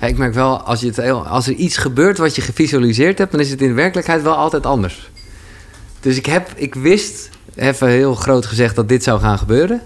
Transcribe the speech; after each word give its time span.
Ja, 0.00 0.06
ik 0.06 0.18
merk 0.18 0.34
wel, 0.34 0.60
als, 0.60 0.80
je 0.80 0.86
het 0.86 0.96
heel, 0.96 1.26
als 1.26 1.46
er 1.46 1.52
iets 1.52 1.76
gebeurt 1.76 2.18
wat 2.18 2.34
je 2.34 2.42
gevisualiseerd 2.42 3.18
hebt... 3.18 3.30
dan 3.30 3.40
is 3.40 3.50
het 3.50 3.62
in 3.62 3.74
werkelijkheid 3.74 4.22
wel 4.22 4.34
altijd 4.34 4.66
anders. 4.66 5.10
Dus 6.00 6.16
ik, 6.16 6.26
heb, 6.26 6.48
ik 6.56 6.74
wist, 6.74 7.30
even 7.54 7.88
heel 7.88 8.14
groot 8.14 8.46
gezegd, 8.46 8.76
dat 8.76 8.88
dit 8.88 9.02
zou 9.02 9.20
gaan 9.20 9.38
gebeuren. 9.38 9.82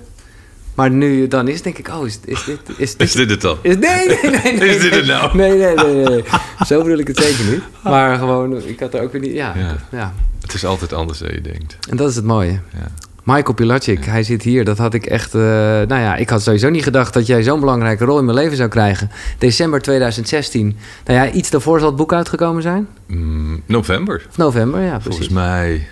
Maar 0.74 0.90
nu 0.90 1.28
dan 1.28 1.48
is, 1.48 1.62
denk 1.62 1.78
ik, 1.78 1.88
oh, 1.88 2.06
is, 2.06 2.18
is 2.24 2.44
dit... 2.44 2.58
Is 2.76 2.96
dit, 2.96 3.00
Is 3.08 3.12
dit 3.12 3.30
het 3.30 3.40
dan? 3.40 3.58
is, 3.62 3.76
nee, 3.76 4.06
nee, 4.06 4.18
nee, 4.22 4.58
nee. 4.58 4.68
Is 4.68 4.80
dit 4.80 4.94
het 4.94 5.06
nee. 5.06 5.16
nou? 5.16 5.36
Nee, 5.36 5.58
nee, 5.58 5.74
nee, 5.74 6.04
nee. 6.04 6.24
Zo 6.66 6.82
bedoel 6.82 6.98
ik 6.98 7.06
het 7.06 7.16
zeker 7.18 7.44
niet. 7.44 7.62
Maar 7.82 8.18
gewoon, 8.18 8.62
ik 8.66 8.80
had 8.80 8.94
er 8.94 9.02
ook 9.02 9.12
weer 9.12 9.20
niet... 9.20 9.32
Ja, 9.32 9.54
Ja. 9.56 9.76
ja. 9.90 10.14
Het 10.40 10.54
is 10.54 10.64
altijd 10.64 10.92
anders 10.92 11.18
dan 11.18 11.32
je 11.32 11.40
denkt. 11.40 11.76
En 11.90 11.96
dat 11.96 12.08
is 12.10 12.16
het 12.16 12.24
mooie. 12.24 12.60
Ja. 12.72 12.90
Michael 13.22 13.54
Pilacic, 13.54 14.04
hij 14.04 14.22
zit 14.22 14.42
hier. 14.42 14.64
Dat 14.64 14.78
had 14.78 14.94
ik 14.94 15.06
echt... 15.06 15.34
eh, 15.34 15.40
nou 15.40 15.96
ja, 16.00 16.16
ik 16.16 16.30
had 16.30 16.42
sowieso 16.42 16.70
niet 16.70 16.82
gedacht 16.82 17.14
dat 17.14 17.26
jij 17.26 17.42
zo'n 17.42 17.60
belangrijke 17.60 18.04
rol 18.04 18.18
in 18.18 18.24
mijn 18.24 18.36
leven 18.36 18.56
zou 18.56 18.68
krijgen. 18.68 19.10
December 19.38 19.80
2016. 19.82 20.76
Nou 21.04 21.18
ja, 21.18 21.32
iets 21.32 21.50
daarvoor 21.50 21.78
zal 21.78 21.88
het 21.88 21.96
boek 21.96 22.12
uitgekomen 22.12 22.62
zijn. 22.62 22.88
Mm, 23.06 23.62
november. 23.66 24.26
Of 24.28 24.36
november, 24.36 24.80
ja, 24.80 24.98
precies. 24.98 25.06
Volgens 25.06 25.28
mij 25.28 25.88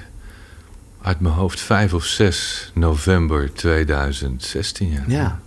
uit 1.02 1.20
mijn 1.20 1.34
hoofd 1.34 1.60
5 1.60 1.94
of 1.94 2.04
6 2.04 2.70
november 2.74 3.52
2016. 3.54 4.90
Ja. 4.90 5.02
Ja. 5.06 5.38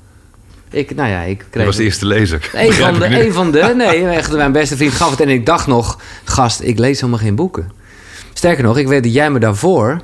Ik, 0.70 0.95
nou 0.95 1.09
ja, 1.09 1.21
ik 1.21 1.45
kreeg... 1.49 1.65
was 1.65 1.76
de 1.76 1.84
eerste 1.84 2.05
lezer. 2.05 2.49
Een 2.54 2.73
van, 2.73 2.99
de, 2.99 3.26
een 3.26 3.34
van 3.34 3.52
de, 3.52 3.73
nee, 3.77 4.07
echt, 4.07 4.35
mijn 4.35 4.52
beste 4.52 4.77
vriend 4.77 4.93
gaf 4.93 5.09
het. 5.09 5.21
En 5.21 5.29
ik 5.29 5.45
dacht 5.45 5.68
nog, 5.68 5.99
gast, 6.23 6.62
ik 6.62 6.79
lees 6.79 6.99
helemaal 6.99 7.21
geen 7.21 7.35
boeken. 7.35 7.71
Sterker 8.34 8.63
nog, 8.63 8.77
ik 8.77 8.88
weet 8.88 9.04
dat 9.04 9.13
jij 9.13 9.31
me 9.31 9.40
daarvoor... 9.40 10.02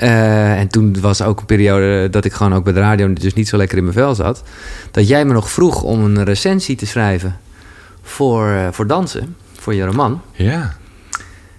eh, 0.00 0.58
en 0.58 0.68
toen 0.68 1.00
was 1.00 1.22
ook 1.22 1.40
een 1.40 1.46
periode 1.46 2.10
dat 2.10 2.24
ik 2.24 2.32
gewoon 2.32 2.54
ook 2.54 2.64
bij 2.64 2.72
de 2.72 2.80
radio... 2.80 3.12
dus 3.12 3.34
niet 3.34 3.48
zo 3.48 3.56
lekker 3.56 3.78
in 3.78 3.82
mijn 3.84 3.96
vel 3.96 4.14
zat... 4.14 4.42
dat 4.90 5.08
jij 5.08 5.24
me 5.24 5.32
nog 5.32 5.50
vroeg 5.50 5.82
om 5.82 6.04
een 6.04 6.24
recensie 6.24 6.76
te 6.76 6.86
schrijven... 6.86 7.36
voor, 8.02 8.48
eh, 8.48 8.68
voor 8.70 8.86
dansen, 8.86 9.36
voor 9.58 9.74
je 9.74 9.84
roman. 9.84 10.20
Ja, 10.32 10.76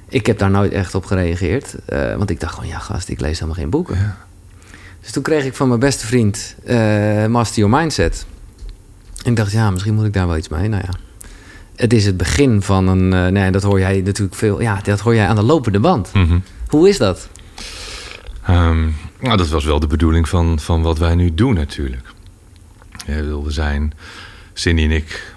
Ik 0.09 0.25
heb 0.25 0.37
daar 0.37 0.49
nooit 0.51 0.71
echt 0.71 0.95
op 0.95 1.05
gereageerd. 1.05 1.75
eh, 1.85 2.15
want 2.15 2.29
ik 2.29 2.39
dacht 2.39 2.53
gewoon, 2.53 2.69
ja 2.69 2.79
gast, 2.79 3.09
ik 3.09 3.19
lees 3.19 3.33
helemaal 3.39 3.55
geen 3.61 3.69
boeken. 3.69 3.95
Ja. 3.95 4.17
Dus 5.01 5.11
toen 5.11 5.23
kreeg 5.23 5.45
ik 5.45 5.53
van 5.55 5.67
mijn 5.67 5.79
beste 5.79 6.05
vriend 6.05 6.55
Master 7.29 7.61
Your 7.63 7.77
Mindset. 7.79 8.25
En 9.23 9.31
ik 9.31 9.37
dacht, 9.37 9.51
ja, 9.51 9.71
misschien 9.71 9.93
moet 9.93 10.05
ik 10.05 10.13
daar 10.13 10.27
wel 10.27 10.37
iets 10.37 10.49
mee. 10.49 10.67
Nou 10.69 10.83
ja, 10.85 10.93
het 11.75 11.93
is 11.93 12.05
het 12.05 12.17
begin 12.17 12.61
van 12.61 12.87
een... 12.87 13.33
nee, 13.33 13.51
dat 13.51 13.63
hoor 13.63 13.79
jij 13.79 14.01
natuurlijk 14.01 14.35
veel... 14.37 14.61
Ja, 14.61 14.79
dat 14.83 14.99
hoor 14.99 15.15
jij 15.15 15.27
aan 15.27 15.35
de 15.35 15.41
lopende 15.43 15.79
band. 15.79 16.13
Mhm. 16.13 16.37
Hoe 16.67 16.89
is 16.89 16.97
dat? 16.97 17.27
Ehm, 18.45 18.89
nou, 19.19 19.37
dat 19.37 19.49
was 19.49 19.65
wel 19.65 19.79
de 19.79 19.87
bedoeling 19.87 20.29
van, 20.29 20.59
van 20.59 20.81
wat 20.81 20.97
wij 20.97 21.15
nu 21.15 21.33
doen 21.33 21.53
natuurlijk. 21.53 22.07
We 23.05 23.43
zijn, 23.47 23.93
Cindy 24.53 24.83
en 24.83 24.91
ik, 24.91 25.35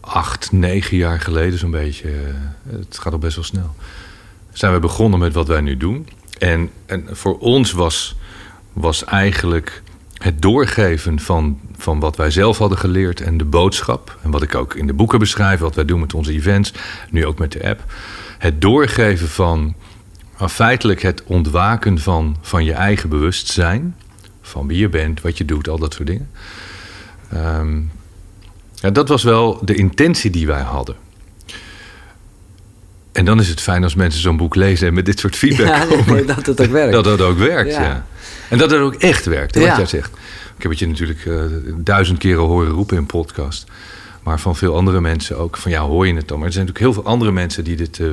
acht, 0.00 0.52
negen 0.52 0.96
jaar 0.96 1.20
geleden 1.20 1.58
zo'n 1.58 1.70
beetje... 1.70 2.08
eh, 2.08 2.72
het 2.78 2.98
gaat 2.98 3.12
al 3.12 3.18
best 3.18 3.34
wel 3.34 3.44
snel. 3.44 3.74
Zijn 4.52 4.72
we 4.72 4.78
begonnen 4.78 5.18
met 5.18 5.34
wat 5.34 5.48
wij 5.48 5.60
nu 5.60 5.76
doen. 5.76 6.08
En, 6.38 6.70
en 6.86 7.06
voor 7.10 7.38
ons 7.38 7.72
was, 7.72 8.16
was 8.72 9.04
eigenlijk 9.04 9.82
het 10.14 10.42
doorgeven 10.42 11.20
van, 11.20 11.60
van 11.76 12.00
wat 12.00 12.16
wij 12.16 12.30
zelf 12.30 12.58
hadden 12.58 12.78
geleerd... 12.78 13.20
en 13.20 13.36
de 13.36 13.44
boodschap, 13.44 14.18
en 14.22 14.30
wat 14.30 14.42
ik 14.42 14.54
ook 14.54 14.74
in 14.74 14.86
de 14.86 14.92
boeken 14.92 15.18
beschrijf... 15.18 15.60
wat 15.60 15.74
wij 15.74 15.84
doen 15.84 16.00
met 16.00 16.14
onze 16.14 16.32
events, 16.32 16.72
nu 17.10 17.26
ook 17.26 17.38
met 17.38 17.52
de 17.52 17.68
app... 17.68 17.84
het 18.38 18.60
doorgeven 18.60 19.28
van 19.28 19.74
maar 20.42 20.50
feitelijk 20.50 21.02
het 21.02 21.22
ontwaken 21.26 21.98
van, 21.98 22.36
van 22.40 22.64
je 22.64 22.72
eigen 22.72 23.08
bewustzijn. 23.08 23.96
Van 24.40 24.66
wie 24.66 24.78
je 24.78 24.88
bent, 24.88 25.20
wat 25.20 25.38
je 25.38 25.44
doet, 25.44 25.68
al 25.68 25.78
dat 25.78 25.94
soort 25.94 26.06
dingen. 26.08 26.30
Ehm, 27.32 27.80
ja, 28.74 28.90
dat 28.90 29.08
was 29.08 29.22
wel 29.22 29.60
de 29.64 29.74
intentie 29.74 30.30
die 30.30 30.46
wij 30.46 30.60
hadden. 30.60 30.94
En 33.12 33.24
dan 33.24 33.40
is 33.40 33.48
het 33.48 33.60
fijn 33.60 33.82
als 33.82 33.94
mensen 33.94 34.20
zo'n 34.20 34.36
boek 34.36 34.54
lezen 34.54 34.88
en 34.88 34.94
met 34.94 35.04
dit 35.06 35.18
soort 35.18 35.36
feedback 35.36 35.66
Ja, 35.66 35.84
komen. 35.84 36.14
nee, 36.14 36.24
dat 36.24 36.46
het 36.46 36.60
ook 36.60 36.70
werkt. 36.70 36.92
Dat 37.02 37.04
dat 37.04 37.20
ook 37.20 37.38
werkt, 37.38 37.72
Ja. 37.74 37.82
ja. 37.82 38.06
En 38.48 38.58
dat 38.58 38.70
het 38.70 38.80
ook 38.80 38.94
echt 38.94 39.24
werkt, 39.24 39.54
hè, 39.54 39.66
wat 39.66 39.76
jij 39.76 39.86
zegt. 39.86 40.10
Ik 40.56 40.62
heb 40.62 40.70
het 40.70 40.80
je 40.80 40.88
natuurlijk 40.88 41.26
eh, 41.26 41.34
duizend 41.76 42.18
keren 42.18 42.42
horen 42.44 42.70
roepen 42.70 42.96
in 42.96 43.06
podcast. 43.06 43.64
Maar 44.22 44.40
van 44.40 44.56
veel 44.56 44.76
andere 44.76 45.00
mensen 45.00 45.38
ook. 45.38 45.56
Van 45.56 45.70
ja, 45.70 45.80
hoor 45.80 46.06
je 46.06 46.14
het 46.14 46.28
dan? 46.28 46.38
Maar 46.38 46.46
er 46.46 46.52
zijn 46.52 46.66
natuurlijk 46.66 46.94
heel 46.94 47.02
veel 47.02 47.12
andere 47.12 47.32
mensen 47.32 47.64
die 47.64 47.76
dit 47.76 48.00
eh, 48.00 48.06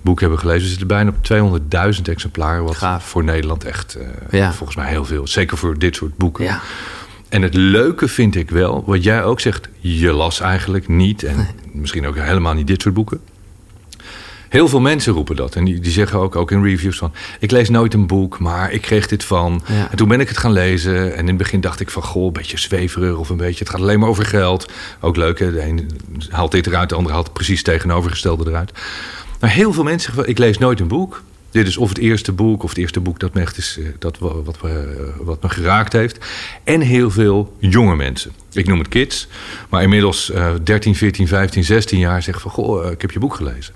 boek 0.00 0.20
hebben 0.20 0.38
gelezen. 0.38 0.62
We 0.62 0.68
zitten 0.68 0.86
bijna 0.86 1.10
op 1.10 1.60
200.000 1.96 2.02
exemplaren. 2.02 2.64
Wat 2.64 2.76
Gaaf. 2.76 3.04
voor 3.08 3.24
Nederland 3.24 3.64
echt 3.64 3.94
eh, 3.94 4.06
Ja. 4.40 4.52
volgens 4.52 4.76
mij 4.78 4.88
heel 4.88 5.04
veel. 5.04 5.26
Zeker 5.26 5.56
voor 5.56 5.78
dit 5.78 5.96
soort 5.96 6.16
boeken. 6.16 6.44
Ja. 6.44 6.60
En 7.28 7.42
het 7.42 7.54
leuke 7.54 8.08
vind 8.08 8.34
ik 8.34 8.50
wel, 8.50 8.82
wat 8.86 9.04
jij 9.04 9.24
ook 9.24 9.40
zegt, 9.40 9.68
je 9.80 10.12
las 10.12 10.40
eigenlijk 10.40 10.88
niet. 10.88 11.22
En 11.22 11.46
misschien 11.72 12.06
ook 12.06 12.16
helemaal 12.16 12.54
niet 12.54 12.66
dit 12.66 12.82
soort 12.82 12.94
boeken. 12.94 13.20
Heel 14.52 14.68
veel 14.68 14.80
mensen 14.80 15.12
roepen 15.12 15.36
dat. 15.36 15.54
En 15.56 15.64
die, 15.64 15.80
die 15.80 15.92
zeggen 15.92 16.18
ook, 16.18 16.36
ook 16.36 16.50
in 16.50 16.62
reviews 16.62 16.96
van... 16.98 17.12
ik 17.40 17.50
lees 17.50 17.68
nooit 17.70 17.94
een 17.94 18.06
boek, 18.06 18.38
maar 18.38 18.72
ik 18.72 18.80
kreeg 18.80 19.06
dit 19.06 19.24
van. 19.24 19.62
Ja. 19.68 19.90
En 19.90 19.96
toen 19.96 20.08
ben 20.08 20.20
ik 20.20 20.28
het 20.28 20.38
gaan 20.38 20.52
lezen. 20.52 21.12
En 21.12 21.18
in 21.20 21.26
het 21.26 21.36
begin 21.36 21.60
dacht 21.60 21.80
ik 21.80 21.90
van... 21.90 22.02
goh, 22.02 22.26
een 22.26 22.32
beetje 22.32 22.58
zweverig 22.58 23.16
of 23.16 23.28
een 23.28 23.36
beetje... 23.36 23.58
het 23.58 23.68
gaat 23.68 23.80
alleen 23.80 23.98
maar 23.98 24.08
over 24.08 24.24
geld. 24.24 24.72
Ook 25.00 25.16
leuk, 25.16 25.38
hè? 25.38 25.52
De 25.52 25.62
een 25.62 25.90
haalt 26.30 26.50
dit 26.50 26.66
eruit, 26.66 26.88
de 26.88 26.94
ander 26.94 27.12
haalt 27.12 27.32
precies 27.32 27.62
tegenovergestelde 27.62 28.50
eruit. 28.50 28.72
Maar 29.40 29.50
heel 29.50 29.72
veel 29.72 29.82
mensen 29.84 30.12
zeggen 30.12 30.30
ik 30.30 30.38
lees 30.38 30.58
nooit 30.58 30.80
een 30.80 30.88
boek. 30.88 31.22
Dit 31.50 31.66
is 31.66 31.76
of 31.76 31.88
het 31.88 31.98
eerste 31.98 32.32
boek, 32.32 32.62
of 32.62 32.68
het 32.68 32.78
eerste 32.78 33.00
boek 33.00 33.18
dat 33.20 33.34
me 33.34 33.40
echt 33.40 33.56
is... 33.56 33.76
eh, 33.78 33.84
Dat, 33.98 34.18
wa- 34.18 34.42
wat, 34.42 34.62
me- 34.62 35.12
wat 35.20 35.42
me 35.42 35.48
geraakt 35.48 35.92
heeft. 35.92 36.18
En 36.64 36.80
heel 36.80 37.10
veel 37.10 37.56
jonge 37.58 37.96
mensen. 37.96 38.32
Ik 38.52 38.66
noem 38.66 38.78
het 38.78 38.88
kids. 38.88 39.28
Maar 39.68 39.82
inmiddels 39.82 40.30
eh 40.30 40.50
13, 40.62 40.94
14, 40.94 41.28
15, 41.28 41.64
16 41.64 41.98
jaar 41.98 42.22
zeggen 42.22 42.42
van... 42.42 42.50
goh, 42.50 42.84
eh, 42.84 42.90
ik 42.90 43.00
heb 43.00 43.10
je 43.10 43.18
boek 43.18 43.34
gelezen. 43.34 43.74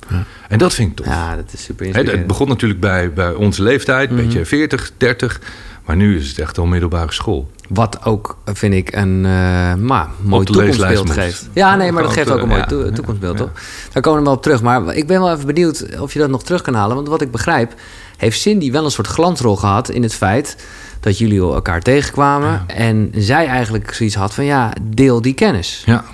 En 0.49 0.59
dat 0.59 0.75
vind 0.75 0.91
ik 0.91 0.97
tof. 0.97 1.07
Ja, 1.07 1.37
dat 1.37 1.53
is 1.53 1.65
super 1.65 1.97
het 1.97 2.27
begon 2.27 2.49
natuurlijk 2.49 2.81
bij, 2.81 3.13
bij 3.13 3.33
onze 3.35 3.63
leeftijd, 3.63 4.11
een 4.11 4.17
beetje 4.17 4.45
40, 4.45 4.91
30. 4.97 5.41
Maar 5.85 5.97
nu 5.97 6.19
is 6.19 6.29
het 6.29 6.39
echt 6.39 6.59
al 6.59 6.67
middelbare 6.67 7.13
school. 7.13 7.51
Wat 7.69 8.05
ook, 8.05 8.39
vind 8.45 8.75
ik, 8.75 8.95
een 8.95 9.25
eh, 9.25 9.75
maar, 9.75 10.09
mooi 10.21 10.45
toekomstbeeld 10.45 11.11
geeft. 11.11 11.49
Ja, 11.53 11.77
nee, 11.77 11.93
maar 11.93 12.03
dat 12.03 12.13
geeft 12.13 12.31
ook 12.31 12.43
een 12.43 12.49
mooi 12.49 12.61
ja, 12.61 12.67
toe- 12.67 12.85
ja, 12.85 12.91
toekomstbeeld, 12.91 13.39
ja. 13.39 13.45
toch? 13.45 13.53
Daar 13.93 14.03
komen 14.03 14.19
we 14.19 14.25
wel 14.25 14.35
op 14.35 14.43
terug. 14.43 14.63
Maar 14.63 14.95
ik 14.95 15.07
ben 15.07 15.21
wel 15.21 15.33
even 15.33 15.47
benieuwd 15.47 15.99
of 15.99 16.13
je 16.13 16.19
dat 16.19 16.31
nog 16.31 16.43
terug 16.43 16.63
kan 16.63 16.75
halen. 16.75 16.97
Want 16.97 17.09
wat 17.09 17.21
ik 17.21 17.31
begrijp, 17.31 17.75
heeft 18.17 18.41
Cindy 18.41 18.73
wel 18.73 18.85
een 18.85 18.91
soort 18.91 19.07
glansrol 19.07 19.57
gehad... 19.57 19.89
in 19.89 20.03
het 20.03 20.15
feit 20.15 20.57
dat 21.01 21.19
jullie 21.19 21.41
elkaar 21.41 21.83
tegenkwamen... 21.83 22.65
en 22.67 23.11
zij 23.15 23.47
eigenlijk 23.47 23.95
zoiets 23.95 24.15
had 24.15 24.35
van, 24.35 24.45
ja, 24.45 24.73
deel 24.83 25.23
die 25.23 25.35
kennis. 25.35 25.83
Ja. 25.87 26.05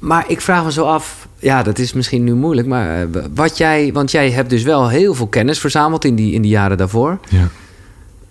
Maar 0.00 0.24
ik 0.28 0.40
vraag 0.40 0.64
me 0.64 0.72
zo 0.72 0.84
af, 0.84 1.28
ja, 1.38 1.62
dat 1.62 1.78
is 1.78 1.92
misschien 1.92 2.24
nu 2.24 2.34
moeilijk... 2.34 2.68
maar 2.68 3.00
eh, 3.00 3.06
wat 3.34 3.58
jij, 3.58 3.92
want 3.92 4.10
jij 4.10 4.30
hebt 4.30 4.50
dus 4.50 4.62
wel 4.62 4.88
heel 4.88 5.14
veel 5.14 5.26
kennis 5.26 5.58
verzameld 5.58 6.04
in 6.04 6.14
die, 6.14 6.32
in 6.32 6.42
die 6.42 6.50
jaren 6.50 6.76
daarvoor... 6.76 7.18
ja. 7.28 7.48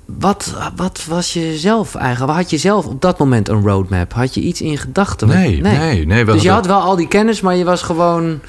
Wat, 0.05 0.53
wat 0.75 1.05
was 1.05 1.33
je 1.33 1.57
zelf 1.57 1.95
eigenlijk? 1.95 2.37
Had 2.37 2.49
je 2.49 2.57
zelf 2.57 2.85
op 2.85 3.01
dat 3.01 3.19
moment 3.19 3.49
een 3.49 3.61
roadmap? 3.61 4.13
Had 4.13 4.33
je 4.33 4.41
iets 4.41 4.61
in 4.61 4.77
gedachten? 4.77 5.27
Nee, 5.27 5.61
nee, 5.61 6.05
nee. 6.05 6.25
we 6.25 6.31
Dus 6.31 6.41
je 6.41 6.49
had 6.49 6.65
wel 6.65 6.79
al 6.79 6.95
die 6.95 7.07
kennis, 7.07 7.41
maar 7.41 7.55
je 7.55 7.63
was 7.63 7.81
gewoon... 7.81 8.39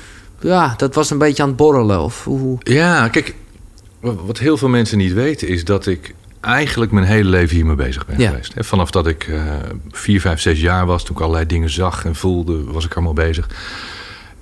Ja, 0.41 0.75
dat 0.77 0.95
was 0.95 1.11
een 1.11 1.19
beetje 1.19 1.43
aan 1.43 1.49
het 1.49 1.57
borrelen. 1.57 2.01
Of 2.01 2.25
hoe... 2.25 2.59
Ja, 2.63 3.09
kijk, 3.09 3.35
wat 4.15 4.39
heel 4.39 4.57
veel 4.57 4.69
mensen 4.69 4.99
niet 4.99 5.13
weten 5.13 5.49
is 5.49 5.65
dat 5.65 5.87
ik 5.87 6.15
eigenlijk 6.41 6.93
mijn 6.93 7.07
hele 7.07 7.29
leven 7.29 7.57
hiermee 7.57 7.75
bezig 7.77 8.07
ben 8.07 8.19
Ja. 8.19 8.29
geweest. 8.31 8.53
Vanaf 8.57 8.91
dat 8.91 9.07
ik 9.07 9.25
eh 9.29 9.55
4, 9.91 10.21
5, 10.21 10.41
6 10.41 10.61
jaar 10.61 10.87
was, 10.87 11.05
toen 11.05 11.17
ik 11.17 11.23
allerlei 11.23 11.47
dingen 11.47 11.71
zag 11.71 12.05
en 12.05 12.15
voelde, 12.15 12.65
was 12.65 12.85
ik 12.85 12.95
allemaal 12.95 13.13
bezig. 13.13 13.49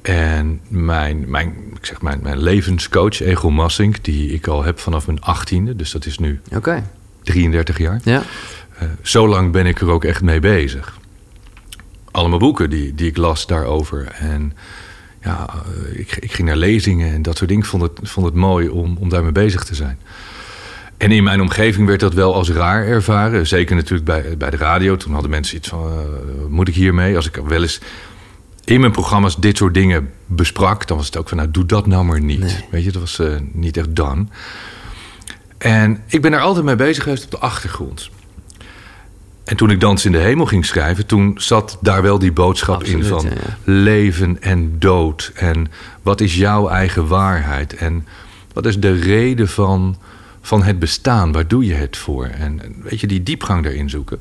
En 0.02 0.60
mijn, 0.68 1.24
mijn, 1.30 1.54
ik 1.76 1.86
zeg 1.86 2.02
mijn, 2.02 2.20
mijn 2.22 2.38
levenscoach, 2.38 3.20
Ego 3.20 3.50
Massink, 3.50 4.04
die 4.04 4.30
ik 4.32 4.46
al 4.46 4.64
heb 4.64 4.78
vanaf 4.80 5.06
mijn 5.06 5.20
achttiende, 5.22 5.76
dus 5.76 5.90
dat 5.90 6.06
is 6.06 6.18
nu 6.18 6.40
Oké, 6.56 6.82
33 7.22 7.78
jaar. 7.78 8.00
ja. 8.04 8.22
Eh, 8.78 8.88
zo 9.02 9.28
lang 9.28 9.52
ben 9.52 9.66
ik 9.66 9.80
er 9.80 9.90
ook 9.90 10.04
echt 10.04 10.22
mee 10.22 10.40
bezig. 10.40 10.98
Allemaal 12.10 12.38
boeken 12.38 12.70
die, 12.70 12.94
die 12.94 13.06
ik 13.08 13.16
las 13.16 13.46
daarover. 13.46 14.06
En 14.18 14.52
ja, 15.24 15.46
eh, 15.48 15.98
ik, 15.98 16.16
ik 16.16 16.32
ging 16.32 16.48
naar 16.48 16.56
lezingen 16.56 17.12
en 17.12 17.22
dat 17.22 17.36
soort 17.36 17.48
dingen. 17.48 17.64
Ik 17.64 17.70
vond 17.70 17.82
het, 17.82 17.92
vond 18.02 18.26
het 18.26 18.34
mooi 18.34 18.68
om, 18.68 18.96
om 19.00 19.08
daarmee 19.08 19.32
bezig 19.32 19.64
te 19.64 19.74
zijn. 19.74 19.98
En 20.96 21.12
in 21.12 21.24
mijn 21.24 21.40
omgeving 21.40 21.86
werd 21.86 22.00
dat 22.00 22.14
wel 22.14 22.34
als 22.34 22.50
raar 22.50 22.86
ervaren. 22.86 23.46
Zeker 23.46 23.76
natuurlijk 23.76 24.04
bij, 24.04 24.36
bij 24.36 24.50
de 24.50 24.56
radio. 24.56 24.96
Toen 24.96 25.12
hadden 25.12 25.30
mensen 25.30 25.56
iets 25.56 25.68
van, 25.68 25.90
eh, 25.90 26.46
moet 26.48 26.68
ik 26.68 26.74
hiermee? 26.74 27.16
Als 27.16 27.26
ik 27.26 27.40
wel 27.46 27.62
eens 27.62 27.80
in 28.64 28.80
mijn 28.80 28.92
programma's 28.92 29.36
dit 29.36 29.56
soort 29.56 29.74
dingen 29.74 30.10
besprak... 30.26 30.86
dan 30.86 30.96
was 30.96 31.06
het 31.06 31.16
ook 31.16 31.28
van, 31.28 31.36
nou, 31.36 31.50
doe 31.50 31.66
dat 31.66 31.86
nou 31.86 32.04
maar 32.04 32.20
niet. 32.20 32.40
Nee. 32.40 32.64
Weet 32.70 32.84
je, 32.84 32.92
dat 32.92 33.00
was 33.00 33.18
eh, 33.18 33.34
niet 33.52 33.76
echt 33.76 33.96
dan. 33.96 34.30
En 35.58 36.02
ik 36.06 36.22
ben 36.22 36.32
er 36.32 36.40
altijd 36.40 36.64
mee 36.64 36.76
bezig 36.76 37.02
geweest 37.02 37.24
op 37.24 37.30
de 37.30 37.38
achtergrond. 37.38 38.10
En 39.44 39.56
toen 39.56 39.70
ik 39.70 39.80
Dans 39.80 40.04
in 40.04 40.12
de 40.12 40.18
Hemel 40.18 40.46
ging 40.46 40.66
schrijven, 40.66 41.06
toen 41.06 41.34
zat 41.36 41.78
daar 41.80 42.02
wel 42.02 42.18
die 42.18 42.32
boodschap 42.32 42.84
in 42.84 43.04
van 43.04 43.24
ja, 43.24 43.30
ja. 43.30 43.72
leven 43.72 44.42
en 44.42 44.78
dood. 44.78 45.32
En 45.34 45.66
wat 46.02 46.20
is 46.20 46.34
jouw 46.34 46.68
eigen 46.68 47.06
waarheid? 47.06 47.74
En 47.74 48.06
wat 48.52 48.66
is 48.66 48.80
de 48.80 48.92
reden 48.92 49.48
van, 49.48 49.96
van 50.40 50.62
het 50.62 50.78
bestaan? 50.78 51.32
Waar 51.32 51.48
doe 51.48 51.64
je 51.64 51.74
het 51.74 51.96
voor? 51.96 52.26
En 52.26 52.62
en 52.62 52.76
weet 52.82 53.00
je, 53.00 53.06
die 53.06 53.22
diepgang 53.22 53.62
daarin 53.62 53.90
zoeken. 53.90 54.20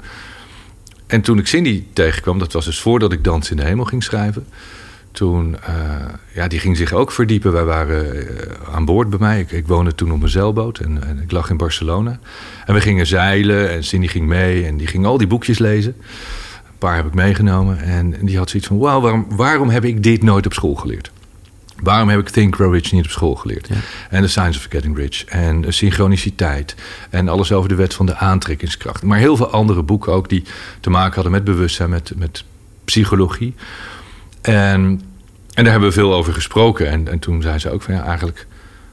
En 1.08 1.22
toen 1.22 1.38
ik 1.38 1.48
Cindy 1.48 1.84
tegenkwam, 1.94 2.40
dat 2.40 2.54
was 2.54 2.66
dus 2.66 2.80
voordat 2.80 3.12
ik 3.12 3.24
Dans 3.24 3.52
in 3.52 3.58
de 3.58 3.64
Hemel 3.64 3.86
ging 3.86 4.04
schrijven. 4.04 4.46
Toen, 5.13 5.56
uh, 5.69 5.75
ja, 6.33 6.48
die 6.48 6.60
ging 6.60 6.77
zich 6.77 6.94
ook 6.94 7.12
verdiepen. 7.12 7.51
Wij 7.51 7.63
waren 7.63 8.27
aan 8.71 8.86
boord 8.86 9.10
bij 9.10 9.19
mij. 9.19 9.39
Ik, 9.39 9.51
ik, 9.51 9.68
woonde 9.68 9.95
toen 9.95 10.12
op 10.12 10.21
een 10.21 10.30
zeilboot 10.30 10.80
en, 10.80 11.04
en, 11.04 11.21
ik 11.21 11.31
lag 11.31 11.50
in 11.50 11.57
Barcelona. 11.57 12.19
En 12.65 12.74
we 12.74 12.81
gingen 12.81 13.07
zeilen 13.07 13.69
en 13.69 13.83
Cindy 13.83 14.07
ging 14.07 14.27
mee 14.27 14.65
en 14.65 14.77
die 14.77 14.88
ging 14.88 15.06
al 15.06 15.18
die 15.18 15.27
boekjes 15.27 15.60
lezen. 15.60 15.95
Een 16.68 16.77
paar 16.77 16.95
heb 16.95 17.06
ik 17.06 17.13
meegenomen 17.13 17.80
en, 17.80 18.19
en 18.19 18.25
die 18.25 18.38
had 18.38 18.50
zoiets 18.50 18.68
van... 18.68 18.77
wauw, 18.77 19.01
waarom, 19.01 19.25
waarom 19.30 19.69
heb 19.69 19.86
ik 19.86 20.04
dit 20.04 20.24
nooit 20.24 20.45
op 20.45 20.54
school 20.54 20.75
geleerd? 20.75 21.12
Waarom 21.83 22.10
heb 22.10 22.19
ik 22.19 22.30
Think 22.30 22.56
Grow 22.56 22.74
Rich 22.74 22.92
niet 22.92 23.06
op 23.06 23.12
school 23.12 23.36
geleerd? 23.36 23.69
En 24.10 24.21
The 24.21 24.27
Science 24.27 24.60
of 24.60 24.65
Getting 24.69 24.98
Rich. 24.98 25.25
En 25.25 25.65
synchroniciteit. 25.68 26.75
En 27.10 27.27
alles 27.27 27.51
over 27.51 27.69
de 27.69 27.75
wet 27.75 27.94
van 27.94 28.06
de 28.06 28.15
aantrekkingskracht. 28.15 29.04
Maar 29.04 29.18
heel 29.18 29.38
veel 29.38 29.50
andere 29.50 29.83
boeken 29.83 30.13
ook 30.13 30.30
die 30.30 30.44
te 30.80 30.89
maken 30.89 31.13
hadden 31.13 31.31
met 31.31 31.44
bewustzijn, 31.44 31.89
met, 31.89 32.12
met 32.15 32.44
psychologie. 32.86 33.56
En, 34.44 35.01
en 35.54 35.63
daar 35.63 35.72
hebben 35.72 35.90
we 35.90 35.95
veel 35.95 36.13
over 36.13 36.34
gesproken. 36.34 36.90
En, 36.90 37.07
en 37.07 37.19
toen 37.19 37.42
zei 37.42 37.60
ze 37.60 37.72
ook 37.72 37.81
van 37.81 37.94
ja, 37.94 38.04
eigenlijk, 38.04 38.48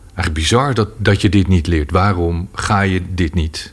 eigenlijk 0.05 0.35
bizar 0.35 0.75
dat, 0.75 0.89
dat 0.97 1.21
je 1.21 1.29
dit 1.29 1.49
niet 1.49 1.67
leert. 1.67 1.91
Waarom 1.91 2.49
ga 2.53 2.81
je 2.81 3.03
dit 3.15 3.35
niet 3.35 3.73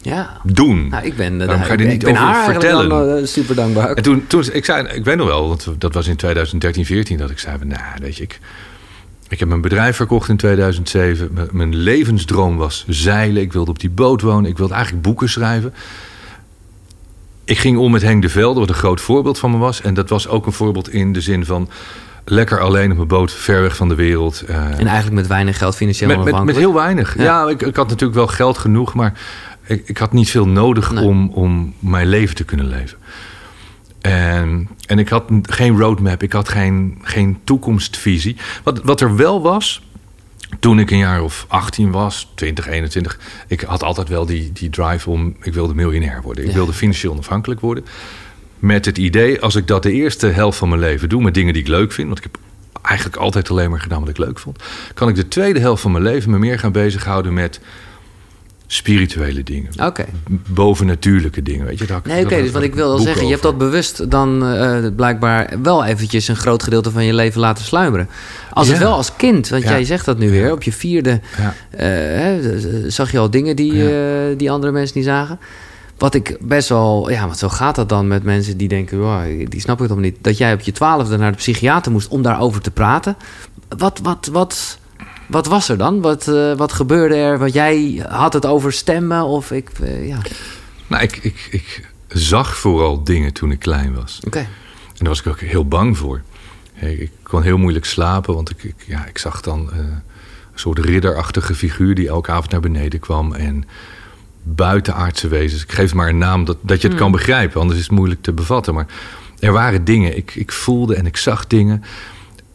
ja. 0.00 0.40
doen. 0.44 0.88
Nou, 0.88 1.04
ik 1.04 1.16
ben, 1.16 1.38
Waarom 1.38 1.62
ga 1.62 1.72
je 1.72 1.78
er 1.78 1.86
niet 1.86 2.06
over 2.06 2.18
haar 2.18 2.52
vertellen? 2.52 2.88
Dan, 2.88 3.18
uh, 3.18 3.26
super 3.26 3.54
dankbaar. 3.54 3.92
En 3.92 4.02
toen, 4.02 4.26
toen 4.26 4.44
ik 4.52 4.64
zei, 4.64 4.86
ik 4.88 5.04
weet 5.04 5.16
nog 5.16 5.26
wel, 5.26 5.48
want 5.48 5.68
dat 5.78 5.94
was 5.94 6.06
in 6.06 6.16
2013, 6.16 6.86
14 6.86 7.18
dat 7.18 7.30
ik 7.30 7.38
zei, 7.38 7.56
nou, 7.64 7.82
weet 8.00 8.16
je, 8.16 8.22
ik, 8.22 8.40
ik 9.28 9.38
heb 9.38 9.48
mijn 9.48 9.60
bedrijf 9.60 9.96
verkocht 9.96 10.28
in 10.28 10.36
2007. 10.36 11.30
M 11.32 11.56
mijn 11.56 11.76
levensdroom 11.76 12.56
was 12.56 12.84
zeilen. 12.88 13.42
Ik 13.42 13.52
wilde 13.52 13.70
op 13.70 13.78
die 13.78 13.90
boot 13.90 14.20
wonen. 14.20 14.50
Ik 14.50 14.58
wilde 14.58 14.74
eigenlijk 14.74 15.02
boeken 15.02 15.28
schrijven. 15.28 15.74
Ik 17.48 17.58
ging 17.58 17.76
om 17.76 17.92
met 17.92 18.02
Henk 18.02 18.22
de 18.22 18.28
Velde, 18.28 18.60
wat 18.60 18.68
een 18.68 18.74
groot 18.74 19.00
voorbeeld 19.00 19.38
van 19.38 19.50
me 19.50 19.58
was. 19.58 19.80
En 19.80 19.94
dat 19.94 20.08
was 20.08 20.28
ook 20.28 20.46
een 20.46 20.52
voorbeeld 20.52 20.92
in 20.92 21.12
de 21.12 21.20
zin 21.20 21.44
van 21.44 21.68
lekker 22.24 22.60
alleen 22.60 22.90
op 22.90 22.96
mijn 22.96 23.08
boot, 23.08 23.32
ver 23.32 23.62
weg 23.62 23.76
van 23.76 23.88
de 23.88 23.94
wereld. 23.94 24.44
Uh, 24.48 24.56
en 24.56 24.86
eigenlijk 24.86 25.14
met 25.14 25.26
weinig 25.26 25.58
geld 25.58 25.76
financieel 25.76 26.08
met, 26.08 26.32
met, 26.32 26.44
met, 26.44 26.56
heel 26.56 26.74
weinig. 26.74 27.16
Ja, 27.16 27.24
ja 27.24 27.48
ik, 27.48 27.62
ik, 27.62 27.76
had 27.76 27.88
natuurlijk 27.88 28.18
wel 28.18 28.26
geld 28.26 28.58
genoeg, 28.58 28.94
maar 28.94 29.12
ik, 29.66 29.82
ik 29.88 29.98
had 29.98 30.12
niet 30.12 30.30
veel 30.30 30.48
nodig 30.48 30.92
nee. 30.92 31.04
om, 31.04 31.30
om 31.30 31.74
mijn 31.78 32.08
leven 32.08 32.34
te 32.34 32.44
kunnen 32.44 32.66
leven. 32.66 32.98
En, 34.00 34.68
en 34.86 34.98
ik 34.98 35.08
had 35.08 35.24
geen 35.42 35.78
roadmap, 35.78 36.22
ik 36.22 36.32
had 36.32 36.48
geen, 36.48 36.98
geen 37.02 37.38
toekomstvisie. 37.44 38.36
Wat, 38.62 38.80
wat 38.82 39.00
er 39.00 39.16
wel 39.16 39.42
was, 39.42 39.87
toen 40.60 40.78
ik 40.78 40.90
een 40.90 40.98
jaar 40.98 41.22
of 41.22 41.44
18 41.48 41.90
was, 41.90 42.32
20, 42.34 42.66
21, 42.66 43.18
ik 43.48 43.60
had 43.60 43.82
altijd 43.82 44.08
wel 44.08 44.26
die, 44.26 44.52
die 44.52 44.70
drive 44.70 45.10
om, 45.10 45.36
ik 45.42 45.54
wilde 45.54 45.74
miljonair 45.74 46.22
worden. 46.22 46.44
Ik 46.44 46.50
ja. 46.50 46.56
wilde 46.56 46.72
financieel 46.72 47.12
onafhankelijk 47.12 47.60
worden. 47.60 47.84
Met 48.58 48.84
het 48.84 48.98
idee, 48.98 49.40
als 49.40 49.54
ik 49.54 49.66
dat 49.66 49.82
de 49.82 49.92
eerste 49.92 50.26
helft 50.26 50.58
van 50.58 50.68
mijn 50.68 50.80
leven 50.80 51.08
doe 51.08 51.22
met 51.22 51.34
dingen 51.34 51.52
die 51.52 51.62
ik 51.62 51.68
leuk 51.68 51.92
vind, 51.92 52.06
want 52.06 52.18
ik 52.18 52.24
heb 52.32 52.38
eigenlijk 52.82 53.16
altijd 53.16 53.50
alleen 53.50 53.70
maar 53.70 53.80
gedaan 53.80 54.00
wat 54.00 54.08
ik 54.08 54.18
leuk 54.18 54.38
vond, 54.38 54.62
kan 54.94 55.08
ik 55.08 55.14
de 55.14 55.28
tweede 55.28 55.60
helft 55.60 55.82
van 55.82 55.92
mijn 55.92 56.04
leven 56.04 56.30
me 56.30 56.38
meer 56.38 56.58
gaan 56.58 56.72
bezighouden 56.72 57.34
met 57.34 57.60
spirituele 58.70 59.42
dingen. 59.42 59.70
Oké. 59.82 60.04
Bovennatuurlijke 60.46 61.42
dingen, 61.42 61.66
weet 61.66 61.78
je. 61.78 61.86
Dat, 61.86 62.06
nee, 62.06 62.24
oké, 62.24 62.42
dus 62.42 62.50
wat 62.50 62.62
ik 62.62 62.74
wil 62.74 62.98
zeggen, 62.98 63.24
je 63.24 63.30
hebt 63.30 63.42
dat 63.42 63.58
bewust 63.58 64.10
dan 64.10 64.54
uh, 64.54 64.86
blijkbaar 64.96 65.54
wel 65.62 65.84
eventjes 65.84 66.28
een 66.28 66.36
groot 66.36 66.62
gedeelte 66.62 66.90
van 66.90 67.04
je 67.04 67.14
leven 67.14 67.40
laten 67.40 67.64
sluimeren. 67.64 68.08
Als 68.52 68.66
ja. 68.66 68.72
het 68.72 68.82
wel 68.82 68.92
als 68.92 69.16
kind, 69.16 69.48
want 69.48 69.62
ja. 69.62 69.70
jij 69.70 69.84
zegt 69.84 70.04
dat 70.04 70.18
nu 70.18 70.30
weer, 70.30 70.52
op 70.52 70.62
je 70.62 70.72
vierde 70.72 71.20
uh, 71.80 72.90
zag 72.90 73.12
je 73.12 73.18
al 73.18 73.30
dingen 73.30 73.56
die, 73.56 73.72
uh, 73.72 73.90
die 74.36 74.50
andere 74.50 74.72
mensen 74.72 74.96
niet 74.96 75.06
zagen. 75.06 75.38
Wat 75.98 76.14
ik 76.14 76.36
best 76.40 76.68
wel, 76.68 77.10
ja, 77.10 77.24
want 77.24 77.38
zo 77.38 77.48
gaat 77.48 77.74
dat 77.74 77.88
dan 77.88 78.08
met 78.08 78.22
mensen 78.22 78.56
die 78.56 78.68
denken, 78.68 78.98
wow, 78.98 79.22
die 79.48 79.60
snap 79.60 79.80
ik 79.80 79.88
toch 79.88 79.98
niet. 79.98 80.16
Dat 80.20 80.38
jij 80.38 80.52
op 80.52 80.60
je 80.60 80.72
twaalfde 80.72 81.16
naar 81.16 81.30
de 81.30 81.36
psychiater 81.36 81.92
moest 81.92 82.08
om 82.08 82.22
daarover 82.22 82.60
te 82.60 82.70
praten. 82.70 83.16
Wat, 83.78 84.00
wat, 84.02 84.28
wat, 84.32 84.78
wat 85.28 85.46
was 85.46 85.68
er 85.68 85.78
dan? 85.78 86.00
Wat, 86.00 86.26
uh, 86.26 86.56
wat 86.56 86.72
gebeurde 86.72 87.14
er? 87.14 87.38
Wat 87.38 87.52
jij 87.52 88.04
had 88.08 88.32
het 88.32 88.46
over 88.46 88.72
stemmen 88.72 89.24
of 89.24 89.50
ik, 89.50 89.70
uh, 89.80 90.08
ja. 90.08 90.18
Nou, 90.86 91.02
ik, 91.02 91.16
ik, 91.16 91.48
ik 91.50 91.88
zag 92.08 92.56
vooral 92.56 93.04
dingen 93.04 93.32
toen 93.32 93.50
ik 93.50 93.58
klein 93.58 93.94
was. 93.94 94.16
Oké. 94.16 94.26
Okay. 94.26 94.42
En 94.42 95.04
daar 95.04 95.08
was 95.08 95.20
ik 95.20 95.26
ook 95.26 95.40
heel 95.40 95.68
bang 95.68 95.96
voor. 95.96 96.22
Ik, 96.74 97.10
kon 97.22 97.42
heel 97.42 97.58
moeilijk 97.58 97.84
slapen, 97.84 98.34
want 98.34 98.50
ik, 98.50 98.62
ik 98.62 98.74
ja, 98.86 99.06
ik 99.06 99.18
zag 99.18 99.40
dan 99.40 99.70
uh, 99.72 99.78
een 99.78 100.02
soort 100.54 100.78
ridderachtige 100.78 101.54
figuur 101.54 101.94
die 101.94 102.08
elke 102.08 102.30
avond 102.30 102.50
naar 102.50 102.60
beneden 102.60 103.00
kwam. 103.00 103.32
En 103.32 103.64
buitenaardse 104.42 105.28
wezens. 105.28 105.62
Ik 105.62 105.72
geef 105.72 105.94
maar 105.94 106.08
een 106.08 106.18
naam 106.18 106.44
dat, 106.44 106.56
dat 106.60 106.80
je 106.80 106.88
het 106.88 106.96
hmm. 106.96 107.06
kan 107.06 107.10
begrijpen, 107.12 107.60
anders 107.60 107.78
is 107.78 107.86
het 107.86 107.96
moeilijk 107.96 108.22
te 108.22 108.32
bevatten. 108.32 108.74
Maar 108.74 108.86
er 109.38 109.52
waren 109.52 109.84
dingen. 109.84 110.16
Ik, 110.16 110.34
ik 110.34 110.52
voelde 110.52 110.94
en 110.94 111.06
ik 111.06 111.16
zag 111.16 111.46
dingen. 111.46 111.84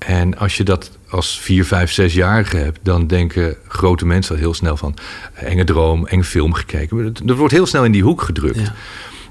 En 0.05 0.38
als 0.38 0.57
je 0.57 0.63
dat 0.63 0.91
als 1.09 1.39
vier, 1.39 1.65
vijf, 1.65 1.91
zesjarige 1.91 2.57
hebt, 2.57 2.79
dan 2.83 3.07
denken 3.07 3.57
grote 3.67 4.05
mensen 4.05 4.35
al 4.35 4.41
heel 4.41 4.53
snel 4.53 4.77
van 4.77 4.95
enge 5.33 5.63
droom, 5.63 6.07
enge 6.07 6.23
film 6.23 6.53
gekeken. 6.53 7.13
Dat 7.23 7.38
wordt 7.38 7.53
heel 7.53 7.65
snel 7.65 7.85
in 7.85 7.91
die 7.91 8.03
hoek 8.03 8.21
gedrukt. 8.21 8.59
Ja. 8.59 8.73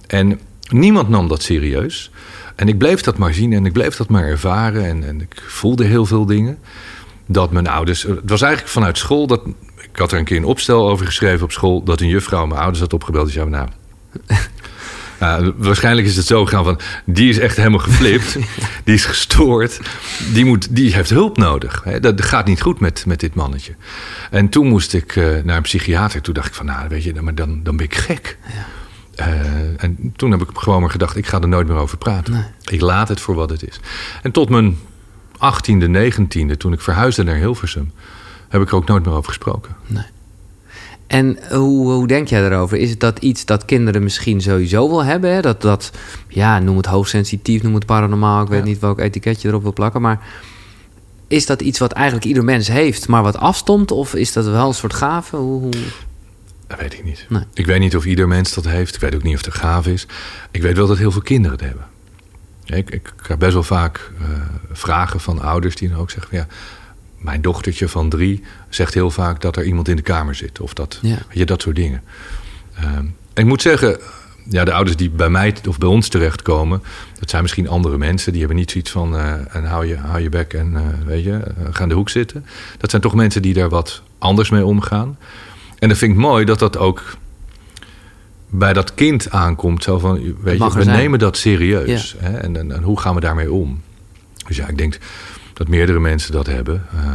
En 0.07 0.41
niemand 0.69 1.09
nam 1.09 1.29
dat 1.29 1.43
serieus. 1.43 2.11
En 2.57 2.69
ik 2.69 2.79
bleef 2.79 3.01
dat 3.01 3.19
maar 3.19 3.35
zien 3.35 3.53
en 3.53 3.67
ik 3.67 3.73
bleef 3.73 3.97
dat 3.97 4.09
maar 4.09 4.25
ervaren. 4.25 4.85
En, 4.85 5.05
en 5.05 5.21
ik 5.21 5.43
voelde 5.47 5.85
heel 5.85 6.07
veel 6.07 6.27
dingen. 6.27 6.59
Dat 7.27 7.51
mijn 7.51 7.69
ouders. 7.69 8.03
Het 8.03 8.31
was 8.31 8.43
eigenlijk 8.43 8.73
vanuit 8.73 8.99
school 8.99 9.27
dat. 9.27 9.41
Ik 9.77 9.99
had 9.99 10.13
er 10.13 10.19
een 10.19 10.25
keer 10.25 10.37
een 10.37 10.45
opstel 10.45 10.91
over 10.91 11.07
geschreven 11.07 11.45
op 11.45 11.53
school. 11.53 11.83
Dat 11.83 12.01
een 12.01 12.09
juffrouw 12.09 12.47
mijn 12.47 12.61
ouders 12.61 12.81
had 12.81 12.93
opgebeld. 12.93 13.25
Die 13.25 13.35
zei: 13.35 13.49
Nou, 13.49 13.69
nou, 15.23 15.53
waarschijnlijk 15.57 16.07
is 16.07 16.17
het 16.17 16.27
zo 16.27 16.45
gegaan 16.45 16.65
van... 16.65 16.81
die 17.05 17.29
is 17.29 17.39
echt 17.39 17.57
helemaal 17.57 17.79
geflipt, 17.79 18.35
die 18.85 18.95
is 18.95 19.05
gestoord... 19.05 19.81
die, 20.33 20.45
moet, 20.45 20.77
die 20.77 20.95
heeft 20.95 21.11
hulp 21.11 21.37
nodig. 21.37 21.83
Dat 22.01 22.23
gaat 22.23 22.47
niet 22.47 22.61
goed 22.61 22.81
met, 22.81 23.07
met 23.07 23.21
dit 23.21 23.35
mannetje. 23.35 23.75
En 24.31 24.49
toen 24.49 24.67
moest 24.67 24.95
ik 24.95 25.17
uh, 25.17 25.43
naar 25.45 25.57
een 25.57 25.63
psychiater. 25.63 26.21
Toen 26.21 26.35
dacht 26.35 26.47
ik 26.47 26.55
van, 26.55 26.67
nou, 26.67 26.89
weet 26.89 27.03
je, 27.03 27.23
maar 27.23 27.35
dan, 27.35 27.63
dan 27.63 27.77
ben 27.77 27.85
ik 27.85 27.95
gek. 27.95 28.39
Ja. 28.47 29.27
Uh, 29.27 29.83
en 29.83 30.13
toen 30.17 30.31
heb 30.31 30.43
ik 30.43 30.49
gewoon 30.55 30.81
maar 30.81 30.91
gedacht... 30.91 31.17
ik 31.17 31.27
ga 31.27 31.41
er 31.41 31.49
nooit 31.49 31.67
meer 31.69 31.77
over 31.77 31.99
praten. 31.99 32.33
Nee. 32.33 32.45
Ik 32.71 32.81
laat 32.81 33.09
het 33.09 33.21
voor 33.21 33.35
wat 33.35 33.51
het 33.51 33.69
is. 33.69 33.81
En 34.23 34.31
tot 34.31 34.49
mijn 34.49 34.79
18e, 35.35 36.13
19e, 36.13 36.57
toen 36.57 36.73
ik 36.73 36.81
verhuisde 36.81 37.23
naar 37.23 37.37
Hilversum... 37.37 37.93
heb 38.49 38.63
ik 38.63 38.69
er 38.69 38.75
ook 38.75 38.87
nooit 38.87 39.05
meer 39.05 39.15
over 39.15 39.29
gesproken. 39.29 39.77
Nee. 39.87 40.05
En 41.13 41.39
hoe, 41.51 41.93
hoe 41.93 42.07
denk 42.07 42.29
jij 42.29 42.41
daarover? 42.41 42.79
Is 42.79 42.91
het 42.91 43.01
dat 43.01 43.19
iets 43.19 43.45
dat 43.45 43.65
kinderen 43.65 44.03
misschien 44.03 44.41
sowieso 44.41 44.91
wel 44.91 45.05
hebben? 45.05 45.35
Hè? 45.35 45.41
Dat, 45.41 45.61
dat, 45.61 45.91
ja, 46.29 46.59
noem 46.59 46.77
het 46.77 46.87
hoogsensitief, 46.87 47.63
noem 47.63 47.75
het 47.75 47.87
paranormaal. 47.87 48.43
Ik 48.43 48.49
weet 48.49 48.65
niet 48.65 48.79
welk 48.79 48.99
etiketje 48.99 49.49
erop 49.49 49.63
wil 49.63 49.73
plakken. 49.73 50.01
Maar 50.01 50.27
is 51.29 51.47
dat 51.47 51.63
iets 51.63 51.79
wat 51.79 51.93
eigenlijk 51.93 52.27
ieder 52.27 52.45
mens 52.45 52.69
heeft, 52.69 53.09
maar 53.09 53.23
wat 53.23 53.37
afstomt? 53.37 53.91
Of 53.91 54.15
is 54.15 54.33
dat 54.33 54.45
wel 54.45 54.69
een 54.69 54.75
soort 54.75 54.95
gave? 54.95 55.37
Hoe, 55.37 55.61
hoe... 55.61 55.71
Dat 56.67 56.79
weet 56.81 56.93
ik 56.93 57.05
niet. 57.05 57.27
Nee. 57.29 57.43
Ik 57.55 57.67
weet 57.67 57.81
niet 57.81 57.97
of 57.97 58.05
ieder 58.05 58.29
mens 58.29 58.55
dat 58.55 58.65
heeft. 58.65 58.95
Ik 58.95 59.01
weet 59.01 59.15
ook 59.15 59.23
niet 59.23 59.37
of 59.37 59.45
het 59.45 59.55
gave 59.55 59.93
is. 59.93 60.07
Ik 60.51 60.63
weet 60.63 60.77
wel 60.77 60.87
dat 60.87 60.99
heel 60.99 61.13
veel 61.13 61.23
kinderen 61.23 61.59
het 61.59 61.67
hebben. 61.67 61.87
Ik, 62.65 62.91
ik 62.91 63.13
krijg 63.17 63.39
best 63.39 63.53
wel 63.53 63.63
vaak 63.63 64.11
uh, 64.21 64.27
vragen 64.73 65.21
van 65.21 65.41
ouders 65.41 65.77
die 65.77 65.89
dan 65.89 65.99
ook 65.99 66.11
zeggen... 66.11 66.37
ja, 66.37 66.47
mijn 67.23 67.41
dochtertje 67.41 67.89
van 67.89 68.09
drie 68.09 68.43
zegt 68.69 68.95
heel 68.95 69.11
vaak 69.11 69.41
dat 69.41 69.57
er 69.57 69.65
iemand 69.65 69.89
in 69.89 69.97
de 69.97 70.03
kamer 70.03 70.35
zit. 70.35 70.61
Of 70.61 70.75
dat, 70.75 70.99
ja. 71.03 71.19
je, 71.31 71.45
dat 71.45 71.63
soort 71.63 71.77
dingen. 71.77 72.03
Um, 72.85 73.15
en 73.35 73.43
ik 73.43 73.45
moet 73.45 73.63
zeggen, 73.63 73.99
ja, 74.49 74.65
de 74.65 74.73
ouders 74.73 74.97
die 74.97 75.11
bij 75.11 75.29
mij 75.29 75.55
of 75.69 75.79
bij 75.79 75.89
ons 75.89 76.09
terechtkomen, 76.09 76.83
dat 77.19 77.31
zijn 77.31 77.43
misschien 77.43 77.69
andere 77.69 77.99
mensen. 77.99 78.31
Die 78.31 78.41
hebben 78.41 78.59
niet 78.59 78.71
zoiets 78.71 78.91
van, 78.91 79.15
uh, 79.15 79.55
en 79.55 79.65
hou 79.65 79.87
je, 79.87 79.97
hou 79.97 80.21
je 80.21 80.29
bek 80.29 80.53
en 80.53 80.73
uh, 80.73 80.81
weet 81.07 81.25
je, 81.25 81.31
uh, 81.31 81.67
ga 81.71 81.83
in 81.83 81.89
de 81.89 81.95
hoek 81.95 82.09
zitten. 82.09 82.47
Dat 82.79 82.91
zijn 82.91 83.03
toch 83.03 83.15
mensen 83.15 83.43
die 83.43 83.55
daar 83.55 83.69
wat 83.69 84.03
anders 84.19 84.51
mee 84.51 84.65
omgaan. 84.65 85.19
En 85.79 85.89
dat 85.89 85.99
vind 85.99 86.13
ik 86.13 86.19
mooi 86.19 86.45
dat 86.45 86.59
dat 86.59 86.79
ook 86.79 87.17
bij 88.49 88.73
dat 88.73 88.95
kind 88.95 89.31
aankomt. 89.31 89.83
Zo 89.83 89.99
van, 89.99 90.15
weet 90.41 90.59
je, 90.59 90.73
we 90.73 90.83
zijn. 90.83 90.97
nemen 90.97 91.19
dat 91.19 91.37
serieus. 91.37 92.17
Ja. 92.21 92.29
Hè? 92.29 92.37
En, 92.37 92.57
en, 92.57 92.73
en 92.73 92.83
hoe 92.83 93.01
gaan 93.01 93.15
we 93.15 93.21
daarmee 93.21 93.53
om? 93.53 93.83
Dus 94.47 94.57
ja, 94.57 94.69
ik 94.69 94.79
denk 94.79 94.99
dat 95.53 95.69
meerdere 95.69 96.01
mensen 96.01 96.33
dat 96.33 96.47
hebben. 96.47 96.87
Uh, 96.95 97.15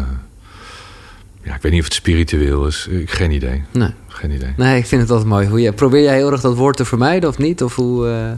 ja, 1.43 1.55
ik 1.55 1.61
weet 1.61 1.71
niet 1.71 1.81
of 1.81 1.87
het 1.87 1.95
spiritueel 1.95 2.67
is. 2.67 2.87
Ik, 2.89 3.11
geen 3.11 3.31
idee. 3.31 3.63
Nee. 3.71 3.93
Geen 4.07 4.31
idee. 4.31 4.53
Nee, 4.57 4.77
ik 4.77 4.85
vind 4.85 5.01
het 5.01 5.11
altijd 5.11 5.29
mooi. 5.29 5.47
Hoe 5.47 5.61
je, 5.61 5.73
probeer 5.73 6.03
jij 6.03 6.15
heel 6.15 6.31
erg 6.31 6.41
dat 6.41 6.55
woord 6.55 6.77
te 6.77 6.85
vermijden 6.85 7.29
of 7.29 7.37
niet? 7.37 7.63
Of 7.63 7.75
hoe... 7.75 8.07
Uh... 8.07 8.31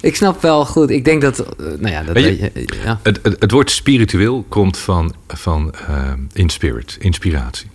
Ik 0.00 0.16
snap 0.16 0.42
wel 0.42 0.64
goed. 0.64 0.90
Ik 0.90 1.04
denk 1.04 1.22
dat. 1.22 1.38
Uh, 1.38 1.66
nou 1.66 1.88
ja, 1.88 2.02
dat 2.02 2.14
weet 2.14 2.38
je, 2.38 2.66
ja. 2.84 3.00
Het, 3.02 3.18
het, 3.22 3.36
het, 3.40 3.50
woord 3.50 3.70
spiritueel 3.70 4.44
komt 4.48 4.78
van, 4.78 5.14
van 5.28 5.74
uh, 5.88 6.12
in 6.32 6.48
spirit, 6.48 6.96
inspiratie. 7.00 7.68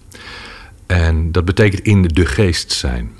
En 0.86 1.32
dat 1.32 1.46
betekent 1.46 1.82
in 1.82 2.02
de 2.02 2.26
geest 2.26 2.72
zijn. 2.72 3.12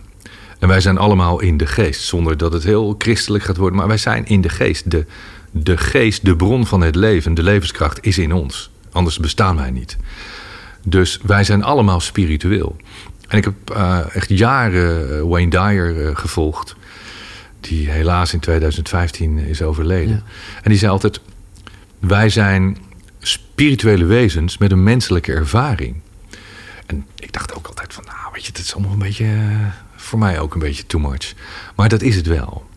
En 0.60 0.68
wij 0.68 0.82
zijn 0.82 0.98
allemaal 0.98 1.40
in 1.40 1.58
de 1.58 1.68
geest, 1.68 2.02
zonder 2.02 2.38
dat 2.38 2.54
het 2.54 2.64
heel 2.64 2.96
christelijk 2.98 3.44
gaat 3.44 3.58
worden. 3.58 3.78
Maar 3.78 3.88
wij 3.88 3.98
zijn 3.98 4.26
in 4.26 4.42
de 4.42 4.50
geest. 4.50 4.92
De, 4.92 5.06
de 5.52 5.78
geest, 5.78 6.26
de 6.26 6.36
bron 6.36 6.66
van 6.66 6.82
het 6.82 6.96
leven, 6.96 7.34
de 7.34 7.44
levenskracht 7.44 8.06
is 8.06 8.18
in 8.18 8.34
ons. 8.34 8.72
Anders 8.92 9.20
bestaan 9.20 9.56
wij 9.56 9.72
niet. 9.72 9.98
Dus 10.84 11.20
wij 11.24 11.44
zijn 11.44 11.64
allemaal 11.64 12.00
spiritueel. 12.00 12.76
En 13.28 13.38
ik 13.38 13.44
heb 13.44 13.54
uh, 13.72 14.16
echt 14.16 14.30
jaren 14.30 15.28
Wayne 15.28 15.50
Dyer 15.50 15.96
uh, 15.96 16.16
gevolgd. 16.16 16.76
Die 17.60 17.90
helaas 17.90 18.34
in 18.34 18.40
2015 18.40 19.38
is 19.38 19.62
overleden. 19.62 20.16
Ja. 20.16 20.24
En 20.62 20.70
die 20.70 20.80
zei 20.80 20.92
altijd... 20.92 21.22
wij 22.00 22.30
zijn 22.30 22.78
spirituele 23.20 24.06
wezens 24.06 24.58
met 24.58 24.72
een 24.72 24.84
menselijke 24.84 25.34
ervaring. 25.34 25.96
En 26.86 27.06
ik 27.16 27.34
dacht 27.34 27.56
ook 27.56 27.68
altijd 27.68 27.94
van, 27.94 28.04
nou 28.06 28.18
weet 28.34 28.46
je, 28.46 28.52
het 28.52 28.62
is 28.62 28.74
allemaal 28.74 28.92
een 28.92 29.00
beetje, 29.00 29.26
eh, 29.26 29.66
voor 29.96 30.20
mij 30.20 30.40
ook 30.40 30.54
een 30.54 30.60
beetje 30.60 30.86
too 30.86 31.02
much. 31.02 31.34
Maar 31.76 31.90
dat 31.90 32.02
is 32.02 32.16
het 32.16 32.28
wel. 32.28 32.69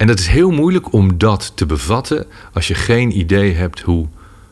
En 0.00 0.06
dat 0.06 0.18
is 0.18 0.26
heel 0.26 0.50
moeilijk 0.50 0.92
om 0.92 1.18
dat 1.18 1.52
te 1.54 1.66
bevatten 1.66 2.26
als 2.52 2.68
je 2.68 2.74
geen 2.74 3.18
idee 3.18 3.54
hebt 3.54 3.80
hoe, 3.80 4.06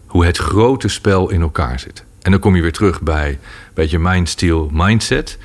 hoe 0.06 0.24
het 0.24 0.36
grote 0.36 0.88
spel 0.88 1.30
in 1.30 1.40
elkaar 1.40 1.80
zit. 1.80 2.04
En 2.22 2.30
dan 2.30 2.40
kom 2.40 2.56
je 2.56 2.62
weer 2.62 2.72
terug 2.72 3.00
bij 3.00 3.28
een 3.30 3.38
beetje 3.74 3.98
mindsteel 3.98 4.70
mindset. 4.72 5.38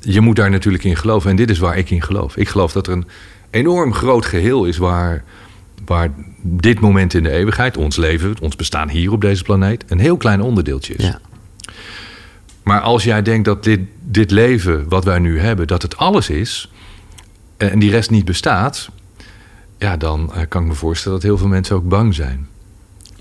Je 0.00 0.20
moet 0.20 0.36
daar 0.36 0.50
natuurlijk 0.50 0.84
in 0.84 0.96
geloven. 0.96 1.30
En 1.30 1.36
dit 1.36 1.50
is 1.50 1.58
waar 1.58 1.78
ik 1.78 1.90
in 1.90 2.02
geloof. 2.02 2.36
Ik 2.36 2.48
geloof 2.48 2.72
dat 2.72 2.86
er 2.86 2.92
een 2.92 3.06
enorm 3.50 3.94
groot 3.94 4.26
geheel 4.26 4.64
is 4.64 4.76
waar, 4.76 5.24
waar 5.84 6.10
dit 6.42 6.80
moment 6.80 7.14
in 7.14 7.22
de 7.22 7.30
eeuwigheid, 7.30 7.76
ons 7.76 7.96
leven, 7.96 8.34
ons 8.40 8.56
bestaan 8.56 8.88
hier 8.88 9.12
op 9.12 9.20
deze 9.20 9.42
planeet, 9.42 9.84
een 9.88 10.00
heel 10.00 10.16
klein 10.16 10.40
onderdeeltje 10.40 10.94
is. 10.94 11.04
Ja. 11.04 11.20
Maar 12.62 12.80
als 12.80 13.04
jij 13.04 13.22
denkt 13.22 13.44
dat 13.44 13.64
dit, 13.64 13.80
dit 14.02 14.30
leven 14.30 14.88
wat 14.88 15.04
wij 15.04 15.18
nu 15.18 15.40
hebben, 15.40 15.66
dat 15.66 15.82
het 15.82 15.96
alles 15.96 16.30
is 16.30 16.70
en 17.56 17.78
die 17.78 17.90
rest 17.90 18.10
niet 18.10 18.24
bestaat, 18.24 18.90
ja, 19.78 19.96
dan 19.96 20.32
eh, 20.34 20.40
kan 20.48 20.62
ik 20.62 20.68
me 20.68 20.74
voorstellen 20.74 21.18
dat 21.18 21.26
heel 21.26 21.38
veel 21.38 21.48
mensen 21.48 21.76
ook 21.76 21.88
bang 21.88 22.14
zijn. 22.14 22.46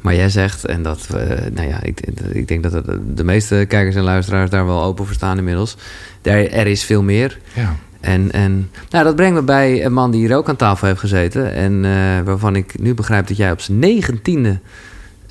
Maar 0.01 0.15
jij 0.15 0.29
zegt, 0.29 0.65
en 0.65 0.83
dat, 0.83 1.07
uh, 1.15 1.19
nou 1.51 1.67
ja, 1.67 1.81
ik, 1.81 2.01
ik 2.31 2.47
denk 2.47 2.63
dat 2.63 2.85
de 3.15 3.23
meeste 3.23 3.65
kijkers 3.67 3.95
en 3.95 4.03
luisteraars 4.03 4.49
daar 4.49 4.65
wel 4.65 4.83
open 4.83 5.05
voor 5.05 5.15
staan 5.15 5.37
inmiddels. 5.37 5.77
Er, 6.21 6.51
er 6.51 6.67
is 6.67 6.83
veel 6.83 7.03
meer. 7.03 7.39
Ja. 7.53 7.75
En, 7.99 8.31
en 8.31 8.69
nou, 8.89 9.03
dat 9.03 9.15
brengt 9.15 9.35
me 9.35 9.41
bij 9.41 9.85
een 9.85 9.93
man 9.93 10.11
die 10.11 10.19
hier 10.19 10.37
ook 10.37 10.49
aan 10.49 10.55
tafel 10.55 10.87
heeft 10.87 10.99
gezeten. 10.99 11.53
En 11.53 11.83
uh, 11.83 11.91
waarvan 12.25 12.55
ik 12.55 12.79
nu 12.79 12.93
begrijp 12.93 13.27
dat 13.27 13.37
jij 13.37 13.51
op 13.51 13.61
zijn 13.61 13.79
negentiende 13.79 14.59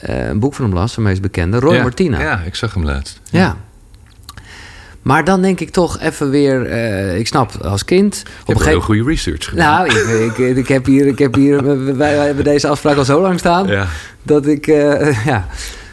uh, 0.08 0.28
een 0.28 0.38
boek 0.38 0.54
van 0.54 0.64
hem 0.64 0.74
las, 0.74 0.92
zijn 0.92 1.06
meest 1.06 1.20
bekende, 1.20 1.58
Roy 1.58 1.74
ja, 1.74 1.82
Martina. 1.82 2.20
Ja, 2.20 2.40
ik 2.40 2.54
zag 2.54 2.74
hem 2.74 2.84
laatst. 2.84 3.20
Ja. 3.30 3.40
ja. 3.40 3.56
Maar 5.04 5.24
dan 5.24 5.42
denk 5.42 5.60
ik 5.60 5.70
toch 5.70 6.00
even 6.00 6.30
weer, 6.30 6.66
uh, 6.66 7.18
ik 7.18 7.26
snap 7.26 7.56
als 7.62 7.84
kind. 7.84 8.22
Je 8.24 8.30
op 8.52 8.54
hebt 8.54 8.66
heel 8.68 8.80
goede 8.80 9.04
research 9.04 9.44
gedaan. 9.44 9.86
Nou, 9.86 9.98
ik, 9.98 10.38
ik, 10.38 10.56
ik, 10.56 10.68
heb 10.68 10.84
hier, 10.84 11.06
ik 11.06 11.18
heb 11.18 11.34
hier 11.34 11.64
wij, 11.84 11.96
wij, 11.96 12.26
hebben 12.26 12.44
deze 12.44 12.68
afspraak 12.68 12.96
al 12.96 13.04
zo 13.04 13.20
lang 13.20 13.38
staan. 13.38 13.66
Ja. 13.66 13.86
Dat 14.22 14.46
ik, 14.46 14.66
uh, 14.66 15.24
ja. 15.30 15.46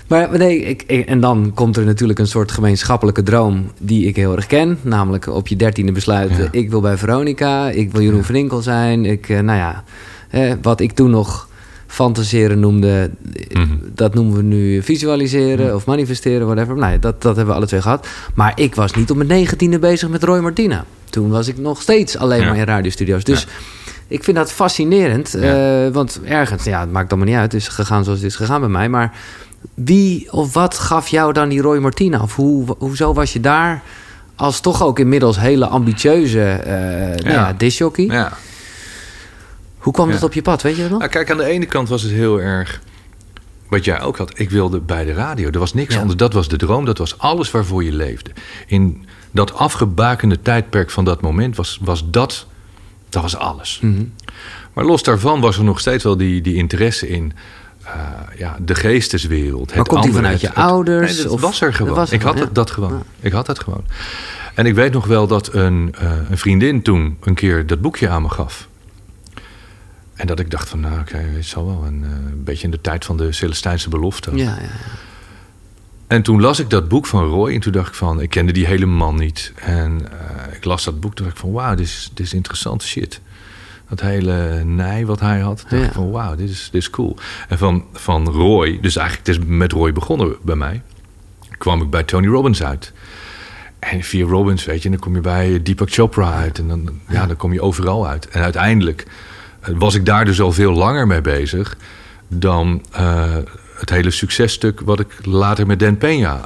Maar 0.08 0.38
nee, 0.38 0.60
ik, 0.62 0.82
en 0.82 1.20
dan 1.20 1.52
komt 1.56 1.78
er 1.78 1.86
natuurlijk 1.86 2.20
een 2.20 2.28
soort 2.28 2.52
gemeenschappelijke 2.52 3.24
droom 3.24 3.72
die 3.78 4.08
ik 4.08 4.16
heel 4.16 4.36
erg 4.36 4.48
ken. 4.48 4.80
Namelijk 4.82 5.28
op 5.28 5.48
je 5.48 5.56
dertiende 5.56 5.92
besluiten, 5.92 6.44
ja. 6.44 6.50
ik 6.52 6.70
wil 6.70 6.82
bij 6.82 6.98
Veronica, 6.98 7.70
ik 7.70 7.92
wil 7.92 8.02
Jeroen 8.02 8.18
ja. 8.18 8.26
van 8.26 8.36
Inkel 8.36 8.62
zijn. 8.62 9.06
Ik, 9.06 9.30
uh, 9.30 9.40
nou 9.40 9.58
ja, 9.58 9.84
eh, 10.30 10.54
wat 10.62 10.80
ik 10.80 10.92
toen 10.92 11.10
nog 11.10 11.50
fantaseren 11.92 12.60
noemde, 12.60 13.12
mm 13.54 13.62
-hmm. 13.62 13.80
dat 13.96 14.14
noemen 14.14 14.36
we 14.36 14.44
nu 14.44 14.84
visualiseren 14.84 15.68
mm. 15.68 15.76
of 15.76 15.86
manifesteren, 15.86 16.48
whatever. 16.48 16.76
Nou, 16.76 17.00
dat, 17.00 17.22
dat 17.22 17.36
hebben 17.36 17.54
we 17.54 17.60
alle 17.60 17.68
twee 17.68 17.82
gehad. 17.82 18.08
Maar 18.34 18.52
ik 18.56 18.76
was 18.76 18.94
niet 18.94 19.12
op 19.12 19.18
mijn 19.18 19.30
negentiende 19.30 19.80
bezig 19.80 20.10
met 20.10 20.24
Roy 20.24 20.40
Martina. 20.40 20.86
Toen 21.10 21.30
was 21.30 21.48
ik 21.48 21.58
nog 21.58 21.82
steeds 21.82 22.18
alleen 22.18 22.42
ja. 22.42 22.48
maar 22.48 22.58
in 22.58 22.64
radiostudio's. 22.64 23.24
Dus 23.24 23.48
ik 24.08 24.24
vind 24.24 24.38
dat 24.38 24.52
fascinerend. 24.52 25.36
Uh, 25.36 25.88
want 25.88 26.20
ergens, 26.24 26.64
ja, 26.64 26.80
het 26.80 26.92
maakt 26.92 27.10
allemaal 27.12 27.30
niet 27.30 27.38
uit. 27.38 27.52
Het 27.52 27.62
is 27.62 27.68
gegaan 27.68 28.04
zoals 28.04 28.20
het 28.20 28.28
is 28.28 28.36
gegaan 28.36 28.60
bij 28.60 28.70
mij. 28.70 28.90
Maar 28.90 29.14
wie 29.74 30.32
of 30.32 30.54
wat 30.54 30.78
gaf 30.78 31.08
jou 31.08 31.34
dan 31.34 31.50
die 31.50 31.62
Roy 31.62 31.78
Martina? 31.78 32.22
Of 32.22 32.36
hoe, 32.36 32.76
hoezo 32.78 33.14
was 33.14 33.34
je 33.34 33.40
daar 33.40 33.82
als 34.36 34.60
toch 34.60 34.84
ook 34.84 35.00
inmiddels 35.00 35.40
hele 35.40 35.68
ambitieuze 35.68 36.62
uh, 36.68 37.16
ja. 37.16 37.32
ja? 37.32 37.54
Ja. 38.12 38.32
Hoe 39.82 39.94
kwam 39.94 40.08
ja. 40.08 40.14
dat 40.14 40.24
op 40.24 40.34
je 40.34 40.42
pad, 40.42 40.62
weet 40.62 40.76
je 40.76 40.82
dat 40.82 40.90
nog? 40.90 41.00
Nou, 41.00 41.12
kijk, 41.12 41.32
aan 41.32 41.38
de 41.38 41.46
ene 41.46 41.66
kant 41.66 41.90
was 41.90 42.02
het 42.02 42.12
heel 42.12 42.42
erg... 42.42 42.82
Wat 43.70 43.86
jij 43.86 44.02
ook 44.02 44.18
had, 44.18 44.40
ik 44.40 44.50
wilde 44.50 44.80
bij 44.80 45.06
de 45.06 45.14
radio. 45.14 45.50
Er 45.50 45.60
was 45.60 45.74
niks 45.74 45.94
ja. 45.94 46.00
anders. 46.00 46.18
Dat 46.18 46.34
was 46.34 46.48
de 46.48 46.58
droom, 46.58 46.86
dat 46.86 46.98
was 46.98 47.18
alles 47.18 47.52
waarvoor 47.52 47.84
je 47.84 47.94
leefde. 47.94 48.32
In 48.68 49.06
dat 49.32 49.54
afgebakende 49.54 50.42
tijdperk 50.42 50.90
van 50.90 51.06
dat 51.06 51.22
moment 51.22 51.56
was, 51.56 51.80
was 51.82 52.10
dat... 52.10 52.46
Dat 53.10 53.22
was 53.22 53.36
alles. 53.36 53.80
Mm 53.82 53.96
-hmm. 53.96 54.14
Maar 54.74 54.86
los 54.86 55.04
daarvan 55.04 55.42
was 55.42 55.58
er 55.58 55.64
nog 55.64 55.80
steeds 55.80 56.04
wel 56.04 56.18
die, 56.18 56.42
die 56.42 56.56
interesse 56.56 57.08
in... 57.08 57.34
Uh, 57.86 57.92
ja, 58.38 58.58
de 58.60 58.76
geesteswereld. 58.76 59.70
Maar 59.70 59.78
het 59.78 59.88
komt 59.88 60.04
die 60.04 60.14
vanuit 60.14 60.42
je 60.42 60.48
het, 60.48 60.56
ouders? 60.56 61.16
Nee, 61.16 61.24
dat 61.24 61.32
of? 61.32 61.42
was 61.42 61.62
er 61.62 61.74
gewoon. 61.74 61.94
Was 61.94 62.10
er 62.10 62.16
ik 62.16 62.22
had 62.22 62.38
ja. 62.38 62.50
dat 62.52 62.72
gewoon. 62.72 62.92
Ja. 62.92 63.04
Ik 63.20 63.32
had 63.32 63.46
dat 63.46 63.60
gewoon. 63.60 63.84
En 64.54 64.66
ik 64.66 64.76
weet 64.76 64.94
nog 64.94 65.06
wel 65.06 65.28
dat 65.28 65.54
een, 65.54 65.96
uh, 66.02 66.12
een 66.30 66.38
vriendin 66.38 66.82
toen 66.82 67.18
een 67.22 67.34
keer 67.34 67.66
dat 67.68 67.82
boekje 67.82 68.10
aan 68.10 68.22
me 68.22 68.30
gaf. 68.30 68.68
En 70.22 70.28
dat 70.28 70.40
ik 70.40 70.52
dacht 70.52 70.70
van, 70.70 70.80
nou 70.80 71.00
oké, 71.00 71.16
okay, 71.16 71.30
het 71.34 71.46
zal 71.46 71.66
wel 71.66 71.84
een, 71.86 72.02
uh, 72.04 72.10
een 72.10 72.44
beetje 72.44 72.64
in 72.64 72.72
de 72.72 72.82
tijd 72.82 73.06
van 73.06 73.18
de 73.18 73.32
Celestijnse 73.32 73.90
belofte. 73.90 74.36
Ja, 74.36 74.44
ja, 74.44 74.68
En 76.08 76.22
toen 76.22 76.42
las 76.42 76.60
ik 76.60 76.70
dat 76.70 76.88
boek 76.88 77.06
van 77.06 77.24
Roy 77.24 77.54
en 77.54 77.60
toen 77.60 77.72
dacht 77.72 77.88
ik 77.88 77.94
van, 77.94 78.22
ik 78.22 78.30
kende 78.30 78.52
die 78.52 78.66
hele 78.66 78.86
man 78.86 79.16
niet. 79.16 79.54
En 79.56 80.02
uh, 80.02 80.56
ik 80.56 80.66
las 80.66 80.84
dat 80.84 81.00
boek, 81.00 81.16
toen 81.16 81.26
dacht 81.26 81.38
ik 81.38 81.44
van, 81.44 81.52
wauw, 81.52 81.76
dit 81.76 81.86
is, 81.86 82.12
dit 82.14 82.26
is 82.26 82.34
interessante 82.34 82.88
shit. 82.88 83.22
Dat 83.90 84.02
hele 84.02 84.64
nij 84.64 85.06
wat 85.06 85.20
hij 85.20 85.40
had, 85.40 85.58
dacht 85.70 85.82
Ja. 85.82 85.88
ik 85.88 85.94
van, 85.94 86.12
wauw, 86.12 86.36
dit 86.36 86.50
is, 86.50 86.70
dit 86.72 86.82
is 86.82 86.90
cool. 86.90 87.18
En 87.48 87.58
van, 87.58 87.86
van 87.94 88.28
Roy, 88.30 88.80
dus 88.82 88.96
eigenlijk 88.96 89.28
het 89.28 89.38
is 89.38 89.46
met 89.48 89.72
Roy 89.72 89.94
begonnen 89.94 90.36
bij 90.42 90.56
mij, 90.56 90.82
kwam 91.58 91.82
ik 91.82 91.90
bij 91.90 92.04
Tony 92.04 92.28
Robbins 92.28 92.64
uit. 92.64 92.94
En 93.80 94.04
via 94.04 94.26
Robbins, 94.26 94.66
weet 94.66 94.84
je, 94.84 94.90
dan 94.90 95.00
kom 95.00 95.16
je 95.16 95.22
bij 95.22 95.62
Deepak 95.62 95.92
Chopra 95.92 96.34
uit. 96.34 96.60
En 96.60 96.68
dan, 96.68 96.90
ja, 97.08 97.26
dan 97.26 97.36
kom 97.36 97.54
je 97.54 97.62
overal 97.62 98.08
uit. 98.08 98.28
En 98.28 98.42
uiteindelijk 98.42 99.06
was 99.62 99.96
ik 99.96 100.06
daar 100.06 100.26
dus 100.26 100.42
al 100.42 100.52
veel 100.52 100.74
langer 100.74 101.08
mee 101.08 101.22
bezig 101.22 101.78
dan 102.28 102.86
uh, 103.00 103.24
het 103.76 103.90
hele 103.90 104.12
successtuk 104.12 104.80
wat 104.80 105.00
ik 105.00 105.08
later 105.24 105.66
met 105.68 105.80
Dan 105.80 105.98
Peña 105.98 106.00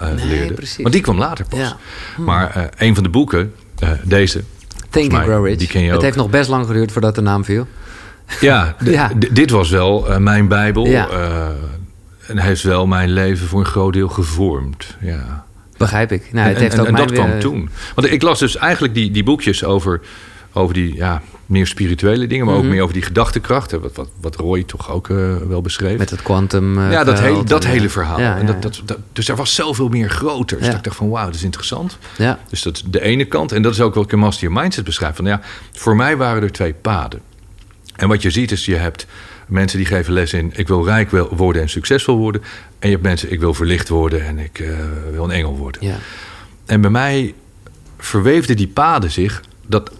uh, 0.03 0.11
Nee, 0.15 0.27
leerde. 0.27 0.53
precies. 0.53 0.81
Want 0.81 0.93
die 0.93 1.01
kwam 1.01 1.17
later 1.17 1.45
pas. 1.45 1.59
Ja. 1.59 1.77
Hm. 2.15 2.23
Maar 2.23 2.57
uh, 2.57 2.63
een 2.77 2.93
van 2.95 3.03
de 3.03 3.09
boeken, 3.09 3.53
deze, 4.03 4.43
Think 4.89 5.13
and 5.13 5.23
Grow 5.23 5.45
Rich. 5.45 5.57
die 5.57 5.67
ken 5.67 5.81
je 5.81 5.87
het 5.87 5.95
ook. 5.95 6.03
heeft 6.03 6.15
nog 6.15 6.29
best 6.29 6.49
lang 6.49 6.67
geduurd 6.67 6.91
voordat 6.91 7.15
de 7.15 7.21
naam 7.21 7.45
viel. 7.45 7.67
ja, 8.39 8.75
dit 9.31 9.49
was 9.49 9.69
wel 9.69 10.19
mijn 10.19 10.47
bijbel. 10.47 10.85
Ja. 10.85 11.07
En 12.27 12.37
heeft 12.37 12.63
wel 12.63 12.87
mijn 12.87 13.09
leven 13.09 13.47
voor 13.47 13.59
een 13.59 13.65
groot 13.65 13.93
deel 13.93 14.09
gevormd. 14.09 14.95
Ja. 15.01 15.45
Begrijp 15.77 16.11
ik. 16.11 16.33
Nou, 16.33 16.47
het 16.47 16.55
en 16.55 16.61
heeft 16.61 16.73
en, 16.73 16.79
ook 16.79 16.87
en 16.87 16.93
mijn 16.93 17.07
dat 17.07 17.17
kwam 17.17 17.39
toen. 17.39 17.69
Want 17.95 18.11
ik 18.11 18.21
las 18.21 18.39
dus 18.39 18.57
eigenlijk 18.57 18.93
die, 18.93 19.11
die 19.11 19.23
boekjes 19.23 19.63
over, 19.63 20.01
over 20.53 20.73
die 20.73 20.95
ja, 20.95 21.21
meer 21.45 21.67
spirituele 21.67 22.27
dingen, 22.27 22.45
maar 22.45 22.55
Mhm. 22.55 22.63
ook 22.63 22.69
meer 22.71 22.81
over 22.81 22.93
die 22.93 23.03
gedachtekracht. 23.03 23.71
hè, 23.71 23.79
Wat, 23.79 23.95
wat, 23.95 24.09
wat 24.21 24.35
Roy 24.35 24.63
toch 24.63 24.91
ook 24.91 25.07
uh, 25.07 25.35
wel 25.47 25.61
beschreef. 25.61 25.97
Met 25.97 26.09
het 26.09 26.21
quantum. 26.21 26.77
eh, 26.79 26.91
ja, 26.91 27.03
dat, 27.03 27.19
hele, 27.19 27.43
dat 27.43 27.63
en, 27.63 27.69
hele 27.69 27.89
verhaal. 27.89 28.19
Ja, 28.19 28.37
en 28.37 28.45
dat, 28.45 28.61
dat, 28.61 28.81
dat, 28.85 28.97
dus 29.13 29.27
er 29.29 29.35
was 29.35 29.55
zoveel 29.55 29.87
meer 29.87 30.09
groter. 30.09 30.57
Dus 30.57 30.67
dat 30.67 30.75
ik 30.75 30.83
dacht 30.83 30.95
van 30.95 31.09
wauw, 31.09 31.25
dat 31.25 31.35
is 31.35 31.43
interessant. 31.43 31.97
ja. 32.17 32.39
Dus 32.49 32.61
dat 32.61 32.75
is 32.75 32.83
de 32.87 33.01
ene 33.01 33.25
kant. 33.25 33.51
En 33.51 33.61
dat 33.61 33.73
is 33.73 33.81
ook 33.81 33.95
wat 33.95 34.11
Master 34.11 34.51
Mindset 34.51 34.83
beschrijf. 34.83 35.15
Van, 35.15 35.25
ja, 35.25 35.41
voor 35.71 35.95
mij 35.95 36.17
waren 36.17 36.43
er 36.43 36.51
twee 36.51 36.73
paden. 36.73 37.19
En 37.95 38.07
wat 38.07 38.21
je 38.21 38.29
ziet 38.29 38.51
is, 38.51 38.65
je 38.65 38.75
hebt 38.75 39.05
mensen 39.47 39.77
die 39.77 39.87
geven 39.87 40.13
les 40.13 40.33
in... 40.33 40.51
ik 40.55 40.67
wil 40.67 40.85
rijk 40.85 41.09
worden 41.31 41.61
en 41.61 41.69
succesvol 41.69 42.17
worden. 42.17 42.41
En 42.79 42.87
je 42.87 42.93
hebt 42.93 43.03
mensen, 43.07 43.31
ik 43.31 43.39
wil 43.39 43.53
verlicht 43.53 43.89
worden 43.89 44.25
en 44.25 44.37
ik 44.39 44.59
uh, 44.59 44.77
wil 45.11 45.23
een 45.23 45.31
engel 45.31 45.57
worden. 45.57 45.85
ja. 45.85 45.95
En 46.65 46.81
bij 46.81 46.89
mij 46.89 47.33
verweefden 47.97 48.55
die 48.55 48.67
paden 48.67 49.11
zich... 49.11 49.41
dat 49.67 49.91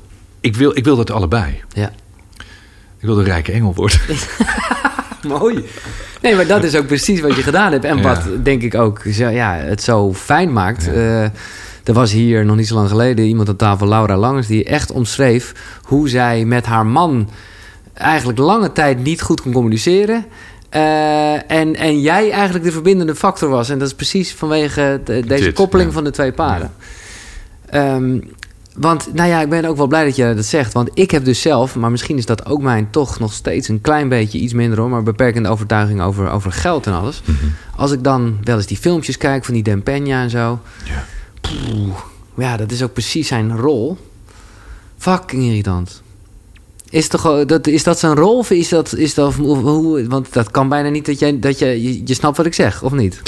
ik 0.45 0.55
wil, 0.55 0.77
ik 0.77 0.83
wil 0.83 0.95
dat 0.95 1.11
allebei. 1.11 1.61
ja. 1.73 1.91
Ik 2.99 3.11
wil 3.11 3.19
een 3.19 3.25
rijke 3.25 3.51
engel 3.51 3.73
worden. 3.73 3.99
Mooi. 5.39 5.65
Nee, 6.21 6.35
maar 6.35 6.47
dat 6.47 6.63
is 6.63 6.75
ook 6.75 6.87
precies 6.87 7.19
wat 7.21 7.35
je 7.35 7.41
gedaan 7.43 7.71
hebt. 7.71 7.83
En 7.85 7.97
Ja. 7.97 8.03
wat 8.03 8.45
denk 8.45 8.61
ik 8.61 8.75
ook 8.75 9.01
zo, 9.11 9.27
ja, 9.29 9.53
het 9.55 9.83
zo 9.83 10.13
fijn 10.13 10.53
maakt. 10.53 10.85
Ja. 10.85 10.91
Eh, 10.91 11.23
er 11.83 11.93
was 11.93 12.11
hier 12.11 12.45
nog 12.45 12.55
niet 12.55 12.67
zo 12.67 12.75
lang 12.75 12.89
geleden 12.89 13.25
iemand 13.25 13.49
aan 13.49 13.55
tafel, 13.55 13.87
Laura 13.87 14.17
Langers, 14.17 14.47
die 14.47 14.63
echt 14.63 14.91
omschreef 14.91 15.53
hoe 15.83 16.09
zij 16.09 16.45
met 16.45 16.65
haar 16.65 16.85
man 16.85 17.29
eigenlijk 17.93 18.37
lange 18.39 18.71
tijd 18.71 19.03
niet 19.03 19.21
goed 19.21 19.41
kon 19.41 19.51
communiceren. 19.53 20.25
Eh, 20.69 21.51
en, 21.51 21.75
en 21.75 22.01
jij 22.01 22.31
eigenlijk 22.31 22.65
de 22.65 22.71
verbindende 22.71 23.15
factor 23.15 23.49
was. 23.49 23.69
En 23.69 23.79
dat 23.79 23.87
is 23.87 23.93
precies 23.95 24.33
vanwege 24.33 25.01
de- 25.03 25.23
deze 25.27 25.43
Dit, 25.43 25.53
koppeling 25.55 25.87
ja. 25.87 25.93
van 25.95 26.03
de 26.03 26.11
twee 26.11 26.31
paden. 26.31 26.73
Ehm, 27.69 28.19
want, 28.77 29.13
nou 29.13 29.29
ja, 29.29 29.41
ik 29.41 29.49
ben 29.49 29.65
ook 29.65 29.77
wel 29.77 29.87
blij 29.87 30.03
dat 30.05 30.15
je 30.15 30.33
dat 30.35 30.45
zegt. 30.45 30.73
Want 30.73 30.89
ik 30.93 31.11
heb 31.11 31.25
dus 31.25 31.41
zelf, 31.41 31.75
maar 31.75 31.91
misschien 31.91 32.17
is 32.17 32.25
dat 32.25 32.45
ook 32.45 32.61
mijn 32.61 32.87
toch 32.89 33.19
nog 33.19 33.33
steeds 33.33 33.67
een 33.67 33.81
klein 33.81 34.09
beetje 34.09 34.37
iets 34.39 34.53
minder 34.53 34.79
hoor, 34.79 34.89
maar 34.89 35.03
beperkende 35.03 35.49
overtuiging 35.49 36.01
over, 36.01 36.29
over 36.29 36.51
geld 36.51 36.87
en 36.87 36.93
alles. 36.93 37.21
Mhm. 37.25 37.45
Als 37.75 37.91
ik 37.91 38.03
dan 38.03 38.37
wel 38.43 38.57
eens 38.57 38.65
die 38.65 38.77
filmpjes 38.77 39.17
kijk 39.17 39.45
van 39.45 39.53
die 39.53 39.63
Dan 39.63 39.81
Peña 39.81 40.07
en 40.21 40.29
zo. 40.29 40.59
Ja. 40.85 41.05
Poeh, 41.41 41.95
ja, 42.37 42.57
dat 42.57 42.71
is 42.71 42.83
ook 42.83 42.93
precies 42.93 43.27
zijn 43.27 43.57
rol. 43.57 43.97
Fucking 44.97 45.43
irritant. 45.43 46.01
Is, 46.89 47.07
toch, 47.07 47.21
gewoon- 47.21 47.47
dat, 47.47 47.67
is 47.67 47.83
dat 47.83 47.99
zijn 47.99 48.15
rol 48.15 48.37
of 48.37 48.51
is 48.51 48.69
dat, 48.69 48.95
is 48.95 49.13
dat 49.13 49.33
hoe, 49.33 49.57
hoe- 49.57 50.07
want 50.07 50.33
dat 50.33 50.51
kan 50.51 50.69
bijna 50.69 50.89
niet 50.89 51.05
dat, 51.05 51.19
jij, 51.19 51.39
dat 51.39 51.59
je, 51.59 51.65
je, 51.83 52.01
je 52.05 52.13
snapt 52.13 52.37
wat 52.37 52.45
ik 52.45 52.53
zeg, 52.53 52.83
of 52.83 52.91
niet? 52.91 53.21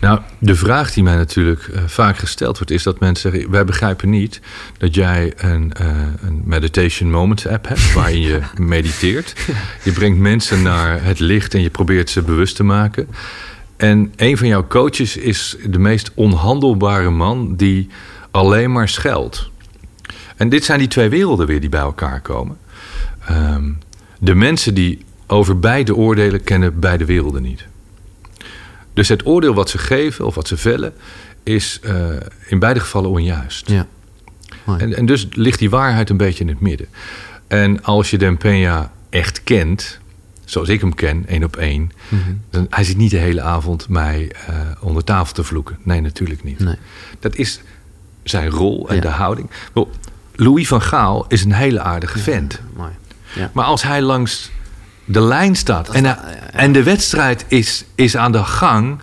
Nou, 0.00 0.20
de 0.38 0.54
vraag 0.54 0.92
die 0.92 1.02
mij 1.02 1.16
natuurlijk 1.16 1.62
eh, 1.62 1.82
vaak 1.86 2.18
gesteld 2.18 2.56
wordt, 2.56 2.72
is 2.72 2.82
dat 2.82 3.00
mensen 3.00 3.30
zeggen: 3.30 3.50
Wij 3.50 3.64
begrijpen 3.64 4.10
niet 4.10 4.40
dat 4.78 4.94
jij 4.94 5.32
een, 5.36 5.72
eh, 5.72 5.86
een 6.20 6.42
Meditation 6.44 7.10
Moments 7.10 7.46
app 7.46 7.68
hebt 7.68 7.92
waarin 7.94 8.20
je 8.20 8.40
mediteert. 8.58 9.34
Je 9.82 9.92
brengt 9.92 10.18
mensen 10.18 10.62
naar 10.62 11.04
het 11.04 11.18
licht 11.18 11.54
en 11.54 11.62
je 11.62 11.70
probeert 11.70 12.10
ze 12.10 12.22
bewust 12.22 12.56
te 12.56 12.62
maken. 12.62 13.08
En 13.76 14.12
een 14.16 14.36
van 14.36 14.48
jouw 14.48 14.66
coaches 14.66 15.16
is 15.16 15.56
de 15.66 15.78
meest 15.78 16.10
onhandelbare 16.14 17.10
man 17.10 17.56
die 17.56 17.88
alleen 18.30 18.72
maar 18.72 18.88
scheldt. 18.88 19.50
En 20.36 20.48
dit 20.48 20.64
zijn 20.64 20.78
die 20.78 20.88
twee 20.88 21.08
werelden 21.08 21.46
weer 21.46 21.60
die 21.60 21.68
bij 21.68 21.80
elkaar 21.80 22.20
komen. 22.20 22.56
Ehm, 23.26 23.70
de 24.18 24.34
mensen 24.34 24.74
die 24.74 25.04
over 25.26 25.58
beide 25.58 25.94
oordelen 25.94 26.44
kennen 26.44 26.80
beide 26.80 27.04
werelden 27.04 27.42
niet. 27.42 27.66
Dus 28.96 29.08
het 29.08 29.26
oordeel 29.26 29.54
wat 29.54 29.70
ze 29.70 29.78
geven 29.78 30.26
of 30.26 30.34
wat 30.34 30.48
ze 30.48 30.56
vellen 30.56 30.92
is 31.42 31.80
uh, 31.84 32.06
in 32.46 32.58
beide 32.58 32.80
gevallen 32.80 33.10
onjuist. 33.10 33.70
Ja. 33.70 33.86
En, 34.78 34.96
en, 34.96 35.06
dus 35.06 35.26
ligt 35.30 35.58
die 35.58 35.70
waarheid 35.70 36.10
een 36.10 36.16
beetje 36.16 36.44
in 36.44 36.48
het 36.48 36.60
midden. 36.60 36.86
En 37.46 37.82
als 37.82 38.10
je 38.10 38.18
Den 38.18 38.38
Peña 38.38 38.90
echt 39.10 39.42
kent, 39.44 39.98
zoals 40.44 40.68
ik 40.68 40.80
hem 40.80 40.94
ken, 40.94 41.24
één 41.26 41.44
op 41.44 41.56
één, 41.56 41.90
Mhm. 42.08 42.20
dan 42.50 42.66
hij 42.70 42.84
zit 42.84 42.96
niet 42.96 43.10
de 43.10 43.16
hele 43.16 43.40
avond 43.42 43.88
mij 43.88 44.32
uh, 44.50 44.56
onder 44.80 45.04
tafel 45.04 45.34
te 45.34 45.44
vloeken. 45.44 45.78
Nee, 45.82 46.00
natuurlijk 46.00 46.44
niet. 46.44 46.58
Nee. 46.58 46.76
Dat 47.20 47.36
is 47.36 47.60
zijn 48.22 48.50
rol 48.50 48.88
en 48.88 48.94
Ja. 48.94 49.00
de 49.00 49.08
houding. 49.08 49.50
Louis 50.34 50.68
van 50.68 50.82
Gaal 50.82 51.24
is 51.28 51.44
een 51.44 51.52
hele 51.52 51.80
aardige 51.80 52.18
vent. 52.18 52.60
Ja. 53.34 53.50
Maar 53.54 53.64
als 53.64 53.82
hij 53.82 54.02
langs 54.02 54.50
de 55.08 55.20
lijn 55.20 55.54
staat 55.56 55.88
en, 55.88 56.04
hij- 56.04 56.38
en 56.52 56.72
de 56.72 56.82
wedstrijd 56.82 57.44
is, 57.48 57.84
is 57.94 58.16
aan 58.16 58.32
de 58.32 58.44
gang, 58.44 58.98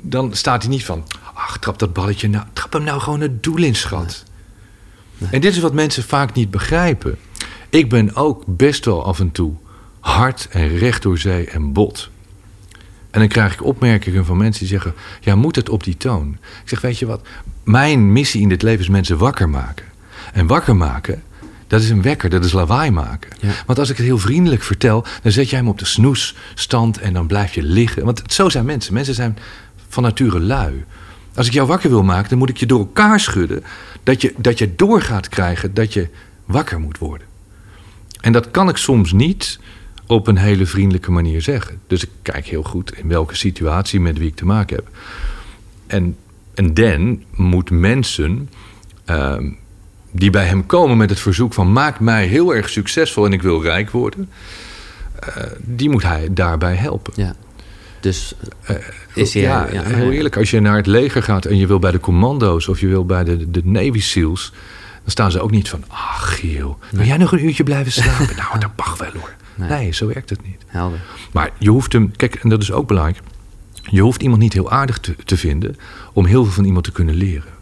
dan 0.00 0.34
staat 0.34 0.62
hij 0.62 0.70
niet 0.70 0.84
van: 0.84 1.04
ach, 1.34 1.58
trap 1.58 1.78
dat 1.78 1.92
balletje 1.92 2.28
nou, 2.28 2.44
trap 2.52 2.72
hem 2.72 2.82
nou 2.82 3.00
gewoon 3.00 3.20
het 3.20 3.42
doel 3.42 3.56
in, 3.62 3.74
schat. 3.74 4.24
En 5.30 5.40
dit 5.40 5.52
is 5.54 5.58
wat 5.58 5.72
mensen 5.72 6.02
vaak 6.04 6.32
niet 6.34 6.50
begrijpen. 6.50 7.18
Ik 7.68 7.88
ben 7.88 8.14
ook 8.16 8.42
best 8.46 8.84
wel 8.84 9.04
af 9.04 9.20
en 9.20 9.32
toe 9.32 9.54
hard 10.00 10.48
en 10.50 10.78
recht 10.78 11.02
door 11.02 11.18
zee 11.18 11.46
en 11.50 11.72
bot. 11.72 12.10
En 13.10 13.20
dan 13.22 13.28
krijg 13.28 13.52
ik 13.52 13.64
opmerkingen 13.64 14.24
van 14.24 14.36
mensen 14.36 14.60
die 14.60 14.68
zeggen: 14.68 14.94
Ja, 15.20 15.34
moet 15.34 15.56
het 15.56 15.68
op 15.68 15.84
die 15.84 15.96
toon? 15.96 16.36
Ik 16.62 16.68
zeg: 16.68 16.80
Weet 16.80 16.98
je 16.98 17.06
wat? 17.06 17.26
Mijn 17.64 18.12
missie 18.12 18.40
in 18.40 18.48
dit 18.48 18.62
leven 18.62 18.80
is 18.80 18.88
mensen 18.88 19.18
wakker 19.18 19.48
maken. 19.48 19.86
En 20.32 20.46
wakker 20.46 20.76
maken, 20.76 21.22
dat 21.66 21.82
is 21.82 21.90
een 21.90 22.02
wekker, 22.02 22.30
dat 22.30 22.44
is 22.44 22.52
lawaai 22.52 22.90
maken. 22.90 23.30
Ja. 23.40 23.52
Want 23.66 23.78
als 23.78 23.90
ik 23.90 23.96
het 23.96 24.06
heel 24.06 24.18
vriendelijk 24.18 24.62
vertel, 24.62 25.04
dan 25.22 25.32
zet 25.32 25.50
jij 25.50 25.58
hem 25.58 25.68
op 25.68 25.78
de 25.78 25.84
snoesstand 25.84 26.98
en 26.98 27.12
dan 27.12 27.26
blijf 27.26 27.54
je 27.54 27.62
liggen. 27.62 28.04
Want 28.04 28.22
zo 28.26 28.48
zijn 28.48 28.64
mensen. 28.64 28.94
Mensen 28.94 29.14
zijn 29.14 29.38
van 29.88 30.02
nature 30.02 30.40
lui. 30.40 30.84
Als 31.34 31.46
ik 31.46 31.52
jou 31.52 31.66
wakker 31.66 31.90
wil 31.90 32.02
maken, 32.02 32.28
dan 32.28 32.38
moet 32.38 32.48
ik 32.48 32.56
je 32.56 32.66
door 32.66 32.78
elkaar 32.78 33.20
schudden. 33.20 33.64
Dat 34.02 34.22
je, 34.22 34.34
dat 34.36 34.58
je 34.58 34.74
door 34.74 35.02
gaat 35.02 35.28
krijgen 35.28 35.74
dat 35.74 35.92
je 35.92 36.08
wakker 36.44 36.80
moet 36.80 36.98
worden. 36.98 37.26
En 38.20 38.32
dat 38.32 38.50
kan 38.50 38.68
ik 38.68 38.76
soms 38.76 39.12
niet 39.12 39.58
op 40.06 40.26
een 40.26 40.36
hele 40.36 40.66
vriendelijke 40.66 41.10
manier 41.10 41.42
zeggen. 41.42 41.80
Dus 41.86 42.02
ik 42.02 42.10
kijk 42.22 42.46
heel 42.46 42.62
goed 42.62 42.94
in 42.94 43.08
welke 43.08 43.36
situatie 43.36 44.00
met 44.00 44.18
wie 44.18 44.28
ik 44.28 44.36
te 44.36 44.46
maken 44.46 44.76
heb. 44.76 44.88
En, 45.86 46.16
en 46.54 46.74
Dan 46.74 47.22
moet 47.34 47.70
mensen 47.70 48.50
ehm, 49.04 49.50
die 50.16 50.30
bij 50.30 50.44
hem 50.44 50.66
komen 50.66 50.96
met 50.96 51.10
het 51.10 51.20
verzoek 51.20 51.54
van 51.54 51.72
maak 51.72 52.00
mij 52.00 52.26
heel 52.26 52.54
erg 52.54 52.68
succesvol 52.68 53.24
en 53.24 53.32
ik 53.32 53.42
wil 53.42 53.62
rijk 53.62 53.90
worden, 53.90 54.30
eh, 55.18 55.42
die 55.60 55.90
moet 55.90 56.02
hij 56.02 56.28
daarbij 56.30 56.74
helpen. 56.74 57.12
ja. 57.16 57.34
Dus 58.00 58.34
is 59.14 59.34
hij... 59.34 59.42
ja, 59.42 59.68
ja, 59.72 59.82
heel 59.82 60.10
eerlijk. 60.10 60.36
Als 60.36 60.50
je 60.50 60.60
naar 60.60 60.76
het 60.76 60.86
leger 60.86 61.22
gaat 61.22 61.44
en 61.44 61.56
je 61.56 61.66
wil 61.66 61.78
bij 61.78 61.90
de 61.90 62.00
commando's 62.00 62.68
of 62.68 62.80
je 62.80 62.86
wil 62.86 63.06
bij 63.06 63.24
de, 63.24 63.50
de 63.50 63.60
Navy 63.64 64.00
SEALs, 64.00 64.52
dan 65.02 65.10
staan 65.10 65.30
ze 65.30 65.40
ook 65.40 65.50
niet 65.50 65.68
van, 65.68 65.84
ach 65.88 66.38
Giel, 66.38 66.78
wil 66.90 67.06
jij 67.06 67.16
nog 67.16 67.32
een 67.32 67.44
uurtje 67.44 67.62
blijven 67.62 67.92
slapen? 68.02 68.36
nou, 68.36 68.58
dat 68.58 68.70
mag 68.76 68.96
wel 68.98 69.10
hoor. 69.12 69.34
Nee. 69.54 69.68
Nee. 69.68 69.92
zo 69.92 70.06
werkt 70.06 70.30
het 70.30 70.46
niet. 70.46 70.62
Helder. 70.66 71.00
Maar 71.32 71.50
je 71.58 71.70
hoeft 71.70 71.92
hem, 71.92 72.16
kijk, 72.16 72.34
en 72.34 72.48
dat 72.48 72.62
is 72.62 72.72
ook 72.72 72.86
belangrijk, 72.86 73.18
je 73.82 74.00
hoeft 74.00 74.22
iemand 74.22 74.40
niet 74.40 74.52
heel 74.52 74.70
aardig 74.70 74.98
te, 74.98 75.14
te 75.24 75.36
vinden 75.36 75.76
om 76.12 76.26
heel 76.26 76.44
veel 76.44 76.52
van 76.52 76.64
iemand 76.64 76.84
te 76.84 76.92
kunnen 76.92 77.14
leren. 77.14 77.55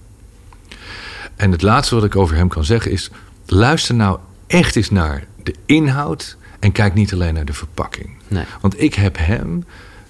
En 1.36 1.50
het 1.52 1.62
laatste 1.62 1.94
wat 1.94 2.04
ik 2.04 2.16
over 2.16 2.36
hem 2.36 2.48
kan 2.48 2.64
zeggen 2.64 2.90
is, 2.90 3.10
luister 3.46 3.94
nou 3.94 4.18
echt 4.46 4.76
eens 4.76 4.90
naar 4.90 5.24
de 5.42 5.54
inhoud 5.66 6.36
en 6.58 6.72
kijk 6.72 6.94
niet 6.94 7.12
alleen 7.12 7.34
naar 7.34 7.44
de 7.44 7.52
verpakking. 7.52 8.10
Nee. 8.28 8.44
Want 8.60 8.80
ik 8.82 8.94
heb 8.94 9.16
hem 9.18 9.64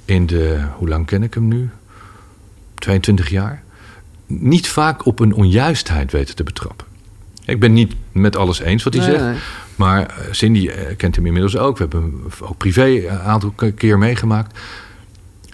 in 0.05 0.27
de, 0.27 0.65
hoe 0.77 0.89
lang 0.89 1.07
ken 1.07 1.23
ik 1.23 1.35
hem 1.35 1.49
nu? 1.49 1.71
22 2.75 3.29
jaar. 3.31 3.63
Niet 4.27 4.69
vaak 4.69 5.07
op 5.07 5.21
een 5.21 5.35
onjuistheid 5.35 6.13
weten 6.13 6.35
te 6.37 6.43
betrappen. 6.45 6.87
Ik 7.45 7.61
ben 7.61 7.73
niet 7.73 7.93
met 8.13 8.37
alles 8.37 8.59
eens 8.61 8.83
wat 8.83 8.95
hij 8.95 9.03
Nee, 9.07 9.13
zegt. 9.13 9.25
nee. 9.31 9.39
Maar 9.77 10.07
eh, 10.07 10.17
Cindy 10.31 10.69
eh, 10.69 10.97
kent 10.97 11.17
hem 11.17 11.27
inmiddels 11.27 11.57
ook. 11.57 11.77
We 11.79 11.83
hebben 11.83 12.01
hem 12.03 12.25
ook 12.41 12.57
privé 12.59 12.87
een 13.09 13.19
aantal 13.19 13.51
ke- 13.51 13.73
keer 13.73 13.99
meegemaakt. 13.99 14.59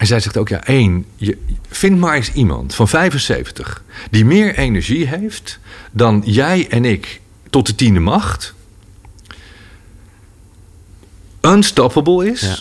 En 0.01 0.07
zij 0.07 0.19
zegt 0.19 0.37
ook, 0.37 0.49
ja, 0.49 0.63
één, 0.65 1.05
je, 1.15 1.37
vind 1.69 1.99
maar 1.99 2.15
eens 2.15 2.31
iemand 2.33 2.75
van 2.75 2.87
75... 2.87 3.83
die 4.11 4.25
meer 4.25 4.55
energie 4.57 5.07
heeft 5.07 5.59
dan 5.91 6.21
jij 6.25 6.67
en 6.69 6.85
ik 6.85 7.21
tot 7.49 7.65
de 7.65 7.75
tiende 7.75 7.99
macht... 7.99 8.53
unstoppable 11.41 12.31
is... 12.31 12.41
Ja. 12.41 12.55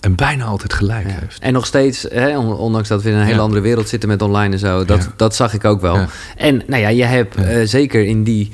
en 0.00 0.14
bijna 0.14 0.44
altijd 0.44 0.72
gelijk 0.72 1.06
Ja. 1.06 1.12
heeft. 1.20 1.38
En 1.40 1.52
nog 1.52 1.66
steeds, 1.66 2.06
hè, 2.10 2.38
on- 2.38 2.56
ondanks 2.56 2.88
dat 2.88 3.02
we 3.02 3.08
in 3.10 3.16
een 3.16 3.22
hele 3.24 3.36
Ja. 3.36 3.40
andere 3.42 3.60
wereld 3.60 3.88
zitten 3.88 4.08
met 4.08 4.22
online 4.22 4.52
en 4.52 4.58
zo, 4.58 4.84
dat, 4.84 5.08
dat 5.16 5.34
zag 5.34 5.54
ik 5.54 5.64
ook 5.64 5.80
wel. 5.80 6.06
En 6.36 6.62
nou 6.66 6.80
ja, 6.82 6.88
je 6.88 7.04
hebt 7.04 7.36
eh, 7.36 7.66
zeker 7.66 8.04
in 8.04 8.24
die 8.24 8.50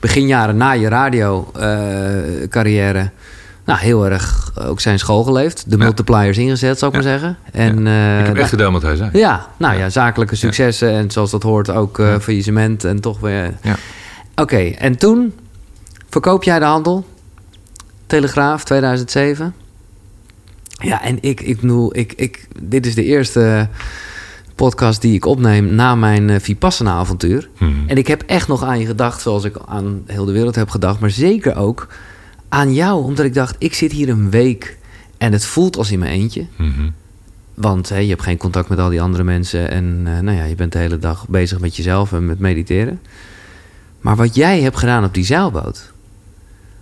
beginjaren 0.00 0.56
na 0.56 0.70
je 0.72 0.88
radio-carrière, 0.88 3.10
nou 3.64 3.78
heel 3.78 4.04
erg 4.08 4.52
ook 4.60 4.80
zijn 4.80 4.98
school 4.98 5.22
geleefd. 5.24 5.64
De 5.70 5.76
Ja. 5.76 5.82
multipliers 5.82 6.38
ingezet, 6.38 6.78
zou 6.78 6.94
ik 6.94 7.02
Ja. 7.02 7.02
maar 7.08 7.18
zeggen. 7.18 7.38
En, 7.52 7.86
eh, 7.86 8.12
ik 8.18 8.24
heb 8.24 8.26
nou, 8.26 8.38
echt 8.38 8.48
gedaan 8.48 8.72
wat 8.72 8.82
hij 8.82 8.96
zei. 8.96 9.10
ja, 9.12 9.46
nou 9.56 9.78
ja, 9.78 9.88
zakelijke 9.90 10.36
successen 10.36 10.90
en 10.90 11.10
zoals 11.10 11.30
dat 11.30 11.42
hoort 11.42 11.70
ook 11.70 11.98
eh, 11.98 12.18
faillissement 12.18 12.84
en 12.84 13.00
toch 13.00 13.20
weer. 13.20 13.54
Ja. 13.62 13.76
Oké, 14.36 14.56
en 14.58 14.96
toen 14.98 15.32
verkoop 16.10 16.42
jij 16.44 16.58
de 16.58 16.64
handel, 16.64 17.06
Telegraaf 18.06 18.64
2007. 18.64 19.54
Ja, 20.68 21.02
en 21.02 21.18
ik, 21.20 21.40
ik 21.40 21.60
bedoel, 21.60 21.96
ik, 21.96 22.12
ik, 22.12 22.46
dit 22.62 22.86
is 22.86 22.94
de 22.94 23.04
eerste 23.04 23.68
podcast 24.54 25.00
die 25.00 25.14
ik 25.14 25.24
opneem 25.26 25.74
na 25.74 25.94
mijn 25.94 26.30
eh, 26.30 26.40
Vipassana-avontuur. 26.40 27.48
Mhm. 27.58 27.70
En 27.86 27.96
ik 27.96 28.06
heb 28.06 28.22
echt 28.26 28.48
nog 28.48 28.62
aan 28.64 28.78
je 28.80 28.86
gedacht, 28.86 29.20
zoals 29.20 29.44
ik 29.44 29.56
aan 29.66 30.02
heel 30.06 30.24
de 30.24 30.32
wereld 30.32 30.54
heb 30.54 30.70
gedacht, 30.70 31.00
maar 31.00 31.10
zeker 31.10 31.56
ook 31.56 31.86
aan 32.54 32.74
jou, 32.74 33.04
omdat 33.04 33.24
ik 33.24 33.34
dacht, 33.34 33.56
ik 33.58 33.74
zit 33.74 33.92
hier 33.92 34.08
een 34.08 34.30
week 34.30 34.78
en 35.18 35.32
het 35.32 35.44
voelt 35.44 35.76
als 35.76 35.90
in 35.90 35.98
mijn 35.98 36.12
eentje. 36.12 36.46
Mhm. 36.56 36.88
Want 37.54 37.88
hè, 37.88 37.98
je 37.98 38.08
hebt 38.08 38.22
geen 38.22 38.36
contact 38.36 38.68
met 38.68 38.78
al 38.78 38.88
die 38.88 39.00
andere 39.02 39.24
mensen. 39.24 39.70
En 39.70 40.02
eh, 40.04 40.18
nou 40.18 40.36
ja, 40.36 40.44
je 40.44 40.54
bent 40.54 40.72
de 40.72 40.78
hele 40.78 40.98
dag 40.98 41.28
bezig 41.28 41.60
met 41.60 41.76
jezelf 41.76 42.12
en 42.12 42.26
met 42.26 42.38
mediteren. 42.38 43.00
Maar 44.00 44.16
wat 44.16 44.34
jij 44.34 44.60
hebt 44.60 44.76
gedaan 44.76 45.04
op 45.04 45.14
die 45.14 45.24
zeilboot. 45.24 45.92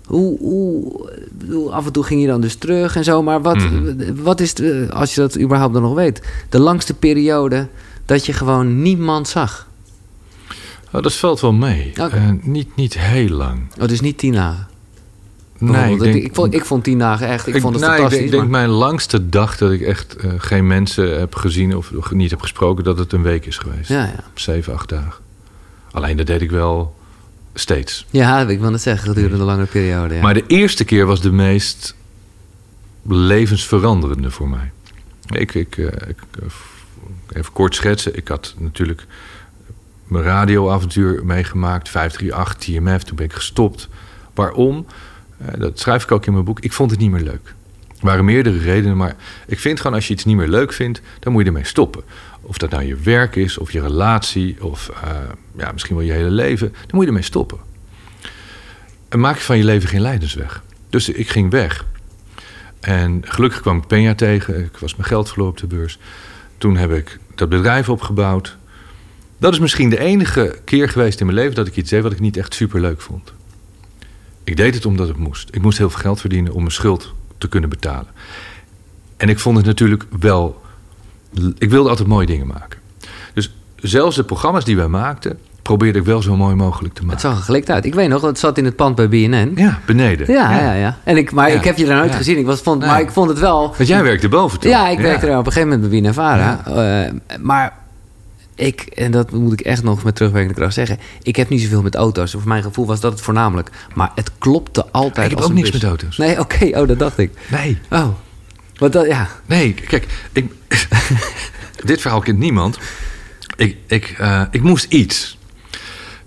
Hoe, 0.07 0.39
hoe, 0.39 1.71
af 1.71 1.87
en 1.87 1.93
toe 1.93 2.05
ging 2.05 2.21
je 2.21 2.27
dan 2.27 2.41
dus 2.41 2.55
terug 2.55 2.97
en 2.97 3.05
zo. 3.05 3.23
Maar 3.23 3.43
wat, 3.43 3.57
Mhm. 3.57 4.15
wat 4.23 4.41
is, 4.41 4.55
de, 4.55 4.89
als 4.93 5.15
je 5.15 5.21
dat 5.21 5.39
überhaupt 5.39 5.73
dan 5.73 5.83
nog 5.83 5.95
weet, 5.95 6.23
de 6.49 6.59
langste 6.59 6.95
periode 6.95 7.69
dat 8.07 8.27
je 8.27 8.33
gewoon 8.33 8.83
niemand 8.83 9.29
zag? 9.29 9.69
Oh, 10.93 11.03
dat 11.03 11.15
valt 11.15 11.41
wel 11.41 11.53
mee. 11.53 11.93
Eh, 11.95 12.31
niet, 12.43 12.77
niet 12.77 12.99
heel 12.99 13.29
lang. 13.29 13.61
Oh, 13.81 13.89
dus 13.89 14.01
niet 14.01 14.19
tien 14.19 14.33
dagen. 14.33 14.71
Nee, 15.71 15.95
ik 15.95 16.03
ik, 16.03 16.13
denk, 16.13 16.25
ik, 16.25 16.35
vond, 16.35 16.55
ik 16.55 16.65
vond 16.65 16.85
tien 16.85 16.99
dagen 16.99 17.29
echt, 17.29 17.47
ik, 17.47 17.61
vond 17.61 17.75
het 17.75 17.85
nou, 17.85 17.97
fantastisch. 17.97 18.25
Ik 18.25 18.31
denk, 18.31 18.49
mijn 18.49 18.69
langste 18.69 19.29
dag 19.29 19.57
dat 19.57 19.71
ik 19.71 19.81
echt 19.81 20.17
eh, 20.17 20.31
geen 20.37 20.67
mensen 20.67 21.19
heb 21.19 21.35
gezien 21.35 21.77
of 21.77 22.13
niet 22.13 22.31
heb 22.31 22.41
gesproken, 22.41 22.85
dat 22.85 22.99
het 22.99 23.13
een 23.13 23.23
week 23.23 23.47
is 23.47 23.59
geweest. 23.59 23.89
ja, 23.89 24.05
ja. 24.05 24.25
Zeven, 24.35 24.73
acht 24.73 24.89
dagen. 24.89 25.23
Alleen 25.91 26.17
dat 26.17 26.27
deed 26.27 26.41
ik 26.41 26.51
wel 26.51 26.95
steeds. 27.55 28.07
ja, 28.11 28.41
ik 28.41 28.61
wil 28.61 28.73
het 28.73 28.83
zeggen, 28.83 29.09
gedurende 29.09 29.37
een 29.37 29.45
langere 29.45 29.67
periode. 29.67 30.15
Ja. 30.15 30.23
Maar 30.23 30.35
de 30.35 30.47
eerste 30.47 30.85
keer 30.85 31.07
was 31.07 31.21
de 31.21 31.33
meest 31.33 31.95
levensveranderende 33.03 34.31
voor 34.31 34.49
mij. 34.49 34.71
Ik, 35.31 35.55
ik, 35.55 35.77
eh, 35.77 35.85
ik 35.85 36.19
eh, 36.41 36.47
even 37.37 37.53
kort 37.53 37.75
schetsen. 37.75 38.17
Ik 38.17 38.29
had 38.29 38.55
natuurlijk 38.59 39.07
mijn 40.07 40.25
radioavontuur 40.25 41.25
meegemaakt, 41.25 41.89
538, 41.89 42.55
TMF. 42.57 43.03
Toen 43.03 43.17
ben 43.17 43.25
ik 43.25 43.33
gestopt. 43.33 43.89
Waarom? 44.35 44.87
Eh, 45.47 45.61
dat 45.61 45.79
schrijf 45.79 46.03
ik 46.03 46.13
ook 46.13 46.27
in 46.27 46.33
mijn 46.33 46.45
boek. 46.45 46.61
Ik 46.61 46.73
vond 46.73 46.91
het 46.91 47.01
niet 47.01 47.11
meer 47.11 47.23
leuk. 47.23 47.55
Er 47.89 48.09
waren 48.09 48.25
meerdere 48.25 48.59
redenen, 48.59 48.97
maar 48.97 49.17
ik 49.47 49.59
vind 49.59 49.81
gewoon 49.81 49.97
als 49.97 50.07
je 50.07 50.15
iets 50.15 50.25
niet 50.25 50.37
meer 50.37 50.49
leuk 50.49 50.73
vindt, 50.73 51.01
dan 51.19 51.33
moet 51.33 51.43
je 51.43 51.49
ermee 51.49 51.65
stoppen. 51.65 52.03
Of 52.41 52.59
dat 52.59 52.71
nou 52.71 52.85
je 52.85 52.97
werk 52.97 53.37
is, 53.37 53.59
of 53.59 53.73
je 53.73 53.81
relatie, 53.81 54.65
of 54.65 54.89
eh, 54.89 55.11
ja, 55.57 55.73
misschien 55.73 55.97
wel 55.97 56.05
je 56.05 56.13
hele 56.13 56.31
leven, 56.31 56.69
dan 56.69 56.91
moet 56.91 57.03
je 57.03 57.09
ermee 57.09 57.23
stoppen. 57.23 57.59
En 59.09 59.21
maak 59.21 59.37
van 59.37 59.59
je 59.59 59.65
leven 59.65 59.89
geen 59.89 60.01
lijdensweg. 60.01 60.63
Dus 60.91 61.09
ik 61.09 61.29
ging 61.29 61.51
weg. 61.51 61.85
En 62.81 63.23
gelukkig 63.25 63.61
kwam 63.61 63.77
ik 63.77 63.85
Peña 63.85 64.15
tegen. 64.17 64.65
Ik 64.65 64.77
was 64.77 64.97
mijn 64.97 65.09
geld 65.09 65.29
verloren 65.29 65.53
op 65.53 65.59
de 65.59 65.67
beurs. 65.67 65.99
toen 66.59 66.77
heb 66.77 66.93
ik 66.93 67.19
dat 67.35 67.49
bedrijf 67.49 67.89
opgebouwd. 67.89 68.57
Dat 69.39 69.53
is 69.53 69.59
misschien 69.59 69.91
de 69.91 69.99
enige 69.99 70.59
keer 70.65 70.89
geweest 70.89 71.21
in 71.21 71.27
mijn 71.27 71.39
leven 71.39 71.55
dat 71.55 71.67
ik 71.67 71.77
iets 71.77 71.91
deed 71.91 72.03
wat 72.03 72.13
ik 72.13 72.21
niet 72.21 72.37
echt 72.37 72.55
super 72.55 72.81
leuk 72.81 73.01
vond. 73.01 73.33
Ik 74.45 74.57
deed 74.57 74.75
het 74.75 74.87
omdat 74.87 75.09
het 75.09 75.17
moest. 75.17 75.49
Ik 75.53 75.63
moest 75.63 75.79
heel 75.79 75.91
veel 75.91 76.01
geld 76.01 76.21
verdienen 76.21 76.53
om 76.53 76.59
mijn 76.59 76.73
schuld 76.73 77.15
te 77.39 77.49
kunnen 77.49 77.71
betalen. 77.71 78.07
En 79.17 79.29
ik 79.29 79.39
vond 79.39 79.57
het 79.57 79.67
natuurlijk 79.67 80.05
wel. 80.21 80.63
Ik 81.59 81.71
wilde 81.71 81.89
altijd 81.89 82.09
mooie 82.09 82.27
dingen 82.27 82.47
maken. 82.47 82.79
Dus 83.35 83.55
zelfs 83.77 84.17
de 84.17 84.25
programma's 84.25 84.65
die 84.65 84.77
wij 84.77 84.89
maakten, 84.89 85.39
probeerde 85.63 85.99
ik 85.99 86.05
wel 86.05 86.23
zo 86.23 86.37
mooi 86.37 86.55
mogelijk 86.55 86.95
te 86.95 87.01
Het 87.01 87.07
maken. 87.11 87.23
zag 87.29 87.37
er 87.39 87.45
gelikt 87.45 87.71
uit. 87.71 87.85
Ik 87.85 87.95
weet 87.95 88.09
nog, 88.09 88.23
het 88.23 88.39
zat 88.39 88.59
in 88.59 88.65
het 88.65 88.77
pand 88.77 88.95
bij 88.95 89.09
BNN. 89.09 89.53
Ja, 89.57 89.79
beneden. 89.87 90.33
Ja, 90.33 90.59
ja, 90.61 90.73
ja. 90.73 90.99
En 91.05 91.17
ik, 91.17 91.33
maar 91.33 91.51
Ja. 91.51 91.57
ik 91.57 91.65
heb 91.65 91.77
je 91.77 91.85
daar 91.85 91.97
nooit 91.99 92.11
Ja. 92.11 92.17
gezien. 92.17 92.39
Ik 92.39 92.47
was, 92.47 92.61
vond. 92.61 92.81
Maar 92.87 93.01
ik 93.01 93.11
vond 93.11 93.29
het 93.29 93.39
wel... 93.39 93.75
Want 93.77 93.89
jij 93.89 94.03
werkte 94.03 94.29
boven 94.29 94.61
toch? 94.61 94.71
Ja, 94.71 94.89
ik 94.89 94.99
werkte 94.99 95.27
er 95.27 95.39
op 95.39 95.47
een 95.47 95.53
gegeven 95.53 95.69
moment 95.81 95.91
bij 95.91 96.01
BNN 96.01 96.13
Vara. 96.13 96.65
Eh, 96.67 97.13
maar 97.41 97.73
ik, 98.55 98.81
en 98.81 99.11
dat 99.11 99.31
moet 99.31 99.53
ik 99.53 99.61
echt 99.61 99.83
nog 99.83 100.03
met 100.03 100.15
terugwerkende 100.15 100.55
kracht 100.59 100.75
zeggen... 100.75 100.99
ik 101.23 101.37
heb 101.37 101.49
niet 101.49 101.61
zoveel 101.61 101.83
met 101.83 101.95
auto's. 101.95 102.31
Voor 102.33 102.43
mijn 102.45 102.63
gevoel 102.63 102.87
was 102.87 103.01
dat 103.01 103.13
het 103.13 103.21
voornamelijk. 103.21 103.71
Maar 103.95 104.13
het 104.15 104.31
klopte 104.39 104.87
altijd 104.91 105.25
Ik 105.25 105.31
heb 105.31 105.39
als 105.41 105.49
ook 105.49 105.55
niks 105.55 105.71
bus. 105.71 105.81
met 105.81 105.91
auto's. 105.91 106.17
Nee, 106.17 106.41
oké. 106.41 106.65
Oh, 106.81 106.89
dat 106.89 106.99
dacht 106.99 107.19
ik. 107.19 107.31
Nee. 107.51 107.79
Oh. 107.91 108.09
Wat 108.77 108.93
dat, 108.93 109.07
ja. 109.07 109.29
Nee, 109.47 109.75
kijk, 109.75 110.07
ik, 110.33 110.53
dit 111.85 112.01
verhaal 112.01 112.21
kent 112.21 112.39
niemand. 112.39 112.79
Ik, 113.57 113.77
ik, 113.87 114.15
eh, 114.19 114.43
ik 114.51 114.63
moest 114.63 114.85
iets. 114.93 115.39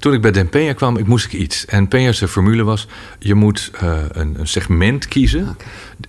Toen 0.06 0.14
ik 0.14 0.22
bij 0.22 0.32
Den 0.32 0.48
Peña 0.50 0.76
kwam, 0.76 0.98
ik 0.98 1.08
moest 1.08 1.26
ik 1.26 1.34
iets. 1.34 1.66
En 1.66 1.88
Peña's 1.88 2.24
formule 2.28 2.64
was, 2.64 2.88
je 3.20 3.34
moet 3.34 3.72
eh, 3.80 3.98
een, 4.12 4.40
een 4.40 4.48
segment 4.48 5.08
kiezen. 5.08 5.58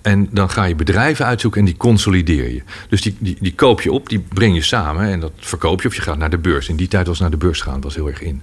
En 0.01 0.27
dan 0.31 0.49
ga 0.49 0.63
je 0.63 0.75
bedrijven 0.75 1.25
uitzoeken 1.25 1.59
en 1.59 1.65
die 1.65 1.77
consolideer 1.77 2.51
je. 2.53 2.61
Dus 2.89 3.01
die, 3.01 3.15
die, 3.19 3.37
die 3.39 3.53
koop 3.55 3.81
je 3.81 3.91
op, 3.91 4.09
die 4.09 4.19
breng 4.19 4.55
je 4.55 4.61
samen 4.61 5.05
en 5.11 5.19
dat 5.19 5.31
verkoop 5.35 5.81
je 5.81 5.87
of 5.87 5.95
je 5.95 6.01
gaat 6.01 6.17
naar 6.17 6.29
de 6.29 6.37
beurs. 6.37 6.69
In 6.69 6.75
die 6.75 6.87
tijd 6.87 7.07
was 7.07 7.19
naar 7.19 7.29
de 7.29 7.37
beurs 7.37 7.61
gaan, 7.61 7.81
was 7.81 7.95
heel 7.95 8.07
erg 8.07 8.21
in. 8.21 8.41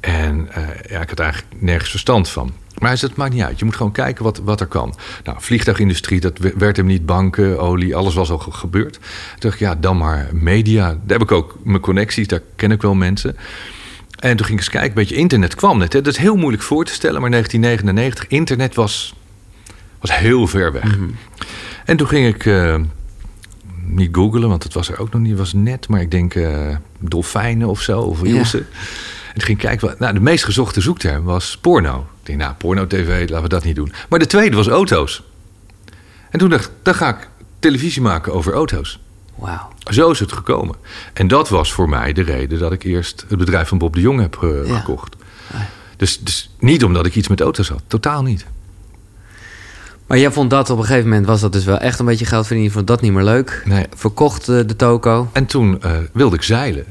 En 0.00 0.48
eh, 0.52 0.62
ja, 0.90 1.00
ik 1.00 1.08
had 1.08 1.18
eigenlijk 1.20 1.54
nergens 1.62 1.90
verstand 1.90 2.28
van. 2.28 2.52
Maar 2.78 2.88
hij 2.88 2.98
zei, 2.98 3.10
het 3.10 3.20
maakt 3.20 3.32
niet 3.34 3.42
uit. 3.42 3.58
Je 3.58 3.64
moet 3.64 3.76
gewoon 3.76 3.92
kijken 3.92 4.24
wat, 4.24 4.38
wat 4.44 4.60
er 4.60 4.66
kan. 4.66 4.94
Nou, 5.24 5.36
vliegtuigindustrie, 5.40 6.20
dat 6.20 6.38
we- 6.38 6.54
werd 6.56 6.76
hem 6.76 6.86
niet. 6.86 7.06
Banken, 7.06 7.60
olie, 7.60 7.96
alles 7.96 8.14
was 8.14 8.30
al 8.30 8.38
ge- 8.38 8.52
gebeurd. 8.52 8.92
Toen 8.92 9.02
dacht 9.38 9.54
ik, 9.54 9.60
ja, 9.60 9.74
dan 9.74 9.96
maar 9.96 10.28
media. 10.32 10.86
Daar 10.86 11.18
heb 11.18 11.22
ik 11.22 11.32
ook 11.32 11.58
mijn 11.64 11.80
connecties, 11.80 12.26
daar 12.26 12.42
ken 12.56 12.70
ik 12.70 12.82
wel 12.82 12.94
mensen. 12.94 13.36
En 14.18 14.36
toen 14.36 14.46
ging 14.46 14.58
ik 14.58 14.64
eens 14.64 14.68
kijken, 14.68 14.88
een 14.88 14.94
beetje 14.94 15.14
internet 15.14 15.54
kwam 15.54 15.78
net. 15.78 15.92
Hè. 15.92 16.00
Dat 16.00 16.12
is 16.12 16.18
heel 16.18 16.36
moeilijk 16.36 16.62
voor 16.62 16.84
te 16.84 16.92
stellen, 16.92 17.20
maar 17.20 17.30
1999, 17.30 18.38
internet 18.38 18.74
was, 18.74 19.14
was 20.00 20.16
heel 20.16 20.46
ver 20.46 20.72
weg. 20.72 20.98
En 21.84 21.96
toen 21.96 22.08
ging 22.08 22.26
ik 22.34 22.46
eh, 22.46 22.76
niet 23.84 24.08
googlen, 24.12 24.48
want 24.48 24.62
het 24.62 24.74
was 24.74 24.88
er 24.88 24.98
ook 24.98 25.12
nog 25.12 25.20
niet, 25.20 25.30
het 25.30 25.38
was 25.38 25.52
net. 25.52 25.88
Maar 25.88 26.00
ik 26.00 26.10
denk 26.10 26.34
eh, 26.34 26.76
dolfijnen 26.98 27.68
of 27.68 27.80
zo, 27.80 28.00
of 28.00 28.22
Ja. 28.22 28.28
Ilse. 28.28 28.58
En 28.58 29.34
toen 29.34 29.42
ging 29.42 29.58
ik 29.62 29.66
kijken, 29.66 29.94
nou, 29.98 30.12
de 30.14 30.20
meest 30.20 30.44
gezochte 30.44 30.80
zoekterm 30.80 31.24
was 31.24 31.58
porno. 31.60 31.98
Ik 32.20 32.26
denk, 32.26 32.38
nou, 32.38 32.54
porno-tv, 32.54 33.20
laten 33.20 33.42
we 33.42 33.48
dat 33.48 33.64
niet 33.64 33.76
doen. 33.76 33.92
Maar 34.08 34.18
de 34.18 34.26
tweede 34.26 34.56
was 34.56 34.68
auto's. 34.68 35.22
En 36.30 36.38
toen 36.38 36.48
dacht 36.48 36.64
ik, 36.64 36.70
dan 36.82 36.94
ga 36.94 37.08
ik 37.08 37.28
televisie 37.58 38.02
maken 38.02 38.32
over 38.32 38.52
auto's. 38.52 39.00
Wauw. 39.38 39.68
Zo 39.90 40.10
is 40.10 40.20
het 40.20 40.32
gekomen. 40.32 40.76
En 41.12 41.28
dat 41.28 41.48
was 41.48 41.72
voor 41.72 41.88
mij 41.88 42.12
de 42.12 42.22
reden 42.22 42.58
dat 42.58 42.72
ik 42.72 42.82
eerst 42.82 43.24
het 43.28 43.38
bedrijf 43.38 43.68
van 43.68 43.78
Bob 43.78 43.94
de 43.94 44.00
Jong 44.00 44.20
heb 44.20 44.38
eh, 44.42 44.66
Ja. 44.66 44.78
gekocht. 44.78 45.16
Dus, 45.96 46.18
dus 46.20 46.50
niet 46.58 46.84
omdat 46.84 47.06
ik 47.06 47.14
iets 47.14 47.28
met 47.28 47.40
auto's 47.40 47.68
had. 47.68 47.82
Totaal 47.86 48.22
niet. 48.22 48.46
Maar 50.06 50.18
jij 50.18 50.32
vond 50.32 50.50
dat 50.50 50.70
op 50.70 50.78
een 50.78 50.84
gegeven 50.84 51.08
moment... 51.08 51.26
was 51.26 51.40
dat 51.40 51.52
dus 51.52 51.64
wel 51.64 51.78
echt 51.78 51.98
een 51.98 52.06
beetje 52.06 52.24
geld 52.24 52.46
verdienen. 52.46 52.66
Je 52.68 52.74
vond 52.76 52.86
dat 52.86 53.00
niet 53.00 53.12
meer 53.12 53.24
leuk. 53.24 53.62
Nee. 53.64 53.86
Verkocht 53.94 54.48
eh, 54.48 54.60
de 54.66 54.76
toko. 54.76 55.28
En 55.32 55.46
toen 55.46 55.82
eh, 55.82 55.96
wilde 56.12 56.36
ik 56.36 56.42
zeilen. 56.42 56.84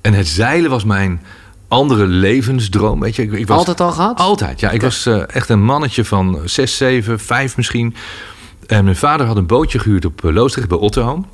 En 0.00 0.12
het 0.12 0.28
zeilen 0.28 0.70
was 0.70 0.84
mijn 0.84 1.22
andere 1.68 2.06
levensdroom. 2.06 3.00
Weet 3.00 3.16
je, 3.16 3.22
ik, 3.22 3.32
ik 3.32 3.46
was 3.46 3.58
Altijd 3.58 3.80
al 3.80 3.92
gehad? 3.92 4.18
Altijd, 4.18 4.60
ja. 4.60 4.70
Ik 4.70 4.82
was 4.82 5.06
echt 5.26 5.48
een 5.48 5.62
mannetje 5.62 6.04
van 6.04 6.40
6, 6.44 6.76
7, 6.76 7.18
5 7.20 7.56
misschien. 7.56 7.94
En 8.66 8.84
mijn 8.84 8.96
vader 8.96 9.26
had 9.26 9.36
een 9.36 9.46
bootje 9.46 9.78
gehuurd 9.78 10.04
op 10.04 10.20
Loosdrecht 10.22 10.68
bij 10.68 10.78
Otterham. 10.78 11.26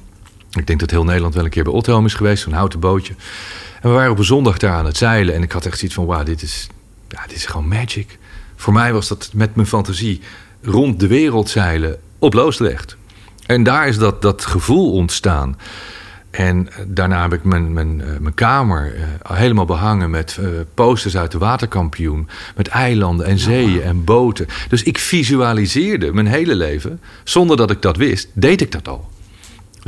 Ik 0.58 0.66
denk 0.66 0.80
dat 0.80 0.90
heel 0.90 1.04
Nederland 1.04 1.34
wel 1.34 1.44
een 1.44 1.50
keer 1.50 1.64
bij 1.64 1.72
Otterham 1.72 2.04
is 2.04 2.14
geweest, 2.14 2.42
zo'n 2.42 2.52
houten 2.52 2.80
bootje. 2.80 3.14
En 3.80 3.88
we 3.88 3.94
waren 3.94 4.10
op 4.10 4.18
een 4.18 4.24
zondag 4.24 4.58
daar 4.58 4.72
aan 4.72 4.86
het 4.86 4.96
zeilen. 4.96 5.34
En 5.34 5.42
ik 5.42 5.52
had 5.52 5.66
echt 5.66 5.78
zoiets 5.78 5.96
van, 5.96 6.06
wauw, 6.06 6.22
dit 6.22 6.42
is, 6.42 6.68
ja, 7.08 7.22
dit 7.26 7.36
is 7.36 7.46
gewoon 7.46 7.68
magic. 7.68 8.18
Voor 8.56 8.72
mij 8.72 8.92
was 8.92 9.08
dat 9.08 9.30
met 9.34 9.54
mijn 9.54 9.66
fantasie 9.66 10.20
rond 10.62 11.00
de 11.00 11.06
wereld 11.06 11.48
zeilen 11.48 11.98
op 12.18 12.34
Loosdrecht. 12.34 12.96
En 13.46 13.62
daar 13.62 13.88
is 13.88 13.98
dat, 13.98 14.22
dat 14.22 14.44
gevoel 14.44 14.92
ontstaan. 14.92 15.56
En 16.30 16.68
eh, 16.72 16.84
daarna 16.86 17.22
heb 17.22 17.32
ik 17.32 17.44
mijn, 17.44 17.72
mijn, 17.72 18.00
eh, 18.00 18.18
mijn 18.18 18.34
kamer 18.34 18.94
eh, 18.94 19.36
helemaal 19.36 19.64
behangen 19.64 20.10
met 20.10 20.38
posters 20.74 21.16
uit 21.16 21.30
de 21.30 21.38
waterkampioen. 21.38 22.28
Met 22.56 22.68
eilanden 22.68 23.26
en 23.26 23.38
zeeën 23.38 23.82
en 23.82 24.04
boten. 24.04 24.46
Dus 24.68 24.82
ik 24.82 24.98
visualiseerde 24.98 26.12
mijn 26.12 26.26
hele 26.26 26.54
leven. 26.54 27.00
Zonder 27.24 27.56
dat 27.56 27.70
ik 27.70 27.82
dat 27.82 27.96
wist, 27.96 28.28
deed 28.32 28.60
ik 28.60 28.72
dat 28.72 28.88
al. 28.88 29.10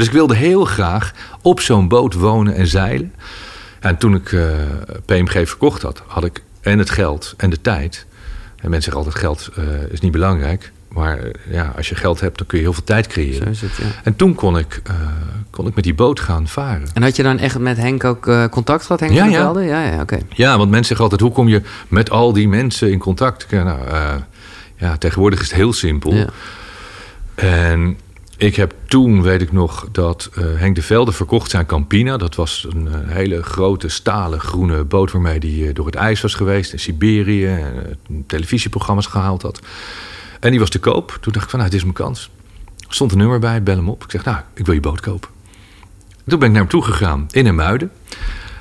Dus 0.00 0.08
ik 0.08 0.14
wilde 0.14 0.36
heel 0.36 0.64
graag 0.64 1.12
op 1.42 1.60
zo'n 1.60 1.88
boot 1.88 2.14
wonen 2.14 2.54
en 2.54 2.66
zeilen. 2.66 3.14
En 3.80 3.96
toen 3.96 4.14
ik 4.14 4.32
eh, 4.32 4.48
PMG 5.04 5.48
verkocht 5.48 5.82
had, 5.82 6.02
had 6.06 6.24
ik 6.24 6.42
en 6.60 6.78
het 6.78 6.90
geld 6.90 7.34
en 7.36 7.50
de 7.50 7.60
tijd. 7.60 8.06
En 8.56 8.70
mensen 8.70 8.82
zeggen 8.92 9.04
altijd 9.04 9.24
geld 9.24 9.50
eh, 9.56 9.92
is 9.92 10.00
niet 10.00 10.12
belangrijk. 10.12 10.72
Maar 10.88 11.18
eh, 11.18 11.30
ja, 11.50 11.72
als 11.76 11.88
je 11.88 11.94
geld 11.94 12.20
hebt, 12.20 12.38
dan 12.38 12.46
kun 12.46 12.58
je 12.58 12.64
heel 12.64 12.72
veel 12.72 12.84
tijd 12.84 13.04
Zo 13.04 13.10
creëren. 13.10 13.48
is 13.48 13.60
het, 13.60 13.76
ja. 13.76 13.84
En 14.02 14.16
toen 14.16 14.34
kon 14.34 14.58
ik, 14.58 14.82
kon 15.50 15.66
ik 15.66 15.74
met 15.74 15.84
die 15.84 15.94
boot 15.94 16.20
gaan 16.20 16.48
varen. 16.48 16.88
En 16.94 17.02
had 17.02 17.16
je 17.16 17.22
dan 17.22 17.38
echt 17.38 17.58
met 17.58 17.76
Henk 17.76 18.04
ook 18.04 18.48
contact 18.50 18.82
gehad? 18.82 19.00
Henk 19.00 19.12
Ja, 19.12 19.24
ja. 19.24 19.40
Velde? 19.40 19.62
Ja, 19.62 19.82
ja, 19.84 20.00
oké. 20.00 20.18
Ja, 20.28 20.56
want 20.56 20.70
mensen 20.70 20.86
zeggen 20.86 21.04
altijd, 21.04 21.20
hoe 21.20 21.32
kom 21.32 21.48
je 21.48 21.62
met 21.88 22.10
al 22.10 22.32
die 22.32 22.48
mensen 22.48 22.90
in 22.90 22.98
contact? 22.98 23.46
Ja, 23.50 23.62
nou, 23.62 23.80
ja, 24.76 24.96
tegenwoordig 24.96 25.40
is 25.40 25.46
het 25.46 25.56
heel 25.56 25.72
simpel. 25.72 26.14
Ja. 26.14 26.26
En 27.34 27.96
ik 28.40 28.56
heb 28.56 28.74
toen, 28.86 29.22
weet 29.22 29.42
ik 29.42 29.52
nog, 29.52 29.88
dat 29.92 30.30
eh, 30.34 30.44
Henk 30.56 30.74
de 30.74 30.82
Velde 30.82 31.12
verkocht 31.12 31.50
zijn 31.50 31.66
Campina. 31.66 32.16
Dat 32.16 32.34
was 32.34 32.66
een 32.70 32.88
eh, 32.88 32.94
hele 33.06 33.42
grote 33.42 33.88
stalen 33.88 34.40
groene 34.40 34.84
boot 34.84 35.12
waarmee 35.12 35.38
hij 35.38 35.72
door 35.72 35.86
het 35.86 35.94
ijs 35.94 36.20
was 36.20 36.34
geweest. 36.34 36.72
In 36.72 36.78
Siberië, 36.78 37.46
en 37.46 37.86
eh, 37.86 38.16
televisieprogramma's 38.26 39.06
gehaald 39.06 39.42
had. 39.42 39.60
En 40.40 40.50
die 40.50 40.60
was 40.60 40.70
te 40.70 40.78
koop. 40.78 41.18
Toen 41.20 41.32
dacht 41.32 41.44
ik 41.44 41.50
van, 41.50 41.58
nou, 41.58 41.70
dit 41.70 41.78
is 41.80 41.84
mijn 41.86 41.96
kans. 42.04 42.30
Er 42.88 42.94
stond 42.94 43.12
een 43.12 43.18
nummer 43.18 43.38
bij, 43.38 43.62
bel 43.62 43.76
hem 43.76 43.88
op. 43.88 44.04
Ik 44.04 44.10
zeg, 44.10 44.24
nou, 44.24 44.38
ik 44.54 44.64
wil 44.66 44.74
je 44.74 44.80
boot 44.80 45.00
kopen. 45.00 45.28
Toen 46.26 46.38
ben 46.38 46.48
ik 46.48 46.54
naar 46.54 46.62
hem 46.62 46.70
toe 46.70 46.82
gegaan 46.84 47.26
in 47.30 47.46
een 47.46 47.54
muiden. 47.54 47.90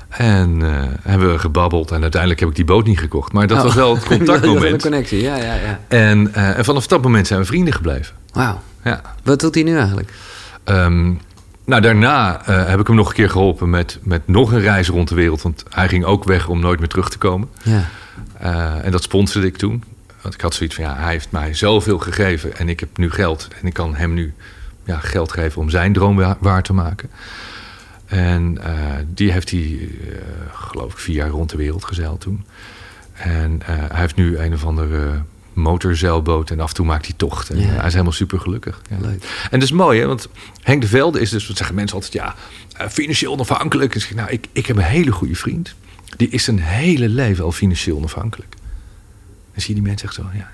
En 0.09 0.61
eh, 0.61 0.81
hebben 1.01 1.31
we 1.31 1.39
gebabbeld. 1.39 1.91
En 1.91 2.01
uiteindelijk 2.01 2.39
heb 2.39 2.49
ik 2.49 2.55
die 2.55 2.65
boot 2.65 2.85
niet 2.85 2.99
gekocht. 2.99 3.31
Maar 3.33 3.47
dat 3.47 3.57
Oh. 3.57 3.63
was 3.63 3.73
wel 3.73 3.95
het 3.95 3.99
Dat 4.09 4.09
was 4.09 4.19
een 4.19 4.25
contactmoment. 4.25 4.81
connectie, 4.81 5.21
ja, 5.21 5.35
ja, 5.37 5.53
ja. 5.53 5.79
En, 5.87 6.33
eh, 6.33 6.57
en 6.57 6.65
vanaf 6.65 6.87
dat 6.87 7.01
moment 7.01 7.27
zijn 7.27 7.39
we 7.39 7.45
vrienden 7.45 7.73
gebleven. 7.73 8.15
Wauw. 8.33 8.61
Ja. 8.83 9.01
Wat 9.23 9.39
doet 9.39 9.55
hij 9.55 9.63
nu 9.63 9.77
eigenlijk? 9.77 10.13
Ehm, 10.63 11.13
nou, 11.65 11.81
daarna 11.81 12.45
eh, 12.45 12.67
heb 12.67 12.79
ik 12.79 12.87
hem 12.87 12.95
nog 12.95 13.07
een 13.09 13.13
keer 13.15 13.29
geholpen 13.29 13.69
met, 13.69 13.99
met 14.01 14.27
nog 14.27 14.51
een 14.51 14.59
reis 14.61 14.87
rond 14.87 15.07
de 15.09 15.15
wereld. 15.15 15.41
Want 15.41 15.63
hij 15.69 15.87
ging 15.87 16.03
ook 16.05 16.23
weg 16.23 16.47
om 16.47 16.59
nooit 16.59 16.79
meer 16.79 16.87
terug 16.87 17.09
te 17.09 17.17
komen. 17.17 17.49
Ja. 17.63 17.83
Eh, 18.39 18.85
en 18.85 18.91
dat 18.91 19.03
sponsorde 19.03 19.47
ik 19.47 19.57
toen. 19.57 19.83
Want 20.21 20.33
ik 20.33 20.41
had 20.41 20.53
zoiets 20.53 20.75
van, 20.75 20.83
ja, 20.83 20.95
hij 20.95 21.11
heeft 21.11 21.31
mij 21.31 21.53
zoveel 21.53 21.97
gegeven. 21.99 22.57
En 22.57 22.69
ik 22.69 22.79
heb 22.79 22.97
nu 22.97 23.09
geld. 23.11 23.47
En 23.61 23.67
ik 23.67 23.73
kan 23.73 23.95
hem 23.95 24.13
nu 24.13 24.33
ja, 24.83 24.97
geld 24.99 25.31
geven 25.31 25.61
om 25.61 25.69
zijn 25.69 25.93
droom 25.93 26.15
wa- 26.15 26.37
waar 26.39 26.63
te 26.63 26.73
maken. 26.73 27.09
En 28.05 28.57
eh, 28.63 28.73
die 29.13 29.31
heeft 29.31 29.49
hij, 29.51 29.89
geloof 30.53 30.91
ik, 30.91 30.97
vier 30.97 31.15
jaar 31.15 31.29
rond 31.29 31.49
de 31.49 31.57
wereld 31.57 31.85
gezeild 31.85 32.21
toen. 32.21 32.45
En 33.13 33.59
hij 33.63 33.99
heeft 33.99 34.15
nu 34.15 34.37
een 34.37 34.53
of 34.53 34.65
andere 34.65 35.21
motorzeilboot. 35.59 36.49
En 36.51 36.59
af 36.59 36.69
en 36.69 36.75
toe 36.75 36.85
maakt 36.85 37.05
hij 37.05 37.13
tocht. 37.17 37.49
En 37.49 37.57
Ja. 37.59 37.63
eh, 37.69 37.75
hij 37.77 37.85
is 37.85 37.91
helemaal 37.91 38.11
super 38.13 38.39
gelukkig. 38.39 38.81
Ja. 38.89 38.95
Leuk. 39.01 39.23
En 39.43 39.59
dat 39.59 39.61
is 39.61 39.71
mooi, 39.71 39.99
hè? 39.99 40.07
Want 40.07 40.27
Henk 40.61 40.81
de 40.81 40.87
Velde 40.87 41.19
is 41.19 41.29
dus, 41.29 41.47
wat 41.47 41.57
zeggen 41.57 41.75
mensen 41.75 41.95
altijd, 41.95 42.13
ja, 42.13 42.35
eh, 42.77 42.87
financieel 42.87 43.31
onafhankelijk. 43.31 43.93
En 43.95 44.01
zeg 44.01 44.13
nou, 44.13 44.29
ik, 44.29 44.47
ik 44.51 44.65
heb 44.65 44.77
een 44.77 44.83
hele 44.83 45.11
goede 45.11 45.35
vriend. 45.35 45.75
Die 46.17 46.29
is 46.29 46.43
zijn 46.43 46.59
hele 46.59 47.09
leven 47.09 47.43
al 47.43 47.51
financieel 47.51 47.97
onafhankelijk. 47.97 48.55
En 49.53 49.61
zie 49.61 49.69
je 49.75 49.79
die 49.81 49.89
mensen 49.89 50.07
echt 50.07 50.15
zo, 50.15 50.25
ja. 50.33 50.51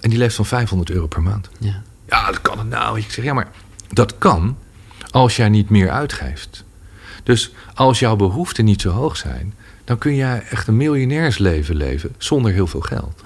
En 0.00 0.10
die 0.10 0.18
leeft 0.18 0.34
van 0.34 0.46
500 0.46 0.90
euro 0.90 1.06
per 1.06 1.22
maand. 1.22 1.48
Ja. 1.58 1.82
Ja, 2.08 2.26
dat 2.26 2.40
kan 2.42 2.58
het 2.58 2.68
nou. 2.68 2.98
Ik 2.98 3.10
zeg, 3.10 3.24
ja, 3.24 3.34
maar 3.34 3.48
dat 3.92 4.18
kan 4.18 4.56
als 5.10 5.36
jij 5.36 5.48
niet 5.48 5.70
meer 5.70 5.90
uitgeeft. 5.90 6.64
Dus 7.22 7.52
als 7.74 7.98
jouw 7.98 8.16
behoeften 8.16 8.64
niet 8.64 8.80
zo 8.80 8.90
hoog 8.90 9.16
zijn, 9.16 9.54
dan 9.84 9.98
kun 9.98 10.14
jij 10.14 10.42
echt 10.50 10.66
een 10.66 10.76
miljonairsleven 10.76 11.76
leven 11.76 12.14
zonder 12.18 12.52
heel 12.52 12.66
veel 12.66 12.80
geld. 12.80 13.22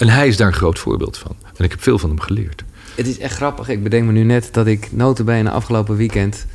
En 0.00 0.08
hij 0.08 0.28
is 0.28 0.36
daar 0.36 0.46
een 0.46 0.52
groot 0.52 0.78
voorbeeld 0.78 1.18
van. 1.18 1.36
En 1.56 1.64
ik 1.64 1.70
heb 1.70 1.82
veel 1.82 1.98
van 1.98 2.08
hem 2.08 2.20
geleerd. 2.20 2.64
Het 2.94 3.06
is 3.06 3.18
echt 3.18 3.34
grappig. 3.34 3.68
Ik 3.68 3.82
bedenk 3.82 4.04
me 4.06 4.12
nu 4.12 4.22
net 4.22 4.48
dat 4.52 4.66
ik 4.66 4.88
notabene 4.92 5.50
afgelopen 5.50 5.96
weekend... 5.96 6.46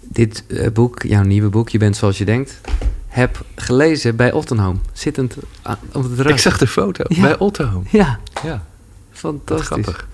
dit 0.00 0.44
eh, 0.46 0.70
boek, 0.70 1.02
jouw 1.02 1.22
nieuwe 1.22 1.48
boek, 1.48 1.68
Je 1.68 1.78
bent 1.78 1.96
zoals 1.96 2.18
je 2.18 2.24
denkt... 2.24 2.60
heb 3.08 3.44
gelezen 3.56 4.16
bij 4.16 4.32
Ottenham. 4.32 4.80
Zittend 4.92 5.36
aan- 5.62 5.78
op 5.92 6.02
het 6.02 6.14
terras. 6.16 6.32
Ik 6.32 6.38
zag 6.38 6.58
de 6.58 6.66
foto 6.66 7.04
Ja. 7.08 7.20
bij 7.22 7.38
Otto. 7.38 7.82
Ja, 7.90 8.18
Ja, 8.42 8.50
wat 8.50 8.62
fantastisch. 9.10 9.66
grappig. 9.66 10.06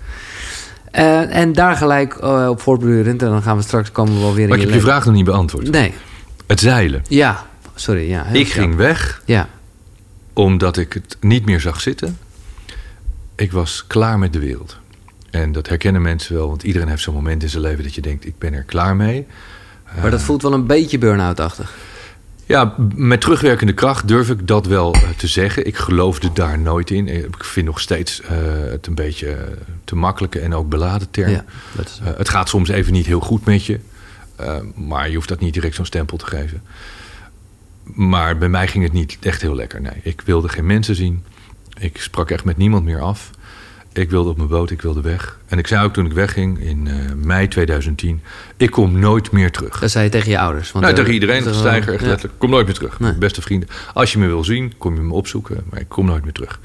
Eh, 0.91 1.35
en 1.35 1.53
daar 1.53 1.75
gelijk 1.75 2.13
eh, 2.15 2.47
op 2.49 2.61
voortbordurend. 2.61 3.21
En 3.21 3.29
dan 3.29 3.41
gaan 3.41 3.57
we 3.57 3.63
straks 3.63 3.91
komen 3.91 4.13
we 4.13 4.19
wel 4.19 4.33
weer 4.33 4.43
in 4.43 4.49
Maar 4.49 4.57
ik 4.57 4.63
je 4.63 4.69
heb 4.69 4.79
je 4.79 4.85
vraag 4.87 5.05
nog 5.05 5.13
niet 5.13 5.25
beantwoord. 5.25 5.71
Nee, 5.71 5.93
Het 6.47 6.59
zeilen. 6.59 7.03
ja. 7.07 7.45
Sorry, 7.75 8.09
ja. 8.09 8.25
Ik 8.25 8.47
ging 8.51 8.75
weg 8.75 9.21
Ja, 9.25 9.47
omdat 10.33 10.77
ik 10.77 10.93
het 10.93 11.17
niet 11.19 11.45
meer 11.45 11.59
zag 11.59 11.81
zitten. 11.81 12.17
Ik 13.41 13.51
was 13.51 13.83
klaar 13.87 14.19
met 14.19 14.33
de 14.33 14.39
wereld. 14.39 14.77
En 15.29 15.51
dat 15.51 15.67
herkennen 15.67 16.01
mensen 16.01 16.35
wel, 16.35 16.47
want 16.47 16.63
iedereen 16.63 16.87
heeft 16.87 17.01
zo'n 17.01 17.13
moment 17.13 17.43
in 17.43 17.49
zijn 17.49 17.61
leven 17.61 17.83
dat 17.83 17.95
je 17.95 18.01
denkt: 18.01 18.25
ik 18.25 18.37
ben 18.37 18.53
er 18.53 18.63
klaar 18.63 18.95
mee. 18.95 19.25
maar 20.01 20.11
dat 20.11 20.21
voelt 20.21 20.41
wel 20.41 20.53
een 20.53 20.65
beetje 20.67 20.97
burn-out-achtig. 20.97 21.75
Ja, 22.45 22.75
met 22.95 23.21
terugwerkende 23.21 23.73
kracht 23.73 24.07
durf 24.07 24.29
ik 24.29 24.47
dat 24.47 24.65
wel 24.65 24.93
eh, 24.93 25.09
te 25.17 25.27
zeggen. 25.27 25.65
Ik 25.67 25.77
geloofde 25.77 26.33
daar 26.33 26.59
nooit 26.59 26.89
in. 26.89 27.07
Ik 27.07 27.43
vind 27.43 27.65
nog 27.65 27.79
steeds 27.79 28.21
eh, 28.21 28.29
het 28.69 28.87
een 28.87 28.95
beetje 28.95 29.27
eh, 29.31 29.47
te 29.83 29.95
makkelijke 29.95 30.39
en 30.39 30.53
ook 30.53 30.69
beladen 30.69 31.11
term. 31.11 31.31
Ja, 31.31 31.45
dat 31.75 31.85
is 31.87 31.99
Eh, 32.03 32.17
het 32.17 32.29
gaat 32.29 32.49
soms 32.49 32.69
even 32.69 32.93
niet 32.93 33.05
heel 33.05 33.19
goed 33.19 33.45
met 33.45 33.65
je. 33.65 33.79
eh, 34.35 34.55
maar 34.75 35.09
je 35.09 35.15
hoeft 35.15 35.29
dat 35.29 35.39
niet 35.39 35.53
direct 35.53 35.75
zo'n 35.75 35.85
stempel 35.85 36.17
te 36.17 36.25
geven. 36.25 36.61
Maar 37.83 38.37
bij 38.37 38.49
mij 38.49 38.67
ging 38.67 38.83
het 38.83 38.93
niet 38.93 39.17
echt 39.21 39.41
heel 39.41 39.55
lekker. 39.55 39.81
Nee, 39.81 39.99
ik 40.03 40.21
wilde 40.21 40.49
geen 40.49 40.65
mensen 40.65 40.95
zien. 40.95 41.23
Ik 41.81 42.01
sprak 42.01 42.31
echt 42.31 42.43
met 42.43 42.57
niemand 42.57 42.85
meer 42.85 43.01
af. 43.01 43.29
Ik 43.93 44.09
wilde 44.09 44.29
op 44.29 44.37
mijn 44.37 44.49
boot, 44.49 44.69
ik 44.71 44.81
wilde 44.81 45.01
weg. 45.01 45.39
En 45.47 45.57
ik 45.57 45.67
zei 45.67 45.85
ook 45.85 45.93
toen 45.93 46.05
ik 46.05 46.13
wegging 46.13 46.59
in 46.59 46.87
eh, 46.87 46.95
mei 47.15 47.47
2010... 47.47 48.21
ik 48.57 48.71
kom 48.71 48.99
nooit 48.99 49.31
meer 49.31 49.51
terug. 49.51 49.79
Dat 49.79 49.91
zei 49.91 50.03
je 50.03 50.09
tegen 50.09 50.31
je 50.31 50.39
ouders. 50.39 50.71
Want 50.71 50.85
Nou, 50.85 50.95
eh, 50.95 50.99
tegen 50.99 51.13
iedereen, 51.13 51.43
dat 51.43 51.53
is 51.53 51.59
stijger, 51.59 51.93
echt 51.93 52.01
ja. 52.01 52.07
letterlijk. 52.07 52.39
Kom 52.39 52.49
nooit 52.49 52.65
meer 52.65 52.75
terug. 52.75 52.99
Nee. 52.99 53.13
Beste 53.13 53.41
vrienden. 53.41 53.69
Als 53.93 54.11
je 54.11 54.19
me 54.19 54.27
wil 54.27 54.43
zien, 54.43 54.73
kom 54.77 54.95
je 54.95 55.01
me 55.01 55.13
opzoeken. 55.13 55.63
Maar 55.69 55.79
ik 55.79 55.89
kom 55.89 56.05
nooit 56.05 56.23
meer 56.23 56.33
terug. 56.33 56.59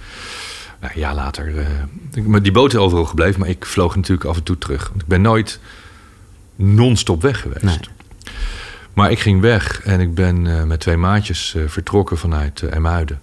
Nou, 0.81 0.92
een 0.94 1.00
jaar 1.00 1.14
later... 1.14 1.66
ik, 2.14 2.26
maar 2.26 2.42
die 2.42 2.52
boot 2.52 2.72
is 2.72 2.79
overal 2.79 3.05
gebleven, 3.05 3.40
maar 3.40 3.48
ik 3.48 3.66
vloog 3.66 3.96
natuurlijk 3.96 4.29
af 4.29 4.37
en 4.37 4.42
toe 4.42 4.59
terug. 4.59 4.88
Want 4.88 5.00
ik 5.00 5.09
ben 5.09 5.20
nooit 5.20 5.61
non-stop 6.57 7.22
weg 7.22 7.40
geweest. 7.40 7.62
Nee. 7.62 7.79
Maar 8.92 9.11
ik 9.11 9.18
ging 9.18 9.40
weg 9.40 9.81
en 9.85 10.00
ik 10.00 10.14
ben 10.14 10.66
met 10.66 10.81
twee 10.81 10.96
maatjes 10.96 11.57
vertrokken 11.66 12.18
vanuit 12.18 12.62
Emuiden. 12.62 13.20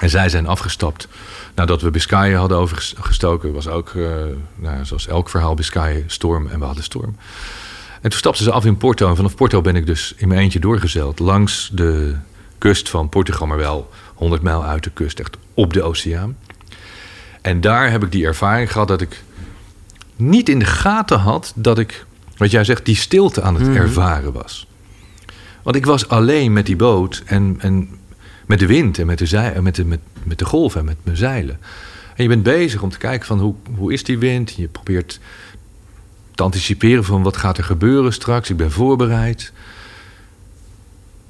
En 0.00 0.10
zij 0.10 0.28
zijn 0.28 0.46
afgestapt 0.46 1.08
nadat 1.54 1.82
we 1.82 1.90
Biscayen 1.90 2.38
hadden 2.38 2.58
overgestoken. 2.58 3.52
was 3.52 3.68
ook, 3.68 3.88
eh, 3.88 4.02
nou, 4.54 4.84
zoals 4.84 5.06
elk 5.06 5.28
verhaal, 5.28 5.54
Biscayen 5.54 6.04
storm 6.06 6.46
en 6.46 6.58
we 6.58 6.64
hadden 6.64 6.84
storm. 6.84 7.16
En 8.00 8.10
toen 8.10 8.18
stapten 8.18 8.44
ze 8.44 8.50
af 8.50 8.64
in 8.64 8.76
Porto. 8.76 9.08
En 9.08 9.16
vanaf 9.16 9.34
Porto 9.34 9.60
ben 9.60 9.76
ik 9.76 9.86
dus 9.86 10.14
in 10.16 10.28
mijn 10.28 10.40
eentje 10.40 10.60
doorgezeild. 10.60 11.18
Langs 11.18 11.70
de 11.72 12.16
kust 12.58 12.88
van 12.88 13.08
Portugal, 13.08 13.46
maar 13.46 13.56
wel 13.56 13.90
100 14.14 14.42
mijl 14.42 14.64
uit 14.64 14.84
de 14.84 14.90
kust. 14.90 15.20
Echt 15.20 15.36
op 15.54 15.72
de 15.72 15.82
oceaan. 15.82 16.36
En 17.40 17.60
daar 17.60 17.90
heb 17.90 18.04
ik 18.04 18.12
die 18.12 18.26
ervaring 18.26 18.72
gehad 18.72 18.88
dat 18.88 19.00
ik 19.00 19.22
niet 20.16 20.48
in 20.48 20.58
de 20.58 20.64
gaten 20.64 21.18
had... 21.18 21.52
dat 21.56 21.78
ik, 21.78 22.04
wat 22.36 22.50
jij 22.50 22.64
zegt, 22.64 22.84
die 22.84 22.96
stilte 22.96 23.42
aan 23.42 23.54
het 23.54 23.76
ervaren 23.76 24.32
was. 24.32 24.66
Want 25.62 25.76
ik 25.76 25.86
was 25.86 26.08
alleen 26.08 26.52
met 26.52 26.66
die 26.66 26.76
boot 26.76 27.22
en, 27.26 27.56
en 27.58 27.99
met 28.50 28.58
de 28.58 28.66
wind 28.66 28.98
en 28.98 29.06
met 29.06 29.18
de, 29.18 29.26
zij, 29.26 29.60
met, 29.60 29.74
de, 29.74 29.84
met, 29.84 30.00
met 30.22 30.38
de 30.38 30.44
golven 30.44 30.80
en 30.80 30.86
met 30.86 30.96
mijn 31.02 31.16
zeilen. 31.16 31.58
En 32.16 32.22
je 32.22 32.28
bent 32.28 32.42
bezig 32.42 32.82
om 32.82 32.90
te 32.90 32.98
kijken 32.98 33.26
van 33.26 33.40
hoe, 33.40 33.54
hoe 33.76 33.92
is 33.92 34.04
die 34.04 34.18
wind. 34.18 34.52
Je 34.52 34.68
probeert 34.68 35.20
te 36.34 36.42
anticiperen 36.42 37.04
van 37.04 37.22
wat 37.22 37.36
gaat 37.36 37.58
er 37.58 37.64
gebeuren 37.64 38.12
straks. 38.12 38.50
Ik 38.50 38.56
ben 38.56 38.70
voorbereid. 38.70 39.52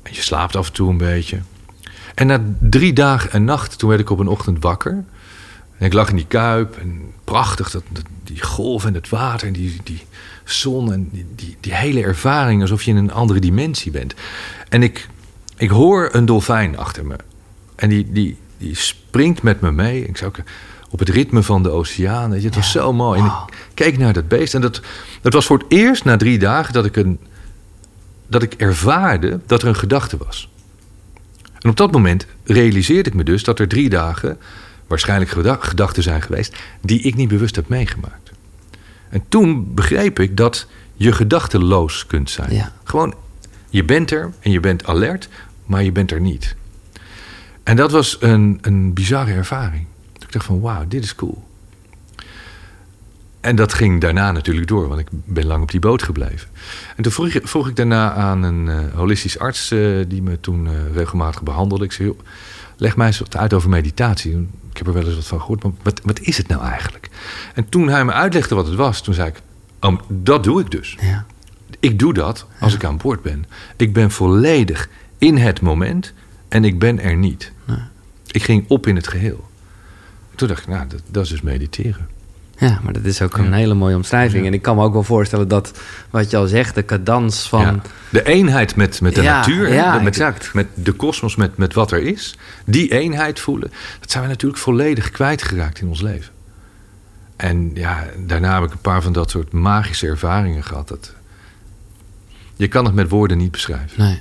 En 0.03 0.13
je 0.15 0.23
slaapt 0.23 0.57
af 0.57 0.67
en 0.67 0.73
toe 0.73 0.91
een 0.91 0.97
beetje. 0.97 1.39
En 2.15 2.27
na 2.27 2.41
drie 2.61 2.93
dagen 2.93 3.33
en 3.33 3.45
nacht, 3.45 3.79
toen 3.79 3.89
werd 3.89 4.01
ik 4.01 4.11
op 4.11 4.19
een 4.19 4.29
ochtend 4.29 4.63
wakker. 4.63 5.05
En 5.79 5.87
ik 5.87 5.93
lag 5.93 6.09
in 6.09 6.17
die 6.17 6.27
kuip 6.27 6.77
en 6.77 7.03
prachtig, 7.25 7.71
dat, 7.71 7.83
die 8.25 8.43
golf 8.43 8.85
en 8.85 8.95
het 8.95 9.09
water 9.09 9.47
en 9.47 9.53
die, 9.53 9.81
die 9.85 10.03
zon 10.45 10.93
en 10.93 11.09
die, 11.13 11.27
die, 11.35 11.57
die 11.61 11.75
hele 11.75 12.03
ervaring 12.03 12.61
alsof 12.61 12.83
je 12.83 12.91
in 12.91 12.97
een 12.97 13.13
andere 13.13 13.41
dimensie 13.41 13.93
bent. 13.93 14.15
En 14.69 14.83
ik, 14.83 15.09
ik 15.61 15.71
hoor 15.71 16.09
een 16.13 16.27
dolfijn 16.27 16.79
achter 16.79 17.07
me. 17.07 17.17
En 17.77 17.89
die, 17.89 18.13
die, 18.13 18.37
die 18.59 18.77
springt 18.77 19.43
met 19.43 19.61
me 19.61 19.73
mee. 19.73 20.07
Ik 20.07 20.17
zou 20.17 20.33
op 20.91 20.99
het 20.99 21.09
ritme 21.09 21.43
van 21.43 21.63
de 21.63 21.71
oceaan. 21.71 22.31
weet 22.31 22.41
je, 22.41 22.47
Het 22.47 22.57
was 22.57 22.71
zo 22.71 22.93
mooi. 22.93 23.21
En 23.21 23.27
ik 23.27 23.33
keek 23.75 23.99
naar 23.99 24.13
dat 24.13 24.29
beest. 24.29 24.55
En 24.55 24.61
dat, 24.61 24.81
dat 25.21 25.33
was 25.33 25.47
voor 25.47 25.59
het 25.59 25.67
eerst 25.69 26.05
na 26.05 26.17
drie 26.17 26.39
dagen 26.39 26.73
dat 26.73 26.85
ik, 26.85 26.97
een, 26.97 27.19
dat 28.27 28.43
ik 28.43 28.55
ervaarde 28.55 29.41
dat 29.47 29.63
er 29.63 29.69
een 29.69 29.77
gedachte 29.77 30.17
was. 30.17 30.51
En 31.59 31.71
op 31.71 31.77
dat 31.77 31.93
moment 31.93 32.27
realiseerde 32.45 33.09
ik 33.11 33.17
me 33.17 33.25
dus 33.25 33.45
dat 33.45 33.59
er 33.59 33.69
drie 33.69 33.89
dagen 33.89 34.39
waarschijnlijk 34.87 35.31
geda- 35.31 35.59
gedachten 35.61 36.03
zijn 36.03 36.23
geweest 36.23 36.57
die 36.81 37.01
ik 37.01 37.15
niet 37.15 37.29
bewust 37.29 37.57
heb 37.57 37.69
meegemaakt. 37.69 38.31
En 39.09 39.25
toen 39.29 39.75
begreep 39.75 40.19
ik 40.19 40.37
dat 40.37 40.67
je 40.95 41.13
gedachteloos 41.13 42.07
kunt 42.07 42.31
zijn. 42.31 42.55
Ja. 42.55 42.73
Gewoon, 42.85 43.15
je 43.71 43.85
bent 43.85 44.11
er 44.11 44.33
en 44.41 44.51
je 44.51 44.61
bent 44.61 44.87
alert, 44.87 45.29
maar 45.71 45.83
je 45.83 45.93
bent 45.93 46.11
er 46.11 46.21
niet. 46.21 46.57
En 47.63 47.77
dat 47.77 47.91
was 47.91 48.17
een, 48.21 48.59
een 48.61 48.93
bizarre 48.93 49.33
ervaring. 49.33 49.87
Ik 50.19 50.33
dacht 50.33 50.45
van, 50.45 50.61
wauw, 50.61 50.85
dit 50.89 51.05
is 51.05 51.15
cool. 51.15 51.49
En 53.41 53.57
dat 53.57 53.75
ging 53.75 54.01
daarna 54.01 54.33
natuurlijk 54.33 54.67
door, 54.67 54.89
want 54.89 55.01
ik 55.01 55.09
ben 55.11 55.47
lang 55.47 55.63
op 55.63 55.71
die 55.71 55.81
boot 55.81 56.03
gebleven. 56.03 56.49
En 56.97 57.03
toen 57.03 57.13
vroeg, 57.13 57.39
vroeg 57.43 57.69
ik 57.69 57.77
daarna 57.77 58.13
aan 58.13 58.43
een 58.43 58.69
eh, 58.69 58.95
holistisch 58.95 59.39
arts 59.39 59.71
eh, 59.71 59.81
die 60.09 60.23
me 60.23 60.41
toen 60.41 60.67
eh, 60.67 60.73
regelmatig 60.95 61.43
behandelde. 61.43 61.85
Ik 61.85 61.93
zei, 61.93 62.09
joh, 62.09 62.19
leg 62.77 62.97
mij 62.97 63.07
eens 63.07 63.19
wat 63.19 63.37
uit 63.37 63.53
over 63.53 63.71
meditatie. 63.71 64.49
Ik 64.71 64.77
heb 64.77 64.87
er 64.87 64.93
wel 64.93 65.07
eens 65.07 65.15
wat 65.15 65.27
van 65.27 65.41
gehoord, 65.41 65.63
maar 65.63 65.73
wat, 65.83 66.01
wat 66.05 66.21
is 66.21 66.37
het 66.37 66.49
nou 66.49 66.63
eigenlijk? 66.63 67.09
En 67.55 67.69
toen 67.69 67.89
hij 67.89 68.05
me 68.05 68.13
uitlegde 68.13 68.55
wat 68.55 68.67
het 68.67 68.75
was, 68.75 69.03
toen 69.03 69.15
zei 69.15 69.29
ik, 69.29 69.41
oh, 69.81 70.01
dat 70.09 70.45
doe 70.45 70.61
ik 70.61 70.71
dus. 70.71 70.97
Ja. 71.01 71.27
Ik 71.81 71.99
doe 71.99 72.15
dat 72.15 72.47
als 72.61 72.75
ik 72.75 72.85
aan 72.85 72.97
boord 72.97 73.23
ben. 73.23 73.47
Ik 73.77 73.93
ben 73.93 74.11
volledig 74.11 74.89
in 75.21 75.37
het 75.37 75.61
moment 75.61 76.13
en 76.49 76.65
ik 76.65 76.79
ben 76.79 77.01
er 77.01 77.17
niet. 77.17 77.53
Ik 78.31 78.43
ging 78.43 78.65
op 78.69 78.87
in 78.87 78.97
het 78.97 79.09
geheel. 79.09 79.49
Toen 80.35 80.49
dacht 80.49 80.63
ik, 80.63 80.69
nou, 80.69 80.87
dat, 80.89 81.03
dat 81.07 81.25
is 81.25 81.31
dus 81.31 81.41
mediteren. 81.41 82.09
Ja, 82.57 82.81
maar 82.83 82.93
dat 82.93 83.05
is 83.05 83.23
ook 83.23 83.37
een 83.37 83.45
Ja. 83.45 83.53
hele 83.53 83.75
mooie 83.75 83.97
omschrijving. 83.97 84.47
En 84.47 84.53
ik 84.53 84.63
kan 84.63 84.77
me 84.77 84.83
ook 84.83 84.93
wel 84.93 85.03
voorstellen 85.03 85.49
dat, 85.49 85.79
wat 86.11 86.31
je 86.31 86.37
al 86.37 86.47
zegt, 86.47 86.75
de 86.75 86.85
cadans 86.85 87.49
van... 87.49 87.61
Ja. 87.61 87.81
De 88.09 88.23
eenheid 88.23 88.77
met, 88.77 89.01
met 89.01 89.15
de 89.15 89.23
natuur, 89.23 89.69
hè, 89.69 89.75
ja, 89.75 89.95
met, 89.99 90.07
exact. 90.07 90.55
met 90.55 90.67
de 90.75 90.93
kosmos, 90.93 91.37
met, 91.37 91.57
met 91.57 91.75
wat 91.75 91.93
er 91.93 92.03
is. 92.03 92.37
Die 92.65 92.93
eenheid 92.93 93.41
voelen, 93.41 93.73
dat 94.01 94.11
zijn 94.11 94.23
we 94.23 94.29
natuurlijk 94.29 94.61
volledig 94.61 95.11
kwijtgeraakt 95.11 95.81
in 95.81 95.89
ons 95.89 96.01
leven. 96.01 96.33
En 97.37 97.71
ja, 97.75 98.07
daarna 98.27 98.55
heb 98.55 98.65
ik 98.65 98.73
een 98.73 98.79
paar 98.79 99.03
van 99.03 99.13
dat 99.13 99.31
soort 99.31 99.53
magische 99.53 100.07
ervaringen 100.07 100.65
gehad. 100.65 100.89
Dat, 100.89 101.15
je 102.57 102.69
kan 102.69 102.85
het 102.85 102.95
met 102.95 103.09
woorden 103.09 103.39
niet 103.39 103.51
beschrijven. 103.51 104.03
Nee. 104.03 104.21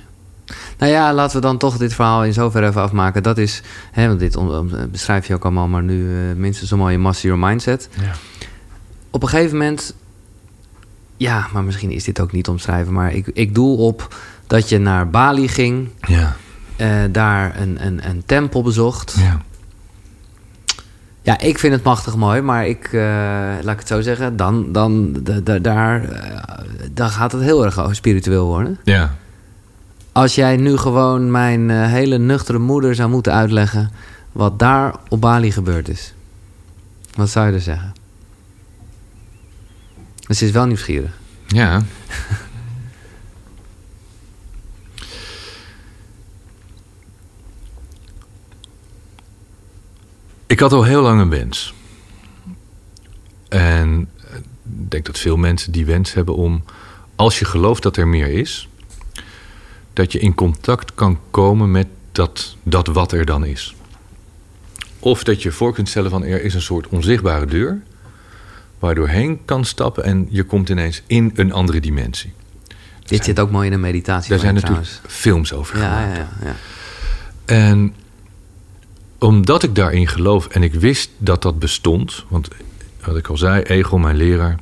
Nou 0.78 0.92
ja, 0.92 1.14
laten 1.14 1.36
we 1.36 1.42
dan 1.42 1.58
toch 1.58 1.76
dit 1.76 1.94
verhaal 1.94 2.24
in 2.24 2.32
zoverre 2.32 2.66
even 2.68 2.82
afmaken. 2.82 3.22
Dat 3.22 3.38
is, 3.38 3.62
hè, 3.92 4.06
want 4.06 4.18
dit 4.18 4.36
om- 4.36 4.70
beschrijf 4.90 5.26
je 5.26 5.34
ook 5.34 5.44
allemaal, 5.44 5.68
maar 5.68 5.82
nu 5.82 6.08
eh, 6.14 6.36
minstens 6.36 6.70
een 6.70 6.78
mooie 6.78 6.98
Master 6.98 7.28
Your 7.30 7.46
Mindset. 7.46 7.88
Ja. 8.00 8.12
Op 9.10 9.22
een 9.22 9.28
gegeven 9.28 9.56
moment, 9.58 9.94
ja, 11.16 11.46
maar 11.52 11.64
misschien 11.64 11.90
is 11.90 12.04
dit 12.04 12.20
ook 12.20 12.32
niet 12.32 12.48
omschrijven, 12.48 12.92
maar 12.92 13.12
ik, 13.12 13.26
ik 13.32 13.54
doel 13.54 13.76
op 13.76 14.14
dat 14.46 14.68
je 14.68 14.78
naar 14.78 15.10
Bali 15.10 15.48
ging, 15.48 15.88
Ja. 16.00 16.36
eh, 16.76 16.88
daar 17.10 17.60
een, 17.60 17.86
een, 17.86 18.08
een 18.08 18.22
tempel 18.26 18.62
bezocht. 18.62 19.14
ja. 19.18 19.40
Ja, 21.22 21.38
ik 21.40 21.58
vind 21.58 21.72
het 21.72 21.82
machtig 21.82 22.16
mooi, 22.16 22.40
maar 22.40 22.66
ik, 22.66 22.84
eh, 22.92 23.00
laat 23.62 23.72
ik 23.72 23.78
het 23.78 23.88
zo 23.88 24.00
zeggen, 24.00 24.36
dan, 24.36 24.72
dan, 24.72 25.12
da- 25.22 25.40
da- 25.40 25.58
daar, 25.58 26.04
eh, 26.04 26.38
dan 26.92 27.08
gaat 27.10 27.32
het 27.32 27.42
heel 27.42 27.64
erg 27.64 27.88
spiritueel 27.90 28.46
worden. 28.46 28.78
ja. 28.84 29.14
Als 30.12 30.34
jij 30.34 30.56
nu 30.56 30.76
gewoon 30.76 31.30
mijn 31.30 31.70
eh, 31.70 31.86
hele 31.86 32.18
nuchtere 32.18 32.58
moeder 32.58 32.94
zou 32.94 33.10
moeten 33.10 33.32
uitleggen 33.32 33.90
wat 34.32 34.58
daar 34.58 34.94
op 35.08 35.20
Bali 35.20 35.52
gebeurd 35.52 35.88
is, 35.88 36.14
wat 37.14 37.30
zou 37.30 37.46
je 37.46 37.52
er 37.52 37.60
zeggen? 37.60 37.92
Dus 40.26 40.42
is 40.42 40.50
wel 40.50 40.66
nieuwsgierig. 40.66 41.18
Ja. 41.46 41.82
Ik 50.46 50.60
had 50.60 50.72
al 50.72 50.84
heel 50.84 51.02
lang 51.02 51.20
een 51.20 51.28
wens. 51.28 51.74
En 53.48 54.08
ik 54.80 54.90
denk 54.90 55.06
dat 55.06 55.18
veel 55.18 55.36
mensen 55.36 55.72
die 55.72 55.86
wens 55.86 56.12
hebben 56.12 56.34
om, 56.36 56.64
als 57.16 57.38
je 57.38 57.44
gelooft 57.44 57.82
dat 57.82 57.96
er 57.96 58.08
meer 58.08 58.28
is, 58.28 58.68
dat 59.92 60.12
je 60.12 60.18
in 60.18 60.34
contact 60.34 60.94
kan 60.94 61.18
komen 61.30 61.70
met 61.70 61.86
dat, 62.12 62.56
dat 62.62 62.86
wat 62.86 63.12
er 63.12 63.24
dan 63.24 63.44
is. 63.44 63.74
Of 64.98 65.24
dat 65.24 65.42
je 65.42 65.52
voor 65.52 65.74
kunt 65.74 65.88
stellen 65.88 66.10
van 66.10 66.24
er 66.24 66.42
is 66.44 66.54
een 66.54 66.62
soort 66.62 66.88
onzichtbare 66.88 67.46
deur 67.46 67.82
waar 68.78 68.90
je 68.90 68.96
doorheen 68.96 69.40
kan 69.44 69.64
stappen 69.64 70.04
en 70.04 70.26
je 70.30 70.42
komt 70.42 70.68
ineens 70.68 71.02
in 71.06 71.32
een 71.34 71.52
andere 71.52 71.80
dimensie. 71.80 72.32
Dit 73.04 73.24
zit 73.24 73.40
ook 73.40 73.50
mooi 73.50 73.66
in 73.66 73.72
een 73.72 73.80
meditatie. 73.80 74.30
Daar 74.30 74.38
zijn 74.38 74.54
natuurlijk 74.54 74.84
trouwens. 74.86 75.14
films 75.14 75.52
over 75.52 75.76
gemaakt. 75.76 76.16
ja, 76.16 76.28
ja, 76.42 76.44
ja. 76.44 76.54
En 77.44 77.94
omdat 79.18 79.62
ik 79.62 79.74
daarin 79.74 80.08
geloof 80.08 80.46
en 80.46 80.62
ik 80.62 80.74
wist 80.74 81.10
dat 81.18 81.42
dat 81.42 81.58
bestond, 81.58 82.24
want 82.28 82.48
wat 83.04 83.16
ik 83.16 83.26
al 83.26 83.36
zei, 83.36 83.62
Egel, 83.62 83.98
mijn 83.98 84.16
leraar, 84.16 84.58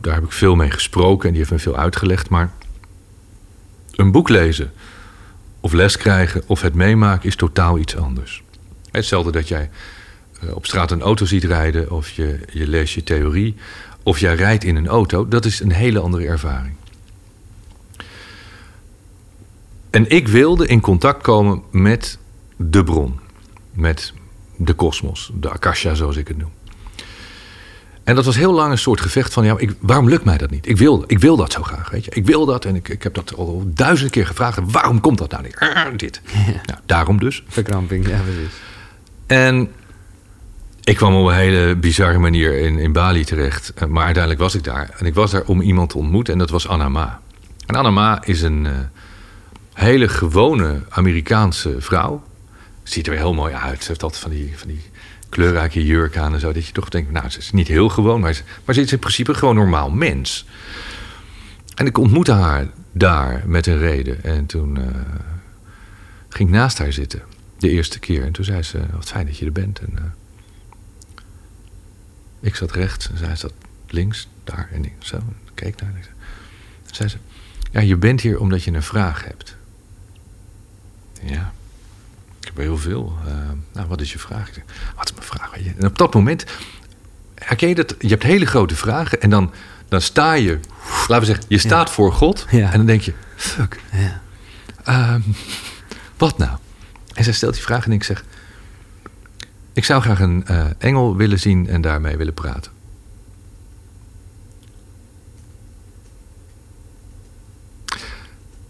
daar 0.00 0.14
heb 0.14 0.24
ik 0.24 0.32
veel 0.32 0.54
mee 0.54 0.70
gesproken 0.70 1.24
en 1.24 1.30
die 1.30 1.38
heeft 1.38 1.52
me 1.52 1.58
veel 1.58 1.76
uitgelegd. 1.76 2.28
Maar 2.28 2.52
een 3.90 4.12
boek 4.12 4.28
lezen 4.28 4.72
of 5.60 5.72
les 5.72 5.96
krijgen 5.96 6.42
of 6.46 6.60
het 6.60 6.74
meemaken 6.74 7.28
is 7.28 7.36
totaal 7.36 7.78
iets 7.78 7.96
anders. 7.96 8.42
Hetzelfde 8.90 9.32
dat 9.32 9.48
jij 9.48 9.70
eh, 10.40 10.54
op 10.54 10.66
straat 10.66 10.90
een 10.90 11.02
auto 11.02 11.24
ziet 11.24 11.44
rijden 11.44 11.90
of 11.90 12.10
je, 12.10 12.40
je 12.52 12.68
leest 12.68 12.94
je 12.94 13.02
theorie 13.02 13.56
of 14.02 14.18
jij 14.18 14.34
rijdt 14.34 14.64
in 14.64 14.76
een 14.76 14.88
auto, 14.88 15.28
dat 15.28 15.44
is 15.44 15.60
een 15.60 15.72
hele 15.72 15.98
andere 15.98 16.26
ervaring. 16.26 16.74
En 19.90 20.10
ik 20.10 20.28
wilde 20.28 20.66
in 20.66 20.80
contact 20.80 21.22
komen 21.22 21.62
met 21.70 22.18
de 22.56 22.84
bron, 22.84 23.18
met 23.72 24.12
de 24.56 24.72
kosmos, 24.72 25.30
de 25.34 25.50
akasha 25.50 25.94
zoals 25.94 26.16
ik 26.16 26.28
het 26.28 26.36
noem. 26.36 26.50
En 28.10 28.16
dat 28.16 28.24
was 28.24 28.36
heel 28.36 28.52
lang 28.52 28.70
een 28.70 28.78
soort 28.78 29.00
gevecht 29.00 29.32
van, 29.32 29.44
ja, 29.44 29.54
ik, 29.58 29.74
waarom 29.80 30.08
lukt 30.08 30.24
mij 30.24 30.38
dat 30.38 30.50
niet? 30.50 30.68
Ik 30.68 30.76
wil, 30.76 31.04
ik 31.06 31.18
wil 31.18 31.36
dat 31.36 31.52
zo 31.52 31.62
graag, 31.62 31.90
weet 31.90 32.04
je. 32.04 32.10
Ik 32.10 32.26
wil 32.26 32.46
dat 32.46 32.64
en 32.64 32.74
ik, 32.74 32.88
ik 32.88 33.02
heb 33.02 33.14
dat 33.14 33.34
al 33.34 33.62
duizend 33.66 34.10
keer 34.10 34.26
gevraagd. 34.26 34.58
waarom 34.64 35.00
komt 35.00 35.18
dat 35.18 35.30
nou 35.30 35.42
niet? 35.42 35.56
Ah, 35.58 35.86
dit. 35.96 36.20
Nou, 36.66 36.78
daarom 36.86 37.18
dus. 37.18 37.44
Verkramping, 37.48 38.08
ja 38.08 38.18
precies. 38.20 38.54
En 39.26 39.72
ik 40.84 40.96
kwam 40.96 41.14
op 41.14 41.26
een 41.26 41.34
hele 41.34 41.76
bizarre 41.76 42.18
manier 42.18 42.58
in, 42.58 42.78
in 42.78 42.92
Bali 42.92 43.24
terecht. 43.24 43.72
Eh, 43.74 43.88
maar 43.88 44.04
uiteindelijk 44.04 44.42
was 44.42 44.54
ik 44.54 44.64
daar. 44.64 44.90
En 44.98 45.06
ik 45.06 45.14
was 45.14 45.30
daar 45.30 45.44
om 45.44 45.60
iemand 45.60 45.90
te 45.90 45.98
ontmoeten 45.98 46.32
en 46.32 46.38
dat 46.38 46.50
was 46.50 46.68
Anna 46.68 46.88
Ma. 46.88 47.20
En 47.66 47.74
Anna 47.74 47.90
Ma 47.90 48.22
is 48.24 48.42
een 48.42 48.64
uh, 48.64 48.70
hele 49.72 50.08
gewone 50.08 50.82
Amerikaanse 50.88 51.74
vrouw. 51.78 52.22
Ziet 52.82 53.06
er 53.06 53.16
heel 53.16 53.34
mooi 53.34 53.54
uit. 53.54 53.82
Ze 53.82 53.88
heeft 53.88 54.02
altijd 54.02 54.22
van 54.22 54.30
die, 54.30 54.52
van 54.56 54.68
die 54.68 54.80
kleurrijke 55.30 55.84
jurk 55.84 56.16
aan 56.16 56.34
en 56.34 56.40
zo. 56.40 56.52
Dat 56.52 56.66
je 56.66 56.72
toch 56.72 56.88
denkt, 56.88 57.10
nou, 57.10 57.30
ze 57.30 57.38
is 57.38 57.50
niet 57.50 57.68
heel 57.68 57.88
gewoon, 57.88 58.20
maar 58.20 58.34
ze, 58.34 58.42
maar 58.64 58.74
ze 58.74 58.80
is 58.80 58.92
in 58.92 58.98
principe 58.98 59.34
gewoon 59.34 59.54
normaal 59.54 59.90
mens. 59.90 60.46
En 61.74 61.86
ik 61.86 61.98
ontmoette 61.98 62.32
haar 62.32 62.66
daar 62.92 63.42
met 63.46 63.66
een 63.66 63.78
reden. 63.78 64.24
En 64.24 64.46
toen 64.46 64.78
uh, 64.78 64.84
ging 66.28 66.48
ik 66.48 66.54
naast 66.54 66.78
haar 66.78 66.92
zitten, 66.92 67.22
de 67.58 67.68
eerste 67.68 67.98
keer. 67.98 68.24
En 68.24 68.32
toen 68.32 68.44
zei 68.44 68.62
ze, 68.62 68.80
wat 68.92 69.08
fijn 69.08 69.26
dat 69.26 69.38
je 69.38 69.44
er 69.44 69.52
bent. 69.52 69.78
En, 69.78 69.92
uh, 69.94 70.02
ik 72.40 72.54
zat 72.54 72.72
rechts 72.72 73.10
en 73.10 73.18
zij 73.18 73.36
zat 73.36 73.52
links, 73.88 74.28
daar 74.44 74.68
en 74.72 74.84
zo. 74.98 75.16
En 75.16 75.36
keek 75.54 75.80
naar. 75.80 75.92
En 75.94 76.94
zei 76.94 77.08
ze, 77.08 77.16
ja, 77.70 77.80
je 77.80 77.96
bent 77.96 78.20
hier 78.20 78.40
omdat 78.40 78.62
je 78.62 78.72
een 78.72 78.82
vraag 78.82 79.24
hebt. 79.24 79.56
Ja. 81.22 81.52
Ik 82.50 82.56
heb 82.56 82.64
heel 82.64 82.78
veel. 82.78 83.18
Uh, 83.26 83.32
nou, 83.72 83.88
wat 83.88 84.00
is 84.00 84.12
je 84.12 84.18
vraag? 84.18 84.48
Ik 84.48 84.54
zeg, 84.54 84.64
wat 84.96 85.04
is 85.04 85.12
mijn 85.12 85.26
vraag? 85.26 85.52
En 85.78 85.86
op 85.86 85.98
dat 85.98 86.14
moment 86.14 86.44
herken 87.34 87.68
je 87.68 87.74
dat? 87.74 87.94
Je 87.98 88.08
hebt 88.08 88.22
hele 88.22 88.46
grote 88.46 88.76
vragen 88.76 89.20
en 89.20 89.30
dan, 89.30 89.52
dan 89.88 90.00
sta 90.00 90.32
je, 90.32 90.58
laten 91.00 91.18
we 91.18 91.24
zeggen, 91.24 91.44
je 91.48 91.58
staat 91.58 91.88
ja. 91.88 91.94
voor 91.94 92.12
God 92.12 92.46
ja. 92.50 92.70
en 92.70 92.76
dan 92.76 92.86
denk 92.86 93.00
je, 93.00 93.12
fuck. 93.36 93.80
Ja. 93.92 95.14
Um, 95.14 95.24
wat 96.16 96.38
nou? 96.38 96.58
En 97.14 97.24
zij 97.24 97.32
stelt 97.32 97.54
die 97.54 97.62
vraag 97.62 97.84
en 97.84 97.92
ik 97.92 98.04
zeg, 98.04 98.24
ik 99.72 99.84
zou 99.84 100.02
graag 100.02 100.20
een 100.20 100.44
uh, 100.50 100.66
engel 100.78 101.16
willen 101.16 101.38
zien 101.38 101.68
en 101.68 101.80
daarmee 101.80 102.16
willen 102.16 102.34
praten. 102.34 102.72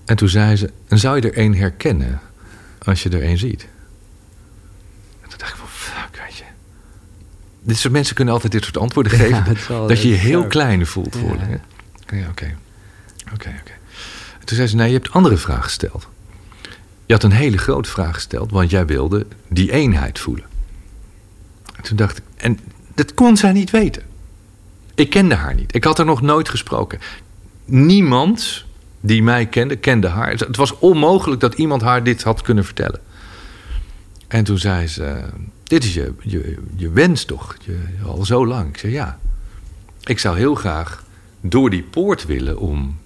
En 0.04 0.16
toen 0.16 0.28
zei 0.28 0.56
ze, 0.56 0.72
en 0.88 0.98
zou 0.98 1.16
je 1.16 1.22
er 1.22 1.36
één 1.36 1.54
herkennen? 1.54 2.20
Als 2.90 3.02
je 3.02 3.08
er 3.08 3.24
een 3.24 3.38
ziet. 3.38 3.62
En 5.22 5.28
toen 5.28 5.38
dacht 5.38 5.50
ik 5.50 5.56
van, 5.58 5.68
fuck, 5.68 6.22
weet 6.26 6.36
je. 6.36 6.44
Dit 7.62 7.76
soort 7.76 7.92
mensen 7.92 8.14
kunnen 8.14 8.34
altijd 8.34 8.52
dit 8.52 8.64
soort 8.64 8.78
antwoorden 8.78 9.12
geven. 9.18 9.56
Ja, 9.68 9.86
dat 9.86 10.02
je 10.02 10.08
je 10.08 10.14
heel 10.14 10.46
klein 10.46 10.86
voelt 10.86 11.14
worden. 11.14 11.48
Ja, 12.06 12.28
oké. 12.28 12.56
Oké, 13.32 13.54
oké. 13.60 13.72
Toen 14.44 14.56
zei 14.56 14.68
ze, 14.68 14.76
nee, 14.76 14.88
je 14.88 14.94
hebt 14.94 15.10
andere 15.10 15.36
vraag 15.36 15.64
gesteld. 15.64 16.08
Je 17.06 17.12
had 17.12 17.22
een 17.22 17.32
hele 17.32 17.58
grote 17.58 17.90
vraag 17.90 18.14
gesteld, 18.14 18.50
want 18.50 18.70
jij 18.70 18.86
wilde 18.86 19.26
die 19.48 19.72
eenheid 19.72 20.18
voelen. 20.18 20.44
En 21.76 21.82
toen 21.82 21.96
dacht 21.96 22.18
ik, 22.18 22.24
en 22.36 22.58
dat 22.94 23.14
kon 23.14 23.36
zij 23.36 23.52
niet 23.52 23.70
weten. 23.70 24.02
Ik 24.94 25.10
kende 25.10 25.34
haar 25.34 25.54
niet. 25.54 25.74
Ik 25.74 25.84
had 25.84 25.96
haar 25.96 26.06
nog 26.06 26.20
nooit 26.20 26.48
gesproken. 26.48 26.98
Niemand 27.64 28.64
die 29.00 29.22
mij 29.22 29.46
kende, 29.46 29.76
kende 29.76 30.08
haar. 30.08 30.30
Het 30.30 30.56
was 30.56 30.78
onmogelijk 30.78 31.40
dat 31.40 31.54
iemand 31.54 31.82
haar 31.82 32.02
dit 32.02 32.22
had 32.22 32.42
kunnen 32.42 32.64
vertellen. 32.64 33.00
En 34.28 34.44
toen 34.44 34.58
zei 34.58 34.86
ze: 34.86 35.22
Dit 35.62 35.84
is 35.84 35.94
je, 35.94 36.12
je, 36.20 36.56
je 36.76 36.90
wens 36.90 37.24
toch? 37.24 37.56
Je, 37.60 37.78
al 38.04 38.24
zo 38.24 38.46
lang. 38.46 38.68
Ik 38.68 38.78
zei: 38.78 38.92
Ja. 38.92 39.18
Ik 40.04 40.18
zou 40.18 40.36
heel 40.36 40.54
graag 40.54 41.04
door 41.40 41.70
die 41.70 41.82
poort 41.82 42.26
willen 42.26 42.58
om, 42.58 42.98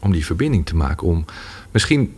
om 0.00 0.12
die 0.12 0.24
verbinding 0.24 0.66
te 0.66 0.76
maken. 0.76 1.06
Om 1.06 1.24
misschien 1.70 2.16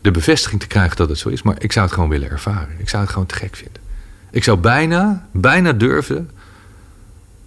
de 0.00 0.10
bevestiging 0.10 0.60
te 0.60 0.66
krijgen 0.66 0.96
dat 0.96 1.08
het 1.08 1.18
zo 1.18 1.28
is. 1.28 1.42
Maar 1.42 1.56
ik 1.58 1.72
zou 1.72 1.84
het 1.84 1.94
gewoon 1.94 2.08
willen 2.08 2.30
ervaren. 2.30 2.74
Ik 2.78 2.88
zou 2.88 3.02
het 3.02 3.12
gewoon 3.12 3.26
te 3.26 3.34
gek 3.34 3.56
vinden. 3.56 3.82
Ik 4.30 4.44
zou 4.44 4.58
bijna, 4.58 5.28
bijna 5.32 5.72
durven 5.72 6.30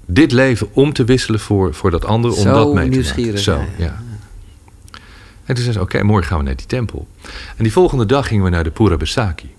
dit 0.05 0.31
leven 0.31 0.73
om 0.73 0.93
te 0.93 1.03
wisselen 1.03 1.39
voor, 1.39 1.73
voor 1.73 1.91
dat 1.91 2.05
andere. 2.05 2.33
Om 2.33 2.43
dat 2.43 2.73
mee 2.73 2.89
te 2.89 3.13
maken. 3.17 3.39
Zo, 3.39 3.65
ja. 3.77 4.03
En 5.45 5.55
toen 5.55 5.63
zei 5.63 5.75
ze, 5.75 5.81
oké, 5.81 6.03
morgen 6.03 6.27
gaan 6.27 6.38
we 6.38 6.43
naar 6.43 6.55
die 6.55 6.65
tempel. 6.65 7.08
En 7.58 7.63
die 7.63 7.71
volgende 7.71 8.05
dag 8.05 8.27
gingen 8.27 8.43
we 8.43 8.49
naar 8.49 8.63
de 8.63 8.71
Pura 8.71 8.97
Besaki. 8.97 9.53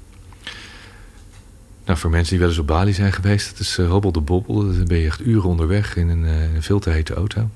Nou, 1.84 1.98
voor 1.98 2.10
mensen 2.10 2.30
die 2.30 2.38
wel 2.38 2.48
eens 2.48 2.58
op 2.58 2.66
Bali 2.66 2.92
zijn 2.92 3.12
geweest, 3.12 3.50
dat 3.50 3.60
is 3.60 3.78
uh, 3.78 3.88
hobbel 3.88 4.10
bobbel. 4.10 4.54
Dan 4.54 4.84
ben 4.86 4.98
je 4.98 5.06
echt 5.06 5.20
uren 5.20 5.48
onderweg 5.48 5.96
in 5.96 6.08
een, 6.08 6.62
veel 6.62 6.78
te 6.78 6.90
hete 6.90 7.14
auto. 7.14 7.50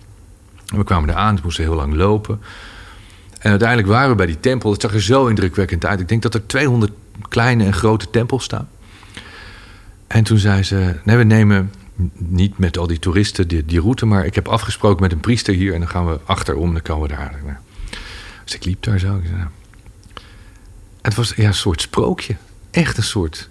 En 0.66 0.76
we 0.76 0.84
kwamen 0.84 1.10
eraan, 1.10 1.34
we 1.34 1.40
moesten 1.44 1.64
heel 1.64 1.74
lang 1.74 1.94
lopen. 1.94 2.40
En 3.38 3.50
uiteindelijk 3.50 3.88
waren 3.88 4.10
we 4.10 4.16
bij 4.16 4.26
die 4.26 4.40
tempel. 4.40 4.72
Het 4.72 4.80
zag 4.80 4.94
er 4.94 5.02
zo 5.02 5.26
indrukwekkend 5.26 5.86
uit. 5.86 6.00
Ik 6.00 6.08
denk 6.08 6.22
dat 6.22 6.34
er 6.34 6.46
200 6.46 6.92
kleine 7.28 7.64
en 7.64 7.72
grote 7.72 8.10
tempels 8.10 8.44
staan. 8.44 8.68
En 10.06 10.24
toen 10.24 10.38
zei 10.38 10.62
ze, 10.62 10.96
nee, 11.04 11.16
we 11.16 11.24
nemen 11.24 11.72
niet 12.14 12.58
met 12.58 12.78
al 12.78 12.86
die 12.86 12.98
toeristen 12.98 13.48
die, 13.48 13.64
die 13.64 13.80
route... 13.80 14.06
maar 14.06 14.26
ik 14.26 14.34
heb 14.34 14.48
afgesproken 14.48 15.02
met 15.02 15.12
een 15.12 15.20
priester 15.20 15.54
hier... 15.54 15.72
en 15.74 15.80
dan 15.80 15.88
gaan 15.88 16.06
we 16.06 16.18
achterom, 16.24 16.72
dan 16.72 16.82
komen 16.82 17.08
we 17.08 17.14
daar. 17.14 17.60
Dus 18.50 18.58
ik 18.58 18.64
liep 18.64 18.82
daar 18.82 18.98
zo. 18.98 19.16
Ik 19.16 19.26
zei, 19.26 19.36
nou. 19.36 19.50
Het 21.02 21.14
was 21.14 21.32
ja, 21.36 21.46
een 21.46 21.54
soort 21.54 21.80
sprookje. 21.80 22.36
Echt 22.70 22.96
een 22.96 23.02
soort. 23.02 23.48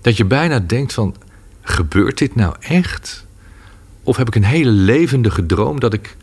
Dat 0.00 0.16
je 0.16 0.24
bijna 0.24 0.58
denkt 0.58 0.92
van, 0.92 1.16
gebeurt 1.62 2.18
dit 2.18 2.34
nou 2.34 2.54
echt? 2.60 3.26
Of 4.02 4.16
heb 4.16 4.26
ik 4.26 4.34
een 4.34 4.44
hele 4.44 4.70
levendige 4.70 5.46
droom 5.46 5.80
dat 5.80 5.92
ik, 5.92 6.16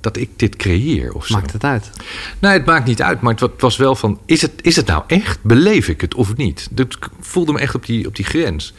dat 0.00 0.16
ik 0.16 0.30
dit 0.36 0.56
creëer? 0.56 1.12
Of 1.12 1.26
zo? 1.26 1.34
Maakt 1.34 1.52
het 1.52 1.64
uit? 1.64 1.90
Nee, 2.38 2.52
het 2.52 2.64
maakt 2.64 2.86
niet 2.86 3.02
uit. 3.02 3.20
Maar 3.20 3.34
het 3.34 3.60
was 3.60 3.76
wel 3.76 3.94
van, 3.94 4.20
is 4.24 4.42
het, 4.42 4.52
is 4.60 4.76
het 4.76 4.86
nou 4.86 5.02
echt? 5.06 5.42
Beleef 5.42 5.88
ik 5.88 6.00
het 6.00 6.14
of 6.14 6.36
niet? 6.36 6.68
Dat 6.70 6.98
voelde 7.20 7.52
me 7.52 7.58
echt 7.58 7.74
op 7.74 7.86
die, 7.86 8.06
op 8.06 8.16
die 8.16 8.24
grens. 8.24 8.74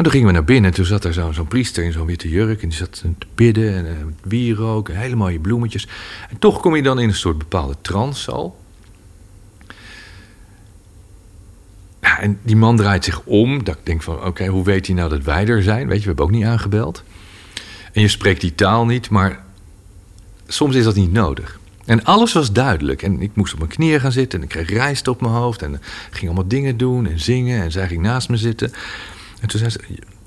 En 0.00 0.06
toen 0.06 0.14
gingen 0.14 0.28
we 0.28 0.34
naar 0.34 0.44
binnen 0.44 0.70
en 0.70 0.76
toen 0.76 0.84
zat 0.84 1.04
er 1.04 1.12
zo'n 1.12 1.34
zo 1.34 1.44
priester 1.44 1.84
in 1.84 1.92
zo'n 1.92 2.06
witte 2.06 2.28
jurk. 2.28 2.62
En 2.62 2.68
die 2.68 2.78
zat 2.78 2.92
te 2.92 3.26
bidden 3.34 3.86
en 3.86 4.16
wierook 4.22 4.88
en 4.88 4.96
hele 4.96 5.16
mooie 5.16 5.38
bloemetjes. 5.38 5.88
En 6.30 6.38
toch 6.38 6.60
kom 6.60 6.76
je 6.76 6.82
dan 6.82 6.98
in 6.98 7.08
een 7.08 7.14
soort 7.14 7.38
bepaalde 7.38 7.74
trance 7.80 8.30
al. 8.30 8.60
Ja, 12.00 12.18
en 12.20 12.38
die 12.42 12.56
man 12.56 12.76
draait 12.76 13.04
zich 13.04 13.22
om. 13.24 13.64
Dat 13.64 13.76
ik 13.76 13.86
denk 13.86 14.02
van, 14.02 14.24
oké, 14.24 14.46
hoe 14.46 14.64
weet 14.64 14.86
hij 14.86 14.96
nou 14.96 15.10
dat 15.10 15.24
wij 15.24 15.46
er 15.46 15.62
zijn? 15.62 15.86
Weet 15.86 15.96
je, 15.96 16.02
we 16.02 16.06
hebben 16.06 16.24
ook 16.24 16.30
niet 16.30 16.44
aangebeld. 16.44 17.02
En 17.92 18.00
je 18.00 18.08
spreekt 18.08 18.40
die 18.40 18.54
taal 18.54 18.86
niet, 18.86 19.10
maar 19.10 19.44
soms 20.46 20.74
is 20.74 20.84
dat 20.84 20.94
niet 20.94 21.12
nodig. 21.12 21.60
En 21.84 22.04
alles 22.04 22.32
was 22.32 22.52
duidelijk. 22.52 23.02
En 23.02 23.20
ik 23.20 23.30
moest 23.34 23.52
op 23.52 23.58
mijn 23.58 23.70
knieën 23.70 24.00
gaan 24.00 24.12
zitten 24.12 24.38
en 24.38 24.44
ik 24.44 24.50
kreeg 24.50 24.70
rijst 24.70 25.08
op 25.08 25.20
mijn 25.20 25.34
hoofd. 25.34 25.62
En 25.62 25.80
ging 26.10 26.26
allemaal 26.26 26.48
dingen 26.48 26.76
doen 26.76 27.06
en 27.06 27.20
zingen. 27.20 27.62
En 27.62 27.72
zij 27.72 27.88
ging 27.88 28.02
naast 28.02 28.28
me 28.28 28.36
zitten. 28.36 28.72
En 29.40 29.48
toen 29.48 29.58
zei 29.58 29.70
ze, 29.70 29.80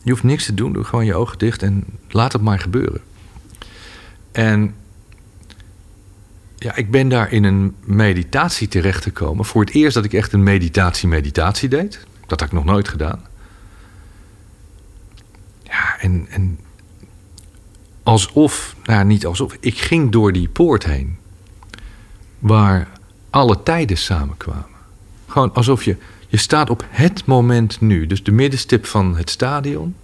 je 0.04 0.12
hoeft 0.12 0.24
niks 0.24 0.46
te 0.46 0.54
doen, 0.54 0.74
doe 0.74 0.84
gewoon 0.84 1.06
je 1.06 1.16
ogen 1.16 1.38
dicht 1.38 1.64
en 1.64 1.84
laat 2.10 2.34
het 2.34 2.42
maar 2.42 2.60
gebeuren. 2.60 3.02
En 4.32 4.76
ja, 6.58 6.76
ik 6.76 6.92
ben 6.92 7.10
daar 7.10 7.32
in 7.32 7.44
een 7.44 7.76
meditatie 7.84 8.68
terecht 8.68 9.04
gekomen. 9.04 9.46
Voor 9.46 9.62
het 9.62 9.74
eerst 9.74 9.94
dat 9.94 10.06
ik 10.06 10.14
echt 10.14 10.34
een 10.34 10.44
meditatie-meditatie 10.44 11.70
deed. 11.70 12.06
Dat 12.28 12.40
had 12.40 12.50
ik 12.50 12.56
nog 12.56 12.66
nooit 12.66 12.88
gedaan. 12.88 13.22
Ja, 15.64 16.00
en, 16.00 16.28
en 16.30 16.60
alsof, 18.04 18.76
nou 18.84 19.06
niet 19.06 19.26
alsof, 19.26 19.58
ik 19.60 19.78
ging 19.78 20.12
door 20.12 20.32
die 20.32 20.50
poort 20.50 20.86
heen. 20.86 21.18
Waar 22.40 22.88
alle 23.30 23.64
tijden 23.64 23.98
samenkwamen. 23.98 24.66
Gewoon 25.28 25.54
alsof 25.54 25.84
je 25.84 25.98
je 26.34 26.40
staat 26.40 26.70
op 26.70 26.86
het 26.90 27.26
moment 27.26 27.82
nu, 27.82 28.08
dus 28.08 28.24
de 28.24 28.32
middenstip 28.32 28.86
van 28.86 29.18
het 29.18 29.30
stadion. 29.30 29.96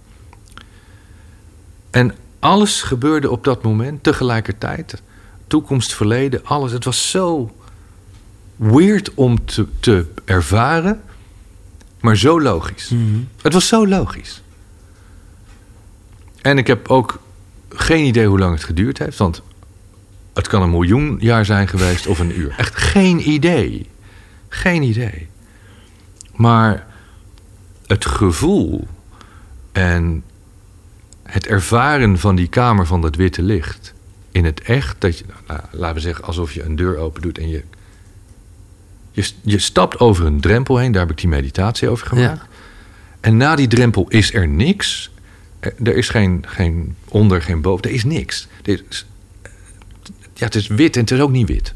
En 1.90 2.14
alles 2.38 2.82
gebeurde 2.82 3.30
op 3.30 3.44
dat 3.44 3.62
moment 3.62 4.02
tegelijkertijd. 4.02 5.02
Toekomst, 5.46 5.94
verleden, 5.94 6.44
alles. 6.44 6.72
Het 6.72 6.84
was 6.84 7.10
zo 7.10 7.54
weird 8.56 9.14
om 9.14 9.44
te, 9.44 9.66
te 9.80 10.06
ervaren, 10.24 11.00
maar 12.00 12.16
zo 12.16 12.40
logisch. 12.40 12.88
Mhm. 12.88 13.20
Het 13.42 13.52
was 13.52 13.68
zo 13.68 13.86
logisch. 13.86 14.42
En 16.42 16.58
ik 16.58 16.66
heb 16.66 16.88
ook 16.88 17.20
geen 17.68 18.04
idee 18.04 18.26
hoe 18.26 18.38
lang 18.38 18.54
het 18.54 18.64
geduurd 18.64 18.98
heeft. 18.98 19.18
Want 19.18 19.42
het 20.34 20.48
kan 20.48 20.62
een 20.62 20.70
miljoen 20.70 21.16
jaar 21.20 21.44
zijn 21.44 21.68
geweest 21.68 22.06
of 22.06 22.18
een 22.18 22.38
uur. 22.38 22.54
Echt 22.56 22.76
geen 22.76 23.30
idee. 23.30 23.86
Geen 24.48 24.82
idee. 24.82 25.29
Maar 26.40 26.86
het 27.86 28.06
gevoel 28.06 28.86
en 29.72 30.24
het 31.22 31.46
ervaren 31.46 32.18
van 32.18 32.36
die 32.36 32.48
kamer 32.48 32.86
van 32.86 33.00
dat 33.00 33.16
witte 33.16 33.42
licht 33.42 33.94
in 34.32 34.44
het 34.44 34.60
echt, 34.60 34.96
dat 34.98 35.18
je, 35.18 35.24
nou, 35.46 35.60
laten 35.70 35.94
we 35.94 36.00
zeggen, 36.00 36.24
alsof 36.24 36.52
je 36.52 36.62
een 36.62 36.76
deur 36.76 36.96
open 36.96 37.22
doet 37.22 37.38
en 37.38 37.48
je, 37.48 37.62
je, 39.10 39.30
je 39.42 39.58
stapt 39.58 39.98
over 39.98 40.26
een 40.26 40.40
drempel 40.40 40.76
heen, 40.76 40.92
daar 40.92 41.00
heb 41.02 41.10
ik 41.10 41.18
die 41.20 41.28
meditatie 41.28 41.88
over 41.88 42.06
gemaakt. 42.06 42.40
Ja. 42.40 42.46
En 43.20 43.36
na 43.36 43.54
die 43.56 43.68
drempel 43.68 44.08
is 44.08 44.34
er 44.34 44.48
niks. 44.48 45.10
Er, 45.60 45.74
er 45.82 45.96
is 45.96 46.08
geen, 46.08 46.44
geen 46.46 46.96
onder, 47.08 47.42
geen 47.42 47.60
boven, 47.60 47.84
er 47.84 47.90
is 47.90 48.04
niks. 48.04 48.48
Er 48.62 48.82
is, 48.88 49.06
ja, 50.34 50.44
het 50.44 50.54
is 50.54 50.66
wit 50.66 50.94
en 50.94 51.00
het 51.00 51.10
is 51.10 51.20
ook 51.20 51.30
niet 51.30 51.48
wit. 51.48 51.74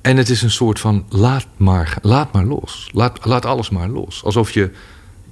En 0.00 0.16
het 0.16 0.28
is 0.30 0.42
een 0.42 0.50
soort 0.50 0.78
van 0.80 1.04
laat 1.08 1.46
maar, 1.56 1.98
laat 2.02 2.32
maar 2.32 2.44
los. 2.44 2.90
Laat, 2.92 3.24
laat 3.24 3.44
alles 3.46 3.70
maar 3.70 3.88
los. 3.88 4.24
Alsof 4.24 4.50
je 4.50 4.70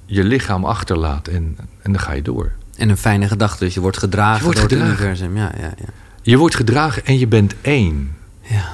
je 0.05 0.23
lichaam 0.23 0.65
achterlaat 0.65 1.27
en, 1.27 1.57
en 1.81 1.91
dan 1.91 1.99
ga 2.01 2.11
je 2.11 2.21
door. 2.21 2.51
En 2.77 2.89
een 2.89 2.97
fijne 2.97 3.27
gedachte, 3.27 3.63
dus 3.63 3.73
je 3.73 3.79
wordt 3.79 3.97
gedragen 3.97 4.37
Je 4.37 4.43
wordt 4.43 4.59
door 4.59 4.69
gedragen. 4.69 4.91
het 4.91 4.99
universum. 5.01 5.37
Ja, 5.37 5.51
ja, 5.57 5.73
ja. 5.77 5.85
Je 6.21 6.37
wordt 6.37 6.55
gedragen 6.55 7.05
en 7.05 7.19
je 7.19 7.27
bent 7.27 7.55
één. 7.61 8.15
Ja, 8.41 8.69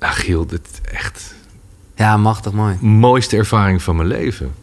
Nou, 0.00 0.14
Giel, 0.14 0.46
dit 0.46 0.80
echt 0.92 1.34
ja 1.96 2.16
machtig 2.16 2.52
mooi. 2.52 2.76
mooiste 2.80 3.36
ervaring 3.36 3.82
van 3.82 3.96
mijn 3.96 4.08
leven. 4.08 4.54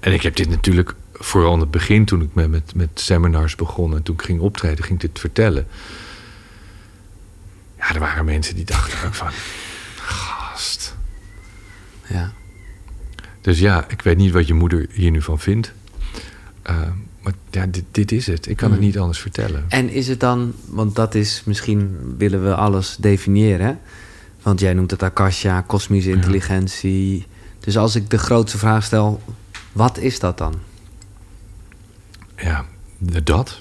En 0.00 0.12
ik 0.12 0.22
heb 0.22 0.36
dit 0.36 0.48
natuurlijk 0.48 0.94
vooral 1.12 1.54
in 1.54 1.60
het 1.60 1.70
begin, 1.70 2.04
toen 2.04 2.22
ik 2.22 2.34
met, 2.34 2.48
met, 2.50 2.72
met 2.74 2.88
seminars 2.94 3.54
begon 3.56 3.94
en 3.96 4.02
toen 4.02 4.14
ik 4.14 4.22
ging 4.22 4.40
optreden, 4.40 4.84
ging 4.84 5.02
ik 5.02 5.10
dit 5.10 5.18
vertellen. 5.20 5.66
Ja, 7.88 7.94
er 7.94 8.00
waren 8.00 8.24
mensen 8.24 8.54
die 8.54 8.64
dachten 8.64 9.06
ook 9.06 9.14
van, 9.14 9.30
gast. 9.96 10.96
Ja. 12.08 12.32
Dus 13.40 13.58
ja, 13.58 13.84
ik 13.88 14.02
weet 14.02 14.16
niet 14.16 14.32
wat 14.32 14.46
je 14.46 14.54
moeder 14.54 14.86
hier 14.92 15.10
nu 15.10 15.22
van 15.22 15.38
vindt. 15.38 15.72
Uh, 16.70 16.76
maar 17.20 17.32
ja, 17.50 17.66
dit, 17.66 17.84
dit 17.90 18.12
is 18.12 18.26
het. 18.26 18.46
Ik 18.48 18.56
kan 18.56 18.70
het 18.70 18.78
Mhm. 18.78 18.88
niet 18.88 18.98
anders 18.98 19.18
vertellen. 19.20 19.64
En 19.68 19.88
is 19.88 20.08
het 20.08 20.20
dan, 20.20 20.54
want 20.66 20.96
dat 20.96 21.14
is 21.14 21.42
misschien 21.44 21.96
willen 22.18 22.44
we 22.44 22.54
alles 22.54 22.96
definiëren. 23.00 23.66
hè? 23.66 23.72
Want 24.42 24.60
jij 24.60 24.72
noemt 24.74 24.90
het 24.90 25.02
Akasha, 25.02 25.60
kosmische 25.60 26.08
Ja. 26.10 26.14
intelligentie. 26.14 27.26
Dus 27.60 27.76
als 27.76 27.94
ik 27.94 28.10
de 28.10 28.18
grootste 28.18 28.58
vraag 28.58 28.84
stel, 28.84 29.22
wat 29.72 29.98
is 29.98 30.18
dat 30.18 30.38
dan? 30.38 30.54
Ja, 32.36 32.64
dat. 32.98 33.60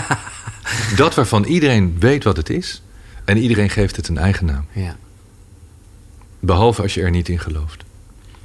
dat 0.96 1.14
waarvan 1.14 1.44
iedereen 1.44 1.96
weet 1.98 2.24
wat 2.24 2.36
het 2.36 2.50
is. 2.50 2.82
En 3.26 3.36
iedereen 3.38 3.70
geeft 3.70 3.96
het 3.96 4.08
een 4.08 4.18
eigen 4.18 4.46
naam. 4.46 4.64
Ja. 4.72 4.96
Behalve 6.40 6.82
als 6.82 6.94
je 6.94 7.02
er 7.02 7.10
niet 7.10 7.28
in 7.28 7.38
gelooft. 7.38 7.84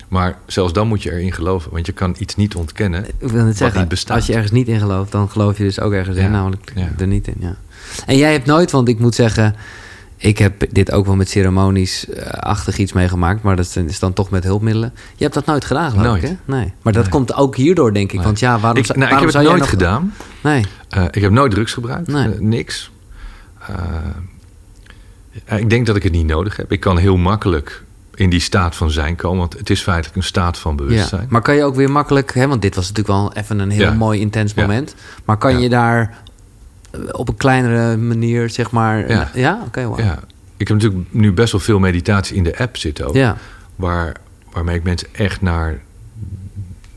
Maar 0.08 0.38
zelfs 0.46 0.74
dan 0.74 0.88
moet 0.88 1.04
je 1.04 1.12
erin 1.12 1.32
geloven. 1.34 1.72
Want 1.72 1.86
je 1.86 1.92
kan 1.92 2.16
iets 2.20 2.36
niet 2.36 2.56
ontkennen. 2.56 3.06
Ik 3.06 3.14
wil 3.30 3.46
Wat 3.46 3.56
zeggen, 3.58 3.80
niet 3.80 3.90
bestaat. 3.90 4.16
als 4.18 4.26
je 4.26 4.34
ergens 4.34 4.52
niet 4.52 4.68
in 4.68 4.80
gelooft, 4.80 5.12
dan 5.12 5.30
geloof 5.30 5.58
je 5.58 5.64
dus 5.64 5.80
ook 5.80 5.92
ergens 5.94 6.18
in, 6.18 6.32
namelijk 6.32 6.72
Ja. 6.76 6.90
er 7.00 7.08
niet 7.08 7.28
in. 7.28 7.36
Ja. 7.40 7.56
En 8.06 8.18
jij 8.18 8.32
hebt 8.32 8.46
nooit, 8.46 8.72
want 8.72 8.88
ik 8.88 9.00
moet 9.00 9.16
zeggen, 9.16 9.56
ik 10.18 10.38
heb 10.38 10.64
dit 10.74 10.92
ook 10.92 11.06
wel 11.06 11.16
met 11.16 11.30
ceremonies-achtig 11.30 12.78
iets 12.78 12.94
meegemaakt, 12.94 13.44
maar 13.44 13.56
dat 13.56 13.76
is 13.88 14.00
dan 14.00 14.14
toch 14.14 14.30
met 14.30 14.44
hulpmiddelen. 14.44 14.94
Je 15.16 15.24
hebt 15.24 15.34
dat 15.36 15.46
nooit 15.46 15.66
gedaan, 15.66 15.90
geloof 15.92 16.06
Nooit. 16.06 16.24
ik, 16.24 16.30
hè? 16.30 16.36
Nee. 16.56 16.74
Maar 16.82 16.94
dat 16.94 17.02
Nee. 17.02 17.12
komt 17.12 17.34
ook 17.34 17.56
hierdoor, 17.56 17.94
denk 17.94 18.10
ik. 18.10 18.16
Nee. 18.16 18.26
Want 18.26 18.40
ja, 18.40 18.60
waarom, 18.60 18.84
ik, 18.84 18.96
nou, 18.96 19.14
ik 19.14 19.20
heb 19.20 19.34
het 19.34 19.44
nooit 19.44 19.60
nog- 19.60 19.70
gedaan. 19.70 20.14
Nee. 20.44 20.66
Eh, 20.90 21.04
ik 21.12 21.22
heb 21.22 21.32
nooit 21.32 21.52
drugs 21.52 21.74
gebruikt. 21.74 22.08
Nee. 22.08 22.34
Eh, 22.34 22.40
niks. 22.40 22.92
Eh, 23.60 23.76
ja, 23.76 24.14
ik 25.58 25.70
denk 25.70 25.86
dat 25.86 25.96
ik 25.96 26.04
het 26.04 26.12
niet 26.12 26.26
nodig 26.26 26.56
heb. 26.58 26.72
Ik 26.72 26.80
kan 26.80 26.98
heel 26.98 27.18
makkelijk 27.18 27.84
in 28.16 28.30
die 28.30 28.40
staat 28.40 28.76
van 28.76 28.92
zijn 28.92 29.16
komen. 29.16 29.38
Want 29.40 29.58
het 29.58 29.70
is 29.70 29.82
feitelijk 29.82 30.16
een 30.16 30.24
staat 30.24 30.58
van 30.58 30.76
bewustzijn. 30.76 31.22
Ja. 31.22 31.28
Maar 31.30 31.42
kan 31.42 31.56
je 31.56 31.64
ook 31.64 31.76
weer 31.76 31.92
makkelijk, 31.92 32.34
hè, 32.34 32.48
want 32.48 32.62
dit 32.62 32.76
was 32.76 32.88
natuurlijk 32.92 33.18
wel 33.18 33.34
even 33.34 33.60
een 33.60 33.70
heel 33.70 33.82
Ja. 33.82 33.94
mooi 33.94 34.20
intens 34.20 34.54
Ja. 34.56 34.62
moment. 34.62 34.96
Maar 35.26 35.38
kan 35.38 35.60
je 35.62 35.70
daar 35.70 36.22
eh, 36.92 37.00
op 37.12 37.30
een 37.30 37.36
kleinere 37.38 37.98
manier, 37.98 38.50
zeg 38.50 38.72
maar. 38.72 39.10
Ja. 39.10 39.30
ja? 39.34 39.62
Oké, 39.66 39.86
wow. 39.86 40.00
Ja. 40.00 40.20
Ik 40.58 40.68
heb 40.68 40.78
natuurlijk 40.78 41.14
nu 41.14 41.32
best 41.32 41.52
wel 41.52 41.62
veel 41.62 41.80
meditatie 41.80 42.36
in 42.36 42.44
de 42.44 42.58
app 42.58 42.78
zitten 42.78 43.08
ook. 43.08 43.16
Ja. 43.16 43.38
Waar, 43.76 44.16
waarmee 44.52 44.76
ik 44.76 44.84
mensen 44.84 45.08
echt 45.12 45.42
naar, 45.42 45.80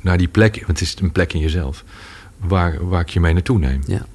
naar 0.01 0.19
die 0.19 0.29
plek... 0.29 0.55
Want 0.55 0.67
het 0.67 0.81
is 0.81 0.97
een 1.01 1.13
plek 1.13 1.33
in 1.33 1.41
jezelf. 1.41 1.85
Waar, 2.39 2.87
waar 2.89 3.01
ik 3.01 3.09
je 3.09 3.21
mee 3.21 3.33
naartoe 3.33 3.59
neem. 3.59 3.83
Ja. 3.87 4.07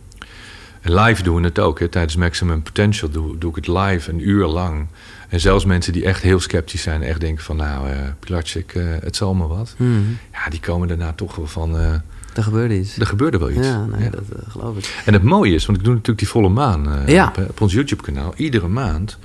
En 0.90 0.96
live 1.02 1.24
doen 1.24 1.36
we 1.36 1.42
het 1.48 1.60
ook. 1.60 1.80
Hè. 1.80 1.88
Tijdens 1.88 2.16
Maximum 2.16 2.62
Potential 2.64 3.10
doe, 3.10 3.38
doe 3.38 3.50
ik 3.50 3.56
het 3.56 3.68
live 3.68 4.10
een 4.12 4.30
uur 4.30 4.46
lang. 4.46 4.88
En 5.30 5.40
zelfs 5.40 5.66
mensen 5.66 5.94
die 5.94 6.06
echt 6.06 6.22
heel 6.22 6.40
sceptisch 6.40 6.82
zijn... 6.82 7.02
echt 7.04 7.20
denken 7.20 7.44
van 7.44 7.56
nou, 7.56 7.88
Pilatschik, 8.20 8.74
eh 8.74 8.84
het 9.00 9.16
zal 9.16 9.34
maar 9.34 9.48
wat. 9.48 9.74
Mhm. 9.78 9.92
Ja, 10.32 10.50
die 10.50 10.60
komen 10.60 10.88
daarna 10.88 11.14
toch 11.14 11.36
wel 11.36 11.48
van... 11.48 11.78
eh, 11.78 11.94
Er 12.34 12.44
gebeurde 12.44 12.80
iets. 12.80 12.98
er 12.98 13.06
gebeurde 13.06 13.38
wel 13.38 13.50
iets. 13.50 13.68
Ja, 13.68 13.86
nee, 13.86 14.04
Ja. 14.04 14.10
dat 14.10 14.22
geloof 14.48 14.78
ik. 14.78 15.02
En 15.06 15.14
het 15.14 15.24
mooie 15.24 15.54
is, 15.54 15.66
want 15.66 15.78
ik 15.78 15.84
doe 15.84 15.94
natuurlijk 15.94 16.20
die 16.20 16.28
volle 16.30 16.50
maan 16.50 17.04
Ja. 17.08 17.28
op, 17.28 17.50
op 17.50 17.62
ons 17.62 17.74
YouTube-kanaal. 17.74 18.34
Iedere 18.36 18.68
maand. 18.68 19.18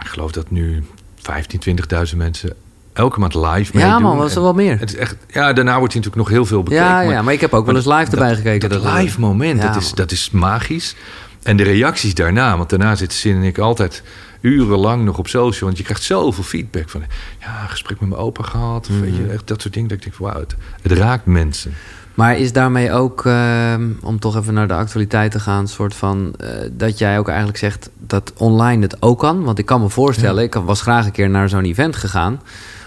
Ik 0.00 0.06
geloof 0.06 0.32
dat 0.32 0.50
nu 0.50 0.84
15, 1.14 1.60
20.000 2.10 2.16
mensen 2.16 2.52
elke 2.98 3.20
maand 3.20 3.34
live. 3.34 3.78
Ja, 3.78 3.98
man, 3.98 4.16
was 4.16 4.34
er 4.34 4.42
wel 4.42 4.52
meer. 4.54 4.78
Het 4.78 4.88
is 4.92 4.96
echt, 4.96 5.16
ja, 5.28 5.52
daarna 5.52 5.78
wordt 5.78 5.92
hij 5.92 6.02
natuurlijk 6.02 6.16
nog 6.16 6.28
heel 6.28 6.46
veel 6.46 6.62
bekeken. 6.62 6.84
Ja, 6.84 7.00
ja, 7.00 7.22
maar 7.22 7.32
ik 7.32 7.40
heb 7.40 7.52
ook 7.54 7.66
wel 7.66 7.76
eens 7.76 7.84
live 7.86 8.10
erbij 8.10 8.34
gekeken. 8.36 8.68
Dat, 8.68 8.82
dat- 8.82 8.92
live 8.94 9.20
moment, 9.20 9.62
Ja, 9.62 9.66
dat, 9.72 9.82
is, 9.82 9.92
dat 9.92 10.10
is 10.10 10.30
magisch. 10.30 10.94
En 11.42 11.56
de 11.56 11.62
reacties 11.62 12.14
daarna, 12.14 12.56
want 12.56 12.70
daarna 12.70 12.94
zitten 12.94 13.18
Sin 13.18 13.36
en 13.36 13.42
ik 13.42 13.58
altijd 13.58 14.02
urenlang 14.40 15.04
nog 15.04 15.18
op 15.18 15.28
social. 15.28 15.64
Want 15.66 15.76
je 15.78 15.84
krijgt 15.84 16.02
zoveel 16.02 16.44
feedback 16.44 16.88
van... 16.88 17.02
Ja, 17.40 17.66
gesprek 17.66 18.00
met 18.00 18.08
mijn 18.08 18.20
opa 18.22 18.42
gehad. 18.42 18.88
Of 18.90 19.00
weet 19.00 19.12
Mhm. 19.12 19.22
je, 19.22 19.32
echt 19.32 19.46
dat 19.46 19.60
soort 19.62 19.74
dingen. 19.74 19.88
Dat 19.88 19.98
ik 19.98 20.04
denk 20.04 20.16
wauw, 20.16 20.40
het, 20.40 20.54
het 20.82 20.92
raakt 20.92 21.26
mensen. 21.26 21.72
Maar 22.14 22.38
is 22.38 22.52
daarmee 22.52 22.92
ook, 22.92 23.26
ehm, 23.26 23.82
om 24.02 24.18
toch 24.18 24.36
even 24.36 24.54
naar 24.54 24.68
de 24.68 24.74
actualiteit 24.74 25.30
te 25.30 25.40
gaan, 25.40 25.68
soort 25.68 25.94
van 25.94 26.34
eh, 26.38 26.48
dat 26.72 26.98
jij 26.98 27.18
ook 27.18 27.28
eigenlijk 27.28 27.58
zegt 27.58 27.90
dat 27.98 28.32
online 28.36 28.82
het 28.82 29.02
ook 29.02 29.18
kan? 29.18 29.42
Want 29.44 29.58
ik 29.58 29.66
kan 29.66 29.80
me 29.80 29.88
voorstellen, 29.88 30.42
ik 30.42 30.54
was 30.54 30.80
graag 30.80 31.04
een 31.06 31.12
keer 31.12 31.30
naar 31.30 31.48
zo'n 31.48 31.64
event 31.64 31.96
gegaan 31.96 32.40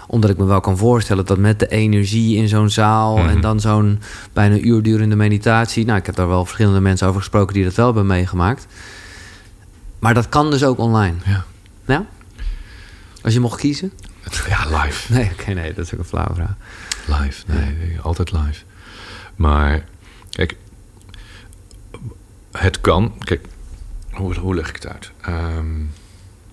omdat 0.06 0.30
ik 0.30 0.36
me 0.36 0.44
wel 0.44 0.60
kan 0.60 0.76
voorstellen 0.78 1.26
dat 1.26 1.38
met 1.38 1.58
de 1.58 1.68
energie 1.68 2.36
in 2.36 2.48
zo'n 2.48 2.70
zaal 2.70 3.16
Mhm. 3.16 3.28
en 3.28 3.40
dan 3.40 3.60
zo'n 3.60 4.00
bijna 4.32 4.54
een 4.54 4.66
uur 4.68 4.82
durende 4.82 5.16
meditatie. 5.16 5.84
Nou, 5.84 5.98
ik 5.98 6.06
heb 6.06 6.14
daar 6.14 6.28
wel 6.28 6.44
verschillende 6.44 6.80
mensen 6.80 7.06
over 7.06 7.20
gesproken 7.20 7.54
die 7.54 7.64
dat 7.64 7.74
wel 7.74 7.86
hebben 7.86 8.06
meegemaakt. 8.06 8.66
Maar 9.98 10.14
dat 10.14 10.28
kan 10.28 10.50
dus 10.50 10.64
ook 10.64 10.78
online. 10.78 11.16
Ja, 11.24 11.44
Ja? 11.86 12.06
Als 13.22 13.32
je 13.34 13.40
mocht 13.40 13.60
kiezen? 13.60 13.92
ja 14.48 14.82
live. 14.82 15.12
Nee, 15.12 15.30
oké, 15.32 15.52
nee, 15.52 15.74
dat 15.74 15.84
is 15.84 15.92
ook 15.94 15.98
een 15.98 16.04
flauwe 16.06 16.34
vraag. 16.34 16.54
Live, 17.20 17.42
nee, 17.46 17.76
nee, 17.78 18.00
altijd 18.00 18.32
live. 18.32 18.62
Maar, 19.36 19.84
kijk, 20.30 20.56
het 22.52 22.80
kan. 22.80 23.12
Kijk, 23.24 23.46
hoe, 24.10 24.34
hoe 24.38 24.54
leg 24.54 24.68
ik 24.68 24.74
het 24.74 24.86
uit? 24.88 25.10
Ehm, 25.20 25.66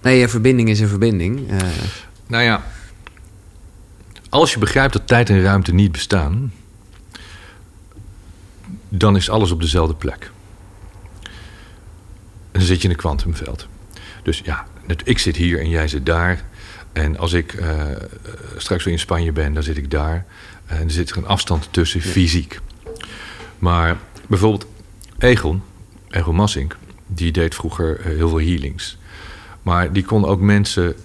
Nee, 0.01 0.21
een 0.21 0.29
verbinding 0.29 0.69
is 0.69 0.79
een 0.79 0.87
verbinding. 0.87 1.49
Eh, 1.51 1.57
nou 2.27 2.43
ja, 2.43 2.63
als 4.29 4.53
je 4.53 4.59
begrijpt 4.59 4.93
dat 4.93 5.07
tijd 5.07 5.29
en 5.29 5.41
ruimte 5.41 5.73
niet 5.73 5.91
bestaan, 5.91 6.53
dan 8.89 9.15
is 9.15 9.29
alles 9.29 9.51
op 9.51 9.61
dezelfde 9.61 9.95
plek. 9.95 10.31
En 12.51 12.59
dan 12.59 12.61
zit 12.61 12.77
je 12.77 12.83
in 12.83 12.89
een 12.89 12.99
kwantumveld. 12.99 13.67
Dus 14.23 14.41
ja, 14.45 14.67
ik 15.03 15.19
zit 15.19 15.35
hier 15.35 15.59
en 15.59 15.69
jij 15.69 15.87
zit 15.87 16.05
daar. 16.05 16.43
En 16.93 17.17
als 17.17 17.33
ik 17.33 17.53
eh, 17.53 17.85
straks 18.57 18.83
weer 18.83 18.93
in 18.93 18.99
Spanje 18.99 19.31
ben, 19.31 19.53
dan 19.53 19.63
zit 19.63 19.77
ik 19.77 19.91
daar. 19.91 20.25
En 20.65 20.83
er 20.83 20.91
zit 20.91 21.09
er 21.09 21.17
een 21.17 21.25
afstand 21.25 21.67
tussen, 21.71 22.01
fysiek. 22.01 22.59
Maar 23.59 23.97
bijvoorbeeld 24.27 24.65
Egon, 25.17 25.63
Egon 26.09 26.35
Massink, 26.35 26.77
die 27.07 27.31
deed 27.31 27.55
vroeger 27.55 27.99
eh, 27.99 28.05
heel 28.05 28.29
veel 28.29 28.39
healings. 28.39 28.97
Maar 29.61 29.93
die 29.93 30.03
kon 30.03 30.25
ook 30.25 30.39
mensen 30.39 30.95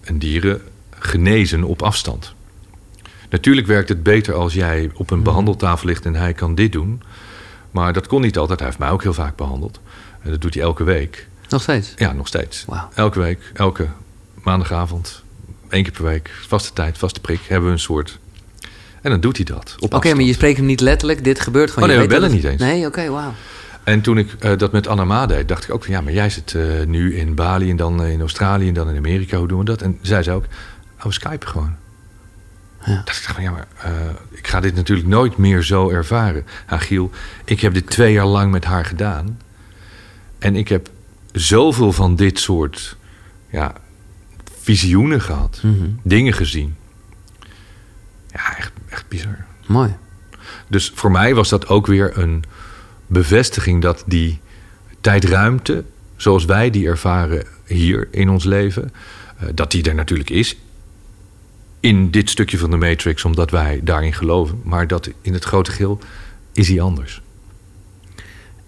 en 0.00 0.18
dieren 0.18 0.62
genezen 0.90 1.64
op 1.64 1.82
afstand. 1.82 2.34
Natuurlijk 3.30 3.66
werkt 3.66 3.88
het 3.88 4.02
beter 4.02 4.34
als 4.34 4.54
jij 4.54 4.90
op 4.94 5.10
een 5.10 5.22
behandeltafel 5.22 5.86
ligt 5.86 6.06
en 6.06 6.14
hij 6.14 6.32
kan 6.32 6.54
dit 6.54 6.72
doen. 6.72 7.02
Maar 7.70 7.92
dat 7.92 8.06
kon 8.06 8.20
niet 8.20 8.38
altijd. 8.38 8.58
Hij 8.58 8.68
heeft 8.68 8.80
mij 8.80 8.90
ook 8.90 9.02
heel 9.02 9.12
vaak 9.12 9.36
behandeld. 9.36 9.80
En 10.22 10.30
dat 10.30 10.40
doet 10.40 10.54
hij 10.54 10.62
elke 10.62 10.84
week. 10.84 11.28
nog 11.48 11.62
steeds. 11.62 11.92
Ja, 11.96 12.12
nog 12.12 12.26
steeds. 12.26 12.64
Elke 12.94 13.20
week, 13.20 13.50
elke 13.54 13.88
maandagavond, 14.42 15.22
één 15.68 15.82
keer 15.82 15.92
per 15.92 16.04
week, 16.04 16.30
vaste 16.46 16.72
tijd, 16.72 16.98
vaste 16.98 17.20
prik, 17.20 17.40
hebben 17.48 17.68
we 17.68 17.74
een 17.74 17.80
soort. 17.80 18.18
En 19.02 19.10
dan 19.10 19.20
doet 19.20 19.36
hij 19.36 19.44
dat. 19.44 19.74
Oké, 19.78 20.14
maar 20.14 20.24
je 20.24 20.32
spreekt 20.32 20.56
hem 20.56 20.66
niet 20.66 20.80
letterlijk. 20.80 21.24
Dit 21.24 21.40
gebeurt 21.40 21.70
gewoon. 21.70 21.88
Oh, 21.88 21.94
Je 21.94 22.00
nee, 22.00 22.08
we 22.08 22.14
bellen 22.14 22.30
niet 22.30 22.44
eens. 22.44 22.60
Nee, 22.60 22.86
oké, 22.86 23.08
wauw. 23.08 23.32
En 23.84 24.00
toen 24.00 24.18
ik 24.18 24.32
eh, 24.38 24.56
dat 24.56 24.72
met 24.72 24.86
Anna 24.86 25.26
deed, 25.26 25.48
dacht 25.48 25.64
ik 25.64 25.74
ook 25.74 25.84
van 25.84 25.92
ja, 25.92 26.00
maar 26.00 26.12
jij 26.12 26.30
zit 26.30 26.54
eh, 26.54 26.62
nu 26.86 27.16
in 27.16 27.34
Bali 27.34 27.70
en 27.70 27.76
dan 27.76 28.02
eh, 28.02 28.10
in 28.10 28.20
Australië 28.20 28.68
en 28.68 28.74
dan 28.74 28.88
in 28.88 28.96
Amerika. 28.96 29.36
Hoe 29.38 29.48
doen 29.48 29.58
we 29.58 29.64
dat? 29.64 29.82
En 29.82 29.98
zij 30.02 30.22
zei 30.22 30.36
ook, 30.36 30.44
oh, 30.98 31.04
we 31.04 31.12
skypen 31.12 31.48
gewoon. 31.48 31.74
Ja. 32.88 32.94
Dat 32.94 33.16
ik 33.16 33.22
dacht 33.22 33.34
van, 33.34 33.42
ja, 33.42 33.50
maar 33.50 33.66
eh, 33.82 33.92
ik 34.30 34.46
ga 34.46 34.60
dit 34.60 34.74
natuurlijk 34.74 35.08
nooit 35.08 35.36
meer 35.36 35.62
zo 35.62 35.90
ervaren. 35.90 36.46
Agiel, 36.66 37.10
ik 37.44 37.60
heb 37.60 37.74
dit 37.74 37.90
twee 37.90 38.12
jaar 38.12 38.26
lang 38.26 38.52
met 38.52 38.64
haar 38.64 38.84
gedaan. 38.84 39.38
En 40.38 40.56
ik 40.56 40.68
heb 40.68 40.90
zoveel 41.32 41.92
van 41.92 42.16
dit 42.16 42.38
soort 42.38 42.96
ja, 43.50 43.72
visioenen 44.60 45.20
gehad. 45.20 45.60
Mhm. 45.62 45.88
Dingen 46.02 46.32
gezien. 46.32 46.76
Ja, 48.32 48.56
echt, 48.56 48.72
echt 48.88 49.08
bizar. 49.08 49.44
Mooi. 49.66 49.96
Dus 50.68 50.92
voor 50.94 51.10
mij 51.10 51.34
was 51.34 51.48
dat 51.48 51.68
ook 51.68 51.86
weer 51.86 52.18
een 52.18 52.44
bevestiging 53.06 53.82
dat 53.82 54.02
die 54.06 54.40
tijdruimte, 55.00 55.84
zoals 56.16 56.44
wij 56.44 56.70
die 56.70 56.86
ervaren 56.86 57.44
hier 57.66 58.08
in 58.10 58.30
ons 58.30 58.44
leven, 58.44 58.92
eh, 59.38 59.48
dat 59.54 59.70
die 59.70 59.82
er 59.82 59.94
natuurlijk 59.94 60.30
is. 60.30 60.56
In 61.80 62.10
dit 62.10 62.30
stukje 62.30 62.58
van 62.58 62.70
de 62.70 62.76
Matrix, 62.76 63.24
omdat 63.24 63.50
wij 63.50 63.80
daarin 63.82 64.12
geloven. 64.12 64.60
Maar 64.64 64.86
dat 64.86 65.10
in 65.20 65.32
het 65.32 65.44
grote 65.44 65.70
geheel 65.70 65.98
is 66.52 66.66
die 66.66 66.82
anders. 66.82 67.22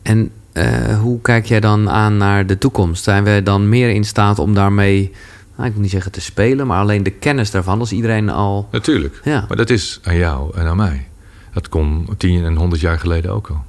En 0.03 0.31
eh, 0.53 0.99
hoe 1.01 1.21
kijk 1.21 1.47
jij 1.47 1.61
dan 1.61 1.91
aan 1.91 2.17
naar 2.17 2.47
de 2.47 2.59
toekomst? 2.59 3.03
Zijn 3.05 3.25
we 3.25 3.41
dan 3.45 3.69
meer 3.69 3.91
in 3.91 4.05
staat 4.05 4.39
om 4.39 4.55
daarmee, 4.55 5.13
nou, 5.57 5.67
ik 5.69 5.73
wil 5.73 5.83
niet 5.83 5.91
zeggen 5.91 6.13
te 6.13 6.21
spelen, 6.21 6.67
maar 6.67 6.81
alleen 6.81 7.03
de 7.03 7.11
kennis 7.11 7.51
daarvan, 7.51 7.81
als 7.81 7.93
iedereen 7.93 8.29
al. 8.29 8.69
Natuurlijk. 8.73 9.21
Ja. 9.25 9.45
Maar 9.49 9.57
dat 9.57 9.71
is 9.71 10.01
aan 10.03 10.17
jou 10.17 10.57
en 10.57 10.67
aan 10.67 10.77
mij. 10.77 11.09
Dat 11.53 11.69
kon 11.69 12.09
tien 12.17 12.45
en 12.45 12.57
honderd 12.57 12.81
jaar 12.81 12.99
geleden 12.99 13.33
ook 13.33 13.49
al. 13.49 13.65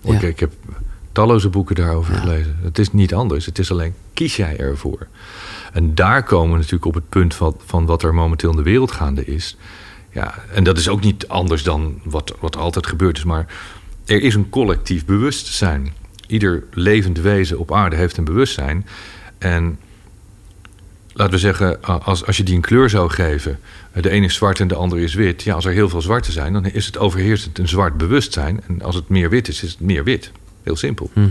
Ja. 0.00 0.14
Ik, 0.14 0.22
ik 0.22 0.40
heb 0.40 0.52
talloze 1.12 1.48
boeken 1.48 1.74
daarover 1.74 2.14
Ja. 2.14 2.20
gelezen. 2.20 2.58
Het 2.62 2.78
is 2.78 2.92
niet 2.92 3.14
anders. 3.14 3.46
Het 3.46 3.58
is 3.58 3.70
alleen, 3.70 3.94
kies 4.12 4.36
jij 4.36 4.56
ervoor? 4.56 5.06
En 5.74 5.94
daar 5.94 6.22
komen 6.22 6.50
we 6.50 6.56
natuurlijk 6.56 6.84
op 6.84 6.94
het 6.94 7.08
punt 7.08 7.34
van, 7.34 7.56
van 7.66 7.86
wat 7.86 8.02
er 8.02 8.14
momenteel 8.14 8.50
in 8.50 8.56
de 8.56 8.62
wereld 8.62 8.92
gaande 8.92 9.24
is. 9.24 9.56
Ja, 10.12 10.34
en 10.52 10.64
dat 10.64 10.78
is 10.78 10.88
ook 10.88 11.00
niet 11.00 11.28
anders 11.28 11.62
dan 11.62 12.00
wat, 12.04 12.34
wat 12.40 12.56
altijd 12.56 12.86
gebeurd 12.86 13.16
is. 13.16 13.24
Maar 13.24 13.46
er 14.04 14.22
is 14.22 14.34
een 14.34 14.48
collectief 14.48 15.04
bewustzijn. 15.04 15.92
Ieder 16.26 16.64
levend 16.70 17.18
wezen 17.18 17.58
op 17.58 17.72
aarde 17.72 17.96
heeft 17.96 18.16
een 18.16 18.24
bewustzijn. 18.24 18.86
En 19.38 19.78
laten 21.12 21.34
we 21.34 21.38
zeggen, 21.38 21.82
als, 21.82 22.26
als 22.26 22.36
je 22.36 22.42
die 22.42 22.54
een 22.54 22.60
kleur 22.60 22.90
zou 22.90 23.10
geven, 23.10 23.58
de 23.92 24.10
ene 24.10 24.26
is 24.26 24.34
zwart 24.34 24.60
en 24.60 24.68
de 24.68 24.74
andere 24.74 25.02
is 25.02 25.14
wit. 25.14 25.42
Ja, 25.42 25.54
als 25.54 25.64
er 25.64 25.72
heel 25.72 25.88
veel 25.88 26.02
zwarte 26.02 26.32
zijn, 26.32 26.52
dan 26.52 26.66
is 26.66 26.86
het 26.86 26.98
overheersend 26.98 27.58
een 27.58 27.68
zwart 27.68 27.96
bewustzijn. 27.96 28.60
En 28.68 28.82
als 28.82 28.94
het 28.94 29.08
meer 29.08 29.30
wit 29.30 29.48
is, 29.48 29.62
is 29.62 29.70
het 29.70 29.80
meer 29.80 30.04
wit. 30.04 30.32
Heel 30.62 30.76
simpel. 30.76 31.10
Mhm. 31.12 31.28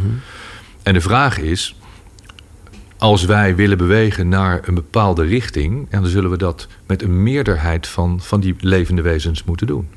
En 0.84 0.94
de 0.94 1.02
vraag 1.02 1.38
is, 1.38 1.76
als 3.04 3.26
wij 3.26 3.56
willen 3.56 3.78
bewegen 3.78 4.28
naar 4.28 4.60
een 4.68 4.74
bepaalde 4.74 5.24
richting, 5.24 5.88
ja, 5.91 5.99
dan 5.99 6.10
zullen 6.10 6.30
we 6.30 6.38
dat 6.38 6.68
met 6.86 7.01
een 7.01 7.24
meerderheid 7.24 7.88
van, 7.88 8.22
van 8.22 8.39
die 8.39 8.56
levende 8.60 9.01
wezens 9.01 9.43
moeten 9.43 9.68
doen. 9.68 9.88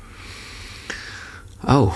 Oh. 1.65 1.93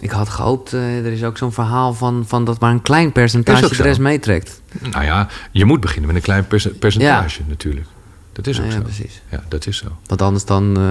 Ik 0.00 0.10
had 0.10 0.28
gehoopt, 0.28 0.72
eh, 0.72 0.98
er 1.06 1.12
is 1.12 1.24
ook 1.24 1.38
zo'n 1.38 1.52
verhaal 1.52 1.94
van, 1.94 2.24
van 2.26 2.44
dat 2.44 2.60
maar 2.60 2.70
een 2.70 2.82
klein 2.82 3.12
percentage 3.12 3.76
de 3.76 3.82
rest 3.82 4.00
meetrekt. 4.00 4.62
Nou 4.90 5.04
ja, 5.04 5.28
je 5.50 5.64
moet 5.64 5.80
beginnen 5.80 6.06
met 6.06 6.16
een 6.16 6.22
klein 6.22 6.46
perce- 6.46 6.74
percentage 6.74 7.40
natuurlijk. 7.46 7.86
Dat 8.32 8.46
is 8.46 8.58
ook 8.58 8.64
Ja, 8.64 8.70
ja, 8.70 8.76
zo. 8.76 8.82
precies. 8.82 9.22
Ja, 9.30 9.42
dat 9.48 9.66
is 9.66 9.76
zo. 9.76 9.86
Want 10.06 10.22
anders 10.22 10.44
dan. 10.44 10.64
eh, 10.76 10.82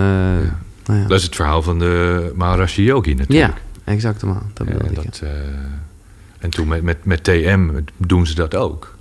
nou 0.85 0.99
ja. 0.99 1.07
Dat 1.07 1.17
is 1.17 1.23
het 1.23 1.35
verhaal 1.35 1.61
van 1.61 1.79
de 1.79 2.31
Maharashi 2.35 2.83
Yogi 2.83 3.13
natuurlijk. 3.13 3.53
ja, 3.85 3.91
exact. 3.93 4.19
Dat 4.19 4.29
Ja, 4.55 4.63
bedoel 4.63 4.89
ik. 4.89 4.95
dat, 4.95 5.19
eh, 5.23 5.29
en 6.39 6.49
toen 6.49 6.67
met, 6.67 6.81
met, 6.81 7.05
met 7.05 7.23
TM 7.23 7.69
doen 7.97 8.27
ze 8.27 8.35
dat 8.35 8.55
ook. 8.55 8.92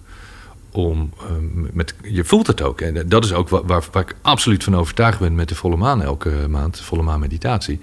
Om, 0.73 1.13
eh, 1.19 1.27
met, 1.73 1.95
je 2.03 2.25
voelt 2.25 2.47
het 2.47 2.63
ook. 2.63 2.81
En 2.81 3.09
dat 3.09 3.25
is 3.25 3.33
ook 3.33 3.49
waar, 3.49 3.67
waar, 3.67 3.85
waar 3.93 4.03
ik 4.03 4.15
absoluut 4.23 4.65
van 4.65 4.77
overtuigd 4.77 5.19
ben 5.19 5.35
met 5.35 5.49
de 5.49 5.55
volle 5.55 5.77
maan 5.77 6.03
elke 6.03 6.31
maand. 6.49 6.81
Volle 6.81 7.03
maan 7.03 7.21
meditatie. 7.21 7.81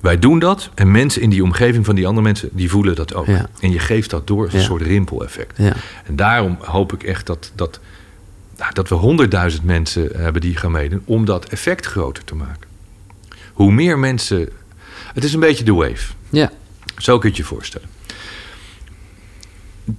Wij 0.00 0.18
doen 0.18 0.38
dat 0.38 0.70
en 0.74 0.90
mensen 0.90 1.22
in 1.22 1.30
die 1.30 1.42
omgeving 1.42 1.84
van 1.84 1.94
die 1.94 2.06
andere 2.06 2.26
mensen, 2.26 2.48
die 2.52 2.70
voelen 2.70 2.94
dat 2.94 3.14
ook. 3.14 3.26
Ja. 3.26 3.48
En 3.60 3.70
je 3.70 3.78
geeft 3.78 4.10
dat 4.10 4.26
door 4.26 4.44
als 4.44 4.54
een 4.54 4.60
soort 4.60 4.82
rimpeleffect. 4.82 5.58
Ja. 5.58 5.74
En 6.04 6.16
daarom 6.16 6.58
hoop 6.60 6.92
ik 6.92 7.02
echt 7.02 7.26
dat, 7.26 7.52
dat, 7.54 7.80
nou, 8.56 8.72
dat 8.72 8.88
we 8.88 8.94
honderdduizend 8.94 9.64
mensen 9.64 10.10
hebben 10.16 10.40
die 10.40 10.56
gaan 10.56 10.72
meedoen... 10.72 11.02
om 11.04 11.24
dat 11.24 11.44
effect 11.44 11.86
groter 11.86 12.24
te 12.24 12.34
maken. 12.34 12.68
Hoe 13.52 13.72
meer 13.72 13.98
mensen... 13.98 14.48
Het 15.14 15.24
is 15.24 15.32
een 15.32 15.40
beetje 15.40 15.64
de 15.64 15.74
wave. 15.74 16.12
ja. 16.30 16.50
Zo 16.96 17.18
kun 17.18 17.30
je 17.30 17.36
je 17.36 17.44
voorstellen. 17.44 17.88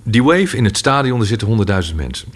Die 0.04 0.24
wave 0.24 0.58
in 0.58 0.66
het 0.66 0.78
stadion, 0.78 1.20
er 1.20 1.26
zitten 1.26 1.48
honderdduizend 1.48 1.98
mensen. 1.98 2.28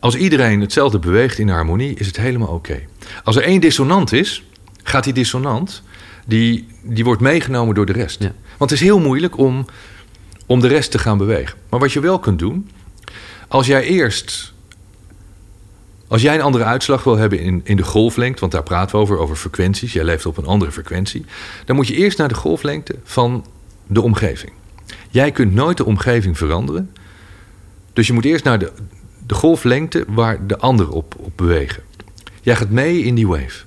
Als 0.00 0.14
iedereen 0.14 0.60
hetzelfde 0.60 0.98
beweegt 0.98 1.38
in 1.38 1.48
harmonie, 1.48 1.94
is 1.94 2.06
het 2.06 2.16
helemaal 2.16 2.48
oké. 2.48 2.80
Als 3.24 3.36
er 3.36 3.42
één 3.42 3.60
dissonant 3.60 4.12
is, 4.12 4.44
gaat 4.82 5.04
die 5.04 5.12
dissonant... 5.12 5.82
die, 6.26 6.66
die 6.82 7.04
wordt 7.04 7.20
meegenomen 7.20 7.74
door 7.74 7.86
de 7.86 7.92
rest. 7.92 8.22
Ja. 8.22 8.32
Want 8.56 8.70
het 8.70 8.80
is 8.80 8.86
heel 8.86 9.00
moeilijk 9.00 9.38
om, 9.38 9.66
om 10.46 10.60
de 10.60 10.68
rest 10.68 10.90
te 10.90 10.98
gaan 10.98 11.18
bewegen. 11.18 11.58
Maar 11.68 11.80
wat 11.80 11.92
je 11.92 12.00
wel 12.00 12.18
kunt 12.18 12.38
doen... 12.38 12.70
als 13.48 13.66
jij 13.66 13.82
eerst... 13.82 14.56
Als 16.08 16.22
jij 16.22 16.34
een 16.34 16.40
andere 16.40 16.64
uitslag 16.64 17.04
wil 17.04 17.16
hebben 17.16 17.40
in, 17.40 17.60
in 17.64 17.76
de 17.76 17.82
golflengte... 17.82 18.40
want 18.40 18.52
daar 18.52 18.62
praten 18.62 18.96
we 18.96 19.02
over, 19.02 19.18
over 19.18 19.36
frequenties... 19.36 19.92
jij 19.92 20.04
leeft 20.04 20.26
op 20.26 20.36
een 20.36 20.46
andere 20.46 20.72
frequentie... 20.72 21.24
dan 21.64 21.76
moet 21.76 21.88
je 21.88 21.94
eerst 21.94 22.18
naar 22.18 22.28
de 22.28 22.34
golflengte 22.34 22.94
van 23.04 23.46
de 23.86 24.02
omgeving. 24.02 24.52
Jij 25.08 25.30
kunt 25.30 25.54
nooit 25.54 25.76
de 25.76 25.84
omgeving 25.84 26.38
veranderen. 26.38 26.90
Dus 27.92 28.06
je 28.06 28.12
moet 28.12 28.24
eerst 28.24 28.44
naar 28.44 28.58
de, 28.58 28.72
de 29.26 29.34
golflengte 29.34 30.04
waar 30.08 30.46
de 30.46 30.58
anderen 30.58 30.92
op, 30.92 31.14
op 31.18 31.32
bewegen. 31.36 31.82
Jij 32.40 32.56
gaat 32.56 32.70
mee 32.70 33.02
in 33.02 33.14
die 33.14 33.28
wave. 33.28 33.66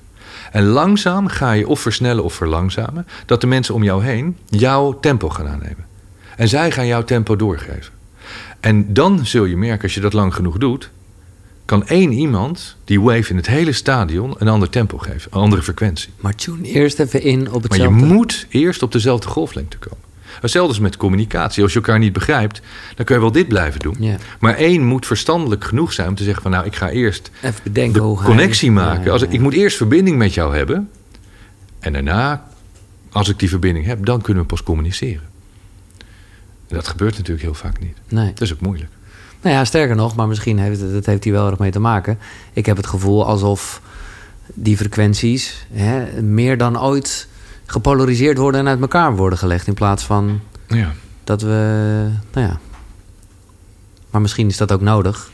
En 0.51 0.63
langzaam 0.63 1.27
ga 1.27 1.51
je 1.51 1.67
of 1.67 1.79
versnellen 1.79 2.23
of 2.23 2.33
verlangzamen... 2.33 3.07
dat 3.25 3.41
de 3.41 3.47
mensen 3.47 3.73
om 3.73 3.83
jou 3.83 4.03
heen 4.03 4.37
jouw 4.49 4.99
tempo 4.99 5.29
gaan 5.29 5.47
aannemen. 5.47 5.85
En 6.35 6.47
zij 6.47 6.71
gaan 6.71 6.87
jouw 6.87 7.03
tempo 7.03 7.35
doorgeven. 7.35 7.93
En 8.59 8.93
dan 8.93 9.25
zul 9.25 9.45
je 9.45 9.57
merken, 9.57 9.83
als 9.83 9.93
je 9.93 9.99
dat 9.99 10.13
lang 10.13 10.35
genoeg 10.35 10.57
doet... 10.57 10.89
kan 11.65 11.87
één 11.87 12.11
iemand 12.11 12.75
die 12.83 13.01
wave 13.01 13.29
in 13.29 13.35
het 13.35 13.47
hele 13.47 13.71
stadion 13.71 14.35
een 14.37 14.47
ander 14.47 14.69
tempo 14.69 14.97
geven. 14.97 15.31
Een 15.31 15.41
andere 15.41 15.61
frequentie. 15.61 16.09
Maar 16.19 16.35
tune 16.35 16.67
eerst 16.67 16.99
even 16.99 17.21
in 17.21 17.39
op 17.39 17.53
Maar 17.53 17.61
hetzelfde. 17.61 17.99
je 17.99 18.13
moet 18.13 18.45
eerst 18.49 18.83
op 18.83 18.91
dezelfde 18.91 19.27
golflengte 19.27 19.77
komen. 19.77 20.10
Hetzelfde 20.41 20.73
is 20.73 20.79
met 20.79 20.97
communicatie. 20.97 21.63
Als 21.63 21.73
je 21.73 21.79
elkaar 21.79 21.99
niet 21.99 22.13
begrijpt, 22.13 22.61
dan 22.95 23.05
kun 23.05 23.15
je 23.15 23.21
wel 23.21 23.31
dit 23.31 23.47
blijven 23.47 23.79
doen. 23.79 23.95
Ja. 23.99 24.17
Maar 24.39 24.55
één 24.55 24.85
moet 24.85 25.05
verstandelijk 25.05 25.63
genoeg 25.63 25.93
zijn 25.93 26.07
om 26.07 26.15
te 26.15 26.23
zeggen 26.23 26.41
van... 26.41 26.51
nou, 26.51 26.65
ik 26.65 26.75
ga 26.75 26.89
eerst 26.89 27.31
Even 27.41 27.59
bedenken 27.63 28.01
de 28.01 28.21
connectie 28.23 28.71
maken. 28.71 28.99
Ja, 28.99 29.05
ja, 29.05 29.11
Als, 29.11 29.21
ja. 29.21 29.27
ik 29.29 29.39
moet 29.39 29.53
eerst 29.53 29.77
verbinding 29.77 30.17
met 30.17 30.33
jou 30.33 30.55
hebben. 30.55 30.89
En 31.79 31.93
daarna, 31.93 32.47
als 33.11 33.29
ik 33.29 33.39
die 33.39 33.49
verbinding 33.49 33.85
heb, 33.85 34.05
dan 34.05 34.21
kunnen 34.21 34.43
we 34.43 34.49
pas 34.49 34.63
communiceren. 34.63 35.29
En 36.67 36.77
dat 36.77 36.87
gebeurt 36.87 37.17
natuurlijk 37.17 37.41
heel 37.41 37.53
vaak 37.53 37.79
niet. 37.79 37.97
Nee. 38.07 38.33
Dat 38.33 38.41
is 38.41 38.53
ook 38.53 38.61
moeilijk. 38.61 38.91
Nou 39.41 39.55
ja, 39.55 39.65
sterker 39.65 39.95
nog, 39.95 40.15
maar 40.15 40.27
misschien 40.27 40.59
heeft 40.59 40.81
het, 40.81 40.93
dat 40.93 41.05
heeft 41.05 41.23
hier 41.23 41.33
wel 41.33 41.49
erg 41.49 41.59
mee 41.59 41.71
te 41.71 41.79
maken. 41.79 42.19
Ik 42.53 42.65
heb 42.65 42.77
het 42.77 42.87
gevoel 42.87 43.25
alsof 43.25 43.81
die 44.53 44.77
frequenties 44.77 45.65
hè, 45.71 46.21
meer 46.21 46.57
dan 46.57 46.81
ooit 46.81 47.27
gepolariseerd 47.71 48.37
worden 48.37 48.59
en 48.61 48.67
uit 48.67 48.81
elkaar 48.81 49.15
worden 49.15 49.39
gelegd. 49.39 49.67
In 49.67 49.73
plaats 49.73 50.03
van 50.03 50.41
Ja. 50.67 50.93
dat 51.23 51.41
we. 51.41 52.09
Nou 52.33 52.47
ja. 52.47 52.59
Maar 54.09 54.21
misschien 54.21 54.47
is 54.47 54.57
dat 54.57 54.71
ook 54.71 54.81
nodig. 54.81 55.29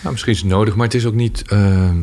Nou, 0.00 0.12
misschien 0.12 0.32
is 0.32 0.40
het 0.40 0.48
nodig, 0.50 0.74
maar 0.74 0.86
het 0.86 0.94
is 0.94 1.06
ook 1.06 1.14
niet 1.14 1.42
ehm, 1.46 1.96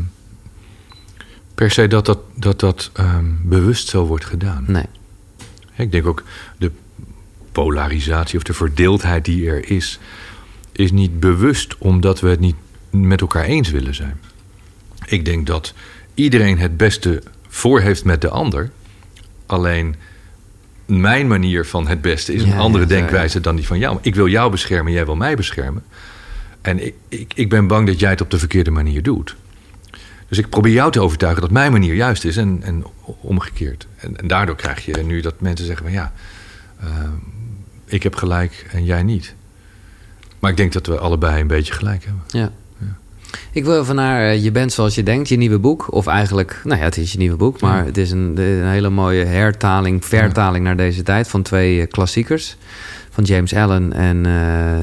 per 1.56 1.72
se 1.72 1.88
dat 1.88 2.06
dat, 2.06 2.20
dat, 2.36 2.60
dat 2.60 2.90
ehm, 2.94 3.26
bewust 3.42 3.88
zo 3.88 4.06
wordt 4.06 4.26
gedaan. 4.26 4.64
Nee. 4.68 4.86
Ik 5.76 5.92
denk 5.92 6.06
ook 6.06 6.24
de 6.58 6.72
polarisatie 7.52 8.38
of 8.38 8.44
de 8.44 8.54
verdeeldheid 8.54 9.26
die 9.26 9.50
er 9.50 9.70
is, 9.70 10.00
is 10.72 10.92
niet 10.92 11.20
bewust 11.20 11.78
omdat 11.78 12.20
we 12.20 12.30
het 12.30 12.40
niet 12.40 12.56
met 12.90 13.22
elkaar 13.22 13.44
eens 13.44 13.70
willen 13.70 13.96
zijn. 13.96 14.20
Ik 15.06 15.26
denk 15.26 15.48
dat 15.48 15.74
iedereen 16.14 16.58
het 16.60 16.78
beste 16.78 17.24
voor 17.48 17.80
heeft 17.80 18.06
met 18.06 18.22
de 18.22 18.30
ander. 18.30 18.72
Alleen 19.50 19.96
mijn 20.86 21.28
manier 21.28 21.66
van 21.66 21.88
het 21.88 22.02
beste 22.02 22.34
is 22.34 22.44
Ja, 22.44 22.52
een 22.52 22.60
andere 22.60 22.84
ja, 22.84 22.90
denkwijze 22.90 23.40
dan 23.40 23.56
die 23.56 23.68
van 23.68 23.80
jou. 23.80 23.98
Ik 24.02 24.16
wil 24.16 24.28
jou 24.28 24.52
beschermen, 24.52 24.92
jij 24.92 25.06
wil 25.06 25.16
mij 25.16 25.36
beschermen. 25.36 25.84
En 26.62 26.86
ik, 26.86 26.94
ik, 27.08 27.34
ik 27.36 27.50
ben 27.50 27.68
bang 27.68 27.88
dat 27.88 28.00
jij 28.00 28.10
het 28.10 28.22
op 28.22 28.30
de 28.30 28.40
verkeerde 28.40 28.72
manier 28.72 29.04
doet. 29.04 29.36
Dus 30.28 30.38
ik 30.38 30.50
probeer 30.50 30.74
jou 30.74 30.92
te 30.92 31.02
overtuigen 31.02 31.42
dat 31.42 31.52
mijn 31.52 31.72
manier 31.72 31.94
juist 31.94 32.26
is 32.26 32.38
en, 32.38 32.60
en 32.64 32.84
omgekeerd. 33.22 33.88
En, 33.96 34.18
en 34.18 34.28
daardoor 34.28 34.56
krijg 34.56 34.86
je 34.86 34.98
nu 34.98 35.22
dat 35.22 35.42
mensen 35.42 35.66
zeggen 35.66 35.86
van 35.86 35.94
ja, 35.94 36.14
eh, 36.80 36.88
ik 37.86 38.04
heb 38.04 38.16
gelijk 38.16 38.66
en 38.72 38.86
jij 38.86 39.04
niet. 39.04 39.36
Maar 40.40 40.52
ik 40.52 40.58
denk 40.58 40.74
dat 40.74 40.86
we 40.86 41.00
allebei 41.00 41.42
een 41.42 41.48
beetje 41.48 41.74
gelijk 41.74 42.04
hebben. 42.04 42.24
Ja. 42.28 42.52
Ik 43.52 43.66
wil 43.66 43.82
even 43.82 43.96
naar 43.96 44.30
eh, 44.30 44.44
Je 44.44 44.52
bent 44.52 44.74
zoals 44.74 44.96
je 44.96 45.04
denkt, 45.04 45.30
je 45.30 45.38
nieuwe 45.38 45.60
boek. 45.60 45.94
Of 45.94 46.08
eigenlijk, 46.08 46.62
nou 46.64 46.80
ja, 46.80 46.86
het 46.86 46.98
is 46.98 47.12
je 47.12 47.18
nieuwe 47.18 47.38
boek, 47.38 47.62
maar 47.62 47.86
het 47.86 47.98
is 47.98 48.12
een, 48.12 48.34
een 48.38 48.68
hele 48.68 48.90
mooie 48.90 49.26
hertaling, 49.26 50.06
vertaling 50.06 50.64
naar 50.64 50.78
deze 50.78 51.04
tijd 51.04 51.28
van 51.28 51.42
twee 51.42 51.82
eh, 51.82 51.88
klassiekers. 51.88 52.58
van 53.10 53.24
James 53.24 53.54
Allen 53.54 53.94
en 53.94 54.26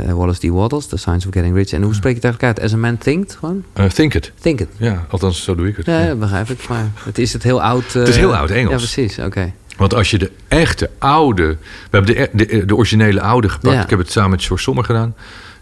eh, 0.07 0.13
Wallace 0.13 0.49
D. 0.49 0.51
Wattles, 0.51 0.87
The 0.87 0.97
Science 0.97 1.27
of 1.27 1.33
Getting 1.35 1.55
Rich. 1.55 1.73
En 1.73 1.83
hoe 1.83 1.95
spreek 1.95 2.11
je 2.11 2.17
het 2.17 2.25
eigenlijk 2.25 2.59
uit? 2.59 2.67
As 2.67 2.75
a 2.75 2.81
man 2.81 2.99
thinkt 2.99 3.37
gewoon? 3.39 3.65
Uh, 3.75 3.85
think 3.85 4.15
it. 4.15 4.33
Think 4.41 4.61
it. 4.61 4.69
Ja, 4.77 5.07
althans 5.11 5.43
zo 5.43 5.55
doe 5.55 5.69
ik 5.69 5.77
het. 5.77 5.87
Ja, 5.87 6.01
ja. 6.01 6.15
begrijp 6.15 6.51
ik. 6.51 6.69
Maar 6.69 6.91
het 7.05 7.19
is 7.19 7.33
het 7.33 7.43
heel 7.43 7.63
oud... 7.63 7.93
het 7.93 8.09
is 8.09 8.17
heel 8.17 8.37
oud 8.37 8.51
Engels. 8.51 8.71
Ja, 8.71 8.77
precies. 8.77 9.19
Oké. 9.19 9.53
Want 9.77 9.95
als 9.95 10.11
je 10.11 10.19
de 10.19 10.31
echte 10.49 10.91
oude... 10.99 11.47
We 11.91 11.97
hebben 11.97 12.15
de, 12.15 12.31
de, 12.33 12.65
de 12.65 12.77
originele 12.77 13.21
oude 13.21 13.49
gepakt. 13.49 13.75
Ja. 13.75 13.83
Ik 13.83 13.91
heb 13.91 13.99
het 13.99 14.11
samen 14.11 14.31
met 14.31 14.45
George 14.45 14.63
Sommer 14.63 14.85
gedaan. 14.85 15.15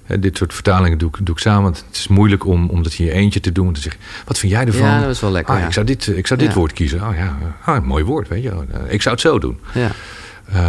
Dit 0.06 0.36
soort 0.36 0.54
vertalingen 0.54 0.98
doe 0.98 1.08
ik, 1.08 1.26
doe 1.26 1.34
ik 1.34 1.40
samen. 1.40 1.62
Want 1.62 1.84
het 1.86 1.96
is 1.96 2.08
moeilijk 2.08 2.46
om, 2.46 2.68
om 2.68 2.82
dat 2.82 2.92
hier 2.92 3.12
eentje 3.12 3.40
te 3.40 3.52
doen. 3.52 3.72
Dan 3.72 3.82
zeg 3.82 3.92
je, 3.92 3.98
wat 4.24 4.38
vind 4.38 4.52
jij 4.52 4.66
ervan? 4.66 4.86
Ja, 4.86 5.00
dat 5.00 5.10
is 5.10 5.20
wel 5.20 5.30
lekker. 5.30 5.54
Ah, 5.54 5.64
Ik 5.64 5.72
zou 5.72 5.86
dit, 5.86 6.06
ik 6.06 6.26
zou 6.26 6.40
dit 6.40 6.54
woord 6.54 6.72
kiezen. 6.72 7.08
Oh 7.08 7.16
ja, 7.16 7.38
ah, 7.64 7.76
een 7.76 7.84
mooi 7.84 8.04
woord, 8.04 8.28
weet 8.28 8.42
je. 8.42 8.52
Ik 8.88 9.02
zou 9.02 9.14
het 9.14 9.24
zo 9.24 9.38
doen. 9.38 9.58
Ja. 9.74 9.90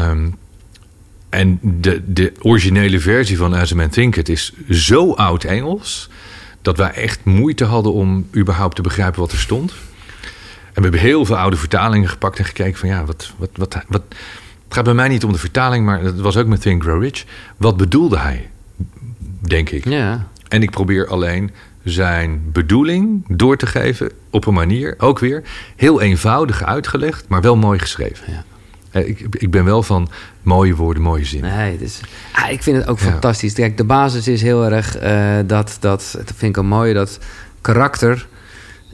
Um, 0.10 0.36
en 1.30 1.60
de, 1.62 2.02
de 2.06 2.34
originele 2.42 3.00
versie 3.00 3.38
van 3.38 3.54
As 3.54 3.72
a 3.72 3.76
Man 3.76 3.90
Think 3.90 4.16
It 4.16 4.30
is 4.30 4.54
zo 4.70 5.14
oud 5.14 5.44
Engels... 5.44 6.10
dat 6.62 6.78
wij 6.78 6.92
echt 6.92 7.24
moeite 7.24 7.66
hadden 7.66 7.94
om 7.94 8.28
überhaupt 8.36 8.76
te 8.76 8.82
begrijpen 8.82 9.20
wat 9.20 9.32
er 9.32 9.38
stond. 9.38 9.72
En 9.72 9.78
we 10.74 10.82
hebben 10.82 11.00
heel 11.00 11.26
veel 11.26 11.38
oude 11.38 11.58
vertalingen 11.58 12.10
gepakt 12.10 12.40
en 12.40 12.46
gekeken 12.46 12.80
van... 12.80 12.90
ja, 12.90 13.06
wat, 13.06 13.34
wat, 13.38 13.50
wat, 13.56 13.78
wat, 13.88 14.04
het 14.66 14.74
gaat 14.74 14.84
bij 14.84 14.94
mij 14.94 15.08
niet 15.08 15.24
om 15.24 15.32
de 15.32 15.38
vertaling, 15.38 15.86
maar 15.86 16.02
het 16.02 16.20
was 16.20 16.38
ook 16.38 16.48
met 16.48 16.62
Think 16.62 16.84
Grow 16.84 17.02
Rich. 17.02 17.24
Wat 17.58 17.78
bedoelde 17.78 18.18
hij, 18.18 18.50
denk 19.48 19.70
ik. 19.70 19.90
Ja. 19.90 20.28
En 20.48 20.62
ik 20.62 20.72
probeer 20.72 21.08
alleen 21.08 21.52
zijn 21.84 22.52
bedoeling 22.52 23.24
door 23.28 23.58
te 23.58 23.66
geven 23.66 24.12
op 24.30 24.46
een 24.46 24.54
manier, 24.54 24.96
ook 24.98 25.20
weer 25.20 25.44
heel 25.76 26.02
eenvoudig 26.02 26.64
uitgelegd, 26.64 27.28
maar 27.28 27.42
wel 27.42 27.56
mooi 27.56 27.80
geschreven. 27.80 28.26
Ja. 28.32 28.44
Ik, 29.02 29.20
ik 29.32 29.52
ben 29.52 29.66
wel 29.66 29.84
van 29.84 30.10
mooie 30.42 30.76
woorden, 30.76 31.04
mooie 31.04 31.26
zinnen. 31.26 31.58
Nee, 31.58 31.78
dus, 31.78 32.00
ah, 32.32 32.52
ik 32.52 32.64
vind 32.64 32.78
het 32.78 32.88
ook 32.88 33.00
ja. 33.00 33.06
fantastisch. 33.06 33.54
Kijk, 33.54 33.78
de 33.78 33.84
basis 33.84 34.28
is 34.28 34.42
heel 34.42 34.72
erg 34.72 35.02
uh, 35.02 35.36
dat, 35.46 35.78
dat, 35.80 36.14
dat 36.18 36.34
vind 36.36 36.56
ik 36.56 36.58
een 36.58 36.68
mooie, 36.68 36.94
dat 36.94 37.20
karakter, 37.62 38.28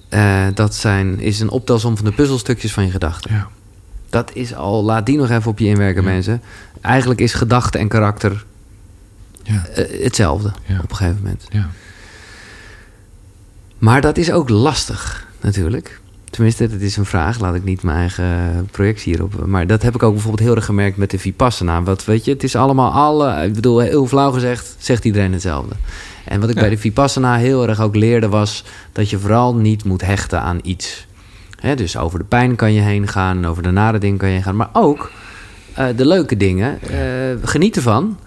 uh, 0.09 0.45
dat 0.53 0.75
zijn, 0.75 1.19
is 1.19 1.39
een 1.39 1.49
optelsom 1.49 1.95
van 1.95 2.05
de 2.05 2.11
puzzelstukjes 2.11 2.73
van 2.73 2.85
je 2.85 2.91
gedachten. 2.91 3.33
Ja. 3.33 3.47
Dat 4.09 4.31
is 4.33 4.55
al, 4.55 4.83
laat 4.83 5.05
die 5.05 5.17
nog 5.17 5.29
even 5.29 5.51
op 5.51 5.59
je 5.59 5.65
inwerken, 5.65 6.03
ja. 6.03 6.09
mensen. 6.09 6.41
Eigenlijk 6.81 7.21
is 7.21 7.33
gedachte 7.33 7.77
en 7.77 7.87
karakter 7.87 8.45
ja. 9.43 9.65
uh, 9.77 10.03
hetzelfde 10.03 10.47
op 10.81 10.89
een 10.89 10.95
gegeven 10.95 11.19
moment. 11.21 11.45
Ja. 11.49 11.69
Maar 13.77 14.01
dat 14.01 14.17
is 14.17 14.31
ook 14.31 14.49
lastig, 14.49 15.27
natuurlijk. 15.39 15.99
Tenminste, 16.29 16.69
dat 16.69 16.79
is 16.79 16.97
een 16.97 17.05
vraag. 17.05 17.39
Laat 17.39 17.55
ik 17.55 17.63
niet 17.63 17.83
mijn 17.83 17.97
eigen 17.97 18.67
projectie 18.71 19.13
hierop. 19.13 19.45
Maar 19.45 19.67
dat 19.67 19.81
heb 19.81 19.95
ik 19.95 20.03
ook 20.03 20.13
bijvoorbeeld 20.13 20.43
heel 20.43 20.55
erg 20.55 20.65
gemerkt 20.65 20.97
met 20.97 21.11
de 21.11 21.19
Vipassana. 21.19 21.83
Wat 21.83 22.05
weet 22.05 22.25
je, 22.25 22.31
het 22.31 22.43
is 22.43 22.55
allemaal 22.55 22.91
alle. 22.91 23.45
Ik 23.45 23.53
bedoel, 23.53 23.79
heel 23.79 24.07
flauw 24.07 24.31
gezegd, 24.31 24.75
zegt 24.77 25.05
iedereen 25.05 25.31
hetzelfde. 25.31 25.75
En 26.25 26.39
wat 26.39 26.49
ik 26.49 26.55
ja. 26.55 26.61
bij 26.61 26.69
de 26.69 26.77
Vipassana 26.77 27.35
heel 27.35 27.67
erg 27.67 27.79
ook 27.79 27.95
leerde 27.95 28.27
was 28.27 28.63
dat 28.91 29.09
je 29.09 29.19
vooral 29.19 29.55
niet 29.55 29.83
moet 29.83 30.01
hechten 30.01 30.41
aan 30.41 30.59
iets. 30.63 31.07
He, 31.59 31.75
dus 31.75 31.97
over 31.97 32.19
de 32.19 32.25
pijn 32.25 32.55
kan 32.55 32.73
je 32.73 32.81
heen 32.81 33.07
gaan, 33.07 33.45
over 33.45 33.63
de 33.63 33.71
nare 33.71 33.97
dingen 33.97 34.17
kan 34.17 34.27
je 34.27 34.33
heen 34.33 34.43
gaan. 34.43 34.55
Maar 34.55 34.69
ook 34.73 35.11
uh, 35.79 35.85
de 35.95 36.05
leuke 36.05 36.37
dingen. 36.37 36.79
Uh, 36.91 37.47
geniet 37.49 37.75
ervan. 37.75 38.17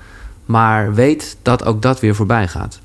Maar 0.45 0.95
weet 0.95 1.36
dat 1.42 1.64
ook 1.64 1.82
dat 1.82 2.01
weer 2.01 2.14
voorbij 2.14 2.49
gaat. 2.49 2.80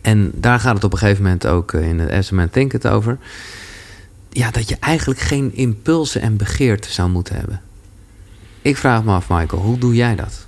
En 0.00 0.30
daar 0.34 0.60
gaat 0.60 0.74
het 0.74 0.84
op 0.84 0.92
een 0.92 0.98
gegeven 0.98 1.22
moment 1.22 1.46
ook 1.46 1.72
in 1.72 1.98
het 1.98 2.24
SMN 2.24 2.48
Think 2.50 2.72
het 2.72 2.86
over 2.86 3.18
ja, 4.30 4.50
dat 4.50 4.68
je 4.68 4.76
eigenlijk 4.80 5.20
geen 5.20 5.54
impulsen 5.54 6.20
en 6.20 6.36
begeerten 6.36 6.92
zou 6.92 7.10
moeten 7.10 7.36
hebben. 7.36 7.60
Ik 8.62 8.76
vraag 8.76 9.04
me 9.04 9.12
af, 9.12 9.28
Michael, 9.28 9.62
hoe 9.62 9.78
doe 9.78 9.94
jij 9.94 10.14
dat? 10.14 10.46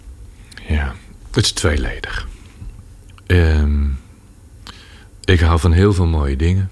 Ja, 0.69 0.95
het 1.31 1.45
is 1.45 1.53
tweeledig. 1.53 2.29
Um, 3.27 3.99
ik 5.25 5.41
hou 5.41 5.61
van 5.61 5.73
heel 5.73 5.93
veel 5.93 6.07
mooie 6.07 6.37
dingen. 6.37 6.71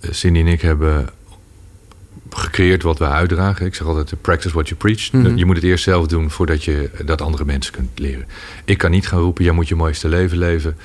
Cindy 0.00 0.40
en 0.40 0.46
ik 0.46 0.60
hebben 0.60 1.08
gecreëerd 2.30 2.82
wat 2.82 2.98
wij 2.98 3.08
uitdragen. 3.08 3.66
Ik 3.66 3.74
zeg 3.74 3.86
altijd, 3.86 4.20
practice 4.20 4.54
what 4.54 4.68
you 4.68 4.80
preach. 4.80 5.12
Mm 5.12 5.24
-hmm. 5.24 5.36
Je 5.36 5.44
moet 5.44 5.56
het 5.56 5.64
eerst 5.64 5.84
zelf 5.84 6.06
doen 6.06 6.30
voordat 6.30 6.64
je 6.64 6.90
dat 7.04 7.20
andere 7.22 7.44
mensen 7.44 7.72
kunt 7.72 7.98
leren. 7.98 8.26
Ik 8.64 8.78
kan 8.78 8.90
niet 8.90 9.08
gaan 9.08 9.20
roepen, 9.20 9.44
jij 9.44 9.52
moet 9.52 9.68
je 9.68 9.74
mooiste 9.74 10.08
leven 10.08 10.38
leven. 10.38 10.76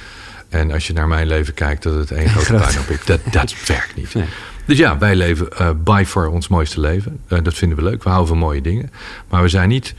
En 0.49 0.71
als 0.71 0.87
je 0.87 0.93
naar 0.93 1.07
mijn 1.07 1.27
leven 1.27 1.53
kijkt, 1.53 1.83
dat 1.83 1.95
het 1.95 2.11
één 2.11 2.29
grote 2.29 2.53
puinhoop 2.63 2.89
is. 2.89 3.05
Dat, 3.05 3.19
dat 3.31 3.55
werkt 3.67 3.95
niet. 3.95 4.13
Nee. 4.13 4.25
Dus 4.65 4.77
ja, 4.77 4.97
wij 4.97 5.15
leven 5.15 5.47
uh, 5.61 5.69
by 5.83 6.03
far 6.07 6.27
ons 6.27 6.47
mooiste 6.47 6.79
leven. 6.79 7.19
Uh, 7.27 7.39
dat 7.43 7.53
vinden 7.53 7.77
we 7.77 7.83
leuk. 7.83 8.03
We 8.03 8.09
houden 8.09 8.27
van 8.27 8.37
mooie 8.37 8.61
dingen. 8.61 8.91
Maar 9.29 9.41
we 9.41 9.47
zijn 9.47 9.69
niet 9.69 9.95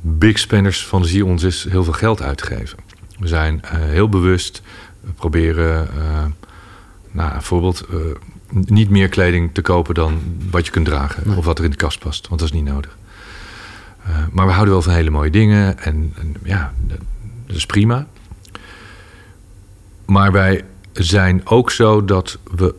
big 0.00 0.38
spenders 0.38 0.86
van 0.86 1.04
zie 1.04 1.24
ons 1.24 1.42
is 1.42 1.66
heel 1.68 1.84
veel 1.84 1.92
geld 1.92 2.22
uitgeven. 2.22 2.78
We 3.18 3.28
zijn 3.28 3.60
uh, 3.64 3.70
heel 3.70 4.08
bewust. 4.08 4.62
We 5.00 5.12
proberen, 5.12 5.88
nou, 7.10 7.32
bijvoorbeeld, 7.32 7.86
niet 8.50 8.90
meer 8.90 9.08
kleding 9.08 9.54
te 9.54 9.62
kopen 9.62 9.94
dan 9.94 10.20
wat 10.50 10.66
je 10.66 10.72
kunt 10.72 10.86
dragen. 10.86 11.22
Nee. 11.28 11.36
Of 11.36 11.44
wat 11.44 11.58
er 11.58 11.64
in 11.64 11.70
de 11.70 11.76
kast 11.76 11.98
past. 11.98 12.28
Want 12.28 12.40
dat 12.40 12.50
is 12.50 12.56
niet 12.56 12.72
nodig. 12.72 12.96
maar 14.32 14.46
we 14.46 14.52
houden 14.52 14.74
wel 14.74 14.82
van 14.82 14.92
hele 14.92 15.10
mooie 15.10 15.30
dingen. 15.30 15.78
En, 15.78 16.12
en 16.18 16.34
ja, 16.42 16.72
dat 17.46 17.56
is 17.56 17.66
prima. 17.66 18.06
Maar 20.04 20.32
wij 20.32 20.64
zijn 20.92 21.46
ook 21.46 21.70
zo 21.70 22.04
dat 22.04 22.38
we 22.56 22.74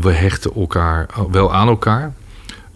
we 0.00 0.12
hechten 0.12 0.54
elkaar 0.54 1.08
wel 1.30 1.54
aan 1.54 1.68
elkaar, 1.68 2.14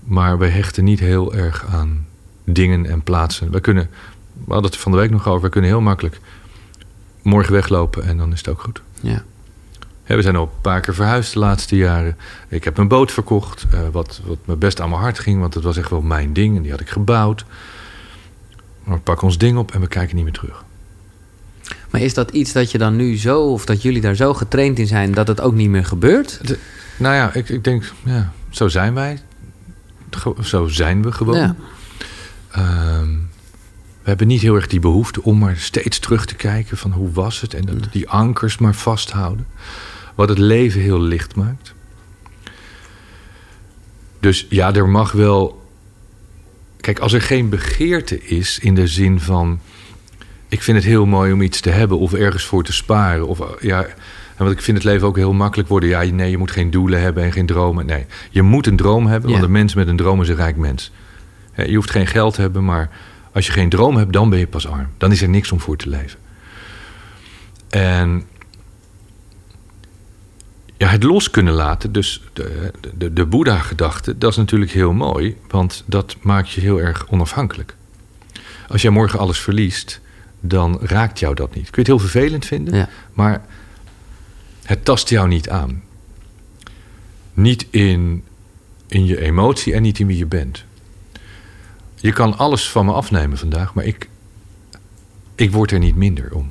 maar 0.04 0.38
we 0.38 0.46
hechten 0.46 0.84
niet 0.84 1.00
heel 1.00 1.34
erg 1.34 1.66
aan 1.66 2.06
dingen 2.44 2.86
en 2.86 3.02
plaatsen. 3.02 3.50
We 3.50 3.60
kunnen, 3.60 3.90
we 4.32 4.52
hadden 4.52 4.70
het 4.70 4.80
van 4.80 4.92
de 4.92 4.98
week 4.98 5.10
nog 5.10 5.28
over, 5.28 5.42
we 5.42 5.48
kunnen 5.48 5.70
heel 5.70 5.80
makkelijk 5.80 6.20
morgen 7.22 7.52
weglopen 7.52 8.04
en 8.04 8.16
dan 8.16 8.32
is 8.32 8.38
het 8.38 8.48
ook 8.48 8.60
goed. 8.60 8.82
Ja. 9.00 9.24
We 10.06 10.22
zijn 10.22 10.36
al 10.36 10.42
een 10.42 10.60
paar 10.60 10.80
keer 10.80 10.94
verhuisd 10.94 11.32
de 11.32 11.38
laatste 11.38 11.76
jaren. 11.76 12.16
Ik 12.48 12.64
heb 12.64 12.78
een 12.78 12.88
boot 12.88 13.12
verkocht, 13.12 13.66
uh, 13.74 13.80
wat, 13.92 14.20
wat 14.24 14.38
me 14.44 14.56
best 14.56 14.80
aan 14.80 14.88
mijn 14.88 15.00
hart 15.00 15.18
ging, 15.18 15.40
want 15.40 15.54
het 15.54 15.64
was 15.64 15.76
echt 15.76 15.90
wel 15.90 16.00
mijn 16.00 16.32
ding 16.32 16.56
en 16.56 16.62
die 16.62 16.70
had 16.70 16.80
ik 16.80 16.90
gebouwd. 16.90 17.44
Maar 18.84 18.96
we 18.96 19.02
pakken 19.02 19.26
ons 19.26 19.38
ding 19.38 19.58
op 19.58 19.72
en 19.72 19.80
we 19.80 19.88
kijken 19.88 20.16
niet 20.16 20.24
meer 20.24 20.34
terug. 20.34 20.64
Maar 21.90 22.00
is 22.00 22.14
dat 22.14 22.30
iets 22.30 22.52
dat 22.52 22.70
je 22.70 22.78
dan 22.78 22.96
nu 22.96 23.18
zo, 23.18 23.40
of 23.40 23.64
dat 23.64 23.82
jullie 23.82 24.00
daar 24.00 24.14
zo 24.14 24.34
getraind 24.34 24.78
in 24.78 24.86
zijn, 24.86 25.12
dat 25.12 25.28
het 25.28 25.40
ook 25.40 25.54
niet 25.54 25.68
meer 25.68 25.84
gebeurt? 25.84 26.46
De, 26.46 26.58
nou 26.98 27.14
ja, 27.14 27.34
ik, 27.34 27.48
ik 27.48 27.64
denk, 27.64 27.92
ja, 28.02 28.32
zo 28.50 28.68
zijn 28.68 28.94
wij. 28.94 29.20
Zo 30.42 30.68
zijn 30.68 31.02
we 31.02 31.12
gewoon. 31.12 31.36
Ja. 31.36 31.54
Um, 33.00 33.30
we 34.02 34.10
hebben 34.10 34.26
niet 34.26 34.40
heel 34.40 34.54
erg 34.54 34.66
die 34.66 34.80
behoefte 34.80 35.22
om 35.22 35.38
maar 35.38 35.56
steeds 35.56 35.98
terug 35.98 36.26
te 36.26 36.34
kijken 36.34 36.76
van 36.76 36.92
hoe 36.92 37.12
was 37.12 37.40
het. 37.40 37.54
En 37.54 37.82
die 37.90 38.08
ankers 38.08 38.58
maar 38.58 38.74
vasthouden. 38.74 39.46
Wat 40.14 40.28
het 40.28 40.38
leven 40.38 40.80
heel 40.80 41.00
licht 41.00 41.34
maakt. 41.34 41.74
Dus 44.20 44.46
ja, 44.48 44.74
er 44.74 44.88
mag 44.88 45.12
wel. 45.12 45.62
Kijk, 46.80 46.98
als 46.98 47.12
er 47.12 47.22
geen 47.22 47.48
begeerte 47.48 48.22
is 48.22 48.58
in 48.58 48.74
de 48.74 48.86
zin 48.86 49.20
van 49.20 49.60
ik 50.48 50.62
vind 50.62 50.76
het 50.76 50.86
heel 50.86 51.06
mooi 51.06 51.32
om 51.32 51.42
iets 51.42 51.60
te 51.60 51.70
hebben 51.70 51.98
of 51.98 52.12
ergens 52.12 52.44
voor 52.44 52.64
te 52.64 52.72
sparen. 52.72 53.26
Of, 53.26 53.40
ja, 53.60 53.86
want 54.36 54.50
ik 54.50 54.60
vind 54.60 54.76
het 54.76 54.86
leven 54.86 55.06
ook 55.06 55.16
heel 55.16 55.32
makkelijk 55.32 55.68
worden. 55.68 55.88
Ja, 55.88 56.02
nee, 56.02 56.30
je 56.30 56.38
moet 56.38 56.50
geen 56.50 56.70
doelen 56.70 57.00
hebben 57.00 57.22
en 57.22 57.32
geen 57.32 57.46
dromen. 57.46 57.86
Nee, 57.86 58.06
je 58.30 58.42
moet 58.42 58.66
een 58.66 58.76
droom 58.76 59.06
hebben, 59.06 59.30
want 59.30 59.42
een 59.42 59.50
mens 59.50 59.74
met 59.74 59.88
een 59.88 59.96
droom 59.96 60.22
is 60.22 60.28
een 60.28 60.36
rijk 60.36 60.56
mens. 60.56 60.92
Je 61.56 61.74
hoeft 61.74 61.90
geen 61.90 62.06
geld 62.06 62.34
te 62.34 62.40
hebben, 62.40 62.64
maar 62.64 62.90
als 63.32 63.46
je 63.46 63.52
geen 63.52 63.68
droom 63.68 63.96
hebt, 63.96 64.12
dan 64.12 64.30
ben 64.30 64.38
je 64.38 64.46
pas 64.46 64.66
arm. 64.66 64.88
Dan 64.98 65.12
is 65.12 65.22
er 65.22 65.28
niks 65.28 65.52
om 65.52 65.60
voor 65.60 65.76
te 65.76 65.88
leven. 65.88 66.18
En 67.68 68.24
ja, 70.76 70.88
het 70.88 71.02
los 71.02 71.30
kunnen 71.30 71.52
laten, 71.52 71.92
dus 71.92 72.22
de, 72.32 72.72
de, 72.94 73.12
de 73.12 73.26
Boeddha-gedachte, 73.26 74.18
dat 74.18 74.30
is 74.30 74.36
natuurlijk 74.36 74.70
heel 74.70 74.92
mooi, 74.92 75.36
want 75.48 75.82
dat 75.86 76.16
maakt 76.20 76.50
je 76.50 76.60
heel 76.60 76.80
erg 76.80 77.06
onafhankelijk. 77.08 77.76
Als 78.68 78.82
jij 78.82 78.90
morgen 78.90 79.18
alles 79.18 79.38
verliest, 79.38 80.00
dan 80.40 80.78
raakt 80.80 81.18
jou 81.18 81.34
dat 81.34 81.54
niet. 81.54 81.70
Kun 81.70 81.82
je 81.84 81.90
het 81.90 82.00
heel 82.00 82.08
vervelend 82.08 82.46
vinden, 82.46 82.74
ja. 82.74 82.88
maar 83.12 83.44
het 84.62 84.84
tast 84.84 85.08
jou 85.08 85.28
niet 85.28 85.48
aan. 85.48 85.82
Niet 87.34 87.66
in, 87.70 88.24
in 88.86 89.06
je 89.06 89.20
emotie 89.20 89.74
en 89.74 89.82
niet 89.82 89.98
in 89.98 90.06
wie 90.06 90.16
je 90.16 90.26
bent. 90.26 90.64
Je 91.94 92.12
kan 92.12 92.38
alles 92.38 92.70
van 92.70 92.86
me 92.86 92.92
afnemen 92.92 93.38
vandaag, 93.38 93.74
maar 93.74 93.84
ik, 93.84 94.08
ik 95.34 95.52
word 95.52 95.70
er 95.70 95.78
niet 95.78 95.96
minder 95.96 96.34
om. 96.34 96.50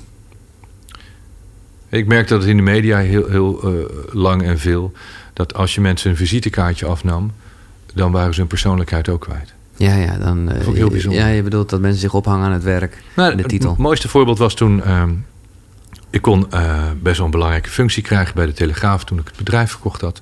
Ik 1.94 2.08
merk 2.08 2.28
dat 2.28 2.42
het 2.42 2.50
in 2.50 2.58
de 2.58 2.64
media 2.64 2.98
heel, 2.98 3.30
heel 3.30 3.74
uh, 3.74 3.86
lang 4.12 4.44
en 4.44 4.60
veel... 4.60 4.92
dat 5.34 5.54
als 5.54 5.76
je 5.76 5.82
mensen 5.82 6.10
een 6.10 6.16
visitekaartje 6.16 6.86
afnam... 6.86 7.32
dan 7.94 8.12
waren 8.12 8.34
ze 8.34 8.40
hun 8.40 8.50
persoonlijkheid 8.50 9.10
ook 9.10 9.22
kwijt. 9.22 9.54
Ja, 9.76 9.96
ja, 9.96 10.18
dan, 10.18 10.52
ik 10.52 10.76
heel 10.76 10.90
bijzonder. 10.90 11.20
Ja, 11.20 11.28
je 11.28 11.44
bedoelt 11.44 11.70
dat 11.70 11.82
mensen 11.82 12.02
zich 12.02 12.14
ophangen 12.14 12.46
aan 12.46 12.52
het 12.52 12.64
werk. 12.64 13.04
Nou, 13.16 13.36
de 13.36 13.44
titel. 13.44 13.70
Het 13.70 13.80
mooiste 13.80 14.10
voorbeeld 14.10 14.38
was 14.38 14.54
toen. 14.54 14.78
Uh, 14.78 15.04
ik 16.10 16.22
kon 16.22 16.48
uh, 16.54 16.84
best 17.02 17.18
wel 17.18 17.26
een 17.26 17.32
belangrijke 17.32 17.70
functie 17.70 18.04
krijgen 18.04 18.36
bij 18.36 18.46
de 18.46 18.54
Telegraaf 18.54 19.04
toen 19.04 19.20
ik 19.20 19.28
het 19.28 19.38
bedrijf 19.38 19.70
verkocht 19.70 20.02
had. 20.02 20.22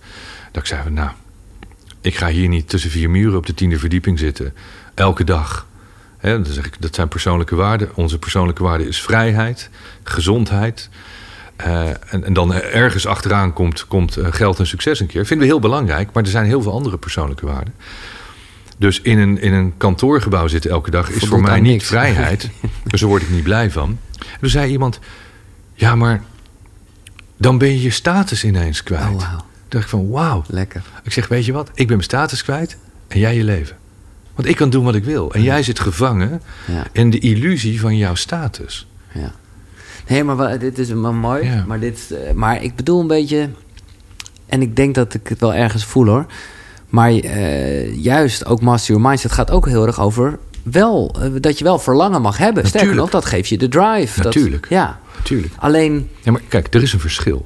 Dat 0.52 0.62
ik 0.62 0.68
zei: 0.68 0.90
Nou, 0.90 1.10
ik 2.02 2.16
ga 2.16 2.28
hier 2.28 2.48
niet 2.48 2.70
tussen 2.70 2.90
vier 2.90 3.10
muren 3.10 3.38
op 3.38 3.46
de 3.46 3.54
tiende 3.54 3.80
verdieping 3.80 4.20
zitten. 4.20 4.54
Elke 4.94 5.24
dag. 5.24 5.68
Dan 6.22 6.46
zeg 6.46 6.66
ik, 6.66 6.82
dat 6.82 6.96
zijn 6.96 7.08
persoonlijke 7.08 7.56
waarden. 7.56 7.90
Onze 7.96 8.20
persoonlijke 8.20 8.64
waarde 8.64 8.88
is 8.88 9.02
vrijheid, 9.02 9.70
gezondheid. 10.04 10.90
Eh, 11.64 11.90
en, 12.14 12.24
en 12.24 12.34
dan 12.34 12.54
ergens 12.54 13.06
achteraan 13.08 13.54
komt, 13.54 13.88
komt 13.88 14.18
eh, 14.18 14.28
geld 14.32 14.60
en 14.60 14.68
succes 14.68 15.00
een 15.00 15.08
keer. 15.08 15.26
Vinden 15.26 15.48
we 15.48 15.54
heel 15.54 15.62
belangrijk, 15.62 16.12
maar 16.14 16.24
er 16.24 16.30
zijn 16.30 16.46
heel 16.46 16.62
veel 16.62 16.72
andere 16.74 16.98
persoonlijke 16.98 17.46
waarden. 17.46 17.74
Dus 18.78 19.02
in 19.02 19.20
een, 19.20 19.42
in 19.42 19.54
een 19.54 19.74
kantoorgebouw 19.78 20.48
zitten 20.48 20.72
elke 20.72 20.92
dag 20.92 21.08
is 21.10 21.12
Voldoet 21.12 21.30
voor 21.30 21.42
mij 21.42 21.60
niet 21.60 21.72
niks. 21.72 21.86
vrijheid. 21.86 22.50
dus 22.90 23.00
daar 23.00 23.10
word 23.10 23.22
ik 23.22 23.30
niet 23.30 23.44
blij 23.44 23.72
van. 23.72 23.98
En 24.20 24.40
toen 24.40 24.50
zei 24.50 24.72
iemand: 24.72 25.00
Ja, 25.74 25.96
maar 25.96 26.22
dan 27.38 27.58
ben 27.58 27.68
je 27.70 27.82
je 27.82 27.90
status 27.90 28.44
ineens 28.44 28.84
kwijt. 28.84 29.16
Oh, 29.16 29.34
dacht 29.68 29.84
ik 29.84 29.90
van 29.90 30.10
wauw. 30.10 30.44
Lekker. 30.48 30.82
Ik 31.04 31.12
zeg, 31.14 31.28
weet 31.28 31.46
je 31.46 31.52
wat? 31.52 31.68
Ik 31.70 31.76
ben 31.76 31.88
mijn 31.88 32.04
status 32.04 32.44
kwijt 32.44 32.78
en 33.08 33.20
jij 33.20 33.36
je 33.36 33.44
leven. 33.44 33.76
Want 34.36 34.48
ik 34.48 34.56
kan 34.56 34.70
doen 34.70 34.84
wat 34.84 34.96
ik 34.96 35.04
wil. 35.04 35.34
En 35.34 35.42
jij 35.44 35.64
zit 35.64 35.80
gevangen 35.80 36.42
Ja. 36.68 36.84
in 36.92 37.10
de 37.10 37.20
illusie 37.20 37.80
van 37.80 37.98
jouw 37.98 38.16
status. 38.16 38.88
Ja. 39.14 39.32
Nee, 40.12 40.24
maar 40.24 40.60
dit 40.60 40.78
is 40.78 40.90
wel 40.90 41.14
mooi. 41.14 41.44
Ja. 41.46 41.64
Maar, 41.68 41.80
dit, 41.80 42.14
maar 42.36 42.64
ik 42.64 42.76
bedoel 42.76 43.00
een 43.02 43.08
beetje... 43.08 43.50
En 44.46 44.62
ik 44.62 44.76
denk 44.76 44.96
dat 44.96 45.14
ik 45.14 45.28
het 45.28 45.40
wel 45.40 45.54
ergens 45.54 45.86
voel 45.86 46.08
hoor. 46.08 46.26
Maar 46.90 47.10
eh, 47.12 47.96
juist 47.96 48.46
ook 48.46 48.62
Master 48.62 48.94
Your 48.94 49.10
Mindset 49.10 49.32
gaat 49.32 49.52
ook 49.52 49.66
heel 49.68 49.86
erg 49.88 50.00
over... 50.02 50.40
Wel, 50.64 51.16
eh, 51.22 51.30
dat 51.40 51.58
je 51.58 51.64
wel 51.64 51.80
verlangen 51.80 52.22
mag 52.22 52.38
hebben. 52.38 52.68
Sterker 52.68 52.88
Natuurlijk. 52.88 53.12
nog, 53.14 53.22
dat 53.22 53.32
geeft 53.32 53.50
je 53.50 53.58
de 53.58 53.68
drive. 53.68 54.16
Dat- 54.22 54.34
Natuurlijk. 54.36 54.66
ja. 54.70 55.00
Natuurlijk. 55.18 55.54
Alleen, 55.58 56.10
Ja, 56.22 56.32
maar 56.32 56.42
kijk, 56.48 56.74
er 56.74 56.82
is 56.82 56.94
een 56.94 57.00
verschil. 57.00 57.46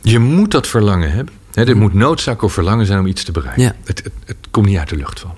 Je 0.00 0.18
moet 0.18 0.50
dat 0.50 0.66
verlangen 0.66 1.12
hebben. 1.12 1.34
Er 1.54 1.76
moet 1.76 1.94
noodzaak 1.94 2.42
of 2.42 2.52
verlangen 2.52 2.86
zijn 2.86 2.98
om 2.98 3.06
iets 3.06 3.24
te 3.24 3.32
bereiken. 3.32 3.62
Ja. 3.62 3.74
Het, 3.84 4.00
het, 4.04 4.12
het 4.24 4.36
komt 4.50 4.66
niet 4.66 4.78
uit 4.78 4.88
de 4.88 4.96
lucht 4.96 5.20
vallen. 5.20 5.36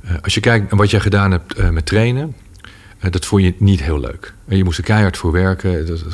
Eh, 0.00 0.14
als 0.22 0.34
je 0.34 0.40
kijkt 0.40 0.70
naar 0.70 0.78
wat 0.80 0.90
jij 0.90 1.00
gedaan 1.00 1.30
hebt 1.30 1.70
met 1.70 1.86
trainen... 1.86 2.34
dat 3.10 3.26
vond 3.26 3.42
je 3.42 3.54
niet 3.58 3.82
heel 3.82 4.00
leuk. 4.00 4.34
En 4.48 4.56
je 4.56 4.64
moest 4.64 4.78
er 4.78 4.84
keihard 4.84 5.16
voor 5.16 5.32
werken. 5.32 5.86
Dat, 5.86 6.04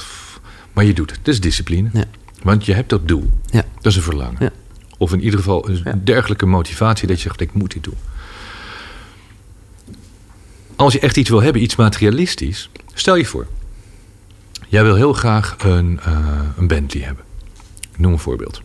maar 0.73 0.85
je 0.85 0.93
doet 0.93 1.11
het. 1.11 1.19
Dat 1.23 1.35
is 1.35 1.41
discipline. 1.41 1.89
Ja. 1.93 2.05
Want 2.43 2.65
je 2.65 2.75
hebt 2.75 2.89
dat 2.89 3.09
doel. 3.09 3.31
ja. 3.51 3.65
Dat 3.75 3.87
is 3.93 3.97
een 3.97 4.03
verlangen. 4.03 4.37
Ja. 4.39 4.51
Of 4.99 5.13
in 5.13 5.21
ieder 5.23 5.39
geval 5.39 5.69
een 5.69 6.05
dergelijke 6.05 6.47
motivatie 6.47 7.09
dat 7.09 7.17
je 7.17 7.23
zegt, 7.23 7.41
ik 7.41 7.53
moet 7.53 7.73
dit 7.73 7.85
doen. 7.85 7.95
Als 10.77 10.93
je 10.93 11.01
echt 11.01 11.17
iets 11.17 11.31
wil 11.31 11.43
hebben, 11.43 11.63
iets 11.63 11.77
materialistisch, 11.77 12.71
stel 12.95 13.17
je 13.17 13.25
voor. 13.25 13.47
Jij 14.69 14.83
wil 14.83 14.95
heel 14.95 15.13
graag 15.13 15.57
een, 15.59 16.01
eh, 16.05 16.19
een 16.57 16.67
Bentley 16.67 17.05
hebben. 17.05 17.25
Ik 17.93 17.99
noem 17.99 18.13
een 18.13 18.19
voorbeeld. 18.19 18.63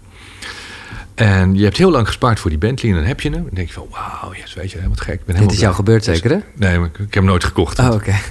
En 1.15 1.55
je 1.55 1.63
hebt 1.63 1.77
heel 1.77 1.91
lang 1.91 2.07
gespaard 2.07 2.39
voor 2.39 2.49
die 2.49 2.59
Bentley 2.59 2.91
en 2.91 2.97
dan 2.97 3.07
heb 3.07 3.21
je 3.21 3.29
hem. 3.29 3.43
Dan 3.43 3.53
denk 3.53 3.67
je 3.67 3.73
van, 3.73 3.87
wauw, 3.91 4.33
yes, 4.33 4.53
weet 4.53 4.71
je, 4.71 4.89
wat 4.89 5.01
gek. 5.01 5.13
Ik 5.13 5.25
ben 5.25 5.35
Dit 5.35 5.51
is 5.51 5.59
jou 5.59 5.73
gebeurd 5.73 6.03
zeker, 6.03 6.31
hè? 6.31 6.37
Nee, 6.53 6.79
ik, 6.79 6.97
heb 6.97 7.13
hem 7.13 7.25
nooit 7.25 7.43
gekocht. 7.43 7.79
Oh, 7.79 7.91
oké. 7.93 8.15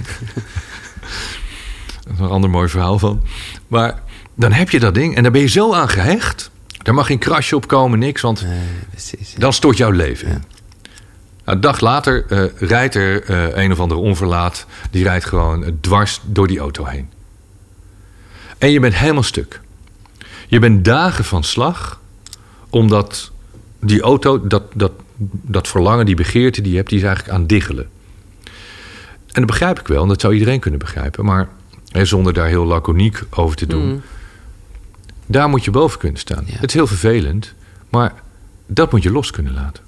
Dat 2.05 2.13
is 2.13 2.19
een 2.19 2.29
ander 2.29 2.49
mooi 2.49 2.69
verhaal 2.69 2.99
van. 2.99 3.23
Maar 3.67 4.01
dan 4.35 4.51
heb 4.51 4.69
je 4.69 4.79
dat 4.79 4.93
ding 4.93 5.15
en 5.15 5.23
daar 5.23 5.31
ben 5.31 5.41
je 5.41 5.47
zo 5.47 5.73
aan 5.73 5.89
gehecht. 5.89 6.51
Daar 6.67 6.93
mag 6.93 7.05
geen 7.05 7.17
krasje 7.17 7.55
op 7.55 7.67
komen, 7.67 7.99
niks. 7.99 8.21
Want 8.21 8.41
Nee, 8.41 8.59
precies. 8.89 9.33
dan 9.37 9.53
stort 9.53 9.77
jouw 9.77 9.89
leven. 9.89 10.27
Nou, 10.27 10.39
een 11.45 11.61
dag 11.61 11.79
later 11.79 12.25
eh, 12.29 12.43
rijdt 12.69 12.95
er 12.95 13.23
eh, 13.23 13.63
een 13.63 13.71
of 13.71 13.79
andere 13.79 13.99
onverlaat. 13.99 14.65
Die 14.91 15.03
rijdt 15.03 15.25
gewoon 15.25 15.63
eh, 15.63 15.71
dwars 15.81 16.21
door 16.23 16.47
die 16.47 16.59
auto 16.59 16.85
heen. 16.85 17.09
En 18.57 18.71
je 18.71 18.79
bent 18.79 18.95
helemaal 18.95 19.23
stuk. 19.23 19.61
Je 20.47 20.59
bent 20.59 20.85
dagen 20.85 21.23
van 21.23 21.43
slag. 21.43 21.99
Omdat 22.75 23.31
die 23.79 24.01
auto, 24.01 24.47
dat, 24.47 24.63
dat, 24.73 24.91
dat 25.41 25.67
verlangen, 25.67 26.05
die 26.05 26.15
begeerte 26.15 26.61
die 26.61 26.71
je 26.71 26.77
hebt, 26.77 26.89
die 26.89 26.97
is 26.97 27.03
eigenlijk 27.05 27.33
aan 27.33 27.39
het 27.39 27.49
diggelen. 27.49 27.87
En 29.31 29.41
dat 29.41 29.45
begrijp 29.45 29.79
ik 29.79 29.87
wel. 29.87 30.01
En 30.01 30.07
dat 30.07 30.21
zou 30.21 30.33
iedereen 30.33 30.59
kunnen 30.59 30.79
begrijpen. 30.79 31.25
Maar 31.25 31.47
hè, 31.91 32.05
zonder 32.05 32.33
daar 32.33 32.47
heel 32.47 32.65
laconiek 32.65 33.23
over 33.29 33.55
te 33.55 33.67
doen. 33.67 33.85
Mm. 33.85 34.01
Daar 35.25 35.49
moet 35.49 35.63
je 35.63 35.71
boven 35.71 35.99
kunnen 35.99 36.19
staan. 36.19 36.43
Ja. 36.45 36.53
Het 36.53 36.69
is 36.69 36.73
heel 36.73 36.87
vervelend. 36.87 37.53
Maar 37.89 38.13
dat 38.67 38.91
moet 38.91 39.03
je 39.03 39.11
los 39.11 39.31
kunnen 39.31 39.53
laten. 39.53 39.83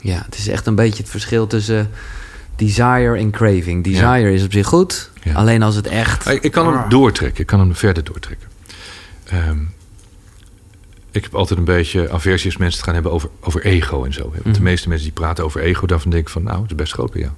Ja, 0.00 0.22
het 0.24 0.38
is 0.38 0.48
echt 0.48 0.66
een 0.66 0.74
beetje 0.74 1.02
het 1.02 1.10
verschil 1.10 1.46
tussen 1.46 1.90
desire 2.56 3.16
en 3.18 3.30
craving. 3.30 3.84
Desire 3.84 4.32
is 4.32 4.44
op 4.44 4.52
zich 4.52 4.66
goed, 4.66 5.10
Ja. 5.22 5.32
alleen 5.34 5.62
als 5.62 5.74
het 5.74 5.86
echt... 5.86 6.28
Ik, 6.28 6.42
ik 6.42 6.52
kan 6.52 6.72
hem 6.76 6.88
doortrekken. 6.88 7.40
Ik 7.40 7.46
kan 7.46 7.60
hem 7.60 7.74
verder 7.74 8.04
doortrekken. 8.04 8.48
Ehm, 9.24 9.58
ik 11.16 11.22
heb 11.22 11.34
altijd 11.34 11.58
een 11.58 11.64
beetje 11.64 12.10
aversie 12.10 12.46
als 12.50 12.56
mensen 12.58 12.76
het 12.76 12.84
gaan 12.84 12.94
hebben 12.94 13.12
over, 13.12 13.28
over 13.40 13.64
ego 13.64 14.04
en 14.04 14.12
zo. 14.12 14.22
Want 14.22 14.44
de 14.44 14.50
Mhm. 14.50 14.62
meeste 14.62 14.88
mensen 14.88 15.06
die 15.06 15.14
praten 15.14 15.44
over 15.44 15.60
ego, 15.60 15.86
daarvan 15.86 16.10
denk 16.10 16.22
ik 16.22 16.28
van... 16.32 16.42
nou, 16.42 16.60
het 16.62 16.70
is 16.70 16.76
best 16.76 16.92
groot 16.92 17.12
bij 17.12 17.20
jou. 17.20 17.32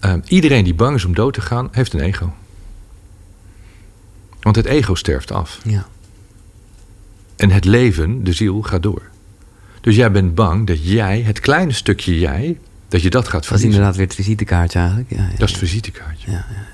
Ehm, 0.00 0.20
iedereen 0.24 0.64
die 0.64 0.74
bang 0.74 0.96
is 0.96 1.04
om 1.04 1.14
dood 1.14 1.34
te 1.34 1.40
gaan, 1.40 1.68
heeft 1.72 1.92
een 1.92 2.00
ego. 2.00 2.32
Want 4.40 4.56
het 4.56 4.66
ego 4.66 4.94
sterft 4.94 5.32
af. 5.32 5.60
Ja. 5.64 5.86
En 7.36 7.50
het 7.50 7.64
leven, 7.64 8.24
de 8.24 8.32
ziel, 8.32 8.62
gaat 8.62 8.82
door. 8.82 9.02
Dus 9.80 9.96
jij 9.96 10.10
bent 10.10 10.34
bang 10.34 10.66
dat 10.66 10.88
jij, 10.88 11.22
het 11.22 11.40
kleine 11.40 11.72
stukje 11.72 12.18
jij... 12.18 12.58
dat 12.88 13.02
je 13.02 13.10
dat 13.10 13.24
gaat 13.24 13.32
Dat 13.32 13.40
is 13.42 13.46
verliezen. 13.46 13.70
inderdaad 13.70 13.96
weer 13.96 14.06
het 14.06 14.14
visitekaartje 14.14 14.78
eigenlijk. 14.78 15.10
Ja, 15.10 15.16
ja, 15.22 15.28
Dat 15.38 15.48
is 15.48 15.54
het 15.54 15.58
visitekaartje. 15.58 16.30
ja, 16.30 16.46
ja. 16.50 16.66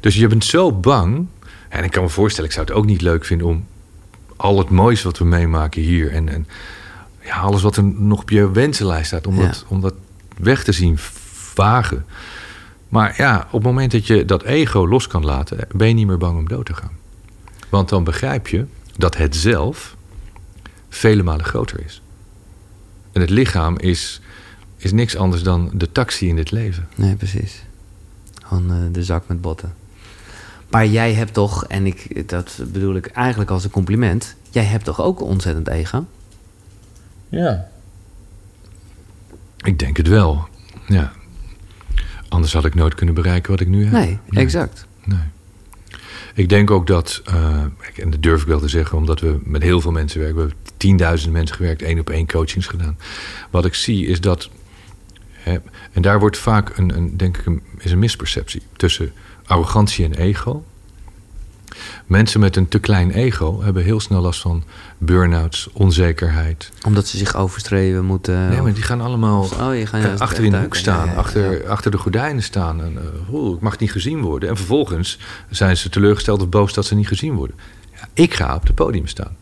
Dus 0.00 0.14
je 0.14 0.26
bent 0.26 0.44
zo 0.44 0.72
bang. 0.72 1.26
En 1.68 1.84
ik 1.84 1.90
kan 1.90 2.02
me 2.02 2.08
voorstellen, 2.08 2.48
ik 2.48 2.54
zou 2.54 2.66
het 2.66 2.74
ook 2.76 2.86
niet 2.86 3.00
leuk 3.00 3.24
vinden 3.24 3.46
om 3.46 3.66
al 4.40 4.58
het 4.58 4.70
moois 4.70 5.02
wat 5.02 5.18
we 5.18 5.24
meemaken 5.24 5.82
hier. 5.82 6.12
En, 6.12 6.28
en 6.28 6.46
ja, 7.24 7.36
alles 7.36 7.62
wat 7.62 7.76
er 7.76 7.84
nog 7.84 8.20
op 8.20 8.30
je 8.30 8.50
wensenlijst 8.50 9.06
staat, 9.06 9.26
om, 9.26 9.36
Ja. 9.40 9.46
dat, 9.46 9.64
om 9.68 9.80
dat 9.80 9.94
weg 10.36 10.64
te 10.64 10.72
zien 10.72 10.98
vagen. 10.98 12.04
Maar 12.88 13.14
ja, 13.16 13.46
op 13.46 13.52
het 13.52 13.62
moment 13.62 13.92
dat 13.92 14.06
je 14.06 14.24
dat 14.24 14.42
ego 14.42 14.88
los 14.88 15.06
kan 15.06 15.24
laten, 15.24 15.58
ben 15.72 15.88
je 15.88 15.94
niet 15.94 16.06
meer 16.06 16.18
bang 16.18 16.38
om 16.38 16.48
dood 16.48 16.66
te 16.66 16.74
gaan. 16.74 16.98
Want 17.68 17.88
dan 17.88 18.04
begrijp 18.04 18.48
je 18.48 18.66
dat 18.96 19.16
het 19.16 19.36
zelf 19.36 19.96
vele 20.88 21.22
malen 21.22 21.44
groter 21.44 21.84
is. 21.84 22.02
En 23.12 23.20
het 23.20 23.30
lichaam 23.30 23.78
is, 23.78 24.20
is 24.76 24.92
niks 24.92 25.16
anders 25.16 25.42
dan 25.42 25.70
de 25.74 25.92
taxi 25.92 26.28
in 26.28 26.36
dit 26.36 26.50
leven. 26.50 26.88
Nee, 26.94 27.14
precies. 27.14 27.62
Gewoon 28.42 28.70
eh, 28.70 28.76
de 28.92 29.04
zak 29.04 29.24
met 29.28 29.40
botten. 29.40 29.74
Maar 30.70 30.86
jij 30.86 31.12
hebt 31.12 31.32
toch, 31.32 31.64
en 31.66 31.86
ik, 31.86 32.28
dat 32.28 32.60
bedoel 32.72 32.94
ik 32.94 33.06
eigenlijk 33.06 33.50
als 33.50 33.64
een 33.64 33.70
compliment... 33.70 34.34
jij 34.50 34.64
hebt 34.64 34.84
toch 34.84 35.00
ook 35.00 35.20
een 35.20 35.26
ontzettend 35.26 35.68
ego? 35.68 36.04
Ja. 37.28 37.68
Ik 39.56 39.78
denk 39.78 39.96
het 39.96 40.08
wel. 40.08 40.48
Ja. 40.86 41.12
Anders 42.28 42.52
had 42.52 42.64
ik 42.64 42.74
nooit 42.74 42.94
kunnen 42.94 43.14
bereiken 43.14 43.50
wat 43.50 43.60
ik 43.60 43.68
nu 43.68 43.82
heb. 43.84 43.92
Nee, 43.92 44.18
exact. 44.30 44.86
Nee. 45.04 45.18
Ik 46.34 46.48
denk 46.48 46.70
ook 46.70 46.86
dat, 46.86 47.22
eh, 47.24 47.62
en 47.96 48.10
dat 48.10 48.22
durf 48.22 48.40
ik 48.40 48.46
wel 48.46 48.60
te 48.60 48.68
zeggen, 48.68 48.98
omdat 48.98 49.20
we 49.20 49.38
met 49.44 49.62
heel 49.62 49.80
veel 49.80 49.90
mensen 49.90 50.20
werken. 50.20 50.36
We 50.36 50.42
hebben 50.42 50.72
tienduizend 50.76 51.32
mensen 51.32 51.56
gewerkt, 51.56 51.82
één 51.82 51.98
op 51.98 52.10
één 52.10 52.26
coachings 52.26 52.66
gedaan. 52.66 52.98
Wat 53.50 53.64
ik 53.64 53.74
zie 53.74 54.06
is 54.06 54.20
dat, 54.20 54.50
hè, 55.32 55.56
en 55.92 56.02
daar 56.02 56.18
wordt 56.20 56.38
vaak 56.38 56.76
een, 56.76 56.96
een 56.96 57.16
denk 57.16 57.36
ik, 57.36 57.46
een, 57.46 57.62
is 57.78 57.90
een 57.90 57.98
misperceptie 57.98 58.62
tussen 58.76 59.12
arrogantie 59.50 60.04
en 60.04 60.14
ego. 60.14 60.64
Mensen 62.06 62.40
met 62.40 62.56
een 62.56 62.68
te 62.68 62.78
klein 62.78 63.10
ego 63.10 63.62
hebben 63.62 63.82
heel 63.82 64.00
snel 64.00 64.20
last 64.20 64.40
van 64.40 64.64
burn-outs, 64.98 65.68
onzekerheid. 65.72 66.70
Omdat 66.86 67.06
ze 67.06 67.16
zich 67.16 67.36
overstreven 67.36 68.04
moeten... 68.04 68.48
Nee, 68.48 68.60
maar 68.60 68.74
die 68.74 68.82
gaan 68.82 69.00
allemaal 69.00 69.42
Oh, 69.42 69.76
je 69.76 69.86
gaat 69.86 70.02
juist 70.02 70.20
achter 70.20 70.44
in 70.44 70.50
de 70.50 70.60
hoek 70.60 70.74
staan, 70.74 71.06
Ja, 71.06 71.12
ja, 71.12 71.18
achter, 71.18 71.62
ja. 71.62 71.68
achter 71.68 71.90
de 71.90 71.98
gordijnen 71.98 72.42
staan. 72.42 72.82
En, 72.82 72.98
oeh, 73.32 73.54
ik 73.54 73.60
mag 73.60 73.78
niet 73.78 73.92
gezien 73.92 74.20
worden. 74.20 74.48
En 74.48 74.56
vervolgens 74.56 75.18
zijn 75.50 75.76
ze 75.76 75.88
teleurgesteld 75.88 76.42
of 76.42 76.48
boos 76.48 76.72
dat 76.72 76.86
ze 76.86 76.94
niet 76.94 77.08
gezien 77.08 77.34
worden. 77.34 77.56
Ja, 77.92 78.08
ik 78.12 78.34
ga 78.34 78.54
op 78.54 78.66
het 78.66 78.74
podium 78.74 79.06
staan. 79.06 79.36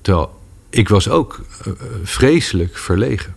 Terwijl 0.00 0.40
ik 0.70 0.88
was 0.88 1.08
ook 1.08 1.40
eh, 1.40 1.72
eh, 1.72 1.76
vreselijk 2.02 2.76
verlegen. 2.76 3.34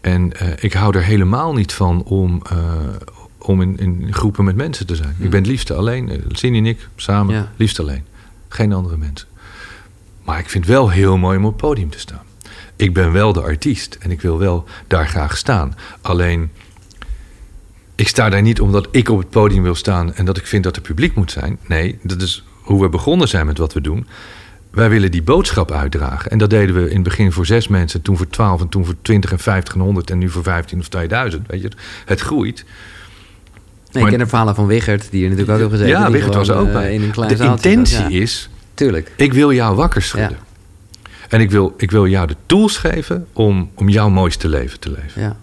En 0.00 0.32
ik 0.60 0.72
hou 0.72 0.96
er 0.96 1.02
helemaal 1.02 1.52
niet 1.52 1.72
van 1.72 2.02
om, 2.02 2.42
om 3.42 3.60
in, 3.62 3.78
in 3.78 4.06
groepen 4.10 4.44
met 4.44 4.56
mensen 4.56 4.86
te 4.86 4.96
zijn. 4.96 5.14
Ik 5.18 5.30
ben 5.30 5.38
het 5.40 5.48
liefste 5.50 5.74
alleen. 5.74 6.08
eh, 6.08 6.18
Cindy 6.28 6.58
en 6.58 6.66
ik 6.66 6.88
samen, 6.96 7.34
Ja. 7.34 7.52
liefst 7.56 7.80
alleen. 7.80 8.04
Geen 8.48 8.72
andere 8.72 8.96
mensen. 8.96 9.28
Maar 10.24 10.38
ik 10.38 10.48
vind 10.50 10.64
het 10.66 10.74
wel 10.74 10.90
heel 10.90 11.16
mooi 11.16 11.36
om 11.38 11.44
op 11.44 11.52
het 11.52 11.60
podium 11.60 11.90
te 11.90 11.98
staan. 11.98 12.22
Ik 12.76 12.94
ben 12.94 13.12
wel 13.12 13.32
de 13.32 13.40
artiest 13.42 13.94
en 14.00 14.10
ik 14.10 14.20
wil 14.20 14.38
wel 14.38 14.64
daar 14.86 15.08
graag 15.08 15.36
staan. 15.36 15.74
Alleen, 16.00 16.50
ik 17.94 18.08
sta 18.08 18.28
daar 18.28 18.42
niet 18.42 18.60
omdat 18.60 18.88
ik 18.90 19.08
op 19.08 19.18
het 19.18 19.30
podium 19.30 19.62
wil 19.62 19.74
staan 19.74 20.14
en 20.14 20.24
dat 20.24 20.36
ik 20.36 20.46
vind 20.46 20.64
dat 20.64 20.76
er 20.76 20.82
publiek 20.82 21.14
moet 21.14 21.30
zijn. 21.30 21.58
Nee, 21.66 21.98
dat 22.02 22.22
is 22.22 22.44
hoe 22.60 22.80
we 22.82 22.88
begonnen 22.88 23.28
zijn 23.28 23.46
met 23.46 23.58
wat 23.58 23.72
we 23.72 23.80
doen. 23.80 24.06
Wij 24.70 24.90
willen 24.90 25.10
die 25.10 25.22
boodschap 25.22 25.70
uitdragen. 25.70 26.30
En 26.30 26.38
dat 26.38 26.50
deden 26.50 26.74
we 26.74 26.88
in 26.88 26.94
het 26.94 27.02
begin 27.02 27.32
voor 27.32 27.46
zes 27.46 27.68
mensen, 27.68 28.02
toen 28.02 28.16
voor 28.16 28.28
twaalf 28.28 28.60
en 28.60 28.68
toen 28.68 28.84
voor 28.84 28.94
twintig 29.02 29.32
en 29.32 29.38
vijftig 29.38 29.74
en 29.74 29.80
honderd 29.80 30.10
en 30.10 30.18
nu 30.18 30.28
voor 30.28 30.42
vijftien 30.42 30.78
of 30.78 30.88
2000. 30.88 31.46
Weet 31.46 31.62
je, 31.62 31.70
het 32.04 32.20
groeit. 32.20 32.64
Nee, 33.92 34.02
ik 34.04 34.10
ken 34.10 34.18
de 34.18 34.26
verhalen 34.26 34.54
van 34.54 34.66
Wichert, 34.66 35.10
die 35.10 35.22
er 35.24 35.30
natuurlijk 35.30 35.50
ook 35.54 35.60
hebben 35.60 35.78
gezeten. 35.78 36.00
ja, 36.00 36.06
die 36.06 36.14
Wigert 36.16 36.34
was 36.34 36.48
er 36.48 36.56
ook 36.56 36.66
eh, 36.66 36.72
bij. 36.72 36.94
In 36.94 37.02
een 37.02 37.10
klein 37.10 37.28
de 37.30 37.36
zaaltje 37.36 37.68
intentie 37.70 37.96
zat. 37.96 38.10
Ja, 38.12 38.18
is, 38.20 38.48
Tuurlijk. 38.74 39.12
ik 39.16 39.32
wil 39.32 39.52
jou 39.52 39.76
wakker 39.76 40.02
schudden. 40.02 40.38
En 41.28 41.40
ik 41.40 41.50
wil, 41.50 41.74
ik 41.76 41.90
wil 41.90 42.06
jou 42.06 42.26
de 42.26 42.36
tools 42.46 42.76
geven 42.76 43.26
om, 43.32 43.70
om 43.74 43.88
jouw 43.88 44.08
mooiste 44.08 44.48
leven 44.48 44.80
te 44.80 44.90
leven. 44.90 45.22
Ja. 45.22 45.36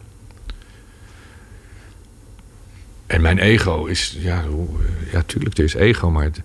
En 3.07 3.21
mijn 3.21 3.39
ego 3.39 3.85
is, 3.85 4.17
ja, 4.19 4.43
hoe- 4.49 4.67
ja 5.11 5.21
tuurlijk, 5.25 5.57
er 5.57 5.63
is 5.63 5.73
ego, 5.73 6.09
maar... 6.11 6.23
Het, 6.23 6.41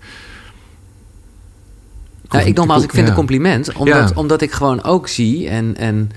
ik 2.46 2.56
nogmaals, 2.56 2.82
ik 2.82 2.90
vind 2.90 3.06
het 3.06 3.16
Ja. 3.16 3.20
een 3.20 3.26
compliment. 3.26 3.72
Omdat, 3.72 4.08
Ja. 4.08 4.14
omdat 4.14 4.40
ik 4.42 4.52
gewoon 4.52 4.82
ook 4.82 5.08
zie 5.08 5.48
en... 5.48 5.76
en 5.76 6.10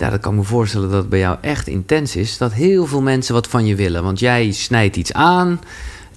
ja, 0.00 0.10
dat 0.10 0.20
kan 0.20 0.34
me 0.34 0.42
voorstellen 0.42 0.88
dat 0.90 0.98
het 1.00 1.08
bij 1.08 1.18
jou 1.18 1.36
echt 1.40 1.66
intens 1.68 2.16
is. 2.16 2.38
Dat 2.38 2.52
heel 2.52 2.86
veel 2.86 3.02
mensen 3.02 3.34
wat 3.34 3.46
van 3.46 3.66
je 3.66 3.74
willen. 3.74 4.02
Want 4.02 4.18
jij 4.18 4.52
snijdt 4.52 4.96
iets 4.96 5.12
aan. 5.12 5.60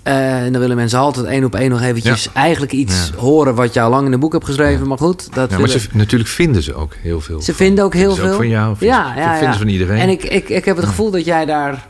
eh, 0.03 0.41
en 0.43 0.51
dan 0.51 0.61
willen 0.61 0.75
mensen 0.75 0.99
altijd 0.99 1.25
één 1.25 1.43
op 1.43 1.55
één 1.55 1.69
nog 1.69 1.81
eventjes 1.81 2.29
eigenlijk 2.33 2.71
iets 2.71 3.09
Ja. 3.13 3.19
horen 3.21 3.55
wat 3.55 3.77
al 3.77 3.89
lang 3.89 4.05
in 4.05 4.13
een 4.13 4.19
boek 4.19 4.33
hebt 4.33 4.45
geschreven. 4.45 4.87
Maar 4.87 4.97
goed, 4.97 5.33
dat 5.33 5.51
Ja, 5.51 5.57
maar 5.59 5.69
ze, 5.69 5.87
natuurlijk 5.91 6.29
vinden 6.29 6.63
ze 6.63 6.73
ook 6.73 6.93
heel 6.95 7.21
veel. 7.21 7.39
Ze 7.41 7.45
van- 7.45 7.65
vinden 7.65 7.83
ook 7.83 7.93
heel 7.93 8.15
veel. 8.15 8.33
van 8.35 8.47
jou. 8.47 8.75
Ja, 8.79 9.13
ja, 9.15 9.33
vinden 9.35 9.53
ze 9.53 9.59
van 9.59 9.67
iedereen. 9.67 9.99
En 9.99 10.09
ik, 10.09 10.23
ik, 10.23 10.49
ik 10.49 10.65
heb 10.65 10.75
het 10.75 10.85
gevoel 10.85 11.11
dat 11.11 11.25
jij 11.25 11.45
daar 11.45 11.87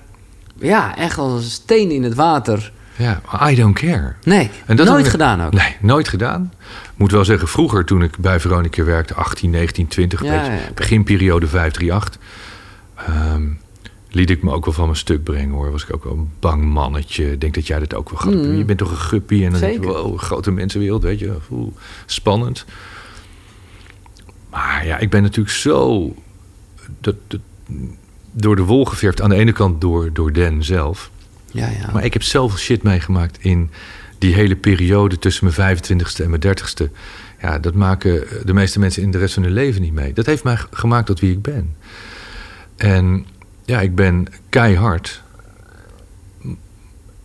ja, 0.59 0.97
echt 0.97 1.17
als 1.17 1.43
een 1.43 1.49
steen 1.49 1.91
in 1.91 2.03
het 2.03 2.13
water. 2.15 2.71
Ja, 2.95 3.21
I 3.49 3.55
don't 3.55 3.79
care. 3.79 4.13
Nee, 4.23 4.49
En 4.65 4.75
dat 4.75 4.87
nooit 4.87 5.05
ik- 5.05 5.11
gedaan 5.11 5.41
ook. 5.45 5.53
Nee, 5.53 5.75
nooit 5.81 6.07
gedaan. 6.07 6.51
Moet 7.03 7.11
wel 7.11 7.25
zeggen, 7.25 7.47
vroeger 7.47 7.85
toen 7.85 8.03
ik 8.03 8.17
bij 8.17 8.39
Veronica 8.39 8.83
werkte, 8.83 9.13
18, 9.13 9.49
19, 9.49 9.87
20, 9.87 10.23
Ja, 10.23 10.29
beetje, 10.29 10.73
beginperiode 10.73 11.47
538, 11.47 12.21
ehm, 12.95 13.43
liet 14.09 14.29
ik 14.29 14.43
me 14.43 14.51
ook 14.51 14.65
wel 14.65 14.73
van 14.73 14.85
mijn 14.85 14.97
stuk 14.97 15.23
brengen 15.23 15.55
hoor. 15.55 15.71
Was 15.71 15.83
ik 15.83 15.93
ook 15.95 16.03
wel 16.03 16.13
een 16.13 16.29
bang 16.39 16.63
mannetje. 16.63 17.31
Ik 17.31 17.41
denk 17.41 17.53
dat 17.53 17.67
jij 17.67 17.79
dat 17.79 17.93
ook 17.93 18.09
wel 18.09 18.19
hebt. 18.19 18.47
Mm. 18.47 18.57
Je 18.57 18.65
bent 18.65 18.77
toch 18.77 18.91
een 18.91 18.97
guppy 18.97 19.45
en 19.45 19.51
dan 19.51 19.59
denk 19.59 19.83
je, 19.83 19.89
wow, 19.89 20.19
grote 20.19 20.51
mensenwereld, 20.51 21.03
weet 21.03 21.19
je. 21.19 21.33
Oeh, 21.51 21.75
spannend. 22.05 22.65
Maar 24.49 24.85
ja, 24.85 24.97
ik 24.97 25.09
ben 25.09 25.21
natuurlijk 25.21 25.55
zo 25.55 26.13
dat, 26.99 27.15
dat, 27.27 27.39
door 28.31 28.55
de 28.55 28.63
wol 28.63 28.85
geverfd. 28.85 29.21
Aan 29.21 29.29
de 29.29 29.35
ene 29.35 29.51
kant 29.51 29.81
door, 29.81 30.13
door 30.13 30.33
Den 30.33 30.63
zelf. 30.63 31.11
Ja, 31.51 31.69
ja. 31.69 31.91
Maar 31.93 32.05
ik 32.05 32.13
heb 32.13 32.23
zoveel 32.23 32.57
shit 32.57 32.83
meegemaakt 32.83 33.37
in 33.41 33.69
die 34.17 34.33
hele 34.33 34.55
periode 34.55 35.19
tussen 35.19 35.51
mijn 35.55 35.77
25ste 35.77 36.23
en 36.23 36.29
mijn 36.29 36.41
30ste. 36.41 36.91
Ja, 37.41 37.59
dat 37.59 37.73
maken 37.73 38.27
de 38.45 38.53
meeste 38.53 38.79
mensen 38.79 39.01
in 39.01 39.11
de 39.11 39.17
rest 39.17 39.33
van 39.33 39.43
hun 39.43 39.51
leven 39.51 39.81
niet 39.81 39.93
mee. 39.93 40.13
Dat 40.13 40.25
heeft 40.25 40.43
mij 40.43 40.57
gemaakt 40.71 41.05
tot 41.05 41.19
wie 41.19 41.31
ik 41.31 41.41
ben. 41.41 41.75
En 42.75 43.25
ja, 43.65 43.81
ik 43.81 43.95
ben 43.95 44.27
keihard. 44.49 45.21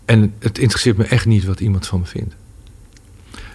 En 0.05 0.35
het 0.39 0.59
interesseert 0.59 0.97
me 0.97 1.05
echt 1.05 1.27
niet 1.27 1.45
wat 1.45 1.61
iemand 1.61 1.87
van 1.87 2.01
me 2.01 2.07
vindt. 2.07 2.35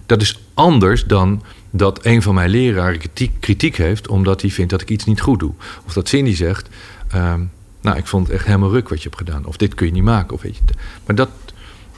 Dat 0.06 0.22
is 0.22 0.42
anders 0.54 1.06
dan 1.06 1.44
dat 1.70 2.06
een 2.06 2.22
van 2.22 2.34
mijn 2.34 2.50
leraren 2.50 3.00
kritiek, 3.00 3.32
kritiek 3.40 3.76
heeft... 3.76 4.08
omdat 4.08 4.42
hij 4.42 4.50
vindt 4.50 4.72
dat 4.72 4.82
ik 4.82 4.90
iets 4.90 5.06
niet 5.06 5.22
goed 5.22 5.40
doe. 5.40 5.54
Of 5.86 5.94
dat 5.94 6.08
Cindy 6.08 6.34
zegt... 6.36 6.70
ehm, 7.08 7.42
nou, 7.82 7.98
ik 7.98 8.08
vond 8.08 8.28
het 8.28 8.36
echt 8.36 8.46
helemaal 8.46 8.72
ruk 8.72 8.90
wat 8.90 8.98
je 8.98 9.10
hebt 9.10 9.22
gedaan. 9.22 9.46
Of 9.46 9.58
dit 9.58 9.74
kun 9.74 9.86
je 9.86 9.92
niet 9.92 10.04
maken. 10.04 10.34
Of 10.34 10.42
weet 10.42 10.56
je, 10.56 10.62
maar 11.06 11.16
dat, 11.16 11.30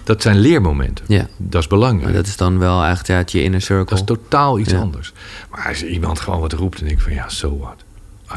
dat 0.05 0.21
zijn 0.21 0.37
leermomenten. 0.39 1.05
Ja. 1.07 1.27
Dat 1.37 1.61
is 1.61 1.67
belangrijk. 1.67 2.03
Maar 2.03 2.13
dat 2.13 2.27
is 2.27 2.37
dan 2.37 2.57
wel 2.59 2.83
echt 2.83 3.07
ja, 3.07 3.15
het 3.17 3.31
je 3.31 3.43
inner 3.43 3.61
circle. 3.61 3.85
Dat 3.85 3.97
is 3.97 4.03
totaal 4.05 4.59
iets 4.59 4.71
Ja. 4.71 4.79
anders. 4.79 5.13
Maar 5.49 5.67
als 5.67 5.83
iemand 5.83 6.19
gewoon 6.19 6.39
wat 6.39 6.53
roept 6.53 6.81
en 6.81 6.87
ik 6.87 6.99
van 6.99 7.13
ja, 7.13 7.29
so 7.29 7.57
what? 7.57 7.83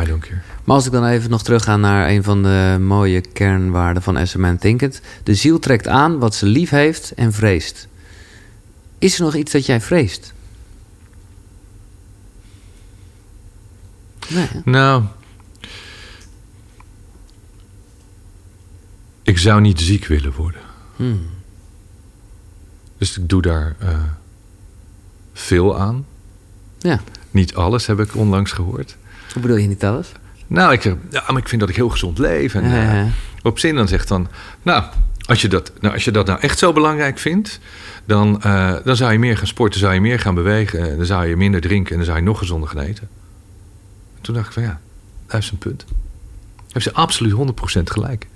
I 0.02 0.04
don't 0.04 0.20
care. 0.22 0.40
Maar 0.64 0.76
als 0.76 0.86
ik 0.86 0.92
dan 0.92 1.04
even 1.06 1.30
nog 1.30 1.42
terugga 1.42 1.76
naar 1.76 2.08
een 2.08 2.22
van 2.22 2.42
de 2.42 2.76
mooie 2.80 3.20
kernwaarden 3.20 4.02
van 4.02 4.26
SMN 4.26 4.56
Thinkend. 4.56 5.00
De 5.22 5.34
ziel 5.34 5.58
trekt 5.58 5.88
aan 5.88 6.18
wat 6.18 6.34
ze 6.34 6.46
lief 6.46 6.70
heeft 6.70 7.12
en 7.14 7.32
vreest. 7.32 7.88
Is 8.98 9.18
er 9.18 9.24
nog 9.24 9.34
iets 9.34 9.52
dat 9.52 9.66
jij 9.66 9.80
vreest? 9.80 10.32
Nee? 14.28 14.48
Nou, 14.64 15.02
ik 19.22 19.38
zou 19.38 19.60
niet 19.60 19.80
ziek 19.80 20.06
willen 20.06 20.32
worden. 20.32 20.60
Hmm. 20.96 21.26
Dus 22.98 23.18
ik 23.18 23.28
doe 23.28 23.42
daar 23.42 23.76
eh, 23.78 23.88
veel 25.32 25.78
aan. 25.78 26.06
Ja, 26.78 27.00
Niet 27.30 27.54
alles 27.54 27.86
heb 27.86 28.00
ik 28.00 28.16
onlangs 28.16 28.52
gehoord. 28.52 28.96
hoe 29.32 29.42
bedoel 29.42 29.56
je 29.56 29.68
niet 29.68 29.84
alles? 29.84 30.12
Nou, 30.46 30.72
ik, 30.72 30.82
ja, 31.10 31.24
maar 31.28 31.36
ik 31.36 31.48
vind 31.48 31.60
dat 31.60 31.70
ik 31.70 31.76
heel 31.76 31.88
gezond 31.88 32.18
leef. 32.18 32.54
En, 32.54 32.70
Ja, 32.70 33.02
eh, 33.02 33.06
op 33.42 33.58
zin 33.58 33.74
dan 33.74 33.88
zegt 33.88 34.08
dan... 34.08 34.28
Nou 34.62 34.84
als, 35.28 35.42
je 35.42 35.48
dat, 35.48 35.72
nou, 35.80 35.94
als 35.94 36.04
je 36.04 36.10
dat 36.10 36.26
nou 36.26 36.40
echt 36.40 36.58
zo 36.58 36.72
belangrijk 36.72 37.18
vindt... 37.18 37.60
Dan, 38.04 38.42
eh, 38.42 38.74
dan 38.84 38.96
zou 38.96 39.12
je 39.12 39.18
meer 39.18 39.36
gaan 39.36 39.46
sporten, 39.46 39.80
zou 39.80 39.94
je 39.94 40.00
meer 40.00 40.20
gaan 40.20 40.34
bewegen... 40.34 40.90
en 40.90 40.96
dan 40.96 41.06
zou 41.06 41.26
je 41.26 41.36
minder 41.36 41.60
drinken 41.60 41.90
en 41.90 41.96
dan 41.96 42.06
zou 42.06 42.18
je 42.18 42.24
nog 42.24 42.38
gezonder 42.38 42.68
gaan 42.68 42.80
eten. 42.80 43.08
Toen 44.20 44.34
dacht 44.34 44.46
ik 44.46 44.52
van 44.52 44.62
ja, 44.62 44.80
daar 45.26 45.40
is 45.40 45.50
een 45.50 45.58
punt. 45.58 45.84
Heeft 46.72 46.84
ze 46.84 46.92
absoluut 46.92 47.32
100% 47.78 47.82
gelijk. 47.84 48.26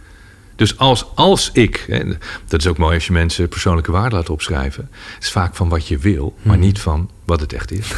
Dus 0.57 0.79
als, 0.79 1.07
als 1.15 1.51
ik... 1.53 1.85
Hè, 1.89 2.05
dat 2.47 2.61
is 2.61 2.67
ook 2.67 2.79
mooi 2.79 2.95
als 2.95 3.07
je 3.07 3.13
mensen 3.13 3.49
persoonlijke 3.49 3.93
waarde 3.93 4.17
laat 4.17 4.31
opschrijven... 4.31 4.91
is 5.21 5.31
vaak 5.31 5.55
van 5.55 5.69
wat 5.69 5.89
je 5.89 5.99
wil, 5.99 6.35
maar 6.43 6.57
Mhm. 6.57 6.65
niet 6.67 6.81
van 6.81 7.11
wat 7.25 7.41
het 7.41 7.53
echt 7.53 7.71
is. 7.73 7.93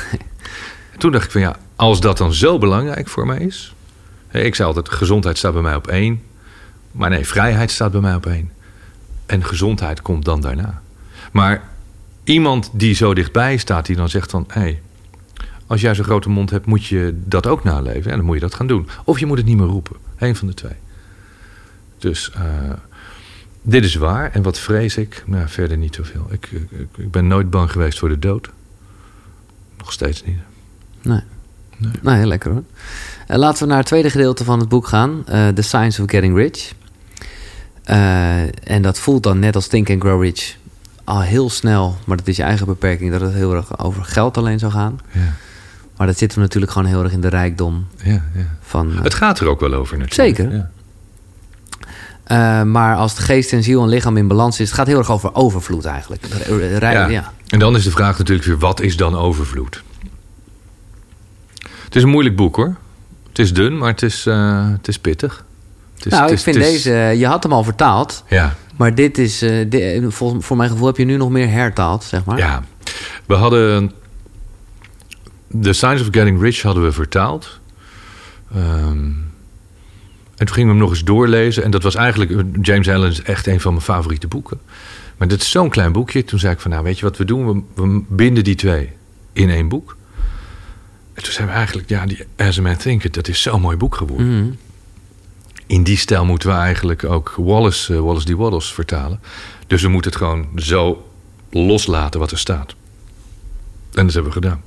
En 0.92 0.98
toen 0.98 1.12
dacht 1.12 1.24
ik 1.24 1.30
van 1.30 1.40
ja, 1.40 1.56
als 1.76 2.00
dat 2.00 2.18
dan 2.18 2.34
zo 2.34 2.58
belangrijk 2.58 3.08
voor 3.08 3.26
mij 3.26 3.38
is... 3.38 3.74
Hè, 4.28 4.40
Ik 4.40 4.54
zei 4.54 4.68
altijd, 4.68 4.88
gezondheid 4.88 5.38
staat 5.38 5.52
bij 5.52 5.62
mij 5.62 5.74
op 5.74 5.86
één. 5.86 6.22
Maar 6.92 7.10
nee, 7.10 7.26
vrijheid 7.26 7.70
staat 7.70 7.92
bij 7.92 8.00
mij 8.00 8.14
op 8.14 8.26
één. 8.26 8.50
En 9.26 9.44
gezondheid 9.44 10.02
komt 10.02 10.24
dan 10.24 10.40
daarna. 10.40 10.82
Maar 11.32 11.62
iemand 12.24 12.70
die 12.72 12.94
zo 12.94 13.14
dichtbij 13.14 13.56
staat, 13.56 13.86
die 13.86 13.96
dan 13.96 14.08
zegt 14.08 14.30
van... 14.30 14.44
hé, 14.48 14.60
hey, 14.60 14.80
als 15.66 15.80
jij 15.80 15.94
zo'n 15.94 16.04
grote 16.04 16.28
mond 16.28 16.50
hebt, 16.50 16.66
moet 16.66 16.84
je 16.86 17.20
dat 17.24 17.46
ook 17.46 17.64
naleven. 17.64 18.10
En 18.10 18.16
dan 18.16 18.26
moet 18.26 18.34
je 18.34 18.40
dat 18.40 18.54
gaan 18.54 18.66
doen. 18.66 18.88
Of 19.04 19.18
je 19.18 19.26
moet 19.26 19.36
het 19.36 19.46
niet 19.46 19.56
meer 19.56 19.66
roepen. 19.66 19.96
Eén 20.18 20.36
van 20.36 20.48
de 20.48 20.54
twee. 20.54 20.72
Dus 22.04 22.30
eh, 22.30 22.42
dit 23.62 23.84
is 23.84 23.94
waar. 23.94 24.30
En 24.32 24.42
wat 24.42 24.58
vrees 24.58 24.96
ik? 24.96 25.22
Nou, 25.26 25.48
verder 25.48 25.76
niet 25.76 25.94
zoveel. 25.94 26.26
Ik, 26.30 26.48
ik, 26.50 26.88
ik 26.96 27.10
ben 27.10 27.26
nooit 27.26 27.50
bang 27.50 27.70
geweest 27.70 27.98
voor 27.98 28.08
de 28.08 28.18
dood. 28.18 28.50
Nog 29.78 29.92
steeds 29.92 30.24
niet. 30.24 30.38
Nee. 31.02 31.20
Nee. 31.76 31.92
Nou, 32.02 32.16
heel 32.16 32.26
lekker 32.26 32.50
hoor. 32.50 32.62
Eh, 33.26 33.36
laten 33.36 33.62
we 33.62 33.68
naar 33.68 33.78
het 33.78 33.86
tweede 33.86 34.10
gedeelte 34.10 34.44
van 34.44 34.60
het 34.60 34.68
boek 34.68 34.86
gaan. 34.86 35.22
eh, 35.26 35.48
The 35.48 35.62
Science 35.62 36.02
of 36.02 36.10
Getting 36.10 36.36
Rich. 36.36 36.72
En 38.64 38.82
dat 38.82 38.98
voelt 38.98 39.22
dan 39.22 39.38
net 39.38 39.54
als 39.54 39.66
Think 39.66 39.90
and 39.90 40.00
Grow 40.00 40.22
Rich 40.22 40.56
al 41.04 41.20
heel 41.22 41.50
snel, 41.50 41.96
maar 42.06 42.16
dat 42.16 42.28
is 42.28 42.36
je 42.36 42.42
eigen 42.42 42.66
beperking, 42.66 43.10
dat 43.10 43.20
het 43.20 43.32
heel 43.32 43.54
erg 43.54 43.78
over 43.78 44.04
geld 44.04 44.36
alleen 44.36 44.58
zou 44.58 44.72
gaan. 44.72 45.00
Ja, 45.10 45.20
Maar 45.96 46.06
dat 46.06 46.18
zitten 46.18 46.38
we 46.38 46.44
natuurlijk 46.44 46.72
gewoon 46.72 46.88
heel 46.88 47.02
erg 47.02 47.12
in 47.12 47.20
de 47.20 47.28
rijkdom 47.28 47.86
ja, 48.02 48.24
ja. 48.34 48.56
van. 48.60 48.90
Het 49.02 49.14
gaat 49.14 49.40
er 49.40 49.48
ook 49.48 49.60
wel 49.60 49.74
over 49.74 49.98
natuurlijk. 49.98 50.36
Zeker. 50.36 50.70
Eh, 52.24 52.62
maar 52.62 52.96
als 52.96 53.14
de 53.14 53.22
geest 53.22 53.52
en 53.52 53.62
ziel 53.62 53.82
en 53.82 53.88
lichaam 53.88 54.16
in 54.16 54.28
balans 54.28 54.60
is, 54.60 54.66
het 54.68 54.76
gaat 54.76 54.86
heel 54.86 54.98
erg 54.98 55.10
over 55.10 55.34
overvloed 55.34 55.84
eigenlijk. 55.84 56.26
Rij- 56.78 56.92
Ja. 56.92 57.06
ja. 57.08 57.32
En 57.48 57.58
dan 57.58 57.76
is 57.76 57.84
de 57.84 57.90
vraag 57.90 58.18
natuurlijk 58.18 58.46
weer, 58.46 58.58
wat 58.58 58.80
is 58.80 58.96
dan 58.96 59.16
overvloed? 59.16 59.82
Het 61.84 61.96
is 61.96 62.02
een 62.02 62.08
moeilijk 62.08 62.36
boek 62.36 62.56
hoor. 62.56 62.76
Het 63.28 63.38
is 63.38 63.52
dun, 63.54 63.78
maar 63.78 63.88
het 63.90 64.02
is, 64.02 64.26
eh, 64.26 64.68
het 64.70 64.88
is 64.88 64.98
pittig. 64.98 65.44
Het 65.94 66.06
is, 66.06 66.12
nou, 66.12 66.24
het 66.24 66.32
ik 66.32 66.38
vind 66.38 66.56
is- 66.56 66.62
deze, 66.70 66.92
eh, 66.94 67.14
je 67.18 67.26
had 67.26 67.42
hem 67.42 67.52
al 67.52 67.64
vertaald, 67.64 68.24
Ja, 68.28 68.54
maar 68.76 68.94
dit 68.94 69.18
is, 69.18 69.38
di- 69.68 70.04
vol- 70.08 70.40
voor 70.40 70.56
mijn 70.56 70.70
gevoel 70.70 70.86
heb 70.86 70.96
je 70.96 71.04
nu 71.04 71.16
nog 71.16 71.30
meer 71.30 71.50
hertaald, 71.50 72.04
zeg 72.04 72.24
maar. 72.24 72.38
ja. 72.38 72.62
We 73.26 73.34
hadden... 73.34 73.92
The 75.62 75.72
Science 75.72 76.02
of 76.04 76.08
Getting 76.10 76.40
Rich 76.40 76.62
hadden 76.62 76.82
we 76.82 76.92
vertaald. 76.92 77.60
Ehm, 78.54 78.98
en 80.36 80.46
toen 80.46 80.54
gingen 80.54 80.68
we 80.68 80.74
hem 80.74 80.82
nog 80.82 80.90
eens 80.90 81.04
doorlezen. 81.04 81.64
En 81.64 81.70
dat 81.70 81.82
was 81.82 81.94
eigenlijk... 81.94 82.44
James 82.62 82.88
Allen 82.88 83.10
is 83.10 83.22
echt 83.22 83.46
een 83.46 83.60
van 83.60 83.72
mijn 83.72 83.84
favoriete 83.84 84.28
boeken. 84.28 84.60
Maar 85.16 85.28
dit 85.28 85.40
is 85.40 85.50
zo'n 85.50 85.68
klein 85.68 85.92
boekje. 85.92 86.24
Toen 86.24 86.38
zei 86.38 86.52
ik 86.52 86.60
van, 86.60 86.70
nou 86.70 86.82
weet 86.82 86.98
je 86.98 87.04
wat 87.04 87.16
we 87.16 87.24
doen? 87.24 87.46
We, 87.46 87.82
we 87.82 88.02
binden 88.08 88.44
die 88.44 88.54
twee 88.54 88.90
in 89.32 89.50
één 89.50 89.68
boek. 89.68 89.96
En 91.14 91.22
toen 91.22 91.32
zijn 91.32 91.46
we 91.46 91.52
eigenlijk... 91.52 91.88
Ja, 91.88 92.06
die 92.06 92.24
As 92.36 92.58
a 92.58 92.62
Man 92.62 92.76
Thinketh, 92.76 93.14
dat 93.14 93.28
is 93.28 93.42
zo'n 93.42 93.60
mooi 93.60 93.76
boek 93.76 93.94
geworden. 93.94 94.38
Mhm. 94.38 94.52
In 95.66 95.82
die 95.82 95.96
stijl 95.96 96.24
moeten 96.24 96.48
we 96.48 96.54
eigenlijk 96.54 97.04
ook 97.04 97.34
Wallace, 97.36 97.94
eh, 97.94 98.00
Wallace 98.00 98.26
D. 98.26 98.30
Waddles 98.30 98.72
vertalen. 98.72 99.20
Dus 99.66 99.82
we 99.82 99.88
moeten 99.88 100.10
het 100.10 100.20
gewoon 100.20 100.48
zo 100.56 101.10
loslaten 101.50 102.20
wat 102.20 102.30
er 102.30 102.38
staat. 102.38 102.74
En 103.92 104.04
dat 104.04 104.14
hebben 104.14 104.32
we 104.32 104.40
gedaan. 104.40 104.62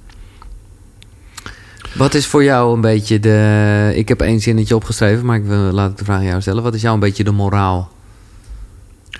Wat 1.98 2.14
is 2.14 2.26
voor 2.28 2.44
jou 2.44 2.74
een 2.74 2.82
beetje 2.82 3.20
de... 3.20 3.92
Ik 3.96 4.08
heb 4.08 4.22
één 4.22 4.40
zinnetje 4.40 4.76
opgeschreven, 4.76 5.26
maar 5.26 5.38
ik 5.38 5.46
wil, 5.46 5.58
laat 5.58 5.92
ik 5.92 5.98
de 5.98 6.04
vraag 6.04 6.18
aan 6.18 6.26
jou 6.26 6.42
stellen. 6.42 6.64
Wat 6.64 6.74
is 6.74 6.82
jou 6.82 6.94
een 6.94 7.00
beetje 7.00 7.24
de 7.24 7.32
moraal? 7.32 7.92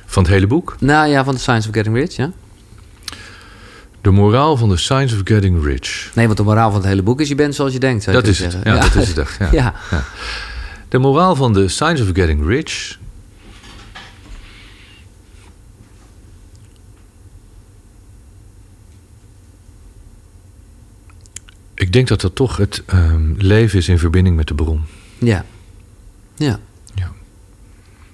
Van 0.06 0.24
het 0.24 0.32
hele 0.32 0.48
boek. 0.48 0.76
Nou 0.80 1.10
ja, 1.10 1.24
van 1.24 1.34
The 1.36 1.40
Science 1.42 1.68
of 1.68 1.74
Getting 1.74 1.96
Rich, 1.96 2.16
ja? 2.16 2.32
De 4.02 4.10
moraal 4.12 4.58
van 4.58 4.70
The 4.70 4.78
Science 4.78 5.16
of 5.16 5.22
Getting 5.24 5.64
Rich. 5.66 6.12
Nee, 6.14 6.26
want 6.26 6.38
de 6.38 6.44
moraal 6.44 6.72
van 6.72 6.80
het 6.80 6.90
hele 6.90 7.04
boek 7.04 7.22
is 7.22 7.28
je 7.28 7.36
bent 7.36 7.56
zoals 7.56 7.74
je 7.74 7.80
denkt, 7.80 8.04
zou 8.04 8.16
je 8.16 8.22
Dat 8.22 8.32
is 8.32 8.40
het. 8.40 8.58
Ja, 8.64 8.80
dat 8.80 8.96
is 8.96 9.08
het 9.08 9.18
echt. 9.18 9.38
Ja. 9.40 9.48
Ja. 9.62 9.74
Ja. 9.92 10.04
De 10.90 10.98
moraal 10.98 11.36
van 11.36 11.54
The 11.54 11.68
Science 11.68 12.04
of 12.04 12.10
Getting 12.14 12.48
Rich... 12.48 12.98
Ik 21.88 21.94
denk 21.94 22.08
dat 22.08 22.22
dat 22.22 22.36
toch 22.36 22.58
het 22.58 22.84
ehm, 22.86 23.34
leven 23.38 23.78
is 23.80 23.88
in 23.90 24.00
verbinding 24.00 24.36
met 24.36 24.48
de 24.48 24.54
bron. 24.54 24.82
Ja. 25.18 25.46
Ja. 26.36 26.60
Ja. 26.96 27.12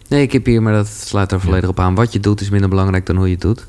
Nee, 0.08 0.22
ik 0.22 0.32
heb 0.32 0.46
hier, 0.46 0.62
maar 0.62 0.74
dat 0.74 0.88
sluit 0.88 1.32
er 1.32 1.42
volledig 1.42 1.70
op 1.70 1.80
aan. 1.80 1.96
Wat 1.96 2.14
je 2.14 2.20
doet 2.20 2.42
is 2.42 2.50
minder 2.50 2.70
belangrijk 2.70 3.06
dan 3.06 3.16
hoe 3.16 3.26
je 3.26 3.32
het 3.32 3.42
doet. 3.42 3.66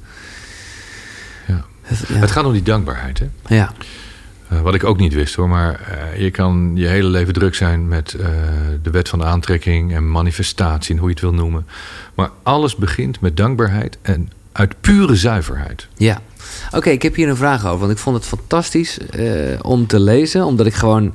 Ja. 1.47 1.65
Het- 1.83 2.05
ja. 2.09 2.15
Het 2.15 2.31
gaat 2.31 2.45
om 2.45 2.53
die 2.53 2.63
dankbaarheid, 2.63 3.19
hè? 3.19 3.29
ja. 3.55 3.73
Eh, 4.49 4.61
wat 4.61 4.75
ik 4.75 4.85
ook 4.85 4.99
niet 4.99 5.15
wist 5.15 5.35
hoor, 5.35 5.49
maar 5.49 5.81
eh, 5.81 6.21
je 6.21 6.31
kan 6.31 6.73
je 6.75 6.87
hele 6.87 7.09
leven 7.09 7.33
druk 7.33 7.55
zijn 7.55 7.89
met 7.89 8.13
eh, 8.15 8.27
de 8.83 8.91
wet 8.91 9.09
van 9.09 9.19
de 9.19 9.25
aantrekking 9.25 9.95
en 9.95 10.11
manifestatie 10.11 10.95
en 10.95 10.99
hoe 11.01 11.09
je 11.09 11.15
het 11.15 11.23
wil 11.25 11.35
noemen. 11.35 11.67
Maar 12.15 12.31
alles 12.43 12.77
begint 12.77 13.21
met 13.21 13.37
dankbaarheid 13.37 13.99
en 14.03 14.31
uit 14.53 14.75
pure 14.81 15.17
zuiverheid. 15.17 15.89
Ja. 15.97 16.21
Oké, 16.72 16.90
ik 16.90 17.03
heb 17.03 17.14
hier 17.14 17.28
een 17.28 17.36
vraag 17.36 17.66
over. 17.66 17.78
Want 17.78 17.92
ik 17.92 17.99
vond 17.99 18.16
het 18.16 18.26
fantastisch 18.26 18.99
eh, 18.99 19.26
om 19.62 19.86
te 19.86 20.01
lezen. 20.01 20.45
Omdat 20.45 20.66
ik 20.66 20.74
gewoon... 20.74 21.14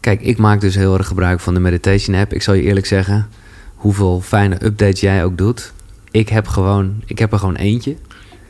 Kijk, 0.00 0.20
ik 0.20 0.38
maak 0.38 0.60
dus 0.60 0.74
heel 0.74 0.98
erg 0.98 1.06
gebruik 1.06 1.40
van 1.40 1.54
de 1.54 1.60
meditation 1.60 2.16
app. 2.16 2.32
Ik 2.32 2.42
zal 2.42 2.54
je 2.54 2.62
eerlijk 2.62 2.86
zeggen... 2.86 3.28
hoeveel 3.74 4.20
fijne 4.20 4.64
updates 4.64 5.00
jij 5.00 5.24
ook 5.24 5.38
doet. 5.38 5.72
Ik 6.10 6.28
heb, 6.28 6.46
gewoon, 6.46 7.02
ik 7.06 7.18
heb 7.18 7.32
er 7.32 7.38
gewoon 7.38 7.56
eentje. 7.56 7.96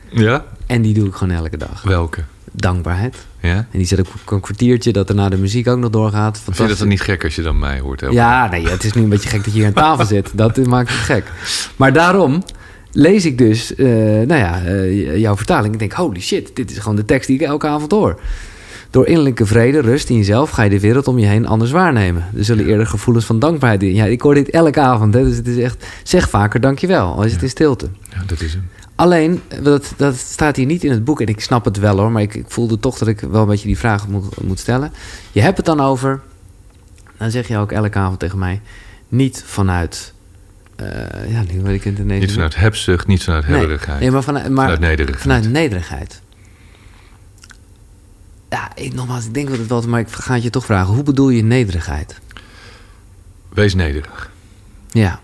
Ja? 0.09 0.45
En 0.65 0.81
die 0.81 0.93
doe 0.93 1.07
ik 1.07 1.13
gewoon 1.13 1.35
elke 1.35 1.57
dag. 1.57 1.81
Welke? 1.81 2.23
Dankbaarheid. 2.51 3.15
Ja? 3.41 3.55
En 3.55 3.67
die 3.71 3.85
zet 3.85 3.99
ik 3.99 4.07
op 4.07 4.31
een 4.31 4.41
kwartiertje... 4.41 4.91
dat 4.91 5.07
daarna 5.07 5.29
de 5.29 5.37
muziek 5.37 5.67
ook 5.67 5.77
nog 5.77 5.89
doorgaat. 5.89 6.39
Vind 6.39 6.57
je 6.57 6.67
dat 6.67 6.77
dan 6.77 6.87
niet 6.87 7.01
gek 7.01 7.23
als 7.23 7.35
je 7.35 7.41
dan 7.41 7.59
mij 7.59 7.79
hoort? 7.79 8.03
Ja, 8.09 8.49
nee, 8.49 8.67
het 8.67 8.83
is 8.83 8.93
nu 8.93 9.01
een 9.01 9.09
beetje 9.09 9.29
gek 9.29 9.43
dat 9.43 9.53
je 9.53 9.59
hier 9.59 9.67
aan 9.67 9.73
tafel 9.73 10.05
zit. 10.05 10.29
Dat 10.33 10.57
maakt 10.57 10.89
het 10.89 10.97
gek. 10.97 11.31
Maar 11.75 11.93
daarom 11.93 12.43
lees 12.91 13.25
ik 13.25 13.37
dus, 13.37 13.75
eh, 13.75 13.85
nou 13.87 14.35
ja, 14.35 14.63
eh, 14.63 15.17
jouw 15.17 15.35
vertaling. 15.35 15.73
Ik 15.73 15.79
denk, 15.79 15.93
holy 15.93 16.19
shit, 16.19 16.55
dit 16.55 16.71
is 16.71 16.77
gewoon 16.77 16.95
de 16.95 17.05
tekst 17.05 17.27
die 17.27 17.39
ik 17.39 17.45
elke 17.45 17.67
avond 17.67 17.91
hoor. 17.91 18.19
Door 18.89 19.07
innerlijke 19.07 19.45
vrede, 19.45 19.79
rust 19.79 20.09
in 20.09 20.15
jezelf, 20.15 20.49
ga 20.49 20.63
je 20.63 20.69
de 20.69 20.79
wereld 20.79 21.07
om 21.07 21.19
je 21.19 21.25
heen 21.25 21.47
anders 21.47 21.71
waarnemen. 21.71 22.25
Er 22.37 22.45
zullen 22.45 22.65
eerder 22.65 22.87
gevoelens 22.87 23.25
van 23.25 23.39
dankbaarheid 23.39 23.83
in. 23.83 23.93
Ja, 23.93 24.05
ik 24.05 24.21
hoor 24.21 24.33
dit 24.33 24.49
elke 24.49 24.79
avond. 24.79 25.13
Hè, 25.13 25.23
dus 25.23 25.35
het 25.35 25.47
is 25.47 25.57
echt, 25.57 25.85
zeg 26.03 26.29
vaker 26.29 26.61
dankjewel, 26.61 27.13
al 27.13 27.23
is 27.23 27.33
het 27.33 27.41
in 27.41 27.49
stilte. 27.49 27.87
Ja, 28.09 28.23
dat 28.25 28.41
is 28.41 28.53
hem. 28.53 28.63
Alleen, 28.97 29.41
dat, 29.61 29.93
dat 29.97 30.15
staat 30.15 30.55
hier 30.55 30.65
niet 30.65 30.83
in 30.83 30.91
het 30.91 31.03
boek. 31.03 31.21
En 31.21 31.27
ik 31.27 31.41
snap 31.41 31.65
het 31.65 31.79
wel 31.79 31.97
hoor, 31.97 32.11
maar 32.11 32.21
ik, 32.21 32.35
ik 32.35 32.45
voelde 32.47 32.79
toch 32.79 32.97
dat 32.97 33.07
ik 33.07 33.19
wel 33.19 33.41
een 33.41 33.47
beetje 33.47 33.67
die 33.67 33.77
vraag 33.77 34.07
moet, 34.07 34.41
moet 34.43 34.59
stellen. 34.59 34.91
Je 35.31 35.41
hebt 35.41 35.57
het 35.57 35.65
dan 35.65 35.79
over, 35.79 36.21
dan 37.17 37.31
zeg 37.31 37.47
je 37.47 37.57
ook 37.57 37.71
elke 37.71 37.97
avond 37.97 38.19
tegen 38.19 38.39
mij, 38.39 38.61
niet 39.07 39.43
vanuit, 39.45 40.13
eh, 40.77 41.31
ja, 41.31 41.43
nu 41.51 41.61
weet 41.61 41.75
ik 41.75 41.83
het 41.83 41.99
ineens 41.99 42.21
Niet 42.21 42.31
vanuit 42.33 42.55
hebzucht, 42.55 43.07
niet 43.07 43.23
vanuit 43.23 43.45
hebberigheid. 43.45 43.99
nee, 43.99 44.11
maar 44.11 44.23
vanuit, 44.23 44.49
maar 44.49 44.63
vanuit 44.63 44.79
nederigheid. 44.79 45.21
vanuit 45.21 45.49
nederigheid. 45.51 46.21
Ja, 48.49 48.71
ik, 48.75 48.93
nogmaals, 48.93 49.25
ik 49.25 49.33
denk 49.33 49.49
dat 49.49 49.57
het 49.57 49.67
wel, 49.67 49.81
maar 49.81 49.99
ik 49.99 50.09
ga 50.09 50.33
het 50.33 50.43
je 50.43 50.49
toch 50.49 50.65
vragen. 50.65 50.93
Hoe 50.93 51.03
bedoel 51.03 51.29
je 51.29 51.43
nederigheid? 51.43 52.19
Wees 53.49 53.75
nederig. 53.75 54.31
Ja, 54.91 55.19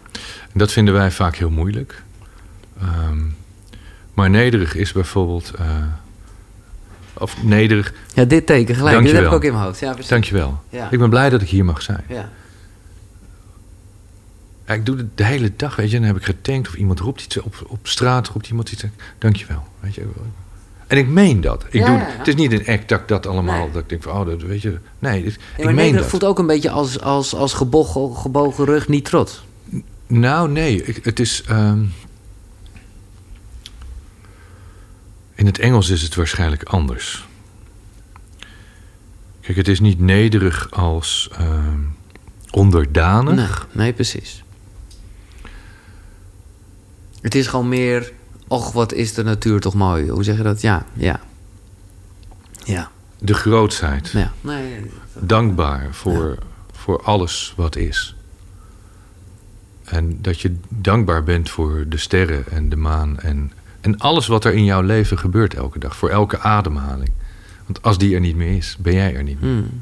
En 0.53 0.59
dat 0.59 0.71
vinden 0.71 0.93
wij 0.93 1.11
vaak 1.11 1.35
heel 1.35 1.49
moeilijk. 1.49 2.01
Ehm, 2.81 3.17
maar 4.13 4.29
nederig 4.29 4.75
is 4.75 4.91
bijvoorbeeld... 4.91 5.51
eh, 5.59 5.65
of 7.13 7.43
nederig, 7.43 7.93
ja 8.13 8.25
dit 8.25 8.45
teken 8.45 8.75
gelijk. 8.75 8.95
Dit 8.97 9.05
heb 9.05 9.13
Dankjewel. 9.13 9.25
ik 9.29 9.33
ook 9.35 9.43
in 9.43 9.51
mijn 9.53 9.63
hoofd. 9.65 9.79
Ja, 9.79 9.91
precies. 9.91 10.09
dankjewel. 10.09 10.63
Ja. 10.69 10.87
Ik 10.91 10.99
ben 10.99 11.09
blij 11.09 11.29
dat 11.29 11.41
ik 11.41 11.49
hier 11.49 11.65
mag 11.65 11.81
zijn. 11.81 12.03
Ja. 12.07 12.29
Ja, 14.67 14.73
ik 14.73 14.85
doe 14.85 14.97
het 14.97 15.17
de 15.17 15.23
hele 15.25 15.51
dag, 15.55 15.75
weet 15.75 15.91
je. 15.91 15.97
Dan 15.97 16.07
heb 16.07 16.17
ik 16.17 16.23
getankt 16.23 16.67
of 16.67 16.75
iemand 16.75 16.99
roept 16.99 17.21
iets 17.23 17.37
op, 17.41 17.65
op 17.67 17.87
straat, 17.87 18.27
roept 18.27 18.47
iemand 18.49 18.71
iets. 18.71 18.83
Dankjewel, 19.17 19.67
weet 19.79 19.95
je. 19.95 20.05
En 20.87 20.97
ik 20.97 21.07
meen 21.07 21.41
dat. 21.41 21.65
Ik 21.69 21.73
Ja, 21.73 21.85
doe, 21.85 21.95
ja. 21.97 22.05
Het 22.17 22.27
is 22.27 22.35
niet 22.35 22.51
een 22.51 22.67
act 22.67 22.89
dat 22.89 22.99
ik 22.99 23.07
dat 23.07 23.27
allemaal, 23.27 23.63
Nee. 23.63 23.71
dat 23.71 23.81
ik 23.81 23.89
denk 23.89 24.03
van, 24.03 24.11
oh, 24.19 24.25
dat 24.25 24.41
weet 24.41 24.61
je. 24.61 24.77
Nee, 24.99 25.23
dit- 25.23 25.37
ik 25.57 25.71
meen 25.71 25.95
dat. 25.95 26.05
voelt 26.05 26.23
ook 26.23 26.39
een 26.39 26.47
beetje 26.47 26.69
als, 26.69 26.99
als, 26.99 27.35
als 27.35 27.53
gebogen, 27.53 28.15
gebogen 28.15 28.65
rug, 28.65 28.87
niet 28.87 29.05
trots. 29.05 29.43
Nou, 30.07 30.49
nee. 30.49 30.83
ik- 30.83 31.05
het 31.05 31.19
is... 31.19 31.43
ehm, 31.47 31.83
in 35.35 35.45
het 35.45 35.59
Engels 35.59 35.89
is 35.89 36.01
het 36.01 36.15
waarschijnlijk 36.15 36.63
anders. 36.63 37.27
Kijk, 39.41 39.57
het 39.57 39.67
is 39.67 39.79
niet 39.79 39.99
nederig 39.99 40.71
als 40.71 41.29
ehm, 41.37 41.79
onderdanig. 42.51 43.67
Nee, 43.71 43.83
nee, 43.83 43.93
precies. 43.93 44.42
Het 47.23 47.35
is 47.35 47.47
gewoon 47.47 47.69
meer... 47.69 48.11
Och, 48.47 48.71
wat 48.71 48.93
is 48.93 49.13
de 49.13 49.23
natuur 49.23 49.59
toch 49.59 49.73
mooi. 49.73 50.09
Hoe 50.09 50.23
zeg 50.23 50.37
je 50.37 50.43
dat? 50.43 50.61
Ja, 50.61 50.85
ja. 50.93 51.19
Ja, 52.63 52.91
De 53.17 53.33
grootsheid. 53.33 54.09
ja. 54.09 54.31
Nee. 54.41 54.91
Dankbaar 55.19 55.87
voor, 55.91 56.37
voor 56.71 57.01
alles 57.03 57.53
wat 57.57 57.75
is. 57.75 58.15
En 59.83 60.17
dat 60.21 60.39
je 60.41 60.55
dankbaar 60.69 61.23
bent 61.23 61.49
voor 61.49 61.85
de 61.87 61.97
sterren 61.97 62.43
en 62.51 62.69
de 62.69 62.75
maan 62.75 63.19
en, 63.19 63.51
en 63.81 63.97
alles 63.97 64.27
wat 64.27 64.45
er 64.45 64.53
in 64.53 64.63
jouw 64.63 64.81
leven 64.81 65.19
gebeurt 65.19 65.53
elke 65.53 65.79
dag. 65.79 65.95
Voor 65.95 66.09
elke 66.09 66.39
ademhaling. 66.39 67.11
Want 67.65 67.81
als 67.81 67.97
die 67.97 68.13
er 68.15 68.19
niet 68.21 68.35
meer 68.35 68.57
is, 68.57 68.77
ben 68.79 68.93
jij 68.93 69.15
er 69.15 69.23
niet 69.23 69.41
meer. 69.41 69.51
Hmm. 69.51 69.81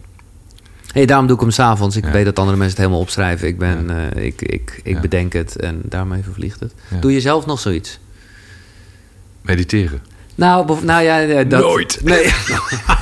Hey, 0.93 1.05
daarom 1.05 1.27
doe 1.27 1.35
ik 1.35 1.41
hem 1.41 1.51
s'avonds. 1.51 1.95
Ik 1.95 2.05
Ja. 2.05 2.11
weet 2.11 2.25
dat 2.25 2.39
andere 2.39 2.57
mensen 2.57 2.75
het 2.75 2.85
helemaal 2.85 3.05
opschrijven. 3.05 3.47
Ik, 3.47 3.57
ben, 3.57 4.13
eh, 4.15 4.23
ik, 4.25 4.41
ik, 4.41 4.79
ik 4.83 4.93
Ja. 4.95 4.99
bedenk 5.01 5.33
het 5.33 5.55
en 5.55 5.81
daarmee 5.83 6.23
vervliegt 6.23 6.59
het. 6.59 6.73
Doe 6.99 7.13
je 7.13 7.21
zelf 7.21 7.45
nog 7.45 7.59
zoiets? 7.59 7.99
Mediteren. 9.41 10.01
Nou, 10.35 10.83
nou 10.85 11.03
ja, 11.03 11.21
eh, 11.21 11.49
dat... 11.49 11.61
Nooit. 11.61 11.99
Nee. 12.03 12.33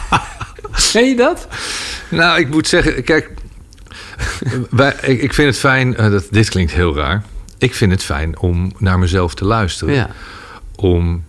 Ken 0.92 1.08
je 1.10 1.16
dat? 1.16 1.48
Nou, 2.10 2.40
ik 2.40 2.50
moet 2.50 2.68
zeggen, 2.68 3.04
kijk, 3.04 3.30
wij, 4.70 4.96
ik, 5.02 5.22
ik 5.22 5.34
vind 5.34 5.48
het 5.48 5.58
fijn, 5.58 5.96
eh, 5.96 6.12
dat, 6.12 6.28
dit 6.32 6.50
klinkt 6.50 6.72
heel 6.72 6.96
raar. 6.96 7.24
Ik 7.58 7.74
vind 7.76 7.92
het 7.92 8.04
fijn 8.04 8.40
om 8.40 8.72
naar 8.78 9.00
mezelf 9.00 9.34
te 9.36 9.46
luisteren. 9.46 10.08
Om, 10.76 11.24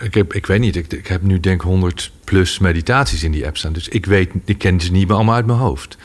ik, 0.00 0.14
heb, 0.14 0.34
ik 0.34 0.46
weet 0.46 0.60
niet, 0.60 0.76
ik, 0.76 0.92
ik 0.92 1.06
heb 1.06 1.22
nu 1.22 1.40
denk 1.40 1.62
100 1.62 2.12
plus 2.32 2.58
meditaties 2.58 3.22
in 3.22 3.32
die 3.32 3.46
app 3.46 3.56
staan. 3.56 3.72
Dus 3.72 3.88
ik 3.88 4.06
weet, 4.06 4.30
ik 4.44 4.58
ken 4.58 4.80
ze 4.80 4.92
niet 4.92 5.06
meer 5.06 5.16
allemaal 5.16 5.34
uit 5.34 5.46
mijn 5.46 5.58
hoofd. 5.58 5.96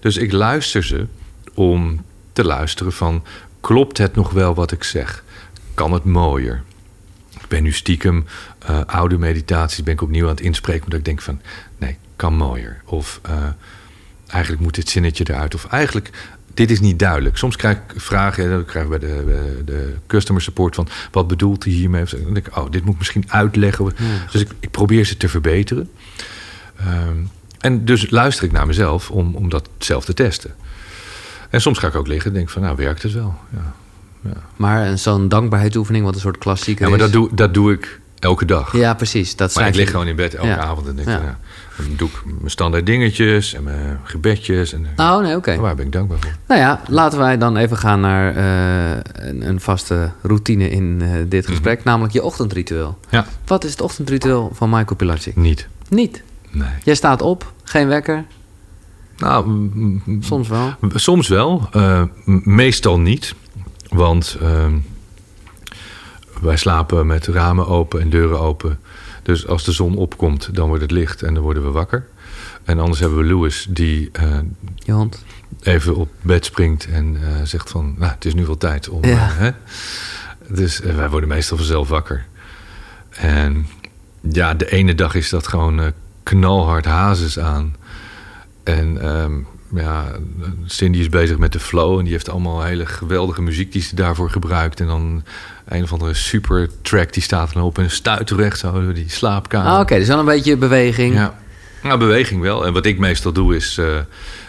Dus 0.00 0.16
ik 0.16 0.32
luister 0.32 0.84
ze 0.84 1.06
om 1.54 2.04
te 2.32 2.44
luisteren 2.44 2.92
van, 2.92 3.24
klopt 3.60 3.98
het 3.98 4.14
nog 4.14 4.30
wel 4.30 4.54
wat 4.54 4.72
ik 4.72 4.84
zeg? 4.84 5.24
Kan 5.74 5.92
het 5.92 6.04
mooier? 6.04 6.62
Ik 7.40 7.48
ben 7.48 7.62
nu 7.62 7.72
stiekem 7.72 8.24
eh, 8.58 8.80
oude 8.86 9.18
meditaties 9.18 9.82
ben 9.82 9.92
ik 9.92 10.02
opnieuw 10.02 10.24
aan 10.24 10.30
het 10.30 10.40
inspreken, 10.40 10.82
omdat 10.82 10.98
ik 10.98 11.04
denk 11.04 11.22
van 11.22 11.40
nee, 11.78 11.96
kan 12.16 12.34
mooier. 12.34 12.80
Of 12.84 13.20
eh, 13.22 13.46
eigenlijk 14.26 14.62
moet 14.62 14.74
dit 14.74 14.88
zinnetje 14.88 15.24
eruit. 15.28 15.54
Of 15.54 15.66
eigenlijk, 15.66 16.10
dit 16.56 16.70
is 16.70 16.80
niet 16.80 16.98
duidelijk. 16.98 17.36
Soms 17.36 17.56
krijg 17.56 17.76
ik 17.76 18.00
vragen, 18.00 18.44
en 18.44 18.50
dan 18.50 18.64
krijg 18.64 18.84
ik 18.84 18.90
bij 18.90 19.08
de, 19.08 19.22
bij 19.26 19.64
de 19.64 19.94
customer 20.06 20.42
support 20.42 20.74
van 20.74 20.88
wat 21.10 21.28
bedoelt 21.28 21.64
hij 21.64 21.72
hiermee? 21.72 22.04
Dan 22.04 22.34
denk 22.34 22.46
ik, 22.46 22.56
oh, 22.56 22.70
dit 22.70 22.82
moet 22.84 22.92
ik 22.92 22.98
misschien 22.98 23.24
uitleggen. 23.28 23.92
Dus 24.32 24.40
ik, 24.40 24.48
ik 24.60 24.70
probeer 24.70 25.04
ze 25.04 25.16
te 25.16 25.28
verbeteren. 25.28 25.90
Ehm, 26.76 27.16
en 27.60 27.84
dus 27.84 28.10
luister 28.10 28.44
ik 28.44 28.52
naar 28.52 28.66
mezelf 28.66 29.10
om, 29.10 29.34
om 29.34 29.48
dat 29.48 29.68
zelf 29.78 30.04
te 30.04 30.14
testen. 30.14 30.54
En 31.50 31.60
soms 31.60 31.78
ga 31.78 31.86
ik 31.86 31.94
ook 31.94 32.06
liggen 32.06 32.30
en 32.30 32.36
denk 32.36 32.50
van, 32.50 32.62
nou, 32.62 32.76
werkt 32.76 33.02
het 33.02 33.12
wel? 33.12 33.34
Ja. 33.52 33.72
Ja. 34.20 34.32
Maar 34.56 34.86
een- 34.86 34.98
zo'n 34.98 35.28
dankbaarheidsoefening, 35.28 36.04
wat 36.04 36.14
een 36.14 36.20
soort 36.20 36.38
klassieker 36.38 36.84
Ja, 36.84 36.90
maar 36.90 36.98
is. 36.98 37.04
dat 37.04 37.12
doe, 37.12 37.28
dat 37.34 37.54
doe 37.54 37.72
ik 37.72 38.00
elke 38.18 38.44
dag. 38.44 38.76
Ja, 38.76 38.94
precies. 38.94 39.36
Dat 39.36 39.54
maar 39.54 39.66
ik 39.66 39.74
je- 39.74 39.80
lig 39.80 39.90
gewoon 39.90 40.06
in 40.06 40.16
bed 40.16 40.34
elke 40.34 40.48
Ja. 40.48 40.56
avond 40.58 40.86
en 40.86 40.96
denk 40.96 41.08
Ja. 41.08 41.38
Dan 41.76 41.86
doe 41.96 42.08
ik 42.08 42.22
mijn 42.24 42.50
standaard 42.50 42.86
dingetjes 42.86 43.54
en 43.54 43.62
mijn 43.62 44.00
gebedjes. 44.04 44.72
En, 44.72 44.86
Oh, 44.96 45.18
nee, 45.20 45.36
oké. 45.36 45.56
Waar 45.56 45.74
ben 45.74 45.86
ik 45.86 45.92
dankbaar 45.92 46.18
voor? 46.20 46.30
Nou 46.48 46.60
ja, 46.60 46.80
laten 46.88 47.18
wij 47.18 47.38
dan 47.38 47.56
even 47.56 47.76
gaan 47.76 48.00
naar 48.00 48.36
eh, 48.36 49.26
een, 49.28 49.48
een 49.48 49.60
vaste 49.60 50.10
routine 50.22 50.70
in 50.70 50.98
eh, 51.02 51.08
dit 51.28 51.42
Mhm. 51.42 51.50
gesprek, 51.52 51.84
namelijk 51.84 52.12
je 52.12 52.22
ochtendritueel. 52.22 52.98
Ja, 53.10 53.26
Wat 53.46 53.64
is 53.64 53.70
het 53.70 53.80
ochtendritueel 53.80 54.50
van 54.54 54.70
Michael 54.70 54.96
Pilarczyk? 54.96 55.36
niet. 55.36 55.68
Niet. 55.88 56.22
Nee. 56.50 56.68
Jij 56.84 56.94
staat 56.94 57.22
op, 57.22 57.52
geen 57.64 57.88
wekker, 57.88 58.24
Nou, 59.16 59.48
mm, 59.48 60.02
mm, 60.04 60.22
soms 60.22 60.48
wel. 60.48 60.74
soms 60.94 61.28
wel, 61.28 61.68
eh, 61.72 62.02
meestal 62.44 63.00
niet. 63.00 63.34
Want 63.88 64.36
ehm, 64.42 64.72
wij 66.40 66.56
slapen 66.56 67.06
met 67.06 67.26
ramen 67.26 67.66
open 67.66 68.00
en 68.00 68.10
deuren 68.10 68.40
open. 68.40 68.78
Dus 69.26 69.46
als 69.46 69.64
de 69.64 69.72
zon 69.72 69.96
opkomt, 69.96 70.54
dan 70.54 70.68
wordt 70.68 70.82
het 70.82 70.90
licht 70.90 71.22
en 71.22 71.34
dan 71.34 71.42
worden 71.42 71.64
we 71.64 71.70
wakker. 71.70 72.06
En 72.64 72.78
anders 72.78 73.00
hebben 73.00 73.18
we 73.18 73.24
Louis 73.24 73.66
die 73.70 74.08
eh, 74.12 74.38
even 75.62 75.96
op 75.96 76.08
bed 76.20 76.44
springt 76.44 76.86
en 76.86 77.16
eh, 77.22 77.42
zegt 77.44 77.70
van... 77.70 77.94
Nou, 77.98 78.12
het 78.12 78.24
is 78.24 78.34
nu 78.34 78.46
wel 78.46 78.56
tijd 78.56 78.88
om... 78.88 79.04
Ja. 79.04 79.28
eh, 79.28 79.36
hè? 79.36 79.50
Dus 80.48 80.78
wij 80.78 81.10
worden 81.10 81.28
meestal 81.28 81.56
vanzelf 81.56 81.88
wakker. 81.88 82.26
En 83.10 83.66
ja, 84.20 84.54
de 84.54 84.70
ene 84.70 84.94
dag 84.94 85.14
is 85.14 85.28
dat 85.28 85.46
gewoon 85.46 85.92
knalhard 86.22 86.84
hazes 86.84 87.38
aan. 87.38 87.76
En 88.62 89.02
ehm, 89.02 89.34
ja, 89.74 90.04
Cindy 90.64 90.98
is 90.98 91.08
bezig 91.08 91.38
met 91.38 91.52
de 91.52 91.60
flow... 91.60 91.98
en 91.98 92.04
die 92.04 92.12
heeft 92.12 92.30
allemaal 92.30 92.62
hele 92.62 92.86
geweldige 92.86 93.42
muziek 93.42 93.72
die 93.72 93.82
ze 93.82 93.94
daarvoor 93.94 94.30
gebruikt. 94.30 94.80
En 94.80 94.86
dan 94.86 95.24
een 95.68 95.82
of 95.82 95.92
andere 95.92 96.14
super 96.14 96.68
track 96.82 97.12
die 97.12 97.22
staat 97.22 97.52
dan 97.52 97.62
op... 97.62 97.78
en 97.78 97.90
stuit 97.90 98.26
terecht 98.26 98.58
zo 98.58 98.72
door 98.82 98.94
die 98.94 99.10
slaapkamer. 99.10 99.72
Ah, 99.72 99.80
Oké, 99.80 99.98
dus 99.98 100.08
wel 100.08 100.18
een 100.18 100.24
beetje 100.24 100.56
beweging. 100.56 101.14
Ja. 101.14 101.38
Nou, 101.82 101.98
beweging 101.98 102.40
wel. 102.40 102.66
En 102.66 102.72
wat 102.72 102.86
ik 102.86 102.98
meestal 102.98 103.32
doe 103.32 103.56
is... 103.56 103.78
eh, 103.78 103.86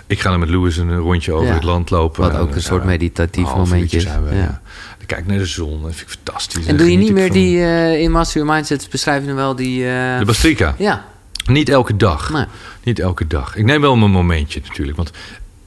ik 0.07 0.20
ga 0.20 0.30
dan 0.30 0.39
met 0.39 0.49
Louis 0.49 0.78
een 0.78 0.97
rondje 0.97 1.32
over 1.34 1.47
Ja. 1.47 1.53
het 1.53 1.63
land 1.63 1.89
lopen. 1.89 2.22
Wat 2.22 2.32
ook 2.32 2.38
dan 2.38 2.45
een 2.47 2.51
zijn 2.53 2.63
soort 2.63 2.82
we 2.82 2.88
meditatief 2.88 3.51
een 3.51 3.57
momentje 3.57 3.99
zijn 3.99 4.24
we, 4.28 4.36
Ja. 4.36 4.61
Dan 4.97 5.05
kijk 5.05 5.20
ik 5.22 5.28
naar 5.28 5.38
de 5.38 5.45
zon. 5.45 5.82
Dat 5.82 5.95
vind 5.95 6.09
ik 6.09 6.15
fantastisch. 6.24 6.65
En 6.65 6.78
doe 6.78 6.91
je 6.91 6.97
niet 6.97 7.13
meer 7.13 7.28
van. 7.28 7.36
die 7.36 7.59
eh, 7.61 8.01
in 8.01 8.11
Master 8.11 8.39
Your 8.41 8.55
Mindset 8.55 8.88
beschrijf 8.91 9.22
je 9.22 9.28
dan 9.28 9.36
wel 9.36 9.55
die... 9.55 9.89
eh, 9.89 10.20
De 10.20 10.26
Bastrika. 10.26 10.76
ja, 10.78 11.05
Niet 11.45 11.70
elke 11.70 11.95
dag. 11.97 12.30
nee. 12.32 12.45
Niet 12.84 12.99
elke 12.99 13.28
dag. 13.28 13.55
Ik 13.55 13.65
neem 13.65 13.82
wel 13.82 13.95
mijn 13.95 14.11
momentje 14.11 14.61
natuurlijk. 14.68 14.97
Want 14.97 15.11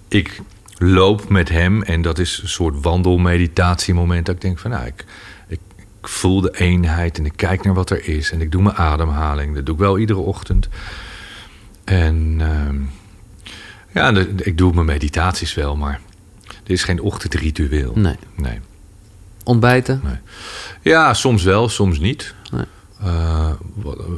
ik 0.09 0.40
loop 0.78 1.28
met 1.28 1.48
hem 1.48 1.82
en 1.82 2.03
dat 2.03 2.18
is 2.18 2.40
een 2.42 2.48
soort 2.48 2.74
wandelmeditatiemoment. 2.82 4.26
Dat 4.26 4.34
ik 4.34 4.40
denk 4.40 4.59
van 4.59 4.70
nou, 4.70 4.86
ik, 4.86 5.05
ik, 6.01 6.09
voel 6.09 6.40
de 6.40 6.59
eenheid 6.59 7.18
en 7.18 7.24
ik 7.24 7.32
kijk 7.36 7.64
naar 7.64 7.74
wat 7.74 7.90
er 7.90 8.09
is. 8.09 8.30
En 8.32 8.40
ik 8.40 8.53
doe 8.53 8.62
mijn 8.62 8.76
ademhaling. 8.76 9.55
Dat 9.55 9.66
doe 9.66 9.74
ik 9.74 9.80
wel 9.80 9.98
iedere 9.98 10.18
ochtend. 10.18 10.68
En 11.84 12.36
ehm, 12.40 12.76
ja, 13.94 14.12
de- 14.12 14.32
ik 14.36 14.59
doe 14.59 14.72
mijn 14.74 14.86
meditaties 14.86 15.55
wel, 15.55 15.76
maar 15.76 16.01
er 16.64 16.70
is 16.70 16.82
geen 16.84 17.01
ochtendritueel. 17.01 17.92
nee. 17.96 18.16
Nee. 18.36 18.59
Ontbijten? 19.44 20.03
Ja, 20.82 21.14
soms 21.14 21.42
wel, 21.42 21.68
soms 21.68 21.98
niet. 21.98 22.34
Nee. 22.53 22.64
Eh, 23.03 23.51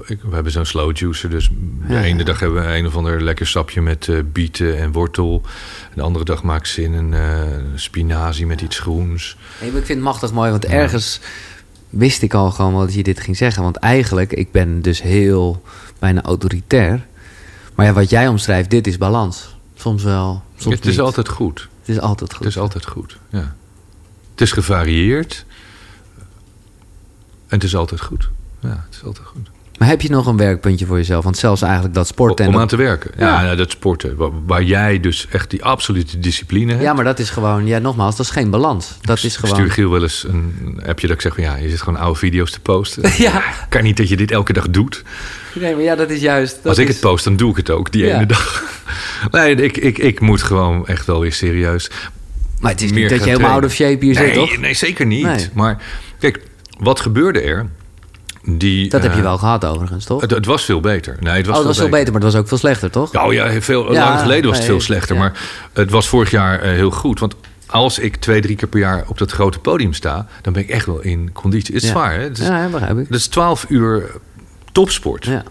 we 0.07 0.17
hebben 0.35 0.53
zo'n 0.53 0.65
slow 0.65 0.97
juicer, 0.97 1.31
dus 1.31 1.49
de 1.87 1.93
Ja, 1.93 2.03
ene 2.03 2.19
ja. 2.19 2.25
dag 2.25 2.41
hebben 2.41 2.63
we 2.67 2.77
een 2.77 2.87
of 2.87 2.97
ander 2.97 3.23
lekker 3.23 3.47
sapje 3.47 3.81
met 3.83 4.09
eh, 4.09 4.19
bieten 4.33 4.79
en 4.79 4.93
wortel. 4.93 5.43
En 5.85 5.93
de 5.95 6.03
andere 6.03 6.25
dag 6.25 6.43
maak 6.43 6.59
ik 6.61 6.67
zin 6.67 6.93
in 6.95 7.15
eh 7.15 7.43
spinazie 7.75 8.47
met 8.47 8.61
iets 8.61 8.79
groens. 8.79 9.37
Nee, 9.61 9.71
maar 9.71 9.81
ik 9.81 9.87
vind 9.87 9.99
het 9.99 10.09
machtig 10.09 10.33
mooi, 10.33 10.51
want 10.51 10.65
ergens 10.65 11.21
wist 11.93 12.23
ik 12.23 12.35
al 12.35 12.51
gewoon 12.51 12.73
wel 12.73 12.81
dat 12.81 12.95
je 12.95 13.03
dit 13.03 13.21
ging 13.21 13.37
zeggen. 13.37 13.63
Want 13.63 13.77
eigenlijk, 13.77 14.33
ik 14.33 14.51
ben 14.51 14.83
dus 14.83 15.03
heel 15.03 15.63
bijna 15.99 16.23
autoritair. 16.23 17.07
Maar 17.75 17.87
ja, 17.87 17.93
wat 17.93 18.11
jij 18.11 18.29
omschrijft, 18.29 18.71
dit 18.71 18.87
is 18.87 18.99
balans. 18.99 19.57
Soms 19.75 20.03
wel, 20.03 20.43
soms 20.57 20.75
het 20.75 20.85
is 20.85 20.91
niet. 20.91 21.01
altijd 21.01 21.29
goed. 21.29 21.69
Het 21.81 21.89
is 21.89 22.01
altijd 22.01 22.33
goed. 22.33 22.45
Het 22.45 22.49
is 22.49 22.59
altijd 22.59 22.87
goed, 22.87 23.19
ja. 23.29 23.55
Het 24.31 24.41
is 24.41 24.53
gevarieerd. 24.53 25.45
En 27.47 27.59
het 27.59 27.65
is 27.65 27.77
altijd 27.77 28.01
goed. 28.01 28.29
Ja, 28.61 28.85
het 28.89 28.95
is 28.95 29.05
altijd 29.05 29.27
goed. 29.27 29.51
Maar 29.83 29.91
heb 29.91 30.01
je 30.03 30.11
nog 30.11 30.27
een 30.27 30.37
werkpuntje 30.37 30.87
voor 30.87 30.97
jezelf? 30.97 31.25
Want 31.25 31.37
zelfs 31.37 31.63
eigenlijk 31.63 31.95
dat 31.95 32.07
sporten... 32.07 32.45
en 32.47 32.55
Om 32.55 32.61
aan 32.61 32.67
te 32.67 32.77
werken. 32.77 33.11
Ja, 33.17 33.43
Ja. 33.45 33.55
dat 33.55 33.71
sporten. 33.71 34.17
Waar, 34.17 34.31
waar 34.47 34.63
jij 34.63 35.01
dus 35.01 35.27
echt 35.31 35.51
die 35.51 35.65
absolute 35.65 36.19
discipline 36.19 36.71
hebt. 36.71 36.83
Ja, 36.85 36.93
maar 36.93 37.05
dat 37.05 37.19
is 37.19 37.31
gewoon... 37.31 37.67
Ja, 37.67 37.79
nogmaals, 37.79 38.17
dat 38.17 38.27
is 38.27 38.33
geen 38.33 38.51
balans. 38.51 38.99
Dat 39.01 39.23
is 39.23 39.37
gewoon... 39.37 39.55
stuur 39.55 39.71
Giel 39.71 39.91
wel 39.91 40.03
eens 40.03 40.25
een 40.29 40.83
appje 40.87 41.07
dat 41.07 41.17
ik 41.17 41.23
zeg 41.23 41.35
van 41.35 41.43
ja, 41.43 41.57
je 41.57 41.69
zit 41.71 41.83
gewoon 41.83 41.99
oude 42.01 42.19
video's 42.19 42.51
te 42.51 42.61
posten. 42.61 43.03
Ja. 43.23 43.43
Kan 43.69 43.83
niet 43.83 43.97
dat 43.97 44.09
je 44.09 44.17
dit 44.17 44.31
elke 44.31 44.53
dag 44.53 44.71
doet. 44.71 45.03
Nee, 45.55 45.75
maar 45.75 45.83
ja, 45.85 45.95
dat 45.95 46.11
is 46.11 46.21
juist... 46.21 46.55
dat 46.55 46.67
Als 46.67 46.79
ik 46.79 46.89
is- 46.89 46.95
het 46.95 47.03
post, 47.03 47.25
dan 47.25 47.37
doe 47.37 47.51
ik 47.51 47.57
het 47.57 47.71
ook 47.71 47.93
die 47.93 48.05
Ja. 48.05 48.15
ene 48.17 48.27
dag. 48.27 48.63
Nee, 49.31 49.55
ik, 49.55 49.77
ik, 49.77 49.99
ik 49.99 50.21
moet 50.21 50.43
gewoon 50.43 50.87
echt 50.87 51.07
wel 51.07 51.21
weer 51.21 51.33
serieus. 51.33 51.91
Maar 52.61 52.71
het 52.71 52.83
is 52.83 52.91
meer 52.91 53.01
niet 53.01 53.11
dat 53.11 53.25
je 53.25 53.31
helemaal 53.31 53.51
out 53.53 53.65
of 53.65 53.73
shape 53.73 54.05
hier 54.05 54.15
nee, 54.15 54.25
zit, 54.25 54.35
toch? 54.35 54.57
Nee, 54.57 54.75
zeker 54.75 55.07
niet. 55.07 55.25
Nee. 55.25 55.49
Maar 55.55 55.83
kijk, 56.19 56.41
wat 56.79 57.01
gebeurde 57.01 57.41
er? 57.41 57.67
Die, 58.45 58.89
Dat 58.89 59.03
heb 59.03 59.11
eh, 59.11 59.17
je 59.17 59.23
wel 59.23 59.39
gehad 59.39 59.65
overigens, 59.65 60.05
toch? 60.05 60.21
Het, 60.21 60.31
het 60.31 60.47
was 60.47 60.65
veel 60.65 60.81
beter. 60.81 61.17
Nee, 61.21 61.37
het 61.37 61.47
was, 61.47 61.59
oh, 61.59 61.65
was 61.65 61.77
veel 61.77 61.87
veel 61.89 61.99
beter, 61.99 62.13
maar 62.13 62.23
het 62.23 62.33
was 62.33 62.41
ook 62.41 62.49
veel 62.49 62.59
slechter, 62.59 62.91
toch? 62.91 63.15
Oh 63.25 63.33
ja, 63.33 63.61
veel, 63.61 63.93
Ja, 63.93 64.05
lang 64.09 64.21
geleden 64.21 64.49
was 64.49 64.57
het 64.57 64.67
veel 64.67 64.81
slechter. 64.81 65.15
ja. 65.15 65.21
Maar 65.21 65.41
het 65.73 65.91
was 65.91 66.09
vorig 66.09 66.31
jaar 66.31 66.61
eh, 66.61 66.71
heel 66.71 66.91
goed. 66.91 67.21
Want 67.21 67.35
als 67.67 67.99
ik 67.99 68.17
twee, 68.17 68.41
drie 68.41 68.57
keer 68.57 68.69
per 68.69 68.81
jaar 68.81 69.05
op 69.07 69.19
dat 69.19 69.31
grote 69.33 69.59
podium 69.59 69.93
sta... 69.93 70.27
dan 70.43 70.53
ben 70.53 70.63
ik 70.63 70.69
echt 70.69 70.87
wel 70.87 71.01
in 71.01 71.33
conditie. 71.33 71.75
Het 71.75 71.83
is 71.83 71.89
Ja. 71.89 71.95
zwaar, 71.95 72.13
hè? 72.15 72.21
Het 72.23 72.39
is, 72.39 72.47
Ja, 72.47 72.69
begrijp 72.69 72.99
ik. 72.99 73.09
dat 73.11 73.19
is 73.19 73.27
12 73.27 73.65
uur 73.69 74.11
topsport. 74.73 75.25
Ja. 75.25 75.43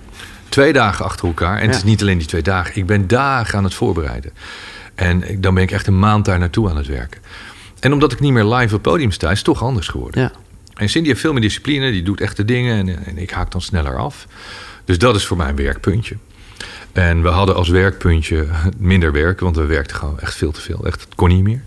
Twee 0.50 0.74
dagen 0.74 1.06
achter 1.06 1.28
elkaar. 1.28 1.58
En 1.60 1.68
het 1.68 1.76
is 1.76 1.84
niet 1.84 2.02
alleen 2.02 2.18
die 2.18 2.28
twee 2.28 2.42
dagen. 2.42 2.76
Ik 2.76 2.86
ben 2.86 3.08
dagen 3.08 3.58
aan 3.58 3.64
het 3.64 3.74
voorbereiden. 3.74 4.32
En 4.96 5.24
dan 5.38 5.54
ben 5.54 5.64
ik 5.64 5.72
echt 5.72 5.88
een 5.88 6.00
maand 6.00 6.26
daar 6.26 6.40
naartoe 6.40 6.70
aan 6.70 6.78
het 6.78 6.88
werken. 6.88 7.22
En 7.80 7.94
omdat 7.94 8.12
ik 8.12 8.20
niet 8.20 8.32
meer 8.34 8.46
live 8.46 8.64
op 8.66 8.72
het 8.72 8.82
podium 8.82 9.12
sta... 9.12 9.30
is 9.30 9.36
het 9.38 9.46
toch 9.46 9.64
anders 9.64 9.88
geworden. 9.88 10.22
Ja. 10.22 10.32
En 10.74 10.90
Cindy 10.90 11.08
heeft 11.08 11.22
veel 11.22 11.32
meer 11.34 11.42
discipline. 11.42 11.92
Die 11.92 12.04
doet 12.04 12.22
echte 12.22 12.46
dingen. 12.46 12.78
En, 12.88 13.06
en 13.06 13.18
ik 13.18 13.30
haak 13.32 13.52
dan 13.52 13.62
sneller 13.62 13.98
af. 13.98 14.28
Dus 14.86 14.98
dat 14.98 15.16
is 15.16 15.26
voor 15.26 15.38
mij 15.38 15.50
een 15.50 15.56
werkpuntje. 15.56 16.16
En 16.92 17.22
we 17.22 17.28
hadden 17.30 17.56
als 17.56 17.70
werkpuntje 17.70 18.46
minder 18.78 19.12
werken. 19.12 19.44
Want 19.44 19.56
we 19.56 19.66
werkten 19.66 19.96
gewoon 19.98 20.20
echt 20.20 20.36
veel 20.36 20.52
te 20.52 20.62
veel. 20.62 20.86
Echt, 20.86 21.02
het 21.02 21.16
kon 21.16 21.30
niet 21.30 21.44
meer. 21.44 21.62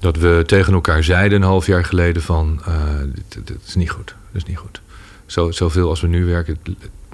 Dat 0.00 0.16
we 0.16 0.42
tegen 0.46 0.72
elkaar 0.72 1.04
zeiden 1.04 1.42
een 1.42 1.48
half 1.48 1.66
jaar 1.66 1.84
geleden 1.84 2.22
van... 2.22 2.60
eh, 2.66 2.74
dit, 3.28 3.46
dit 3.46 3.56
is 3.66 3.74
niet 3.74 3.90
goed. 3.90 4.06
Dat 4.06 4.42
is 4.42 4.44
niet 4.44 4.56
goed. 4.58 4.80
Zo, 5.26 5.50
zoveel 5.50 5.88
als 5.88 6.00
we 6.00 6.06
nu 6.06 6.24
werken... 6.24 6.58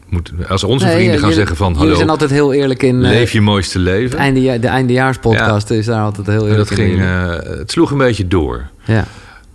moet, 0.08 0.32
als 0.48 0.64
onze 0.64 0.86
vrienden 0.86 1.10
gaan 1.12 1.20
jullie- 1.20 1.34
zeggen 1.34 1.56
van... 1.56 1.66
Jullie 1.66 1.82
Hallo, 1.82 1.96
zijn 1.96 2.08
altijd 2.10 2.30
heel 2.30 2.52
eerlijk 2.52 2.82
in... 2.82 3.04
eh, 3.04 3.10
leef 3.10 3.32
je 3.32 3.40
mooiste 3.40 3.78
leven. 3.78 4.18
Einde, 4.18 4.58
de 4.58 4.66
eindejaarspodcast 4.66 5.70
is 5.70 5.86
daar 5.86 6.02
altijd 6.02 6.26
heel 6.26 6.48
eerlijk 6.48 6.68
dat 6.68 6.78
in. 6.78 6.84
ging, 6.86 7.00
eh, 7.00 7.28
het 7.58 7.70
sloeg 7.70 7.90
een 7.90 7.98
beetje 7.98 8.28
door. 8.28 8.66
ja. 8.84 9.06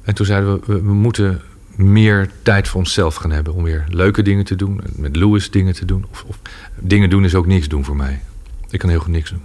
En 0.09 0.15
toen 0.15 0.25
zeiden 0.25 0.53
we, 0.53 0.59
we, 0.65 0.81
we 0.81 0.93
moeten 0.93 1.41
meer 1.75 2.29
tijd 2.43 2.67
voor 2.67 2.79
onszelf 2.79 3.15
gaan 3.15 3.31
hebben. 3.31 3.53
Om 3.53 3.63
weer 3.63 3.85
leuke 3.89 4.21
dingen 4.21 4.45
te 4.45 4.55
doen. 4.55 4.81
Met 4.95 5.15
Louis 5.15 5.51
dingen 5.51 5.73
te 5.73 5.85
doen. 5.85 6.05
Of, 6.11 6.23
of 6.27 6.39
dingen 6.79 7.09
doen 7.09 7.23
is 7.25 7.35
ook 7.35 7.45
niks 7.45 7.67
doen 7.67 7.85
voor 7.85 7.95
mij. 7.95 8.21
Ik 8.69 8.79
kan 8.79 8.89
heel 8.89 8.99
goed 8.99 9.11
niks 9.11 9.29
doen. 9.29 9.41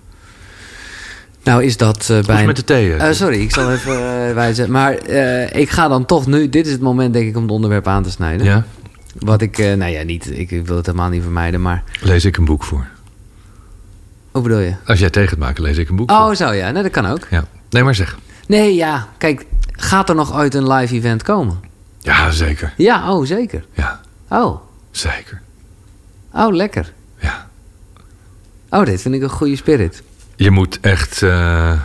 Nou 1.42 1.64
is 1.64 1.76
dat 1.76 2.08
is 2.08 2.26
bij... 2.26 2.46
met 2.46 2.56
de 2.56 2.64
thee? 2.64 2.94
eh? 2.94 3.08
Eh, 3.08 3.14
sorry, 3.14 3.40
ik 3.40 3.50
zal 3.50 3.72
even 3.72 4.34
wijzen. 4.34 4.70
Maar 4.70 5.08
ik 5.56 5.70
ga 5.70 5.88
dan 5.88 6.06
toch 6.06 6.26
nu... 6.26 6.48
Dit 6.48 6.66
is 6.66 6.72
het 6.72 6.80
moment, 6.80 7.12
denk 7.12 7.28
ik, 7.28 7.36
om 7.36 7.42
het 7.42 7.50
onderwerp 7.50 7.86
aan 7.86 8.02
te 8.02 8.10
snijden. 8.10 8.46
ja? 8.46 8.64
Wat 9.18 9.40
ik... 9.42 9.58
nou 9.58 9.86
ja, 9.86 10.02
niet, 10.02 10.38
ik 10.38 10.50
wil 10.66 10.76
het 10.76 10.86
helemaal 10.86 11.08
niet 11.08 11.22
vermijden, 11.22 11.62
maar... 11.62 11.82
Lees 12.00 12.24
ik 12.24 12.36
een 12.36 12.44
boek 12.44 12.64
voor. 12.64 12.86
Hoe 14.30 14.42
bedoel 14.42 14.58
je? 14.58 14.74
Als 14.86 14.98
jij 14.98 15.10
tegen 15.10 15.30
het 15.30 15.38
maken, 15.38 15.62
lees 15.62 15.76
ik 15.76 15.88
een 15.88 15.96
boek 15.96 16.10
voor. 16.10 16.20
Oh, 16.20 16.34
zo 16.34 16.52
ja. 16.52 16.70
Nee, 16.70 16.82
dat 16.82 16.92
kan 16.92 17.06
ook. 17.06 17.26
Ja. 17.30 17.44
Nee, 17.70 17.82
maar 17.82 17.94
zeg. 17.94 18.18
Nee, 18.46 18.74
ja. 18.74 19.08
Kijk, 19.18 19.46
gaat 19.76 20.08
er 20.08 20.14
nog 20.14 20.34
ooit 20.34 20.54
een 20.54 20.72
live 20.72 20.94
event 20.94 21.22
komen? 21.22 21.60
Ja, 21.98 22.30
zeker. 22.30 22.72
Ja, 22.76 23.12
oh, 23.12 23.26
zeker. 23.26 23.64
Ja, 23.72 24.00
Oh, 24.28 24.60
zeker. 24.90 25.40
oh, 26.32 26.54
lekker. 26.54 26.92
Ja. 27.18 27.48
Oh, 28.70 28.84
dit 28.84 29.02
vind 29.02 29.14
ik 29.14 29.22
een 29.22 29.28
goede 29.28 29.56
spirit. 29.56 30.02
Je 30.36 30.50
moet 30.50 30.80
echt... 30.80 31.18
je 31.20 31.78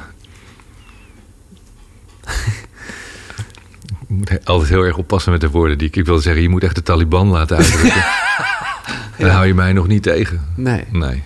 moet 4.08 4.46
altijd 4.46 4.70
heel 4.70 4.84
erg 4.84 4.98
oppassen 4.98 5.32
met 5.32 5.42
de 5.42 5.50
woorden 5.50 5.78
die 5.78 5.88
ik... 5.88 5.96
Ik 5.96 6.06
wil 6.06 6.20
zeggen, 6.20 6.42
je 6.42 6.50
moet 6.50 6.64
echt 6.64 6.76
de 6.76 6.84
Taliban 6.84 7.28
laten 7.28 7.58
uitdrukken. 7.58 8.04
Dan 9.18 9.30
hou 9.30 9.46
je 9.48 9.54
mij 9.54 9.74
nog 9.74 9.88
niet 9.88 10.04
tegen. 10.04 10.46
Nee. 10.56 10.84
Nee. 10.92 11.24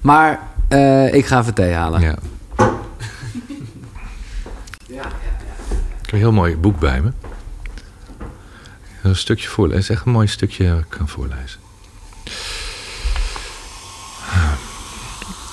Maar 0.00 0.40
eh, 0.68 1.14
ik 1.14 1.26
ga 1.26 1.40
even 1.40 1.54
thee 1.54 1.72
halen. 1.72 2.00
Ja. 2.00 2.14
Een 6.12 6.18
heel 6.18 6.32
mooi 6.32 6.56
boek 6.56 6.78
bij 6.78 7.00
me. 7.00 7.12
Een 9.02 9.16
stukje 9.16 9.48
voorlezen. 9.48 9.80
Het 9.80 9.90
is 9.90 9.96
echt 9.96 10.06
een 10.06 10.12
mooi 10.12 10.26
stukje 10.26 10.76
ik 10.78 10.84
kan 10.88 11.08
voorlezen. 11.08 11.60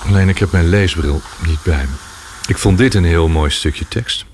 Alleen 0.06 0.28
ik 0.28 0.38
heb 0.38 0.52
mijn 0.52 0.68
leesbril 0.68 1.20
niet 1.46 1.62
bij 1.62 1.84
me. 1.84 1.94
Ik 2.46 2.58
vond 2.58 2.78
dit 2.78 2.94
een 2.94 3.04
heel 3.04 3.28
mooi 3.28 3.50
stukje 3.50 3.88
tekst. 3.88 4.24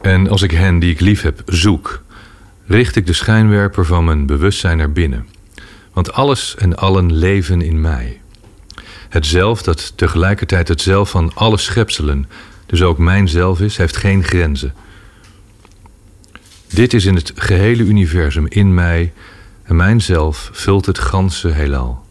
En 0.00 0.28
als 0.28 0.42
ik 0.42 0.50
hen 0.50 0.78
die 0.78 0.90
ik 0.90 1.00
lief 1.00 1.22
heb 1.22 1.42
zoek, 1.46 2.02
richt 2.66 2.96
ik 2.96 3.06
de 3.06 3.12
schijnwerper 3.12 3.84
van 3.84 4.04
mijn 4.04 4.26
bewustzijn 4.26 4.76
naar 4.76 4.92
binnen. 4.92 5.28
Want 5.92 6.12
alles 6.12 6.54
en 6.56 6.76
allen 6.76 7.12
leven 7.12 7.62
in 7.62 7.80
mij. 7.80 8.20
Het 9.08 9.26
zelf 9.26 9.62
dat 9.62 9.92
tegelijkertijd 9.96 10.68
het 10.68 10.80
zelf 10.80 11.10
van 11.10 11.32
alle 11.34 11.58
schepselen, 11.58 12.28
dus 12.68 12.82
ook 12.82 12.98
mijn 12.98 13.28
zelf 13.28 13.60
is, 13.60 13.76
heeft 13.76 13.96
geen 13.96 14.24
grenzen. 14.24 14.74
Dit 16.68 16.94
is 16.94 17.04
in 17.04 17.14
het 17.14 17.32
gehele 17.34 17.82
universum 17.82 18.46
in 18.48 18.74
mij 18.74 19.12
en 19.62 19.76
mijn 19.76 20.00
zelf 20.00 20.50
vult 20.52 20.86
het 20.86 20.98
ganse 20.98 21.48
heelal. 21.48 22.06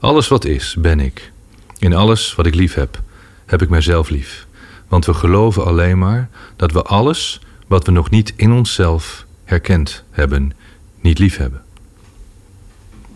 Alles 0.00 0.28
wat 0.28 0.44
is, 0.44 0.76
ben 0.78 1.00
ik. 1.00 1.32
In 1.78 1.94
alles 1.94 2.34
wat 2.34 2.46
ik 2.46 2.54
lief 2.54 2.74
heb, 2.74 3.00
heb 3.46 3.62
ik 3.62 3.68
mijzelf 3.68 4.08
lief. 4.08 4.46
Want 4.88 5.06
we 5.06 5.14
geloven 5.14 5.64
alleen 5.64 5.98
maar 5.98 6.28
dat 6.56 6.72
we 6.72 6.82
alles 6.82 7.40
wat 7.66 7.86
we 7.86 7.92
nog 7.92 8.10
niet 8.10 8.32
in 8.36 8.52
onszelf 8.52 9.26
herkend 9.44 10.04
hebben, 10.10 10.52
niet 11.00 11.18
lief 11.18 11.36
hebben. 11.36 11.62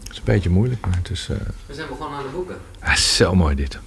Het 0.02 0.10
is 0.10 0.16
een 0.18 0.22
beetje 0.24 0.50
moeilijk, 0.50 0.86
maar 0.86 0.96
het 0.96 1.10
is... 1.10 1.28
eh, 1.30 1.36
We 1.66 1.74
zijn 1.74 1.88
begonnen 1.88 2.18
aan 2.18 2.24
de 2.24 2.30
boeken. 2.34 2.56
is 2.92 3.16
zo 3.16 3.34
mooi 3.34 3.54
dit. 3.54 3.78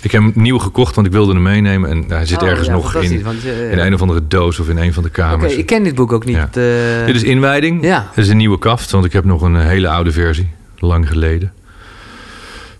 Ik 0.00 0.12
heb 0.12 0.22
hem 0.22 0.32
nieuw 0.34 0.58
gekocht, 0.58 0.94
want 0.94 1.06
ik 1.06 1.12
wilde 1.12 1.32
hem 1.32 1.42
meenemen. 1.42 1.90
En 1.90 2.04
hij 2.08 2.26
zit 2.26 2.42
Oh, 2.42 2.48
ergens 2.48 2.66
ja, 2.66 2.72
nog 2.72 2.94
in, 2.94 3.22
want, 3.22 3.44
eh, 3.44 3.72
in 3.72 3.78
een 3.78 3.94
of 3.94 4.00
andere 4.00 4.26
doos 4.28 4.58
of 4.58 4.68
in 4.68 4.76
een 4.76 4.92
van 4.92 5.02
de 5.02 5.10
kamers. 5.10 5.54
ik 5.54 5.66
ken 5.66 5.82
dit 5.82 5.94
boek 5.94 6.12
ook 6.12 6.24
niet. 6.24 6.36
Ja. 6.36 6.48
eh. 6.52 7.06
Dit 7.06 7.14
is 7.14 7.22
inwijding. 7.22 7.84
Ja. 7.84 8.06
Het 8.14 8.24
is 8.24 8.30
een 8.30 8.36
nieuwe 8.36 8.58
kaft, 8.58 8.90
want 8.90 9.04
ik 9.04 9.12
heb 9.12 9.24
nog 9.24 9.42
een 9.42 9.56
eh, 9.56 9.66
hele 9.66 9.88
oude 9.88 10.12
versie. 10.12 10.50
Lang 10.78 11.08
geleden. 11.08 11.52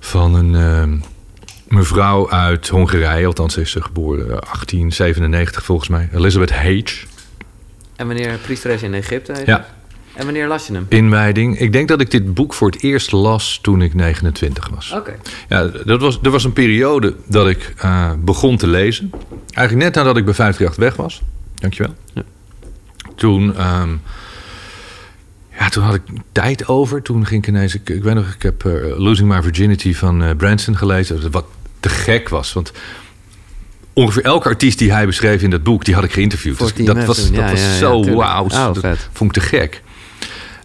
Van 0.01 0.35
een 0.35 0.55
ehm, 0.55 0.97
mevrouw 1.69 2.31
uit 2.31 2.69
Hongarije. 2.69 3.27
Althans, 3.27 3.57
is 3.57 3.71
ze 3.71 3.83
geboren 3.83 4.23
eh, 4.23 4.29
1897 4.29 5.65
volgens 5.65 5.89
mij. 5.89 6.09
Elizabeth 6.15 6.53
Hage. 6.53 7.07
En 7.97 8.07
meneer 8.07 8.39
priesteres 8.43 8.83
in 8.83 8.95
Egypte. 8.95 9.35
Ja. 9.47 9.67
En 10.19 10.25
wanneer 10.25 10.47
las 10.47 10.67
je 10.67 10.73
hem? 10.73 10.87
Inwijding. 10.89 11.59
Ik 11.59 11.73
denk 11.73 11.89
dat 11.89 12.01
ik 12.01 12.11
dit 12.11 12.35
boek 12.35 12.55
voor 12.55 12.71
het 12.71 12.83
eerst 12.83 13.13
las 13.13 13.59
toen 13.63 13.83
ik 13.83 13.95
29 13.95 14.69
was. 14.69 14.93
Oké. 14.93 15.15
Ja, 15.49 15.67
dat 15.85 16.01
was, 16.01 16.19
er 16.23 16.31
was 16.31 16.45
een 16.45 16.53
periode 16.53 17.15
dat 17.27 17.49
ik 17.49 17.75
eh, 17.77 18.13
begon 18.19 18.57
te 18.57 18.67
lezen. 18.67 19.11
Eigenlijk 19.55 19.87
net 19.87 19.95
nadat 19.95 20.17
ik 20.17 20.25
bij 20.25 20.35
538 20.35 20.77
weg 20.77 20.97
was. 20.97 21.23
Dankjewel. 21.55 21.95
Ja. 22.13 22.23
Toen, 23.17 23.57
ehm, 23.57 23.91
ja, 25.59 25.69
toen 25.69 25.83
had 25.83 25.95
ik 25.95 26.03
tijd 26.33 26.69
over. 26.69 27.03
Toen 27.03 27.27
ging 27.27 27.43
ik 27.43 27.49
ineens... 27.49 27.75
Ik, 27.75 27.89
ik 27.89 28.03
weet 28.03 28.15
nog, 28.15 28.35
ik 28.35 28.43
heb 28.43 28.65
eh, 28.65 28.99
Losing 28.99 29.29
My 29.29 29.43
Virginity 29.43 29.95
van 29.95 30.23
eh, 30.23 30.37
Branson 30.37 30.77
gelezen. 30.77 31.31
Wat 31.31 31.47
te 31.81 31.89
gek 31.89 32.29
was. 32.29 32.53
Want 32.53 32.73
ongeveer 33.93 34.25
elke 34.25 34.49
artiest 34.49 34.79
die 34.79 34.93
hij 34.93 35.07
beschreef 35.07 35.43
in 35.43 35.51
dat 35.51 35.63
boek... 35.63 35.85
die 35.85 35.95
had 35.95 36.05
ik 36.05 36.13
geïnterviewd. 36.13 36.59
Dus 36.59 36.75
dat 36.75 37.05
was, 37.05 37.17
dat 37.17 37.35
Ja, 37.35 37.51
was 37.51 37.61
ja, 37.61 37.77
zo 37.77 38.15
wauw. 38.15 38.45
Oh, 38.45 38.75
dat 38.75 39.09
vond 39.13 39.37
ik 39.37 39.43
te 39.43 39.49
gek. 39.49 39.83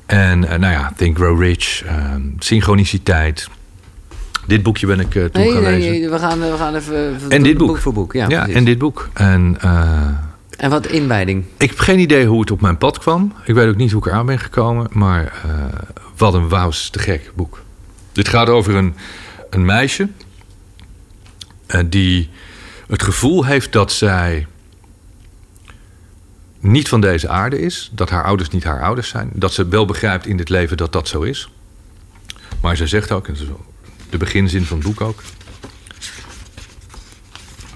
En 0.05 0.45
eh, 0.49 0.59
nou 0.59 0.73
ja, 0.73 0.93
Think 0.97 1.17
Grow 1.17 1.41
Rich, 1.41 1.83
ehm, 1.85 2.21
synchroniciteit. 2.39 3.47
Dit 4.47 4.63
boekje 4.63 4.87
ben 4.87 4.99
ik 4.99 5.15
eh, 5.15 5.23
toen 5.23 5.41
Nee, 5.41 5.51
gaan 5.51 5.61
nee, 5.61 5.71
lezen. 5.71 5.91
nee, 5.91 6.09
we 6.09 6.19
gaan, 6.19 6.39
we 6.39 6.55
gaan 6.57 6.75
even... 6.75 7.19
En 7.29 7.43
dit 7.43 7.57
boek. 7.57 7.77
voor 7.77 7.93
boek, 7.93 8.13
ja. 8.13 8.25
Ja, 8.29 8.47
en 8.47 8.63
dit 8.63 8.77
boek. 8.77 9.09
En 9.13 9.57
eh, 9.61 10.07
En 10.57 10.69
wat 10.69 10.87
inwijding. 10.87 11.43
ik 11.57 11.69
heb 11.69 11.79
geen 11.79 11.99
idee 11.99 12.25
hoe 12.25 12.39
het 12.39 12.51
op 12.51 12.61
mijn 12.61 12.77
pad 12.77 12.99
kwam. 12.99 13.33
Ik 13.45 13.55
weet 13.55 13.67
ook 13.67 13.75
niet 13.75 13.91
hoe 13.91 14.01
ik 14.05 14.07
eraan 14.11 14.25
ben 14.25 14.39
gekomen. 14.39 14.87
Maar 14.91 15.23
eh, 15.23 15.51
wat 16.17 16.33
een 16.33 16.49
wauws 16.49 16.89
te 16.89 16.99
gek 16.99 17.31
boek. 17.35 17.61
Dit 18.11 18.27
gaat 18.27 18.49
over 18.49 18.75
een, 18.75 18.95
een 19.49 19.65
meisje... 19.65 20.07
eh, 21.65 21.81
die 21.85 22.29
het 22.87 23.03
gevoel 23.03 23.45
heeft 23.45 23.71
dat 23.71 23.91
zij 23.91 24.47
niet 26.63 26.87
van 26.89 27.01
deze 27.01 27.29
aarde 27.29 27.59
is. 27.59 27.89
Dat 27.93 28.09
haar 28.09 28.23
ouders 28.23 28.49
niet 28.49 28.63
haar 28.63 28.81
ouders 28.81 29.09
zijn. 29.09 29.29
Dat 29.33 29.53
ze 29.53 29.67
wel 29.67 29.85
begrijpt 29.85 30.25
in 30.25 30.37
dit 30.37 30.49
leven 30.49 30.77
dat 30.77 30.91
dat 30.93 31.07
zo 31.07 31.21
is. 31.21 31.49
Maar 32.61 32.75
ze 32.75 32.87
zegt 32.87 33.11
ook, 33.11 33.27
en 33.27 33.35
de 34.09 34.17
beginzin 34.17 34.65
van 34.65 34.77
het 34.77 34.85
boek 34.87 35.01
ook... 35.01 35.21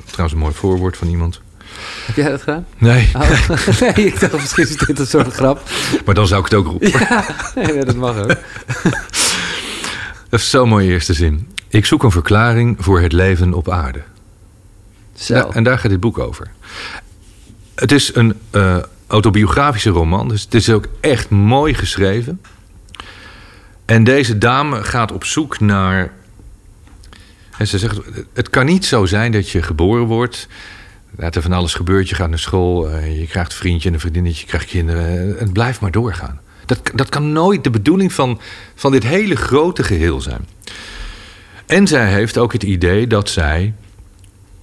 Trouwens 0.06 0.34
een 0.34 0.44
mooi 0.46 0.54
voorwoord 0.54 0.98
van 0.98 1.08
iemand. 1.08 1.42
Heb 2.06 2.16
jij 2.16 2.30
dat 2.30 2.40
gedaan? 2.42 2.66
Nee, 2.78 3.10
Oh. 3.14 3.50
nee, 3.80 3.94
ik 4.06 4.20
dacht 4.20 4.34
misschien 4.34 4.64
is 4.64 4.78
dit 4.78 5.00
een 5.00 5.08
soort 5.08 5.34
grap. 5.34 5.70
maar 6.06 6.16
dan 6.16 6.28
zou 6.28 6.40
ik 6.40 6.46
het 6.52 6.60
ook 6.60 6.66
roepen. 6.68 6.90
Ja, 6.90 7.26
nee, 7.56 7.86
dat 7.86 7.96
mag 7.96 8.18
ook. 8.18 8.28
Dat 10.30 10.40
is 10.40 10.50
zo'n 10.50 10.70
mooie 10.70 10.88
eerste 10.90 11.14
zin. 11.14 11.52
Ik 11.68 11.86
zoek 11.86 12.04
een 12.04 12.12
verklaring 12.12 12.76
voor 12.80 13.02
het 13.02 13.12
leven 13.12 13.54
op 13.54 13.70
aarde. 13.70 14.02
Zo. 15.16 15.34
Ja, 15.36 15.48
en 15.52 15.64
daar 15.64 15.80
gaat 15.80 15.92
dit 15.92 16.00
boek 16.00 16.18
over. 16.18 16.52
Het 17.80 17.92
is 17.92 18.16
een 18.16 18.34
eh, 18.50 18.78
autobiografische 19.08 19.90
roman, 19.90 20.28
dus 20.28 20.42
het 20.42 20.54
is 20.54 20.70
ook 20.70 20.88
echt 21.00 21.30
mooi 21.30 21.74
geschreven. 21.74 22.42
En 23.86 24.04
deze 24.04 24.38
dame 24.38 24.84
gaat 24.84 25.12
op 25.12 25.24
zoek 25.24 25.60
naar. 25.60 26.12
En 27.58 27.68
ze 27.68 27.78
zegt: 27.78 27.98
Het 28.34 28.50
kan 28.50 28.66
niet 28.66 28.86
zo 28.86 29.06
zijn 29.06 29.32
dat 29.32 29.50
je 29.50 29.62
geboren 29.62 30.06
wordt. 30.06 30.48
Dat 31.12 31.36
er 31.36 31.42
van 31.42 31.52
alles 31.52 31.74
gebeurt. 31.74 32.10
Je 32.10 32.16
gaat 32.16 32.30
naar 32.30 32.40
school, 32.40 32.90
eh, 32.90 33.20
je 33.20 33.28
krijgt 33.28 33.52
een 33.52 33.58
vriendje 33.58 33.88
en 33.88 33.94
een 33.94 34.00
vriendinnetje, 34.00 34.42
je 34.42 34.48
krijgt 34.48 34.68
kinderen. 34.68 35.36
Het 35.38 35.54
blijft 35.54 35.80
maar 35.80 35.92
doorgaan. 35.92 36.40
Dat, 36.66 36.82
dat 36.96 37.10
kan 37.10 37.32
nooit 37.32 37.64
de 37.64 37.70
bedoeling 37.70 38.14
van, 38.14 38.40
van 38.76 38.92
dit 38.92 39.04
hele 39.04 39.36
grote 39.36 39.84
geheel 39.84 40.22
zijn. 40.22 40.48
En 41.66 41.88
zij 41.88 42.12
heeft 42.12 42.38
ook 42.38 42.54
het 42.54 42.64
idee 42.64 43.08
dat 43.08 43.30
zij 43.30 43.74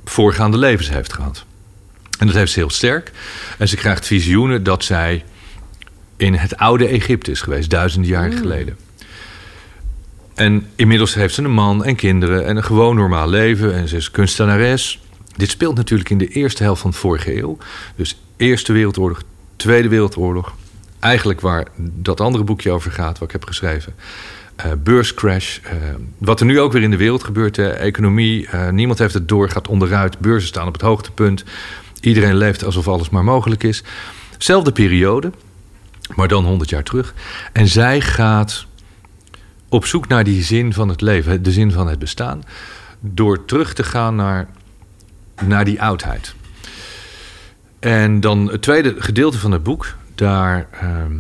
voorgaande 0.05 0.59
levens 0.59 0.91
heeft 0.91 1.13
gehad. 1.13 1.45
En 2.19 2.27
dat 2.27 2.37
heeft 2.37 2.53
ze 2.53 2.59
heel 2.59 2.71
sterk. 2.71 3.13
En 3.59 3.69
ze 3.69 3.77
krijgt 3.77 4.07
visioenen 4.07 4.63
dat 4.63 4.85
zij 4.85 5.25
in 6.17 6.35
het 6.35 6.57
oude 6.57 6.87
Egypte 6.87 7.31
is 7.31 7.41
geweest, 7.41 7.71
duizenden 7.71 8.11
jaren 8.11 8.39
geleden. 8.39 8.77
En 10.35 10.67
inmiddels 10.77 11.15
heeft 11.15 11.35
ze 11.35 11.43
een 11.43 11.51
man 11.53 11.85
en 11.85 11.97
kinderen 11.97 12.47
en 12.47 12.57
een 12.57 12.65
gewoon 12.65 12.97
normaal 12.97 13.29
leven. 13.29 13.75
En 13.75 13.89
ze 13.89 13.97
is 13.97 14.11
kunstenares. 14.11 15.01
Dit 15.37 15.51
speelt 15.51 15.77
natuurlijk 15.77 16.11
in 16.11 16.19
de 16.19 16.29
eerste 16.29 16.63
helft 16.63 16.81
van 16.81 16.91
de 16.91 16.97
vorige 16.97 17.39
eeuw. 17.39 17.59
Dus 17.97 18.19
Eerste 18.37 18.73
Wereldoorlog, 18.73 19.23
Tweede 19.57 19.89
Wereldoorlog. 19.89 20.55
Eigenlijk 21.01 21.41
waar 21.41 21.67
dat 21.77 22.21
andere 22.21 22.45
boekje 22.45 22.71
over 22.71 22.91
gaat, 22.91 23.19
wat 23.19 23.29
ik 23.29 23.33
heb 23.33 23.45
geschreven. 23.45 23.95
Eh, 24.57 24.73
beurscrash. 24.79 25.59
eh, 25.63 25.73
wat 26.19 26.41
er 26.41 26.47
nu 26.47 26.61
ook 26.61 26.73
weer 26.73 26.83
in 26.83 26.91
de 26.91 26.97
wereld 26.97 27.25
gebeurt. 27.25 27.55
De 27.55 27.69
economie, 27.69 28.49
eh, 28.49 28.69
niemand 28.69 28.99
heeft 28.99 29.15
het 29.15 29.29
door, 29.29 29.51
gaat 29.51 29.69
onderuit. 29.69 30.19
Beurzen 30.19 30.49
staan 30.49 30.67
op 30.67 30.73
het 30.73 30.83
hoogtepunt. 30.83 31.45
Iedereen 32.05 32.37
leeft 32.37 32.65
alsof 32.65 32.89
alles 32.89 33.11
maar 33.11 33.25
mogelijk 33.25 33.63
is. 33.63 33.83
Zelfde 34.39 34.73
periode, 34.73 35.33
maar 36.15 36.29
dan 36.29 36.45
100 36.45 36.71
jaar 36.71 36.83
terug. 36.83 37.15
En 37.53 37.69
zij 37.69 38.01
gaat 38.01 38.67
op 39.69 39.85
zoek 39.85 40.09
naar 40.09 40.25
die 40.25 40.43
zin 40.43 40.73
van 40.73 40.89
het 40.89 41.01
leven, 41.01 41.43
de 41.43 41.53
zin 41.53 41.73
van 41.73 41.89
het 41.89 41.99
bestaan. 41.99 42.43
Door 43.01 43.45
terug 43.45 43.75
te 43.75 43.83
gaan 43.83 44.17
naar, 44.17 44.49
naar 45.43 45.65
die 45.65 45.83
oudheid. 45.83 46.35
En 47.79 48.21
dan 48.21 48.51
het 48.51 48.63
tweede 48.63 48.95
gedeelte 48.99 49.39
van 49.39 49.53
het 49.53 49.63
boek, 49.63 49.95
daar 50.15 50.69
ehm, 50.71 51.17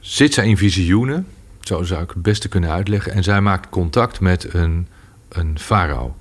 zit 0.00 0.34
zij 0.34 0.46
in 0.46 0.56
visioenen. 0.56 1.26
Zo 1.60 1.82
zou 1.82 2.02
ik 2.02 2.10
het 2.10 2.22
beste 2.22 2.48
kunnen 2.48 2.70
uitleggen. 2.70 3.12
En 3.12 3.22
zij 3.22 3.40
maakt 3.40 3.68
contact 3.68 4.20
met 4.20 4.54
een, 4.54 4.88
een 5.28 5.58
farao. 5.58 6.16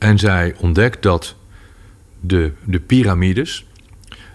En 0.00 0.18
zij 0.18 0.54
ontdekt 0.58 1.02
dat 1.02 1.34
de, 2.20 2.52
de 2.64 2.80
piramides 2.80 3.66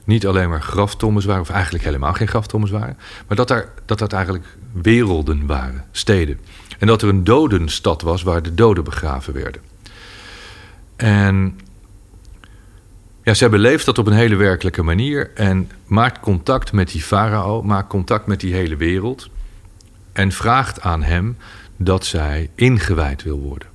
niet 0.04 0.28
alleen 0.28 0.50
maar 0.50 0.62
graftombes 0.62 1.26
waren, 1.26 1.42
of 1.42 1.50
eigenlijk 1.50 1.84
helemaal 1.84 2.14
geen 2.14 2.28
graftombes 2.28 2.70
waren, 2.70 2.98
maar 3.28 3.38
dat, 3.38 3.48
daar, 3.48 3.70
dat 3.86 4.00
dat 4.00 4.14
eigenlijk 4.14 4.46
werelden 4.72 5.46
waren, 5.46 5.86
steden. 5.92 6.40
En 6.80 6.88
dat 6.88 7.02
er 7.02 7.10
een 7.10 7.24
dodenstad 7.24 8.02
was 8.02 8.24
waar 8.24 8.42
de 8.42 8.54
doden 8.54 8.84
begraven 8.84 9.34
werden. 9.34 9.62
En 10.96 11.60
ja, 13.24 13.34
zij 13.34 13.50
beleeft 13.50 13.86
dat 13.86 13.98
op 13.98 14.08
een 14.08 14.14
hele 14.14 14.36
werkelijke 14.36 14.84
manier 14.84 15.32
en 15.34 15.72
maakt 15.86 16.20
contact 16.20 16.72
met 16.72 16.92
die 16.92 17.02
farao, 17.02 17.62
maakt 17.62 17.90
contact 17.90 18.28
met 18.28 18.40
die 18.40 18.54
hele 18.54 18.76
wereld 18.76 19.30
en 20.14 20.32
vraagt 20.32 20.82
aan 20.82 21.04
hem 21.04 21.38
dat 21.78 22.06
zij 22.06 22.50
ingewijd 22.56 23.24
wil 23.24 23.40
worden. 23.40 23.75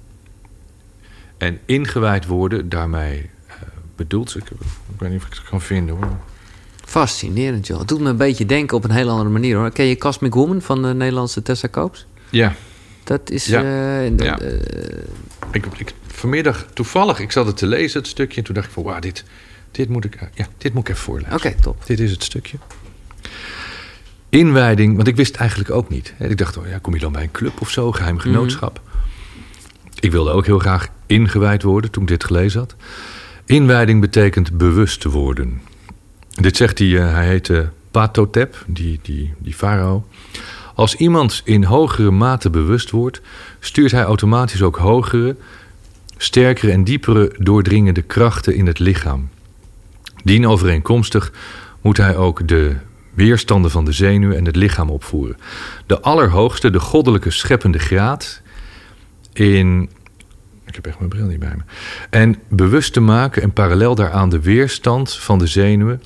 En 1.40 1.58
ingewijd 1.64 2.26
worden, 2.26 2.68
daarmee 2.68 3.30
eh, 3.46 3.54
bedoelt 3.96 4.30
ze, 4.30 4.38
ik, 4.38 4.44
ik 4.50 5.00
weet 5.00 5.10
niet 5.10 5.20
of 5.20 5.26
ik 5.26 5.32
het 5.34 5.42
kan 5.42 5.60
vinden 5.60 5.96
hoor. 5.96 6.16
Fascinerend, 6.84 7.66
joh. 7.66 7.78
Het 7.78 7.88
doet 7.88 8.00
me 8.00 8.08
een 8.08 8.16
beetje 8.16 8.46
denken 8.46 8.76
op 8.76 8.84
een 8.84 8.90
hele 8.90 9.10
andere 9.10 9.30
manier, 9.30 9.56
hoor. 9.56 9.70
Ken 9.70 9.84
je 9.84 9.96
Cosmic 9.98 10.34
Woman 10.34 10.62
van 10.62 10.82
de 10.82 10.94
Nederlandse 10.94 11.42
Tessa 11.42 11.68
Koops? 11.68 12.06
Ja, 12.30 12.54
Dat 13.04 13.30
is... 13.30 13.46
Ja. 13.46 13.62
eh, 13.62 14.04
in 14.04 14.16
de- 14.16 14.24
Ja. 14.24 14.38
eh, 14.38 14.52
ik, 15.52 15.66
ik, 15.76 15.94
vanmiddag 16.06 16.66
toevallig, 16.72 17.18
ik 17.20 17.32
zat 17.32 17.46
het 17.46 17.56
te 17.56 17.66
lezen, 17.66 17.98
het 18.00 18.08
stukje, 18.08 18.38
en 18.38 18.44
toen 18.44 18.54
dacht 18.54 18.66
ik 18.66 18.72
van, 18.72 18.82
wauw, 18.82 19.00
dit, 19.00 19.24
dit, 19.70 19.88
moet 19.88 20.04
ik, 20.04 20.18
ja, 20.34 20.46
dit 20.58 20.72
moet 20.74 20.82
ik 20.82 20.88
even 20.94 21.02
voorlezen. 21.04 21.34
Oké, 21.34 21.54
top. 21.60 21.86
Dit 21.86 22.00
is 22.00 22.10
het 22.10 22.22
stukje. 22.24 22.56
Inwijding, 24.28 24.96
want 24.96 25.08
ik 25.08 25.16
wist 25.16 25.30
het 25.32 25.40
eigenlijk 25.40 25.70
ook 25.70 25.88
niet. 25.88 26.14
Ik 26.18 26.38
dacht, 26.38 26.56
oh 26.56 26.66
ja, 26.68 26.78
kom 26.78 26.94
je 26.94 27.00
dan 27.00 27.12
bij 27.12 27.22
een 27.22 27.30
club 27.30 27.60
of 27.60 27.70
zo, 27.70 27.92
geheim 27.92 28.18
genootschap? 28.18 28.80
Ik 29.98 30.10
wilde 30.10 30.30
ook 30.30 30.46
heel 30.46 30.58
graag 30.58 30.88
ingewijd 31.06 31.62
worden 31.62 31.90
toen 31.90 32.02
ik 32.02 32.08
dit 32.08 32.24
gelezen 32.24 32.60
had. 32.60 32.76
Inwijding 33.44 34.00
betekent 34.00 34.58
bewust 34.58 35.04
worden. 35.04 35.60
Dit 36.30 36.56
zegt 36.56 36.78
hij, 36.78 36.98
eh, 36.98 37.12
hij 37.12 37.26
heette 37.26 37.68
Patotep, 37.90 38.64
die, 38.66 38.98
die, 39.02 39.34
die 39.38 39.54
farao. 39.54 40.04
Als 40.74 40.94
iemand 40.94 41.42
in 41.44 41.64
hogere 41.64 42.10
mate 42.10 42.50
bewust 42.50 42.90
wordt, 42.90 43.20
stuurt 43.60 43.90
hij 43.90 44.02
automatisch 44.02 44.62
ook 44.62 44.76
hogere, 44.76 45.36
sterkere 46.16 46.72
en 46.72 46.84
diepere 46.84 47.34
doordringende 47.38 48.02
krachten 48.02 48.54
in 48.54 48.66
het 48.66 48.78
lichaam. 48.78 49.28
Dien 50.24 50.46
overeenkomstig 50.46 51.32
moet 51.80 51.96
hij 51.96 52.16
ook 52.16 52.48
de 52.48 52.76
weerstanden 53.14 53.70
van 53.70 53.84
de 53.84 53.92
zenuwen 53.92 54.36
en 54.36 54.44
het 54.44 54.56
lichaam 54.56 54.90
opvoeren. 54.90 55.36
De 55.86 56.00
allerhoogste, 56.00 56.70
de 56.70 56.80
goddelijke 56.80 57.30
scheppende 57.30 57.78
graad 57.78 58.39
in. 59.32 59.90
Ik 60.66 60.74
heb 60.74 60.86
echt 60.86 60.98
mijn 60.98 61.10
bril 61.10 61.26
niet 61.26 61.38
bij 61.38 61.54
me. 61.56 61.62
En 62.10 62.36
bewust 62.48 62.92
te 62.92 63.00
maken 63.00 63.42
en 63.42 63.52
parallel 63.52 63.94
daaraan 63.94 64.28
de 64.28 64.40
weerstand 64.40 65.14
van 65.14 65.38
de 65.38 65.46
zenuwen 65.46 66.02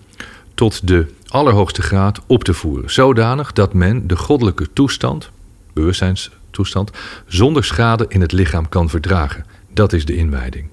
tot 0.54 0.88
de 0.88 1.06
allerhoogste 1.28 1.82
graad 1.82 2.20
op 2.26 2.44
te 2.44 2.54
voeren. 2.54 2.90
Zodanig 2.90 3.52
dat 3.52 3.74
men 3.74 4.06
de 4.06 4.16
goddelijke 4.16 4.72
toestand, 4.72 5.30
bewustzijnstoestand, 5.72 6.90
zonder 7.26 7.64
schade 7.64 8.04
in 8.08 8.20
het 8.20 8.32
lichaam 8.32 8.68
kan 8.68 8.88
verdragen. 8.88 9.46
Dat 9.72 9.92
is 9.92 10.04
de 10.04 10.16
inwijding. 10.16 10.68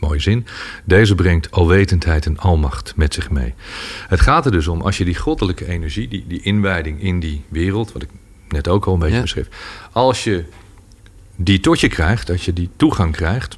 Mooie 0.00 0.20
zin. 0.20 0.46
Deze 0.84 1.14
brengt 1.14 1.50
alwetendheid 1.50 2.26
en 2.26 2.38
almacht 2.38 2.92
met 2.96 3.14
zich 3.14 3.30
mee. 3.30 3.54
Het 4.08 4.20
gaat 4.20 4.46
er 4.46 4.52
dus 4.52 4.68
om, 4.68 4.80
als 4.80 4.98
je 4.98 5.04
die 5.04 5.16
goddelijke 5.16 5.66
energie, 5.66 6.08
die, 6.08 6.24
die 6.28 6.42
inwijding 6.42 7.02
in 7.02 7.20
die 7.20 7.44
wereld, 7.48 7.92
wat 7.92 8.02
ik 8.02 8.08
net 8.48 8.68
ook 8.68 8.84
al 8.86 8.92
een 8.92 8.98
beetje 8.98 9.14
Ja. 9.14 9.22
beschreef, 9.22 9.48
als 9.92 10.24
je 10.24 10.44
die 11.40 11.60
tot 11.60 11.80
je 11.80 11.88
krijgt, 11.88 12.26
dat 12.26 12.42
je 12.42 12.52
die 12.52 12.70
toegang 12.76 13.12
krijgt, 13.12 13.56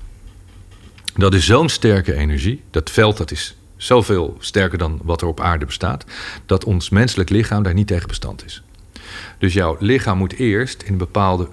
dat 1.14 1.34
is 1.34 1.46
zo'n 1.46 1.68
sterke 1.68 2.14
energie. 2.14 2.62
Dat 2.70 2.90
veld 2.90 3.16
dat 3.16 3.30
is 3.30 3.56
zoveel 3.76 4.36
sterker 4.38 4.78
dan 4.78 5.00
wat 5.02 5.20
er 5.20 5.26
op 5.26 5.40
aarde 5.40 5.66
bestaat, 5.66 6.04
dat 6.46 6.64
ons 6.64 6.88
menselijk 6.88 7.30
lichaam 7.30 7.62
daar 7.62 7.74
niet 7.74 7.86
tegen 7.86 8.08
bestand 8.08 8.44
is. 8.44 8.62
Dus 9.38 9.52
jouw 9.52 9.76
lichaam 9.78 10.18
moet 10.18 10.32
eerst 10.32 10.82
in 10.82 10.92
een 10.92 10.98
bepaalde 10.98 11.48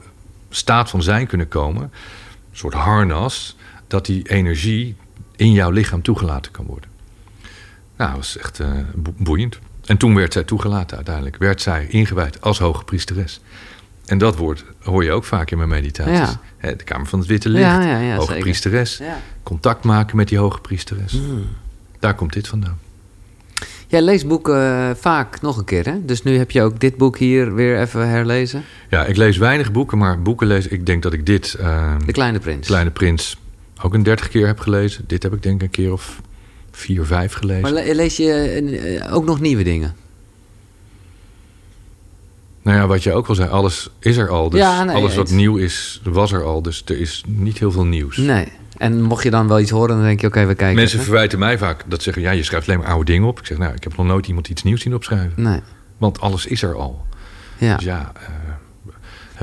staat 0.49 0.89
van 0.89 1.03
zijn 1.03 1.27
kunnen 1.27 1.47
komen, 1.47 1.81
een 1.81 2.57
soort 2.57 2.73
harnas, 2.73 3.55
dat 3.87 4.05
die 4.05 4.29
energie 4.29 4.95
in 5.35 5.51
jouw 5.51 5.69
lichaam 5.69 6.01
toegelaten 6.01 6.51
kan 6.51 6.65
worden. 6.65 6.89
Nou, 7.97 8.09
dat 8.09 8.19
was 8.19 8.37
echt 8.37 8.59
uh, 8.59 8.67
boeiend. 8.95 9.59
En 9.85 9.97
toen 9.97 10.15
werd 10.15 10.33
zij 10.33 10.43
toegelaten 10.43 10.95
uiteindelijk. 10.95 11.37
Werd 11.37 11.61
zij 11.61 11.87
ingewijd 11.89 12.41
als 12.41 12.59
hoge 12.59 12.83
priesteres. 12.83 13.41
En 14.07 14.17
dat 14.17 14.35
woord 14.37 14.65
hoor 14.83 15.03
je 15.03 15.11
ook 15.11 15.23
vaak 15.23 15.51
in 15.51 15.57
mijn 15.57 15.69
meditaties. 15.69 16.35
Ja. 16.61 16.71
De 16.71 16.83
Kamer 16.83 17.07
van 17.07 17.19
het 17.19 17.27
Witte 17.27 17.49
Licht, 17.49 17.63
Ja, 17.63 18.13
hoge 18.15 18.25
zeker. 18.27 18.41
priesteres. 18.43 19.01
Contact 19.43 19.83
maken 19.83 20.15
met 20.17 20.27
die 20.27 20.37
hoge 20.37 20.59
priesteres. 20.61 21.11
Hmm. 21.11 21.43
Daar 21.99 22.15
komt 22.15 22.33
dit 22.33 22.47
vandaan. 22.47 22.77
Jij 23.87 24.01
leest 24.01 24.27
boeken 24.27 24.55
eh, 24.89 24.89
vaak 24.95 25.41
nog 25.41 25.57
een 25.57 25.63
keer, 25.65 25.85
hè? 25.85 26.05
Dus 26.05 26.23
nu 26.23 26.37
heb 26.37 26.51
je 26.51 26.61
ook 26.61 26.79
dit 26.79 26.97
boek 26.97 27.17
hier 27.17 27.53
weer 27.55 27.79
even 27.81 28.07
herlezen. 28.09 28.63
Ja, 28.89 29.05
ik 29.05 29.15
lees 29.17 29.37
weinig 29.37 29.71
boeken, 29.71 29.97
maar 29.97 30.21
boeken 30.21 30.47
lees... 30.47 30.67
Ik 30.67 30.85
denk 30.85 31.03
dat 31.03 31.13
ik 31.13 31.25
dit, 31.25 31.53
eh, 31.53 31.95
De 32.05 32.11
Kleine 32.11 32.39
Prins. 32.39 32.67
Kleine 32.67 32.89
Prins, 32.91 33.37
ook 33.81 33.93
een 33.93 34.03
dertig 34.03 34.27
keer 34.29 34.47
heb 34.47 34.59
gelezen. 34.59 35.03
Dit 35.07 35.23
heb 35.23 35.33
ik 35.33 35.43
denk 35.43 35.55
ik 35.55 35.61
een 35.61 35.69
keer 35.69 35.91
of 35.91 36.21
vier, 36.71 37.05
vijf 37.05 37.33
gelezen. 37.33 37.61
Maar 37.61 37.71
le- 37.71 37.93
lees 37.93 38.17
je 38.17 38.31
eh, 39.03 39.13
ook 39.15 39.25
nog 39.25 39.39
nieuwe 39.39 39.63
dingen? 39.63 39.95
Nou 42.67 42.79
ja, 42.79 42.87
wat 42.87 43.03
je 43.03 43.13
ook 43.13 43.27
al 43.27 43.35
zei, 43.35 43.49
alles 43.49 43.89
is 43.99 44.17
er 44.17 44.29
al. 44.29 44.49
Dus 44.49 44.59
Ja, 44.59 44.83
nee, 44.83 44.95
alles 44.95 45.15
wat 45.15 45.29
nieuw 45.31 45.57
is, 45.57 46.01
was 46.03 46.31
er 46.31 46.43
al. 46.43 46.61
Dus 46.61 46.81
er 46.85 46.99
is 46.99 47.23
niet 47.27 47.57
heel 47.59 47.71
veel 47.71 47.85
nieuws. 47.85 48.17
Nee. 48.17 48.47
En 48.77 49.01
mocht 49.01 49.23
je 49.23 49.29
dan 49.29 49.47
wel 49.47 49.59
iets 49.59 49.71
horen, 49.71 49.95
dan 49.95 50.03
denk 50.05 50.21
je, 50.21 50.27
oké, 50.27 50.45
we 50.45 50.55
kijken. 50.55 50.75
Mensen 50.75 50.99
verwijten 50.99 51.39
mij 51.39 51.57
vaak 51.57 51.83
dat 51.87 52.03
zeggen... 52.03 52.21
ja, 52.21 52.31
je 52.31 52.43
schrijft 52.43 52.67
alleen 52.67 52.79
maar 52.79 52.89
oude 52.89 53.11
dingen 53.11 53.27
op. 53.27 53.39
Ik 53.39 53.45
zeg, 53.45 53.57
nou, 53.57 53.73
ik 53.73 53.83
heb 53.83 53.97
nog 53.97 54.05
nooit 54.05 54.27
iemand 54.27 54.47
iets 54.47 54.63
nieuws 54.63 54.81
zien 54.81 54.93
opschrijven. 54.95 55.31
Nee. 55.35 55.59
Want 55.97 56.19
alles 56.21 56.45
is 56.45 56.61
er 56.63 56.75
al. 56.75 57.05
Ja. 57.57 57.75
Dus 57.75 57.85
ja... 57.85 58.11
eh, 58.15 58.23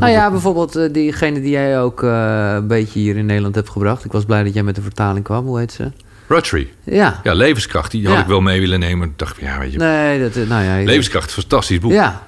Nou 0.00 0.12
ja, 0.12 0.24
ook- 0.26 0.32
bijvoorbeeld 0.32 0.76
eh, 0.76 0.92
diegene 0.92 1.40
die 1.40 1.50
jij 1.50 1.80
ook 1.80 2.02
eh, 2.02 2.52
een 2.54 2.66
beetje 2.66 2.98
hier 2.98 3.16
in 3.16 3.26
Nederland 3.26 3.54
hebt 3.54 3.68
gebracht. 3.70 4.04
Ik 4.04 4.12
was 4.12 4.24
blij 4.24 4.42
dat 4.44 4.54
jij 4.54 4.62
met 4.62 4.74
de 4.74 4.82
vertaling 4.82 5.24
kwam. 5.24 5.46
Hoe 5.46 5.58
heet 5.58 5.72
ze? 5.72 5.92
Rotary. 6.28 6.68
Ja. 6.84 7.20
Ja, 7.22 7.32
Levenskracht. 7.34 7.90
Die 7.90 8.06
had 8.06 8.14
Ja. 8.16 8.20
ik 8.22 8.26
wel 8.28 8.40
mee 8.40 8.60
willen 8.60 8.78
nemen. 8.80 9.08
Ik 9.08 9.18
dacht, 9.18 9.36
ja, 9.40 9.58
weet 9.58 9.72
je... 9.72 9.78
Nee, 9.78 10.20
dat, 10.30 10.46
nou 10.48 10.64
ja. 10.64 10.84
Levenskracht, 10.84 11.32
fantastisch 11.32 11.78
boek. 11.78 11.92
Ja. 11.92 12.22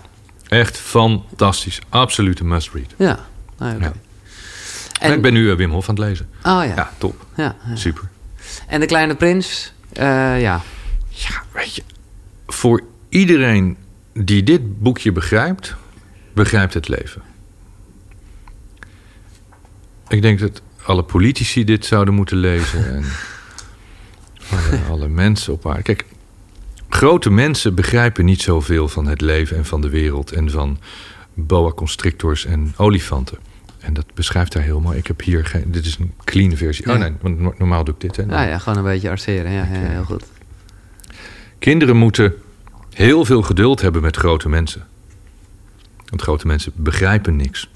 Echt 0.49 0.79
fantastisch. 0.79 1.79
Absoluut 1.89 2.41
een 2.41 2.49
must-read. 2.49 2.95
Ja. 2.99 3.19
Oké. 3.59 3.65
Ja. 3.65 3.77
En, 3.81 3.93
En 5.01 5.13
ik 5.13 5.23
ben 5.23 5.33
nu 5.33 5.51
eh, 5.51 5.57
Wim 5.57 5.71
Hof 5.71 5.89
aan 5.89 5.95
het 5.95 6.05
lezen. 6.05 6.29
Oh 6.43 6.43
ja. 6.43 6.63
Ja, 6.65 6.91
top. 6.99 7.27
ja. 7.37 7.57
ja. 7.69 7.77
Super. 7.77 8.09
En 8.67 8.81
de 8.81 8.87
Kleine 8.87 9.15
Prins? 9.15 9.73
eh, 9.93 10.41
ja. 10.41 10.61
Ja, 11.09 11.43
weet 11.53 11.75
je, 11.75 11.83
voor 12.47 12.83
iedereen 13.09 13.77
die 14.13 14.43
dit 14.43 14.81
boekje 14.83 15.13
begrijpt, 15.13 15.75
begrijpt 16.33 16.75
het 16.75 16.89
leven. 16.89 17.23
Ik 20.09 20.23
denk 20.23 20.39
dat 20.39 20.63
alle 20.83 21.03
politici 21.03 21.65
dit 21.65 21.85
zouden 21.87 22.15
moeten 22.15 22.37
lezen 22.37 22.95
en 22.95 23.05
alle, 24.51 24.81
alle 24.91 25.09
mensen 25.09 25.53
op 25.53 25.67
aarde. 25.69 25.83
Kijk, 25.83 26.05
grote 26.97 27.31
mensen 27.31 27.75
begrijpen 27.75 28.25
niet 28.25 28.43
zoveel 28.43 28.89
van 28.89 29.07
het 29.07 29.21
leven 29.21 29.57
en 29.57 29.65
van 29.65 29.81
de 29.81 29.89
wereld 29.89 30.33
en 30.33 30.51
van 30.51 30.79
boa 31.35 31.71
constrictors 31.71 32.45
en 32.45 32.75
olifanten. 32.77 33.39
En 33.79 33.95
dat 33.95 34.15
beschrijft 34.15 34.55
hij 34.55 34.63
heel 34.63 34.81
mooi. 34.81 34.99
Ik 34.99 35.07
heb 35.07 35.23
hier 35.23 35.47
geen. 35.47 35.65
Dit 35.73 35.87
is 35.87 35.99
een 35.99 36.13
clean 36.25 36.57
versie. 36.57 36.93
Oh 36.93 36.99
nee, 36.99 37.13
want 37.21 37.41
no- 37.41 37.55
normaal 37.59 37.85
doe 37.85 37.95
ik 37.95 38.01
dit. 38.01 38.17
Hè. 38.17 38.23
Ja, 38.23 38.43
ja, 38.43 38.59
gewoon 38.59 38.79
een 38.79 38.85
beetje 38.85 39.11
arceren. 39.11 39.51
Ja, 39.53 39.65
ja, 39.73 39.79
heel 39.79 40.05
goed. 40.05 40.25
Kinderen 41.59 41.97
moeten 41.97 42.35
heel 42.93 43.25
veel 43.25 43.43
geduld 43.43 43.81
hebben 43.81 44.03
met 44.03 44.17
grote 44.17 44.49
mensen. 44.49 44.87
Want 46.07 46.23
grote 46.23 46.47
mensen 46.47 46.73
begrijpen 46.75 47.37
niks. 47.37 47.71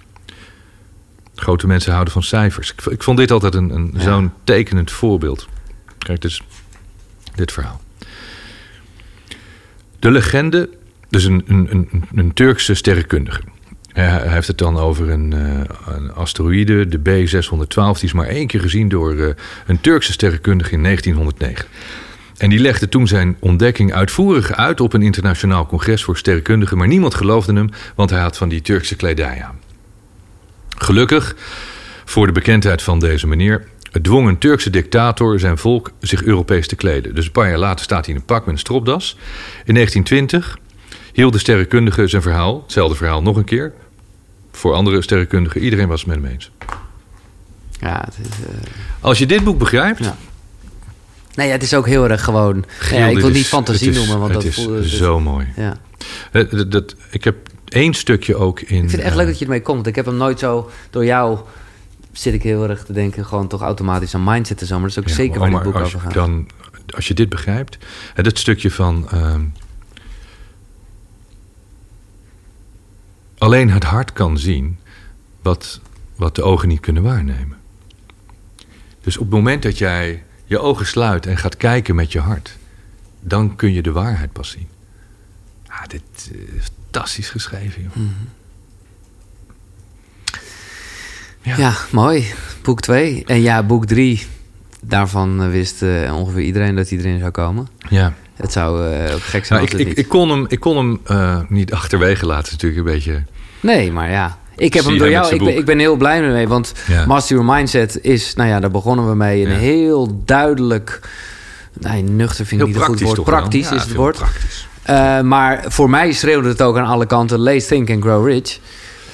Grote 1.34 1.66
mensen 1.66 1.92
houden 1.92 2.12
van 2.12 2.22
cijfers. 2.22 2.74
Ik, 2.90 3.02
vond 3.02 3.18
dit 3.18 3.30
altijd 3.30 3.54
een, 3.54 3.70
een, 3.70 3.94
zo'n 3.96 4.32
tekenend 4.44 4.90
voorbeeld. 4.90 5.48
Kijk, 5.98 6.20
dus 6.20 6.42
dit 7.34 7.52
verhaal. 7.52 7.80
De 10.00 10.10
legende, 10.10 10.68
dus 11.08 11.24
een, 11.24 11.44
een, 11.46 11.88
een, 12.14 12.32
Turkse 12.32 12.74
sterrenkundige. 12.74 13.40
Hij, 13.92 14.04
hij 14.04 14.28
heeft 14.28 14.46
het 14.46 14.58
dan 14.58 14.78
over 14.78 15.10
een, 15.10 15.32
eh, 15.32 15.94
een 15.94 16.12
asteroïde, 16.12 16.88
de 16.88 16.98
B612. 16.98 17.98
Die 17.98 18.08
is 18.08 18.12
maar 18.12 18.26
één 18.26 18.46
keer 18.46 18.60
gezien 18.60 18.88
door 18.88 19.16
eh, 19.16 19.28
een 19.66 19.80
Turkse 19.80 20.12
sterrenkundige 20.12 20.72
in 20.72 20.82
1909. 20.82 21.66
En 22.36 22.50
die 22.50 22.58
legde 22.58 22.88
toen 22.88 23.06
zijn 23.06 23.36
ontdekking 23.38 23.92
uitvoerig 23.92 24.52
uit 24.52 24.80
op 24.80 24.92
een 24.92 25.02
internationaal 25.02 25.66
congres 25.66 26.04
voor 26.04 26.16
sterrenkundigen. 26.16 26.78
Maar 26.78 26.88
niemand 26.88 27.14
geloofde 27.14 27.52
hem, 27.52 27.68
want 27.94 28.10
hij 28.10 28.20
had 28.20 28.36
van 28.36 28.48
die 28.48 28.62
Turkse 28.62 28.96
kledij 28.96 29.42
aan. 29.44 29.58
Gelukkig 30.78 31.36
voor 32.04 32.26
de 32.26 32.32
bekendheid 32.32 32.82
van 32.82 32.98
deze 32.98 33.26
meneer 33.26 33.66
dwong 34.02 34.28
een 34.28 34.38
Turkse 34.38 34.70
dictator 34.70 35.38
zijn 35.38 35.58
volk 35.58 35.90
zich 36.00 36.22
Europees 36.22 36.66
te 36.68 36.76
kleden. 36.76 37.14
Dus 37.14 37.26
een 37.26 37.32
paar 37.32 37.48
jaar 37.48 37.58
later 37.58 37.84
staat 37.84 38.04
hij 38.04 38.14
in 38.14 38.20
een 38.20 38.26
pak 38.26 38.44
met 38.44 38.54
een 38.54 38.60
stropdas. 38.60 39.16
In 39.64 39.74
1920 39.74 40.58
hield 41.12 41.32
de 41.32 41.38
sterrenkundige 41.38 42.06
zijn 42.06 42.22
verhaal, 42.22 42.60
hetzelfde 42.62 42.96
verhaal 42.96 43.22
nog 43.22 43.36
een 43.36 43.44
keer. 43.44 43.72
Voor 44.52 44.74
andere 44.74 45.02
sterrenkundigen, 45.02 45.60
iedereen 45.60 45.88
was 45.88 46.00
het 46.00 46.08
met 46.08 46.16
hem 46.22 46.26
eens. 46.32 46.50
Ja, 47.80 48.02
het 48.04 48.18
is... 48.22 48.26
eh, 48.46 48.54
Als 49.00 49.18
je 49.18 49.26
dit 49.26 49.44
boek 49.44 49.58
begrijpt, 49.58 50.04
Ja. 50.04 50.16
Nee, 51.34 51.46
ja, 51.46 51.52
het 51.52 51.62
is 51.62 51.74
ook 51.74 51.86
heel 51.86 52.08
erg 52.10 52.24
gewoon... 52.24 52.64
Giel, 52.78 52.98
ja, 52.98 53.06
ik 53.06 53.16
wil 53.18 53.28
is- 53.28 53.34
niet 53.36 53.46
fantasie 53.46 53.86
het 53.88 53.96
is- 53.96 54.02
noemen, 54.06 54.18
want 54.28 54.34
het 54.34 54.42
dat 54.42 54.50
is 54.52 54.64
het 54.64 54.84
is- 54.84 54.96
zo 54.98 55.20
mooi. 55.20 55.46
Ja. 55.56 55.76
Eh, 56.32 56.50
dat, 56.50 56.70
dat- 56.72 56.94
ik 57.10 57.24
heb 57.24 57.36
één 57.68 57.94
stukje 57.94 58.36
ook 58.36 58.60
in. 58.60 58.66
Ik 58.66 58.78
vind 58.78 58.90
het 58.92 59.00
echt 59.00 59.10
eh, 59.10 59.16
leuk 59.16 59.26
dat 59.26 59.38
je 59.38 59.44
ermee 59.44 59.62
komt. 59.62 59.86
Ik 59.86 59.94
heb 59.94 60.06
hem 60.06 60.16
nooit 60.16 60.38
zo... 60.38 60.70
Door 60.90 61.04
jou 61.04 61.38
zit 62.12 62.34
ik 62.34 62.42
heel 62.42 62.68
erg 62.68 62.84
te 62.84 62.92
denken... 62.92 63.26
gewoon 63.26 63.48
toch 63.48 63.60
automatisch 63.62 64.14
aan 64.14 64.24
mindset 64.24 64.60
en 64.60 64.66
zo. 64.66 64.74
Maar 64.78 64.88
dat 64.88 64.90
is 64.96 65.02
ook 65.02 65.08
Ja, 65.08 65.14
zeker 65.14 65.40
waar 65.40 65.50
dit 65.50 65.62
boek 65.62 65.74
als 65.74 65.82
over 65.82 66.00
gaat. 66.00 66.12
Dan, 66.14 66.48
als 66.94 67.08
je 67.08 67.14
dit 67.14 67.28
begrijpt, 67.28 67.78
dat 68.14 68.38
stukje 68.38 68.70
van. 68.70 69.08
ehm, 69.10 69.44
alleen 73.38 73.70
het 73.70 73.84
hart 73.84 74.12
kan 74.12 74.38
zien 74.38 74.78
wat, 75.42 75.80
wat 76.16 76.34
de 76.34 76.42
ogen 76.42 76.68
niet 76.68 76.80
kunnen 76.80 77.02
waarnemen. 77.02 77.58
Dus 79.00 79.16
op 79.16 79.22
het 79.22 79.32
moment 79.34 79.62
dat 79.62 79.78
jij 79.78 80.22
je 80.44 80.58
ogen 80.58 80.86
sluit 80.86 81.26
en 81.26 81.36
gaat 81.36 81.56
kijken 81.56 81.94
met 81.94 82.12
je 82.12 82.20
hart, 82.20 82.56
dan 83.20 83.56
kun 83.56 83.72
je 83.72 83.82
de 83.82 83.92
waarheid 83.92 84.32
pas 84.32 84.50
zien. 84.50 84.68
Ah, 85.66 85.86
dit 85.86 86.02
is 86.56 86.70
fantastisch 86.82 87.30
geschreven, 87.30 87.82
joh. 87.82 87.92
Ja. 91.42 91.54
Ja. 91.56 91.72
mooi. 91.90 92.32
Boek 92.62 92.80
2. 92.80 93.22
En 93.26 93.40
ja, 93.40 93.62
boek 93.62 93.86
3. 93.86 94.26
Daarvan 94.80 95.42
eh, 95.42 95.48
wist 95.50 95.82
eh, 95.82 96.16
ongeveer 96.16 96.42
iedereen 96.42 96.76
dat 96.76 96.88
hij 96.88 96.98
erin 96.98 97.18
zou 97.18 97.30
komen. 97.30 97.68
Ja. 97.88 98.12
Het 98.34 98.52
zou 98.52 98.86
eh, 98.92 99.14
ook 99.14 99.22
gek 99.22 99.44
zijn 99.44 99.60
Nou, 99.60 99.72
als 99.72 99.80
ik, 99.80 99.88
het 99.88 99.98
ik, 99.98 100.08
kon 100.08 100.30
hem, 100.30 100.44
ik 100.48 100.60
kon 100.60 100.76
hem 100.76 101.00
niet 101.48 101.72
achterwege 101.72 102.26
laten, 102.26 102.52
natuurlijk 102.52 102.80
een 102.80 102.92
beetje. 102.92 103.22
Nee, 103.60 103.92
maar 103.92 104.10
ja. 104.10 104.38
Ik 104.56 104.74
heb 104.74 104.84
hem 104.84 104.98
door 104.98 105.10
jou. 105.10 105.34
Ik 105.34 105.44
ben, 105.44 105.56
ik 105.56 105.64
ben 105.64 105.78
heel 105.78 105.96
blij 105.96 106.20
mee. 106.22 106.48
Want 106.48 106.72
Ja. 106.86 107.06
Master 107.06 107.36
Your 107.36 107.52
Mindset 107.54 107.98
is, 108.02 108.34
nou 108.34 108.48
ja, 108.48 108.60
daar 108.60 108.70
begonnen 108.70 109.08
we 109.08 109.14
mee. 109.14 109.44
Een 109.44 109.52
Ja. 109.52 109.58
heel 109.58 110.22
duidelijk. 110.24 111.00
Nee, 111.72 112.02
nuchter 112.02 112.46
vind 112.46 112.60
ik 112.60 112.66
Heel 112.66 112.76
niet 112.76 112.76
een 112.76 112.82
goed 112.96 113.00
woord. 113.00 113.24
Praktisch 113.24 113.68
Ja, 113.68 113.74
is 113.74 113.82
het 113.82 113.94
woord. 113.94 114.16
praktisch. 114.16 114.68
Maar 115.24 115.64
voor 115.68 115.90
mij 115.90 116.12
schreeuwde 116.12 116.48
het 116.48 116.62
ook 116.62 116.76
aan 116.76 116.86
alle 116.86 117.06
kanten: 117.06 117.40
Lees, 117.40 117.66
Think 117.66 117.90
and 117.90 118.02
Grow 118.02 118.26
Rich. 118.26 118.58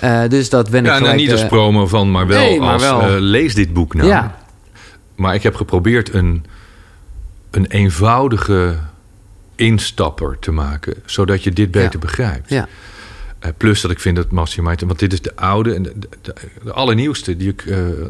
Eh, 0.00 0.28
dus 0.28 0.48
dat 0.50 0.70
ben 0.70 0.80
ik 0.80 0.86
Ja, 0.86 0.90
nou, 0.92 1.02
gelijk, 1.02 1.20
niet 1.20 1.30
als 1.32 1.42
eh, 1.42 1.48
promo 1.48 1.86
van, 1.86 2.10
maar 2.10 2.26
wel 2.26 2.38
nee, 2.40 2.60
maar 2.60 2.72
als 2.72 2.82
wel. 2.82 3.00
eh, 3.00 3.14
lees 3.18 3.54
dit 3.54 3.72
boek 3.72 3.94
nou. 3.94 4.08
Ja. 4.08 4.38
Maar 5.14 5.34
ik 5.34 5.42
heb 5.42 5.54
geprobeerd 5.54 6.14
een, 6.14 6.44
een 7.50 7.66
eenvoudige 7.66 8.76
instapper 9.54 10.36
te 10.40 10.50
maken, 10.52 10.94
zodat 11.04 11.42
je 11.44 11.50
dit 11.52 11.70
beter 11.70 11.92
Ja. 11.92 11.98
begrijpt. 11.98 12.50
Ja. 12.50 12.68
Plus 13.56 13.80
dat 13.80 13.90
ik 13.90 14.00
vind 14.00 14.16
dat 14.16 14.30
Mastermind, 14.30 14.80
want 14.80 14.98
dit 14.98 15.12
is 15.12 15.20
de 15.22 15.36
oude 15.36 15.74
en 15.74 15.82
de, 15.82 15.92
de, 15.98 16.08
de- 16.22 16.34
de 16.64 16.72
allernieuwste, 16.72 17.36
die 17.36 17.48
ik, 17.48 17.62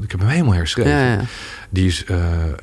ik 0.03 0.11
heb 0.11 0.21
hem 0.21 0.29
helemaal 0.29 0.55
herschreven. 0.55 0.91
Ja, 0.91 1.13
ja. 1.13 1.21
Die 1.71 1.87
is 1.87 2.05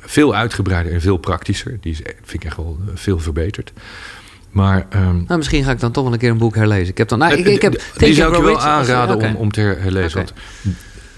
veel 0.00 0.34
uitgebreider 0.34 0.92
en 0.92 1.00
veel 1.00 1.16
praktischer. 1.16 1.78
Die 1.80 1.92
is, 1.92 1.98
vind 1.98 2.32
ik 2.42 2.44
echt 2.44 2.56
wel 2.56 2.78
veel 2.94 3.18
verbeterd. 3.18 3.72
Maar 4.54 4.86
ehm, 4.88 5.16
Nou, 5.26 5.36
misschien 5.36 5.64
ga 5.64 5.70
ik 5.70 5.80
dan 5.80 5.90
toch 5.92 6.04
wel 6.04 6.12
een 6.12 6.18
keer 6.18 6.30
een 6.30 6.38
boek 6.38 6.54
herlezen. 6.54 6.88
Ik 6.88 6.98
heb 6.98 7.08
dan. 7.08 7.18
Nou, 7.18 7.32
ik, 7.34 7.46
eh, 7.46 7.52
ik 7.52 7.62
heb 7.62 7.72
die- 7.96 8.14
zou 8.14 8.30
ik 8.32 8.36
je 8.38 8.44
wel 8.44 8.60
aanraden 8.60 9.16
om, 9.20 9.34
om 9.34 9.50
te 9.52 9.60
her- 9.60 9.80
herlezen. 9.82 10.16
Want 10.18 10.32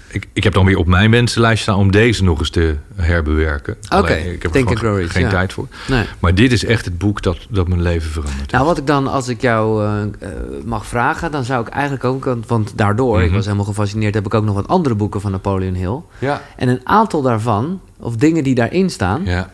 ik, 0.07 0.27
ik 0.33 0.43
heb 0.43 0.53
dan 0.53 0.65
weer 0.65 0.77
op 0.77 0.87
mijn 0.87 1.11
wensenlijst 1.11 1.61
staan 1.61 1.75
om 1.77 1.91
deze 1.91 2.23
nog 2.23 2.39
eens 2.39 2.49
te 2.49 2.75
herbewerken. 2.95 3.75
Oké, 3.95 4.13
ik 4.13 4.31
heb 4.31 4.43
er 4.43 4.51
Think 4.51 4.79
gewoon 4.79 5.09
geen 5.09 5.23
ja. 5.23 5.29
tijd 5.29 5.53
voor. 5.53 5.67
Nee. 5.87 6.05
Maar 6.19 6.35
dit 6.35 6.51
is 6.51 6.65
echt 6.65 6.85
het 6.85 6.97
boek 6.97 7.21
dat, 7.21 7.37
dat 7.49 7.67
mijn 7.67 7.81
leven 7.81 8.11
verandert. 8.11 8.51
Nou, 8.51 8.65
wat 8.65 8.77
ik 8.77 8.87
dan, 8.87 9.07
als 9.07 9.27
ik 9.27 9.41
jou 9.41 9.83
eh, 9.85 10.01
eh, 10.01 10.07
mag 10.65 10.85
vragen, 10.85 11.31
dan 11.31 11.43
zou 11.43 11.61
ik 11.61 11.73
eigenlijk 11.73 12.03
ook, 12.03 12.25
want- 12.25 12.47
want 12.47 12.71
daardoor, 12.75 13.19
ik 13.19 13.25
Mhm. 13.25 13.35
was 13.35 13.45
helemaal 13.45 13.65
gefascineerd, 13.65 14.13
heb 14.13 14.25
ik 14.25 14.33
ook 14.33 14.43
nog 14.45 14.55
wat 14.55 14.67
andere 14.67 14.95
boeken 14.95 15.21
van 15.21 15.31
Napoleon 15.31 15.73
Hill. 15.73 15.99
ja. 16.19 16.41
En 16.55 16.67
een 16.67 16.81
aantal 16.83 17.21
daarvan, 17.21 17.81
of 17.99 18.15
dingen 18.15 18.43
die 18.43 18.55
daarin 18.55 18.89
staan, 18.89 19.21
ja, 19.25 19.49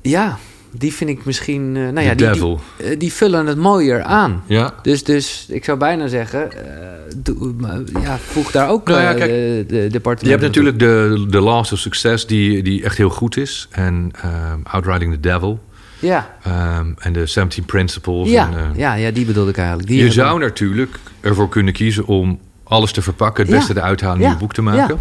Ja. 0.00 0.38
Die 0.78 0.92
vind 0.92 1.10
ik 1.10 1.24
misschien... 1.24 1.76
eh, 1.76 1.82
nou 1.82 2.06
ja, 2.06 2.14
die, 2.14 2.56
eh, 2.76 2.98
die 2.98 3.12
vullen 3.12 3.46
het 3.46 3.56
mooier 3.58 4.02
aan. 4.02 4.42
Ja, 4.46 4.74
Dus, 4.82 5.04
dus 5.04 5.46
ik 5.48 5.64
zou 5.64 5.78
bijna 5.78 6.06
zeggen, 6.06 6.52
eh, 6.52 8.02
ja, 8.02 8.18
voeg 8.18 8.50
daar 8.50 8.68
ook 8.68 8.88
Nou 8.88 9.00
ja, 9.00 9.14
kijk, 9.14 9.30
de, 9.30 9.64
de 9.68 9.86
departement 9.90 10.20
Je 10.20 10.28
hebt 10.30 10.42
natuurlijk 10.42 10.78
de, 10.78 11.26
de 11.28 11.40
Laws 11.40 11.72
of 11.72 11.78
Success, 11.78 12.26
die, 12.26 12.62
die 12.62 12.84
echt 12.84 12.96
heel 12.96 13.10
goed 13.10 13.36
is. 13.36 13.68
En 13.70 14.10
ehm, 14.22 14.58
Outriding 14.62 15.12
the 15.12 15.20
Devil. 15.20 15.60
Ja, 15.98 16.36
ehm, 16.42 16.92
en 16.98 17.12
de 17.12 17.26
17 17.26 17.64
Principles. 17.64 18.30
ja, 18.30 18.50
en, 18.56 18.72
ja, 18.76 18.94
ja, 18.94 19.10
die 19.10 19.24
bedoelde 19.26 19.50
ik 19.50 19.56
eigenlijk. 19.56 19.88
Die 19.88 19.96
je 19.96 20.04
hebben- 20.04 20.24
zou 20.24 20.38
natuurlijk 20.38 20.98
ervoor 21.20 21.48
kunnen 21.48 21.72
kiezen 21.72 22.06
om 22.06 22.38
alles 22.64 22.92
te 22.92 23.02
verpakken, 23.02 23.44
het 23.46 23.54
beste 23.54 23.76
eruit 23.76 24.00
halen, 24.00 24.22
een 24.22 24.28
nieuw 24.28 24.38
boek 24.38 24.52
te 24.54 24.62
maken. 24.62 25.00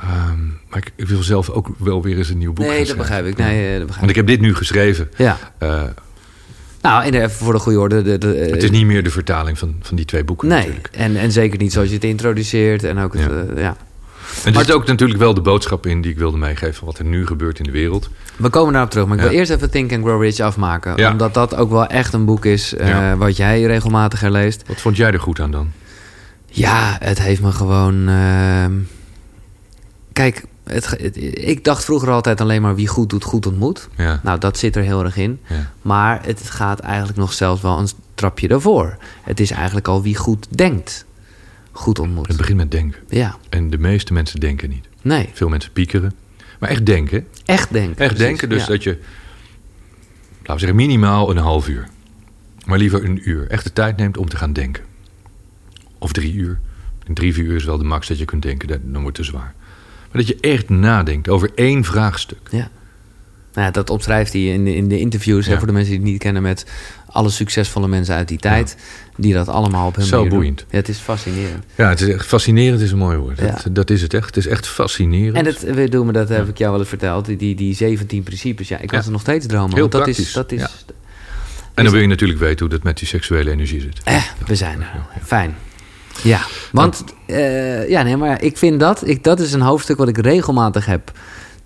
Ehm, 0.00 0.46
maar 0.68 0.78
ik, 0.78 0.92
ik 0.96 1.08
wil 1.08 1.22
zelf 1.22 1.50
ook 1.50 1.68
wel 1.78 2.02
weer 2.02 2.16
eens 2.18 2.28
een 2.28 2.38
nieuw 2.38 2.52
boek 2.52 2.66
Nee, 2.66 2.86
dat 2.86 2.96
begrijp 2.96 3.26
ik. 3.26 3.36
Nee, 3.36 3.64
eh, 3.64 3.70
dat 3.78 3.86
begrijp 3.86 3.96
Want 3.98 4.10
ik 4.10 4.16
heb 4.16 4.26
dit 4.26 4.40
nu 4.40 4.54
geschreven. 4.54 5.10
Ja. 5.16 5.38
Eh, 5.58 5.82
Nou, 6.82 7.04
en 7.04 7.14
even 7.14 7.30
voor 7.30 7.52
de 7.52 7.58
goede 7.58 7.78
orde. 7.80 8.02
De, 8.02 8.18
de, 8.18 8.26
het 8.50 8.62
is 8.62 8.70
niet 8.70 8.86
meer 8.86 9.02
de 9.02 9.10
vertaling 9.10 9.58
van, 9.58 9.74
van 9.82 9.96
die 9.96 10.04
twee 10.04 10.24
boeken 10.24 10.48
Nee, 10.48 10.58
natuurlijk. 10.58 10.88
en, 10.92 11.16
en 11.16 11.32
zeker 11.32 11.58
niet 11.58 11.72
zoals 11.72 11.88
je 11.88 11.94
het 11.94 12.04
introduceert. 12.04 12.84
En 12.84 12.98
ook 12.98 13.12
het, 13.14 13.22
Ja. 13.56 13.60
ja. 13.60 13.76
En 14.44 14.54
er 14.54 14.60
zit 14.60 14.72
ook 14.72 14.86
natuurlijk 14.86 15.18
wel 15.18 15.34
de 15.34 15.40
boodschap 15.40 15.86
in 15.86 16.00
die 16.00 16.10
ik 16.10 16.18
wilde 16.18 16.36
meegeven... 16.36 16.74
van 16.74 16.86
wat 16.86 16.98
er 16.98 17.04
nu 17.04 17.26
gebeurt 17.26 17.58
in 17.58 17.64
de 17.64 17.70
wereld. 17.70 18.10
We 18.36 18.48
komen 18.48 18.72
daarop 18.72 18.90
terug, 18.90 19.06
maar 19.06 19.16
ik 19.16 19.22
wil 19.22 19.32
Ja. 19.32 19.38
eerst 19.38 19.50
even 19.50 19.70
Think 19.70 19.92
and 19.92 20.04
Grow 20.04 20.22
Rich 20.22 20.40
afmaken. 20.40 20.96
Ja. 20.96 21.10
Omdat 21.10 21.34
dat 21.34 21.54
ook 21.56 21.70
wel 21.70 21.86
echt 21.86 22.12
een 22.12 22.24
boek 22.24 22.44
is 22.44 22.74
eh, 22.74 23.12
wat 23.14 23.36
jij 23.36 23.62
regelmatig 23.62 24.20
herleest. 24.20 24.62
Wat 24.66 24.80
vond 24.80 24.96
jij 24.96 25.10
er 25.12 25.20
goed 25.20 25.40
aan 25.40 25.50
dan? 25.50 25.70
Ja, 26.46 26.96
het 27.00 27.22
heeft 27.22 27.42
me 27.42 27.52
gewoon... 27.52 28.08
ehm, 28.08 28.72
Kijk, 30.20 30.44
het, 30.64 30.86
het- 30.90 31.16
ik 31.48 31.64
dacht 31.64 31.84
vroeger 31.84 32.10
altijd 32.10 32.40
alleen 32.40 32.62
maar 32.62 32.74
wie 32.74 32.86
goed 32.88 33.10
doet, 33.10 33.24
goed 33.24 33.46
ontmoet. 33.46 33.88
Ja, 33.96 34.20
Nou, 34.22 34.38
dat 34.38 34.58
zit 34.58 34.76
er 34.76 34.82
heel 34.82 35.04
erg 35.04 35.16
in. 35.16 35.40
ja. 35.48 35.72
Maar 35.82 36.24
het 36.26 36.40
gaat 36.50 36.80
eigenlijk 36.80 37.18
nog 37.18 37.32
zelfs 37.32 37.62
wel 37.62 37.78
een 37.78 37.88
trapje 38.14 38.48
daarvoor. 38.48 38.96
Het 39.22 39.40
is 39.40 39.50
eigenlijk 39.50 39.88
al 39.88 40.02
wie 40.02 40.16
goed 40.16 40.46
denkt, 40.50 41.04
goed 41.72 41.96
Het 41.96 42.06
ontmoet. 42.06 42.36
begint 42.36 42.56
met 42.56 42.70
denken. 42.70 43.00
Ja, 43.08 43.36
En 43.48 43.70
de 43.70 43.78
meeste 43.78 44.12
mensen 44.12 44.40
denken 44.40 44.68
niet. 44.68 44.86
nee, 45.02 45.30
Veel 45.32 45.48
mensen 45.48 45.72
piekeren. 45.72 46.12
Maar 46.58 46.68
echt 46.70 46.86
denken. 46.86 47.26
echt 47.44 47.72
denken. 47.72 47.88
Echt 47.90 47.96
precies. 48.14 48.18
denken, 48.18 48.48
dus 48.48 48.60
Ja. 48.60 48.66
dat 48.66 48.82
je... 48.82 48.90
Laten 50.38 50.54
we 50.54 50.58
zeggen, 50.58 50.76
minimaal 50.76 51.30
een 51.30 51.36
half 51.36 51.68
uur. 51.68 51.88
Maar 52.66 52.78
liever 52.78 53.04
een 53.04 53.28
uur. 53.28 53.48
Echt 53.48 53.64
de 53.64 53.72
tijd 53.72 53.96
neemt 53.96 54.16
om 54.16 54.28
te 54.28 54.36
gaan 54.36 54.52
denken. 54.52 54.84
Of 55.98 56.12
drie 56.12 56.32
uur. 56.34 56.60
En 57.06 57.14
drie, 57.14 57.34
vier 57.34 57.44
uur 57.44 57.56
is 57.56 57.64
wel 57.64 57.78
de 57.78 57.84
max 57.84 58.08
dat 58.08 58.18
je 58.18 58.24
kunt 58.24 58.42
denken. 58.42 58.68
Dat- 58.68 58.78
Dan 58.82 59.02
wordt 59.02 59.16
het 59.16 59.26
te 59.26 59.32
zwaar. 59.32 59.54
Maar 60.12 60.22
dat 60.22 60.26
je 60.28 60.38
echt 60.40 60.68
nadenkt 60.68 61.28
over 61.28 61.50
één 61.54 61.84
vraagstuk. 61.84 62.38
Ja. 62.50 62.68
Nou 63.52 63.66
ja, 63.66 63.70
dat 63.70 63.90
omschrijft 63.90 64.32
hij 64.32 64.42
in 64.42 64.64
de, 64.64 64.74
in 64.74 64.88
de 64.88 64.98
interviews, 64.98 65.46
hè, 65.46 65.58
voor 65.58 65.66
de 65.66 65.72
mensen 65.72 65.90
die 65.92 66.00
het 66.02 66.10
niet 66.10 66.20
kennen, 66.20 66.42
met 66.42 66.66
alle 67.06 67.30
succesvolle 67.30 67.88
mensen 67.88 68.14
uit 68.14 68.28
die 68.28 68.38
tijd, 68.38 68.76
die 69.16 69.32
dat 69.32 69.48
allemaal 69.48 69.86
op 69.86 69.96
hun 69.96 70.04
Zo 70.04 70.26
boeiend. 70.26 70.64
Ja, 70.70 70.76
het 70.76 70.88
is 70.88 70.98
fascinerend. 70.98 71.64
Ja, 71.74 71.88
het 71.88 72.00
is 72.00 72.08
echt 72.08 72.26
fascinerend 72.26 72.80
is 72.80 72.90
een 72.92 72.98
mooi 72.98 73.16
woord. 73.16 73.38
Dat, 73.38 73.66
dat 73.70 73.90
is 73.90 74.02
het 74.02 74.14
echt. 74.14 74.26
Het 74.26 74.36
is 74.36 74.46
echt 74.46 74.66
fascinerend. 74.66 75.36
En 75.36 75.46
het, 75.46 75.74
we 75.74 75.88
doen 75.88 76.12
dat 76.12 76.28
heb 76.28 76.48
ik 76.48 76.58
jou 76.58 76.70
wel 76.70 76.80
eens 76.80 76.88
verteld, 76.88 77.24
die, 77.24 77.36
die, 77.36 77.54
die 77.54 77.74
17 77.74 78.22
principes. 78.22 78.68
Ja, 78.68 78.78
ik 78.78 78.90
Ja. 78.90 79.02
er 79.04 79.10
nog 79.10 79.20
steeds 79.20 79.46
dromen. 79.46 79.70
Heel 79.70 79.78
want 79.78 79.92
dat 79.92 80.02
praktisch, 80.02 80.26
is, 80.26 80.32
dat 80.32 80.52
is, 80.52 80.84
en 81.74 81.84
dan 81.84 81.92
wil 81.92 82.02
je 82.02 82.08
natuurlijk 82.08 82.40
weten 82.40 82.58
hoe 82.58 82.68
dat 82.68 82.82
met 82.82 82.98
die 82.98 83.08
seksuele 83.08 83.50
energie 83.50 83.80
zit. 83.80 84.00
Eh, 84.04 84.22
we 84.46 84.54
zijn 84.54 84.80
er. 84.80 84.90
Fijn. 85.22 85.54
Ja, 86.22 86.40
want 86.72 87.04
eh, 87.26 87.88
ja, 87.88 88.02
nee, 88.02 88.16
maar 88.16 88.42
ik 88.42 88.56
vind 88.58 88.80
dat, 88.80 89.06
ik, 89.08 89.24
dat 89.24 89.40
is 89.40 89.52
een 89.52 89.60
hoofdstuk 89.60 89.96
wat 89.96 90.08
ik 90.08 90.18
regelmatig 90.18 90.86
heb 90.86 91.12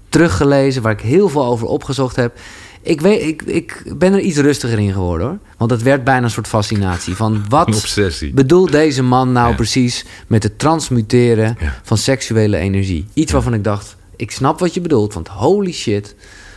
teruggelezen, 0.08 0.82
waar 0.82 0.92
ik 0.92 1.00
heel 1.00 1.28
veel 1.28 1.44
over 1.44 1.66
opgezocht 1.66 2.16
heb. 2.16 2.38
Ik, 2.82 3.00
weet, 3.00 3.22
ik, 3.22 3.42
ik 3.42 3.82
ben 3.98 4.12
er 4.12 4.20
iets 4.20 4.36
rustiger 4.36 4.78
in 4.78 4.92
geworden 4.92 5.26
hoor. 5.26 5.38
Want 5.56 5.70
het 5.70 5.82
werd 5.82 6.04
bijna 6.04 6.22
een 6.24 6.30
soort 6.30 6.46
fascinatie. 6.48 7.14
Van 7.16 7.44
wat 7.48 7.66
obsessie. 7.66 8.32
bedoelt 8.32 8.72
deze 8.72 9.02
man 9.02 9.32
nou 9.32 9.48
Ja. 9.50 9.54
precies 9.54 10.04
met 10.26 10.42
het 10.42 10.58
transmuteren 10.58 11.56
Ja. 11.60 11.80
van 11.82 11.98
seksuele 11.98 12.56
energie? 12.56 13.06
Iets 13.14 13.32
waarvan 13.32 13.54
ik 13.54 13.64
dacht, 13.64 13.96
ik 14.16 14.30
snap 14.30 14.58
wat 14.60 14.74
je 14.74 14.80
bedoelt. 14.80 15.14
Want 15.14 15.28
holy 15.28 15.72
shit, 15.72 16.14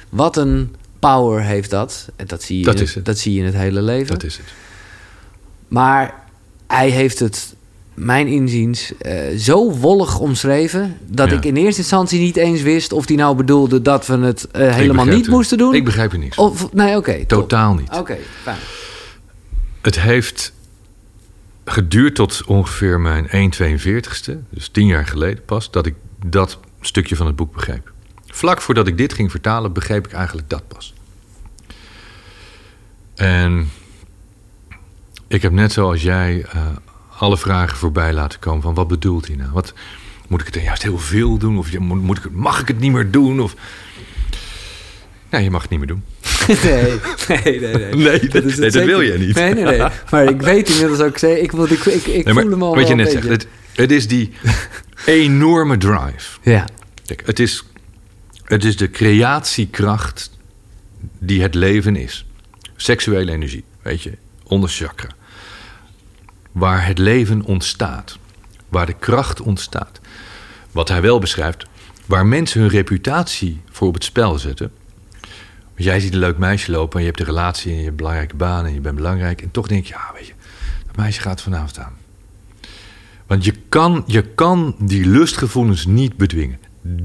wat 0.09 0.37
een 0.37 0.75
power 0.99 1.41
heeft 1.43 1.69
dat. 1.69 2.07
En 2.15 2.27
dat 2.27 2.43
zie 2.43 2.57
je, 2.59 2.65
Dat 2.65 2.79
in 2.79 2.87
het. 2.93 3.05
dat 3.05 3.17
zie 3.17 3.33
je 3.33 3.39
in 3.39 3.45
het 3.45 3.55
hele 3.55 3.81
leven. 3.81 4.07
Dat 4.13 4.23
is 4.23 4.37
het. 4.37 4.45
Maar 5.67 6.23
hij 6.67 6.89
heeft 6.89 7.19
het, 7.19 7.55
mijn 7.97 8.27
inziens, 8.27 8.97
eh, 8.97 9.37
zo 9.37 9.71
wollig 9.71 10.19
omschreven... 10.19 10.97
dat 11.07 11.29
Ja. 11.29 11.35
ik 11.35 11.45
in 11.45 11.55
eerste 11.55 11.81
instantie 11.81 12.19
niet 12.19 12.35
eens 12.37 12.61
wist... 12.61 12.91
of 12.93 13.07
hij 13.07 13.15
nou 13.15 13.35
bedoelde 13.35 13.81
dat 13.81 14.07
we 14.07 14.17
het 14.17 14.47
eh, 14.51 14.75
helemaal 14.75 15.05
niet 15.05 15.25
het. 15.25 15.27
moesten 15.27 15.57
doen. 15.57 15.73
Ik 15.73 15.85
begrijp 15.85 16.11
er 16.11 16.19
niks. 16.19 16.37
Of, 16.37 16.73
nee, 16.73 16.95
oké. 16.97 17.25
Totaal 17.25 17.73
niet. 17.73 17.89
Oké, 17.91 18.17
fijn. 18.41 18.57
Het 19.81 19.99
heeft 19.99 20.53
geduurd 21.65 22.15
tot 22.15 22.43
ongeveer 22.45 22.99
mijn 22.99 23.53
1,42ste, 23.53 24.33
dus 24.49 24.67
tien 24.67 24.87
jaar 24.87 25.05
geleden 25.05 25.45
pas, 25.45 25.71
dat 25.71 25.85
ik 25.85 25.95
dat 26.25 26.59
stukje 26.81 27.15
van 27.15 27.25
het 27.25 27.35
boek 27.35 27.53
begreep. 27.53 27.91
Vlak 28.25 28.61
voordat 28.61 28.87
ik 28.87 28.97
dit 28.97 29.13
ging 29.13 29.31
vertalen, 29.31 29.73
begreep 29.73 30.05
ik 30.07 30.13
eigenlijk 30.13 30.49
dat 30.49 30.67
pas. 30.67 30.93
En 33.15 33.69
ik 35.27 35.41
heb 35.41 35.51
net 35.51 35.71
zoals 35.71 36.01
jij 36.01 36.45
eh, 36.51 36.65
alle 37.17 37.37
vragen 37.37 37.77
voorbij 37.77 38.13
laten 38.13 38.39
komen 38.39 38.61
van 38.61 38.73
wat 38.73 38.87
bedoelt 38.87 39.27
hij 39.27 39.35
nou? 39.35 39.51
Wat, 39.51 39.73
moet 40.27 40.39
ik 40.39 40.45
het 40.45 40.55
dan 40.55 40.63
juist 40.63 40.83
heel 40.83 40.99
veel 40.99 41.37
doen? 41.37 41.57
Of 41.57 41.77
moet, 41.77 42.01
moet 42.01 42.17
ik, 42.17 42.31
mag 42.31 42.61
ik 42.61 42.67
het 42.67 42.79
niet 42.79 42.91
meer 42.91 43.11
doen? 43.11 43.39
Of... 43.39 43.55
Nee, 45.29 45.43
je 45.43 45.51
mag 45.51 45.61
het 45.61 45.69
niet 45.69 45.79
meer 45.79 45.87
doen. 45.87 46.03
nee, 47.43 47.59
nee, 47.59 47.59
nee. 47.59 47.95
Nee, 47.95 47.95
Nee, 48.19 48.27
dat, 48.29 48.73
nee, 48.73 48.85
wil 48.85 49.01
je 49.01 49.17
niet. 49.17 49.35
Nee, 49.35 49.53
nee, 49.53 49.63
nee. 49.63 49.87
Maar 50.11 50.23
ik 50.23 50.41
weet 50.41 50.69
inmiddels 50.69 50.99
ook... 50.99 51.17
Ik, 51.17 51.51
ik, 51.53 51.85
ik, 51.85 51.85
ik 51.85 52.25
Nee, 52.25 52.33
maar 52.33 52.43
voel 52.43 52.51
hem 52.51 52.63
al 52.63 52.75
wat 52.75 52.87
je 52.87 52.95
net 52.95 53.11
zegt, 53.11 53.27
het, 53.27 53.47
het 53.73 53.91
is 53.91 54.07
die 54.07 54.31
enorme 55.05 55.77
drive. 55.77 56.39
Ja, 56.41 56.65
Kijk, 57.07 57.21
het 57.25 57.39
is, 57.39 57.63
het 58.43 58.63
is 58.63 58.77
de 58.77 58.89
creatiekracht 58.89 60.31
die 61.19 61.41
het 61.41 61.53
leven 61.53 61.95
is. 61.95 62.25
Seksuele 62.75 63.31
energie, 63.31 63.63
weet 63.81 64.01
je, 64.01 64.17
onder 64.43 64.69
chakra. 64.69 65.09
Waar 66.57 66.85
het 66.85 66.97
leven 66.97 67.41
ontstaat. 67.41 68.17
Waar 68.69 68.85
de 68.85 68.93
kracht 68.93 69.41
ontstaat. 69.41 69.99
Wat 70.71 70.89
hij 70.89 71.01
wel 71.01 71.19
beschrijft, 71.19 71.65
waar 72.05 72.25
mensen 72.25 72.61
hun 72.61 72.69
reputatie 72.69 73.61
voor 73.69 73.87
op 73.87 73.93
het 73.93 74.03
spel 74.03 74.39
zetten. 74.39 74.71
Want 75.61 75.83
jij 75.83 75.99
ziet 75.99 76.13
een 76.13 76.19
leuk 76.19 76.37
meisje 76.37 76.71
lopen 76.71 76.95
en 76.95 76.99
je 76.99 77.07
hebt 77.07 77.19
een 77.19 77.25
relatie 77.25 77.71
en 77.71 77.77
je 77.77 77.83
hebt 77.83 77.89
een 77.89 77.95
belangrijke 77.97 78.35
baan 78.35 78.65
en 78.65 78.73
je 78.73 78.79
bent 78.79 78.95
belangrijk. 78.95 79.41
En 79.41 79.51
toch 79.51 79.67
denk 79.67 79.85
je, 79.85 79.93
ja, 79.93 80.11
weet 80.13 80.27
je, 80.27 80.33
dat 80.85 80.95
meisje 80.95 81.21
gaat 81.21 81.41
vanavond 81.41 81.79
aan. 81.79 81.93
Want 83.27 83.45
je 83.45 83.53
kan, 83.69 84.03
je 84.07 84.21
kan 84.21 84.75
die 84.79 85.05
lustgevoelens 85.05 85.85
niet 85.85 86.17
bedwingen. 86.17 86.59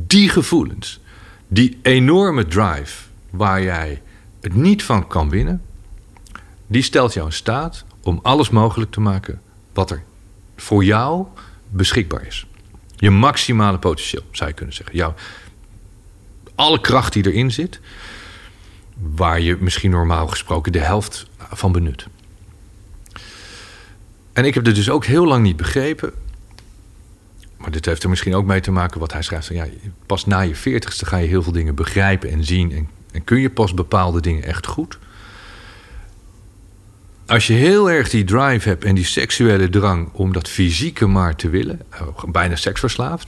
Die 0.07 0.29
gevoelens, 0.29 1.01
die 1.49 1.79
enorme 1.83 2.47
drive 2.47 3.05
waar 3.31 3.63
jij 3.63 4.03
het 4.41 4.55
niet 4.55 4.83
van 4.83 5.07
kan 5.07 5.31
winnen, 5.31 5.63
die 6.67 6.83
stelt 6.83 7.13
jou 7.13 7.27
in 7.27 7.33
staat 7.33 7.85
om 8.03 8.21
alles 8.23 8.51
mogelijk 8.51 8.91
te 8.91 9.01
maken 9.01 9.41
wat 9.73 9.91
er 9.91 10.03
voor 10.57 10.85
jou 10.85 11.27
beschikbaar 11.69 12.27
is. 12.27 12.47
Je 12.97 13.11
maximale 13.11 13.79
potentieel, 13.79 14.23
zou 14.31 14.49
je 14.49 14.57
kunnen 14.57 14.75
zeggen. 14.75 14.97
Jouw, 14.97 15.15
alle 16.55 16.81
kracht 16.81 17.13
die 17.13 17.27
erin 17.27 17.51
zit, 17.51 17.81
waar 18.97 19.41
je 19.41 19.57
misschien 19.61 19.91
normaal 19.91 20.27
gesproken 20.27 20.73
de 20.73 20.79
helft 20.79 21.27
van 21.39 21.73
benut. 21.73 22.07
En 24.33 24.45
ik 24.45 24.55
heb 24.55 24.65
het 24.65 24.75
dus 24.75 24.91
ook 24.91 25.05
heel 25.05 25.27
lang 25.27 25.43
niet 25.43 25.57
begrepen. 25.57 26.13
Maar 27.57 27.71
dit 27.71 27.87
heeft 27.87 28.03
er 28.03 28.09
misschien 28.09 28.35
ook 28.35 28.47
mee 28.47 28.61
te 28.61 28.71
maken 28.71 29.01
wat 29.01 29.13
hij 29.13 29.23
schrijft. 29.23 29.47
Ja, 29.47 29.67
pas 30.07 30.27
na 30.27 30.41
je 30.41 30.55
veertigste 30.55 31.07
ga 31.07 31.17
je 31.17 31.29
heel 31.29 31.43
veel 31.43 31.53
dingen 31.53 31.75
begrijpen 31.75 32.31
en 32.31 32.45
zien. 32.45 32.73
En, 32.73 32.89
en 33.13 33.25
kun 33.25 33.41
je 33.41 33.51
pas 33.51 33.75
bepaalde 33.75 34.21
dingen 34.21 34.43
echt 34.43 34.67
goed. 34.67 34.99
Als 37.33 37.47
je 37.47 37.53
heel 37.53 37.91
erg 37.91 38.09
die 38.11 38.25
drive 38.25 38.69
hebt 38.69 38.85
en 38.85 38.95
die 38.95 39.05
seksuele 39.05 39.69
drang 39.69 40.09
om 40.13 40.33
dat 40.33 40.49
fysieke 40.49 41.07
maar 41.07 41.37
te 41.37 41.49
willen, 41.49 41.81
eh, 41.91 42.01
bijna 42.29 42.57
seksverslaafd, 42.57 43.27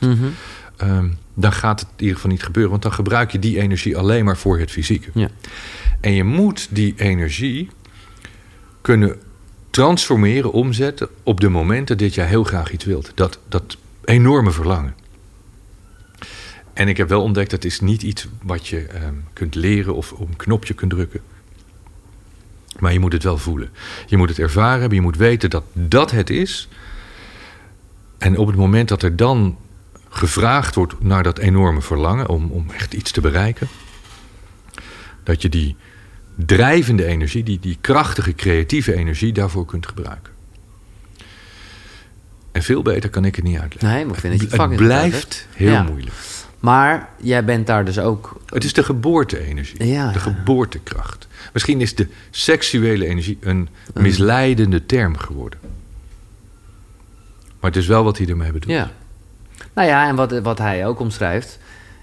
ehm, 0.77 1.09
dan 1.35 1.53
gaat 1.53 1.81
het 1.81 1.89
in 1.89 2.01
ieder 2.01 2.15
geval 2.15 2.31
niet 2.31 2.43
gebeuren. 2.43 2.71
Want 2.71 2.83
dan 2.83 2.93
gebruik 2.93 3.33
je 3.33 3.39
die 3.39 3.61
energie 3.61 3.97
alleen 3.97 4.25
maar 4.25 4.37
voor 4.37 4.59
het 4.59 4.71
fysieke. 4.71 5.11
ja. 5.15 5.29
En 6.01 6.13
je 6.13 6.25
moet 6.25 6.69
die 6.71 6.95
energie 6.97 7.71
kunnen 8.81 9.17
transformeren, 9.71 10.53
omzetten 10.53 11.09
op 11.23 11.41
de 11.41 11.49
momenten 11.49 11.99
dat 11.99 12.15
jij 12.15 12.27
heel 12.27 12.45
graag 12.45 12.71
iets 12.71 12.85
wilt. 12.85 13.13
Dat, 13.15 13.39
dat 13.49 13.77
enorme 14.05 14.51
verlangen. 14.51 14.95
En 16.73 16.89
ik 16.89 16.97
heb 16.97 17.09
wel 17.09 17.23
ontdekt 17.23 17.51
dat 17.51 17.65
is 17.65 17.81
niet 17.81 18.03
iets 18.03 18.27
wat 18.43 18.67
je 18.69 18.87
ehm, 18.87 19.15
kunt 19.33 19.55
leren 19.55 19.95
of 19.95 20.13
op 20.13 20.29
een 20.29 20.37
knopje 20.37 20.75
kunt 20.75 20.91
drukken. 20.91 21.21
Maar 22.85 22.93
je 22.93 23.01
moet 23.01 23.13
het 23.13 23.23
wel 23.23 23.39
voelen. 23.39 23.71
Je 24.07 24.17
moet 24.17 24.29
het 24.29 24.39
ervaren 24.39 24.81
hebben. 24.81 24.99
Je 24.99 25.05
moet 25.05 25.17
weten 25.17 25.51
dat 25.51 25.65
dat 25.73 26.11
het 26.11 26.31
is. 26.31 26.69
En 28.19 28.37
op 28.39 28.47
het 28.47 28.57
moment 28.57 28.89
dat 28.89 29.03
er 29.03 29.17
dan 29.17 29.57
gevraagd 30.09 30.75
wordt 30.75 31.03
naar 31.03 31.23
dat 31.23 31.39
enorme 31.39 31.83
verlangen 31.83 32.29
om, 32.29 32.51
om 32.51 32.71
echt 32.71 32.95
iets 32.95 33.11
te 33.13 33.21
bereiken, 33.21 33.69
Dat 35.23 35.43
je 35.43 35.49
die 35.49 35.77
drijvende 36.35 37.05
energie, 37.05 37.43
die, 37.43 37.59
die 37.61 37.79
krachtige 37.81 38.35
creatieve 38.35 38.95
energie 38.95 39.33
daarvoor 39.33 39.67
kunt 39.67 39.87
gebruiken. 39.87 40.33
En 42.53 42.63
veel 42.63 42.83
beter 42.83 43.11
kan 43.11 43.25
ik 43.25 43.37
het 43.37 43.45
niet 43.45 43.59
uitleggen. 43.59 43.89
Nee, 43.93 44.05
maar 44.05 44.15
ik 44.15 44.21
vind 44.21 44.41
het, 44.41 44.61
het 44.61 44.77
blijft 44.77 45.47
heel 45.53 45.73
Ja. 45.73 45.83
moeilijk. 45.83 46.15
Maar 46.65 47.09
jij 47.17 47.45
bent 47.45 47.67
daar 47.67 47.85
dus 47.85 47.99
ook... 47.99 48.41
Het 48.47 48.65
is 48.65 48.73
de 48.73 48.83
geboorte-energie, 48.83 49.87
Ja, 49.87 50.13
de 50.13 50.19
geboortekracht. 50.19 51.29
Misschien 51.53 51.81
is 51.81 51.95
de 51.95 52.09
seksuele 52.31 53.07
energie 53.07 53.39
een 53.41 53.69
misleidende 53.95 54.87
term 54.87 55.17
geworden. 55.17 55.59
Maar 57.61 57.71
het 57.71 57.77
is 57.77 57.87
wel 57.87 58.05
wat 58.05 58.19
hij 58.19 58.27
ermee 58.29 58.53
bedoelt. 58.53 58.73
Ja. 58.75 58.91
Nou 59.75 59.89
ja, 59.89 60.09
en 60.09 60.15
wat, 60.17 60.39
wat 60.39 60.59
hij 60.59 60.87
ook 60.87 61.01
omschrijft... 61.01 61.59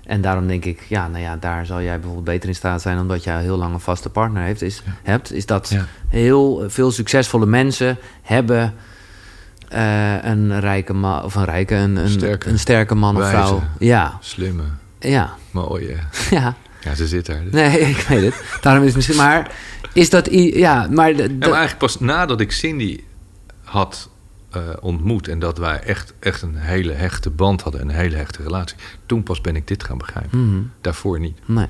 En 0.05 0.21
daarom 0.21 0.47
denk 0.47 0.65
ik, 0.65 0.85
ja, 0.87 1.07
nou 1.07 1.23
ja, 1.23 1.37
daar 1.37 1.65
zal 1.65 1.81
jij 1.81 1.95
bijvoorbeeld 1.95 2.25
beter 2.25 2.49
in 2.49 2.55
staat 2.55 2.81
zijn... 2.81 2.99
omdat 2.99 3.23
jij 3.23 3.41
heel 3.41 3.57
lang 3.57 3.73
een 3.73 3.79
vaste 3.79 4.09
partner 4.09 4.43
heeft, 4.43 4.61
is, 4.61 4.83
hebt. 5.03 5.31
Is 5.31 5.45
dat 5.45 5.69
Ja. 5.69 5.85
heel 6.07 6.63
veel 6.67 6.91
succesvolle 6.91 7.45
mensen 7.45 7.97
hebben... 8.21 8.73
eh, 9.71 10.23
een 10.23 10.59
rijke 10.59 10.93
man, 10.93 11.23
of 11.23 11.35
een 11.35 11.45
rijke, 11.45 11.75
een, 11.75 11.95
een, 11.95 12.09
Sterke. 12.09 12.49
een 12.49 12.59
sterke 12.59 12.95
man 12.95 13.15
of 13.15 13.21
Wijze. 13.21 13.37
vrouw. 13.37 13.63
Ja, 13.79 14.17
Slimme, 14.19 14.63
ja, 14.99 15.33
mooie. 15.51 15.95
ja. 16.29 16.55
Ja, 16.83 16.95
ze 16.95 17.07
zit 17.07 17.25
daar. 17.25 17.43
dus. 17.43 17.51
Nee, 17.53 17.79
ik 17.89 17.97
weet 18.07 18.21
het. 18.23 18.43
Daarom 18.61 18.81
is 18.81 18.87
het 18.87 18.95
misschien... 18.95 19.17
Maar 19.17 19.51
is 19.93 20.09
dat... 20.09 20.27
Ja, 20.31 20.87
maar... 20.91 21.09
Ja, 21.15 21.27
maar 21.39 21.47
eigenlijk 21.49 21.77
pas 21.77 21.99
nadat 21.99 22.39
ik 22.39 22.51
Cindy 22.51 22.99
had 23.63 24.09
eh, 24.49 24.61
ontmoet... 24.79 25.27
en 25.27 25.39
dat 25.39 25.57
wij 25.57 25.79
echt, 25.79 26.13
echt 26.19 26.41
een 26.41 26.55
hele 26.55 26.91
hechte 26.93 27.29
band 27.29 27.61
hadden... 27.61 27.81
en 27.81 27.89
een 27.89 27.95
hele 27.95 28.15
hechte 28.15 28.43
relatie... 28.43 28.75
toen 29.05 29.23
pas 29.23 29.41
ben 29.41 29.55
ik 29.55 29.67
dit 29.67 29.83
gaan 29.83 29.97
begrijpen. 29.97 30.47
Mhm. 30.53 30.61
Daarvoor 30.81 31.19
niet. 31.19 31.37
Nee. 31.45 31.67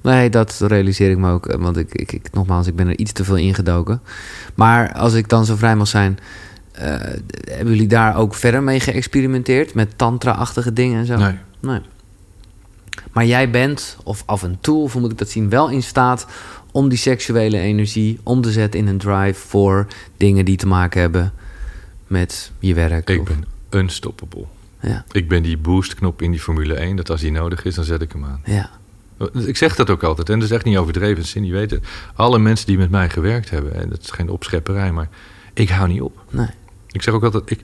Nee, 0.00 0.30
dat 0.30 0.60
realiseer 0.66 1.10
ik 1.10 1.18
me 1.18 1.30
ook. 1.30 1.46
eh, 1.46 1.58
Want 1.58 1.76
ik, 1.76 1.94
ik, 1.94 2.12
ik, 2.12 2.32
nogmaals, 2.32 2.66
ik 2.66 2.76
ben 2.76 2.88
er 2.88 2.98
iets 2.98 3.12
te 3.12 3.24
veel 3.24 3.36
ingedoken. 3.36 4.00
Maar 4.54 4.92
als 4.92 5.14
ik 5.14 5.28
dan 5.28 5.44
zo 5.44 5.56
vrij 5.56 5.76
mag 5.76 5.88
zijn... 5.88 6.18
eh, 6.72 6.84
hebben 7.50 7.72
jullie 7.74 7.86
daar 7.86 8.16
ook 8.16 8.34
verder 8.34 8.62
mee 8.62 8.80
geëxperimenteerd? 8.80 9.74
Met 9.74 9.98
tantra-achtige 9.98 10.72
dingen 10.72 10.98
en 10.98 11.06
zo? 11.06 11.16
Nee. 11.16 11.34
Nee. 11.60 11.80
Maar 13.12 13.26
jij 13.26 13.50
bent, 13.50 13.96
of 14.04 14.22
af 14.26 14.42
en 14.42 14.58
toe, 14.60 14.82
of 14.82 14.92
hoe 14.92 15.00
moet 15.00 15.12
ik 15.12 15.18
dat 15.18 15.28
zien... 15.30 15.48
wel 15.48 15.70
in 15.70 15.82
staat 15.82 16.26
om 16.70 16.88
die 16.88 16.98
seksuele 16.98 17.58
energie 17.58 18.20
om 18.22 18.40
te 18.40 18.50
zetten 18.52 18.80
in 18.80 18.86
een 18.86 18.98
drive... 18.98 19.40
voor 19.48 19.86
dingen 20.16 20.44
die 20.44 20.56
te 20.56 20.66
maken 20.66 21.00
hebben 21.00 21.32
met 22.06 22.52
je 22.58 22.74
werk. 22.74 23.10
Ik 23.10 23.20
of- 23.20 23.26
ben 23.28 23.44
unstoppable. 23.80 24.44
Ja, 24.80 25.04
Ik 25.12 25.28
ben 25.28 25.42
die 25.42 25.58
boostknop 25.58 26.22
in 26.22 26.30
die 26.30 26.40
Formule 26.40 26.74
1... 26.74 26.96
dat 26.96 27.10
als 27.10 27.20
die 27.20 27.30
nodig 27.30 27.64
is, 27.64 27.74
dan 27.74 27.84
zet 27.84 28.02
ik 28.02 28.12
hem 28.12 28.24
aan. 28.24 28.40
ja. 28.44 28.70
Ik 29.46 29.56
zeg 29.56 29.76
dat 29.76 29.90
ook 29.90 30.02
altijd. 30.02 30.28
En 30.28 30.38
dat 30.38 30.48
is 30.48 30.54
echt 30.54 30.64
niet 30.64 30.76
overdreven. 30.76 31.24
Cindy 31.24 31.50
weet 31.50 31.70
het. 31.70 31.84
Alle 32.14 32.38
mensen 32.38 32.66
die 32.66 32.78
met 32.78 32.90
mij 32.90 33.08
gewerkt 33.08 33.50
hebben... 33.50 33.74
en 33.74 33.88
dat 33.88 34.00
is 34.00 34.10
geen 34.10 34.28
opschepperij, 34.28 34.92
maar... 34.92 35.08
ik 35.54 35.68
hou 35.68 35.88
niet 35.88 36.00
op. 36.00 36.24
Nee. 36.30 36.46
Ik 36.92 37.02
zeg 37.02 37.14
ook 37.14 37.24
altijd... 37.24 37.50
Ik, 37.50 37.60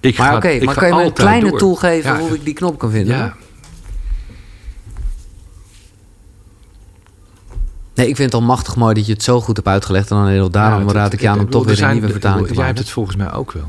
ik 0.00 0.18
Maar 0.18 0.26
ga, 0.30 0.36
oké, 0.36 0.48
ik 0.48 0.64
maar 0.64 0.74
kan 0.74 0.88
je 0.88 0.94
me 0.94 1.04
een 1.04 1.12
kleine 1.12 1.48
door. 1.50 1.58
tool 1.58 1.74
geven 1.74 2.12
Ja, 2.12 2.18
hoe 2.18 2.34
ik 2.34 2.44
die 2.44 2.54
knop 2.54 2.78
kan 2.78 2.90
vinden? 2.90 3.16
Ja, 3.16 3.36
Nee, 7.94 8.08
ik 8.08 8.16
vind 8.16 8.32
het 8.32 8.40
al 8.40 8.46
machtig 8.46 8.76
mooi 8.76 8.94
dat 8.94 9.06
je 9.06 9.12
het 9.12 9.22
zo 9.22 9.40
goed 9.40 9.56
hebt 9.56 9.68
uitgelegd. 9.68 10.10
En 10.10 10.16
dan 10.16 10.50
daarom 10.50 10.86
Ja, 10.86 10.92
raad 10.92 11.12
ik 11.12 11.20
je 11.20 11.28
aan 11.28 11.38
om 11.38 11.50
toch 11.50 11.62
er 11.68 11.74
weer 11.76 11.84
een 11.84 11.92
nieuwe 11.92 12.08
vertaling 12.08 12.46
te 12.46 12.54
Jij 12.54 12.66
hebt 12.66 12.78
het 12.78 12.90
volgens 12.90 13.16
mij 13.16 13.32
ook 13.32 13.52
wel. 13.52 13.66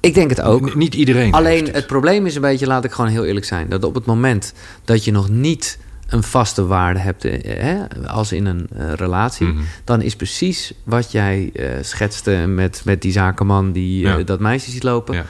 Ik 0.00 0.14
denk 0.14 0.30
het 0.30 0.40
ook. 0.40 0.74
N- 0.74 0.78
niet 0.78 0.94
iedereen. 0.94 1.32
Alleen 1.32 1.68
het 1.72 1.86
probleem 1.86 2.26
is 2.26 2.34
een 2.34 2.40
beetje, 2.40 2.66
laat 2.66 2.84
ik 2.84 2.92
gewoon 2.92 3.10
heel 3.10 3.24
eerlijk 3.24 3.46
zijn... 3.46 3.68
dat 3.68 3.84
op 3.84 3.94
het 3.94 4.06
moment 4.06 4.52
dat 4.84 5.04
je 5.04 5.10
nog 5.12 5.28
niet 5.28 5.78
een 6.08 6.22
vaste 6.22 6.66
waarde 6.66 6.98
hebt... 7.00 7.24
eh, 7.24 7.60
Hè, 7.62 8.06
als 8.06 8.32
in 8.32 8.46
een 8.46 8.66
eh, 8.76 8.92
relatie... 8.92 9.46
Mhm. 9.46 9.62
dan 9.84 10.02
is 10.02 10.16
precies 10.16 10.72
wat 10.84 11.12
jij 11.12 11.50
eh, 11.54 11.70
schetste 11.80 12.30
met, 12.30 12.82
met 12.84 13.02
die 13.02 13.12
zakenman... 13.12 13.72
die 13.72 14.24
dat 14.24 14.40
meisje 14.40 14.70
ziet 14.70 14.82
lopen... 14.82 15.14
Ja. 15.14 15.24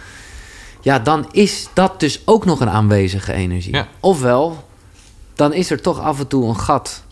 ja, 0.81 0.99
dan 0.99 1.29
is 1.33 1.69
dat 1.75 2.01
dus 2.01 2.23
ook 2.25 2.45
nog 2.45 2.61
een 2.61 2.71
aanwezige 2.71 3.33
energie. 3.33 3.75
Ja. 3.75 3.89
Ofwel, 4.01 4.69
dan 5.35 5.53
is 5.53 5.71
er 5.71 5.81
toch 5.81 6.01
af 6.01 6.19
en 6.19 6.27
toe 6.27 6.49
een 6.49 6.59
gat... 6.59 7.03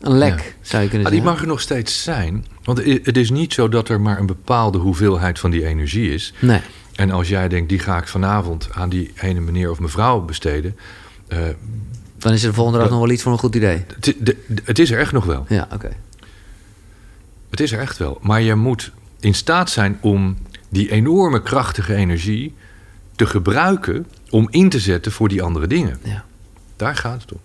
Een 0.00 0.18
lek, 0.18 0.56
zou 0.60 0.82
je 0.82 0.88
kunnen 0.88 1.06
Ah, 1.06 1.12
die 1.12 1.20
zeggen. 1.22 1.36
mag 1.38 1.40
er 1.40 1.52
nog 1.52 1.60
steeds 1.60 2.02
zijn. 2.02 2.46
Want 2.64 2.78
het 2.84 3.16
is 3.16 3.30
niet 3.30 3.52
zo 3.52 3.68
dat 3.68 3.88
er 3.88 4.00
maar 4.00 4.18
een 4.18 4.26
bepaalde 4.26 4.78
hoeveelheid 4.78 5.38
van 5.38 5.50
die 5.50 5.66
energie 5.66 6.12
is. 6.14 6.34
Nee. 6.38 6.60
En 6.94 7.10
als 7.10 7.28
jij 7.28 7.48
denkt, 7.48 7.68
die 7.68 7.78
ga 7.78 7.98
ik 7.98 8.08
vanavond 8.08 8.68
aan 8.72 8.88
die 8.88 9.12
ene 9.20 9.40
meneer 9.40 9.70
of 9.70 9.80
mevrouw 9.80 10.20
besteden. 10.20 10.76
Dan 12.20 12.32
is 12.32 12.42
er 12.42 12.48
de 12.48 12.54
volgende 12.54 12.78
dag 12.78 12.90
nog 12.90 12.98
wel 12.98 13.10
iets 13.10 13.22
voor 13.22 13.32
een 13.32 13.38
goed 13.38 13.54
idee. 13.54 13.84
het, 14.00 14.14
de- 14.64 14.72
is 14.82 14.90
er 14.90 14.98
echt 14.98 15.12
nog 15.12 15.24
wel. 15.24 15.44
Ja, 15.48 15.68
oké. 15.72 15.90
Het 17.50 17.60
is 17.60 17.72
er 17.72 17.78
echt 17.80 17.98
wel. 17.98 18.18
Maar 18.22 18.40
je 18.42 18.54
moet 18.54 18.90
in 19.20 19.34
staat 19.34 19.70
zijn 19.70 19.98
om 20.00 20.36
die 20.68 20.90
enorme 20.90 21.42
krachtige 21.42 21.94
energie 21.94 22.54
te 23.16 23.26
gebruiken 23.26 24.06
om 24.30 24.46
in 24.50 24.68
te 24.68 24.78
zetten 24.80 25.12
voor 25.12 25.28
die 25.28 25.42
andere 25.42 25.66
dingen. 25.66 25.98
Ja. 26.02 26.24
Daar 26.76 26.96
gaat 26.96 27.22
het 27.22 27.32
om. 27.32 27.38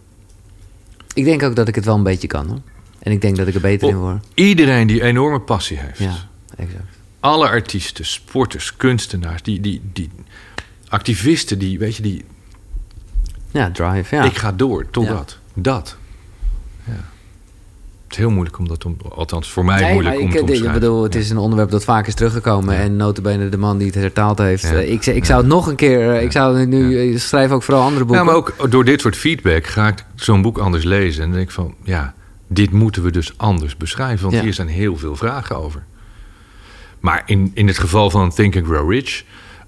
Ik 1.13 1.23
denk 1.25 1.43
ook 1.43 1.55
dat 1.55 1.67
ik 1.67 1.75
het 1.75 1.85
wel 1.85 1.95
een 1.95 2.03
beetje 2.03 2.27
kan, 2.27 2.47
hoor. 2.47 2.61
En 2.99 3.11
ik 3.11 3.21
denk 3.21 3.35
dat 3.37 3.47
ik 3.47 3.55
er 3.55 3.61
beter 3.61 3.89
in 3.89 3.97
word. 3.97 4.25
Iedereen 4.33 4.87
die 4.87 5.01
enorme 5.03 5.39
passie 5.41 5.77
heeft. 5.77 5.99
Ja, 5.99 6.27
exact. 6.57 6.83
Alle 7.19 7.47
artiesten, 7.47 8.05
sporters, 8.05 8.75
kunstenaars, 8.77 9.41
die, 9.41 9.61
die, 9.61 9.81
die 9.93 10.09
activisten, 10.87 11.59
die, 11.59 11.79
weet 11.79 11.95
je, 11.95 12.01
die. 12.01 12.25
Ja, 13.55 13.71
drive, 13.71 14.15
ja. 14.15 14.23
Ik 14.23 14.37
ga 14.37 14.51
door, 14.51 14.85
totdat. 14.91 15.37
Ja. 15.53 15.61
Dat. 15.61 15.97
Ja. 16.83 16.91
Het 18.03 18.11
is 18.13 18.17
heel 18.17 18.29
moeilijk 18.29 18.57
om 18.57 18.67
dat 18.67 18.85
om, 18.85 18.97
althans 19.15 19.51
voor 19.51 19.65
mij 19.65 19.81
Nee, 19.81 19.93
moeilijk 19.93 20.15
om 20.19 20.21
ik, 20.25 20.31
te 20.31 20.35
ik 20.37 20.41
omschrijven. 20.43 20.73
bedoel, 20.79 21.03
het 21.03 21.15
is 21.15 21.29
een 21.29 21.37
onderwerp 21.37 21.69
dat 21.71 21.83
vaak 21.83 22.07
is 22.07 22.13
teruggekomen. 22.13 22.75
En 22.77 22.95
notabene 22.95 23.49
de 23.49 23.57
man 23.57 23.77
die 23.77 23.87
het 23.87 23.95
hertaald 23.95 24.37
heeft. 24.37 24.63
Eh, 24.63 24.91
Ik, 24.91 25.05
ik 25.05 25.25
zou 25.25 25.39
het 25.39 25.47
nog 25.49 25.67
een 25.67 25.75
keer... 25.75 26.09
eh, 26.15 26.21
Ik 26.23 26.31
zou 26.31 26.65
nu... 26.65 26.99
Ik 26.99 27.19
schrijf 27.19 27.51
ook 27.51 27.63
vooral 27.63 27.83
andere 27.83 28.05
boeken. 28.05 28.25
Ja, 28.25 28.29
maar 28.31 28.35
ook 28.39 28.71
door 28.71 28.85
dit 28.85 29.01
soort 29.01 29.15
feedback 29.17 29.65
ga 29.67 29.87
ik 29.87 30.05
zo'n 30.15 30.41
boek 30.41 30.57
anders 30.57 30.83
lezen. 30.83 31.21
En 31.23 31.27
dan 31.27 31.37
denk 31.37 31.49
ik 31.49 31.55
van, 31.55 31.75
ja, 31.83 32.13
dit 32.47 32.71
moeten 32.71 33.03
we 33.03 33.11
dus 33.11 33.37
anders 33.37 33.77
beschrijven. 33.77 34.29
Want 34.29 34.41
hier 34.43 34.53
zijn 34.53 34.67
heel 34.67 34.97
veel 34.97 35.15
vragen 35.15 35.57
over. 35.57 35.83
Maar 36.99 37.23
in, 37.25 37.51
in 37.53 37.67
het 37.67 37.77
geval 37.77 38.09
van 38.09 38.29
Think 38.33 38.55
and 38.55 38.65
Grow 38.65 38.91
Rich... 38.91 39.23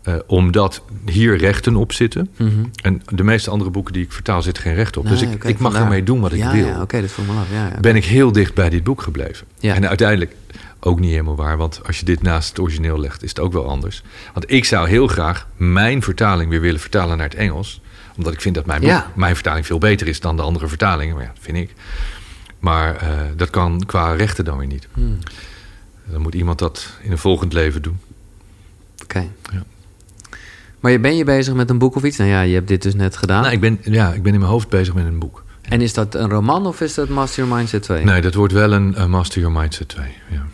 eh, 0.08 0.16
omdat 0.28 0.82
hier 1.06 1.38
rechten 1.38 1.76
op 1.76 1.94
zitten... 1.94 2.30
Mhm. 2.38 2.52
en 2.82 3.02
de 3.14 3.24
meeste 3.24 3.50
andere 3.50 3.70
boeken 3.70 3.94
die 3.94 4.04
ik 4.04 4.12
vertaal 4.12 4.42
zitten 4.42 4.64
geen 4.64 4.74
recht 4.76 4.98
op. 4.98 5.08
dus 5.08 5.22
Nee, 5.22 5.32
ik, 5.34 5.44
ik 5.44 5.60
mag 5.60 5.72
vandaar. 5.72 5.82
ermee 5.82 6.04
doen 6.04 6.20
wat 6.20 6.32
ik 6.32 6.38
ja, 6.40 6.52
wil. 6.52 6.66
Ja, 6.66 6.82
oké, 6.82 7.02
dat 7.02 7.10
voel 7.10 7.26
me 7.26 7.40
af. 7.40 7.52
Ja, 7.52 7.68
ja. 7.68 7.80
Ben 7.80 7.96
ik 7.96 8.06
heel 8.06 8.32
dicht 8.32 8.54
bij 8.54 8.70
dit 8.70 8.84
boek 8.84 9.02
gebleven. 9.02 9.48
En 9.60 9.88
uiteindelijk 9.88 10.36
ook 10.80 11.00
niet 11.00 11.12
helemaal 11.12 11.36
waar... 11.36 11.58
want 11.58 11.82
als 11.86 12.00
je 12.00 12.06
dit 12.06 12.22
naast 12.22 12.50
het 12.50 12.60
origineel 12.60 13.00
legt, 13.00 13.24
is 13.24 13.30
het 13.30 13.40
ook 13.40 13.54
wel 13.54 13.70
anders. 13.70 14.04
Want 14.34 14.52
ik 14.52 14.66
zou 14.66 14.90
heel 14.90 15.08
graag 15.08 15.48
mijn 15.56 16.02
vertaling 16.02 16.50
weer 16.50 16.62
willen 16.62 16.80
vertalen 16.80 17.18
naar 17.18 17.30
het 17.30 17.38
Engels 17.38 17.82
omdat 18.18 18.34
ik 18.34 18.42
vind 18.42 18.56
dat 18.56 18.66
mijn, 18.66 18.82
boek, 18.82 19.06
mijn 19.16 19.34
vertaling 19.36 19.66
veel 19.66 19.78
beter 19.78 20.08
is 20.08 20.20
dan 20.20 20.36
de 20.36 20.42
andere 20.42 20.68
vertalingen. 20.68 21.16
Maar 21.16 21.24
ja, 21.24 21.32
dat 21.34 21.44
vind 21.44 21.58
ik. 21.58 21.74
Maar 22.60 22.96
eh, 22.96 23.10
dat 23.36 23.50
kan 23.50 23.84
qua 23.86 24.14
rechten 24.14 24.46
dan 24.46 24.58
weer 24.58 24.68
niet. 24.68 24.88
Hmm, 24.94 25.18
Dan 26.06 26.22
moet 26.22 26.36
iemand 26.36 26.60
dat 26.60 26.90
in 27.02 27.12
een 27.12 27.18
volgend 27.18 27.54
leven 27.54 27.82
doen. 27.82 28.00
Oké. 29.04 29.28
Ja. 29.52 29.64
Maar 30.88 30.96
je- 30.96 31.02
ben 31.02 31.16
je 31.18 31.24
bezig 31.24 31.54
met 31.54 31.70
een 31.70 31.78
boek 31.78 31.96
of 31.96 32.04
iets? 32.04 32.18
Nou 32.18 32.30
ja, 32.30 32.42
je 32.42 32.54
hebt 32.54 32.68
dit 32.68 32.82
dus 32.82 32.96
net 32.96 33.18
gedaan. 33.18 33.42
Nou, 33.42 33.54
ik, 33.54 33.60
ben, 33.60 33.80
ja, 33.84 34.14
ik 34.14 34.24
ben 34.24 34.34
in 34.34 34.40
mijn 34.40 34.52
hoofd 34.52 34.70
bezig 34.70 34.94
met 34.94 35.06
een 35.06 35.20
boek. 35.20 35.44
En 35.62 35.82
is 35.82 35.94
dat 35.94 36.16
een 36.16 36.30
roman 36.30 36.66
of 36.66 36.82
is 36.82 36.94
dat 36.94 37.10
Master 37.10 37.44
Your 37.44 37.58
Mindset 37.58 37.82
2? 37.84 38.04
Nee, 38.04 38.22
dat 38.22 38.34
wordt 38.34 38.54
wel 38.54 38.72
een 38.72 38.96
eh, 38.96 39.06
Master 39.06 39.42
Your 39.42 39.60
Mindset 39.60 39.88
2. 39.88 40.06
Ja. 40.30 40.46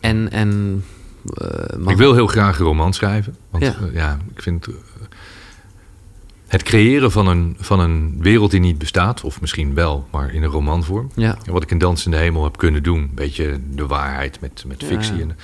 En, 0.00 0.30
en 0.30 0.82
eh, 1.34 1.88
Ik 1.88 1.96
wil 1.96 2.14
heel 2.14 2.26
graag 2.26 2.58
een 2.58 2.64
roman 2.64 2.92
schrijven. 2.92 3.36
Want 3.50 3.64
Ja. 3.64 3.74
ja, 3.80 3.88
ja 3.92 4.18
ik 4.34 4.42
vind... 4.42 4.66
eh, 4.66 4.74
het 6.46 6.62
creëren 6.62 7.10
van 7.12 7.26
een, 7.26 7.56
van 7.60 7.80
een 7.80 8.16
wereld 8.18 8.50
die 8.50 8.60
niet 8.60 8.78
bestaat... 8.78 9.24
of 9.24 9.40
misschien 9.40 9.74
wel, 9.74 10.06
maar 10.10 10.34
in 10.34 10.42
een 10.42 10.50
romanvorm... 10.50 11.10
Ja. 11.14 11.36
En 11.46 11.52
wat 11.52 11.62
ik 11.62 11.70
in 11.70 11.78
Dans 11.78 12.04
in 12.04 12.10
de 12.10 12.16
Hemel 12.16 12.44
heb 12.44 12.56
kunnen 12.58 12.82
doen. 12.82 12.98
Een 13.00 13.10
beetje 13.14 13.60
de 13.70 13.86
waarheid 13.86 14.40
met, 14.40 14.64
met 14.66 14.84
fictie. 14.84 15.14
ja. 15.14 15.20
En, 15.20 15.36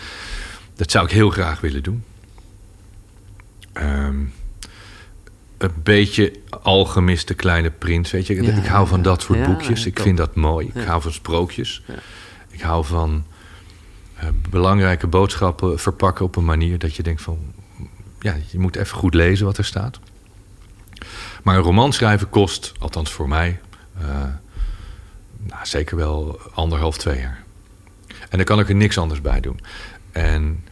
dat 0.76 0.90
zou 0.90 1.04
ik 1.04 1.10
heel 1.12 1.30
graag 1.30 1.60
willen 1.60 1.82
doen. 1.82 2.02
Ehm, 3.76 4.16
een 5.58 5.72
beetje 5.82 6.32
alchemiste 6.62 7.34
kleine 7.34 7.70
prins. 7.70 8.10
Weet 8.10 8.26
je, 8.26 8.42
Ja, 8.42 8.52
ik 8.52 8.66
hou 8.66 8.86
van 8.86 9.02
dat 9.02 9.22
soort 9.22 9.44
boekjes. 9.46 9.86
Ik 9.86 9.98
vind 10.00 10.16
dat 10.16 10.34
mooi. 10.34 10.70
Ik 10.74 10.84
hou 10.84 11.02
van 11.02 11.12
sprookjes. 11.12 11.82
Ik 12.50 12.60
hou 12.60 12.84
van 12.84 13.24
eh, 14.16 14.28
belangrijke 14.50 15.06
boodschappen 15.06 15.78
verpakken 15.78 16.24
op 16.24 16.36
een 16.36 16.44
manier 16.44 16.78
dat 16.78 16.94
je 16.94 17.02
denkt 17.02 17.22
van... 17.22 17.38
Ja, 18.20 18.36
je 18.50 18.58
moet 18.58 18.76
even 18.76 18.96
goed 18.96 19.14
lezen 19.14 19.46
wat 19.46 19.58
er 19.58 19.64
staat. 19.64 20.00
Maar 21.42 21.56
een 21.56 21.62
roman 21.62 21.92
schrijven 21.92 22.28
kost, 22.28 22.72
althans 22.78 23.10
voor 23.12 23.28
mij... 23.28 23.60
eh, 24.00 24.06
nou, 25.38 25.66
zeker 25.66 25.96
wel 25.96 26.40
anderhalf, 26.54 26.96
twee 26.98 27.18
jaar. 27.20 27.44
En 28.28 28.36
dan 28.36 28.44
kan 28.44 28.60
ik 28.60 28.68
er 28.68 28.74
niks 28.74 28.98
anders 28.98 29.20
bij 29.20 29.40
doen. 29.40 29.60
En 30.12 30.64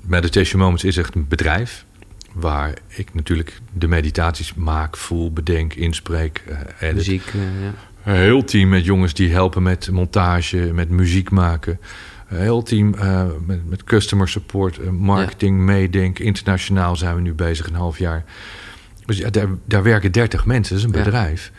Meditation 0.00 0.60
Moments 0.60 0.84
is 0.84 0.96
echt 0.96 1.14
een 1.14 1.28
bedrijf... 1.28 1.84
waar 2.34 2.74
ik 2.88 3.14
natuurlijk 3.14 3.60
de 3.72 3.88
meditaties 3.88 4.54
maak, 4.54 4.96
voel, 4.96 5.32
bedenk, 5.32 5.74
inspreek... 5.74 6.42
eh, 6.46 6.58
edit. 6.80 6.96
muziek. 6.96 7.26
eh, 7.26 7.62
ja. 7.62 7.74
Een 8.04 8.16
heel 8.16 8.44
team 8.44 8.68
met 8.68 8.84
jongens 8.84 9.14
die 9.14 9.32
helpen 9.32 9.62
met 9.62 9.90
montage, 9.90 10.56
met 10.56 10.88
muziek 10.88 11.30
maken. 11.30 11.80
Een 12.28 12.40
heel 12.40 12.62
team 12.62 12.94
uh, 12.94 13.24
met, 13.46 13.68
met 13.68 13.84
customer 13.84 14.28
support, 14.28 14.90
marketing, 14.90 15.56
ja. 15.56 15.62
meedenken. 15.64 16.24
Internationaal 16.24 16.96
zijn 16.96 17.14
we 17.14 17.20
nu 17.20 17.32
bezig, 17.32 17.66
een 17.66 17.74
half 17.74 17.98
jaar. 17.98 18.24
Dus 19.06 19.18
ja, 19.18 19.30
daar, 19.30 19.48
daar 19.64 19.82
werken 19.82 20.12
30 20.12 20.46
mensen, 20.46 20.74
dat 20.76 20.84
is 20.84 20.90
een 20.92 20.98
ja. 20.98 21.04
bedrijf. 21.04 21.52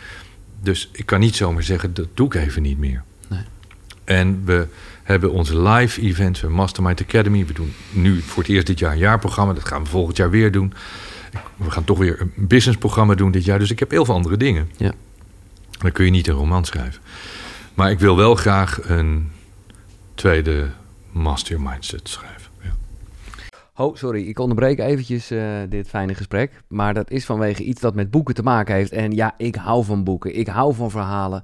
Dus 0.61 0.89
ik 0.91 1.05
kan 1.05 1.19
niet 1.19 1.35
zomaar 1.35 1.63
zeggen, 1.63 1.93
dat 1.93 2.07
doe 2.13 2.25
ik 2.25 2.33
even 2.33 2.61
niet 2.61 2.77
meer. 2.77 3.03
Nee. 3.27 3.43
En 4.03 4.41
we 4.45 4.67
hebben 5.05 5.31
onze 5.31 5.61
live 5.61 6.01
events, 6.01 6.41
we 6.41 6.49
Mastermind 6.49 7.01
Academy. 7.01 7.45
We 7.45 7.53
doen 7.53 7.73
nu 7.91 8.21
voor 8.21 8.43
het 8.43 8.51
eerst 8.51 8.67
dit 8.67 8.79
jaar 8.79 8.91
een 8.91 8.97
jaarprogramma. 8.97 9.53
Dat 9.53 9.67
gaan 9.67 9.83
we 9.83 9.89
volgend 9.89 10.17
jaar 10.17 10.29
weer 10.29 10.51
doen. 10.51 10.73
We 11.55 11.71
gaan 11.71 11.83
toch 11.83 11.97
weer 11.97 12.21
een 12.21 12.47
businessprogramma 12.47 13.15
doen 13.15 13.31
dit 13.31 13.45
jaar. 13.45 13.59
Dus 13.59 13.71
ik 13.71 13.79
heb 13.79 13.91
heel 13.91 14.05
veel 14.05 14.13
andere 14.13 14.37
dingen. 14.37 14.69
Ja. 14.77 14.93
Dan 15.79 15.91
kun 15.91 16.05
je 16.05 16.11
niet 16.11 16.27
een 16.27 16.33
roman 16.33 16.65
schrijven. 16.65 17.01
Maar 17.73 17.91
ik 17.91 17.99
wil 17.99 18.17
wel 18.17 18.35
graag 18.35 18.89
een 18.89 19.31
tweede 20.15 20.67
master 21.11 21.61
mindset 21.61 22.09
schrijven. 22.09 22.51
Ja. 22.61 22.71
Oh, 23.75 23.95
sorry, 23.95 24.27
ik 24.27 24.39
onderbreek 24.39 24.79
eventjes 24.79 25.31
uh, 25.31 25.43
dit 25.69 25.87
fijne 25.87 26.13
gesprek. 26.13 26.51
Maar 26.67 26.93
dat 26.93 27.11
is 27.11 27.25
vanwege 27.25 27.63
iets 27.63 27.81
dat 27.81 27.95
met 27.95 28.11
boeken 28.11 28.35
te 28.35 28.43
maken 28.43 28.75
heeft. 28.75 28.91
En 28.91 29.11
ja, 29.11 29.33
ik 29.37 29.55
hou 29.55 29.85
van 29.85 30.03
boeken. 30.03 30.37
Ik 30.37 30.47
hou 30.47 30.75
van 30.75 30.91
verhalen. 30.91 31.43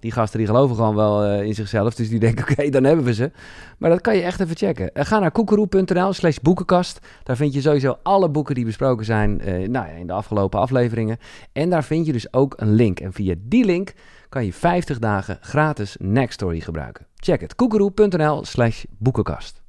die 0.00 0.12
gasten 0.12 0.38
die 0.38 0.46
geloven 0.46 0.76
gewoon 0.76 0.94
wel 0.94 1.26
uh, 1.26 1.42
in 1.42 1.54
zichzelf. 1.54 1.94
Dus 1.94 2.08
die 2.08 2.18
denken, 2.18 2.44
oké, 2.50 2.68
dan 2.68 2.84
hebben 2.84 3.04
we 3.04 3.14
ze. 3.14 3.30
Maar 3.78 3.90
dat 3.90 4.00
kan 4.00 4.16
je 4.16 4.22
echt 4.22 4.40
even 4.40 4.56
checken. 4.56 4.90
Uh, 4.94 5.04
ga 5.04 5.18
naar 5.18 5.30
koekeroe.nl 5.30 6.12
slash 6.12 6.36
boekenkast. 6.42 6.98
Daar 7.22 7.36
vind 7.36 7.54
je 7.54 7.60
sowieso 7.60 7.98
alle 8.02 8.28
boeken 8.28 8.54
die 8.54 8.64
besproken 8.64 9.04
zijn 9.04 9.48
uh, 9.48 9.68
nou 9.68 9.88
in 9.98 10.06
de 10.06 10.12
afgelopen 10.12 10.60
afleveringen. 10.60 11.18
En 11.52 11.70
daar 11.70 11.84
vind 11.84 12.06
je 12.06 12.12
dus 12.12 12.32
ook 12.32 12.54
een 12.56 12.74
link. 12.74 13.00
En 13.00 13.12
via 13.12 13.34
die 13.38 13.64
link 13.64 13.92
kan 14.28 14.44
je 14.44 14.52
50 14.52 14.98
dagen 14.98 15.38
gratis 15.40 15.96
Nextory 15.98 16.60
gebruiken. 16.60 17.06
Check 17.16 17.40
het. 17.40 17.54
koekeroe.nl 17.54 18.44
slash 18.44 18.84
boekenkast. 18.98 19.62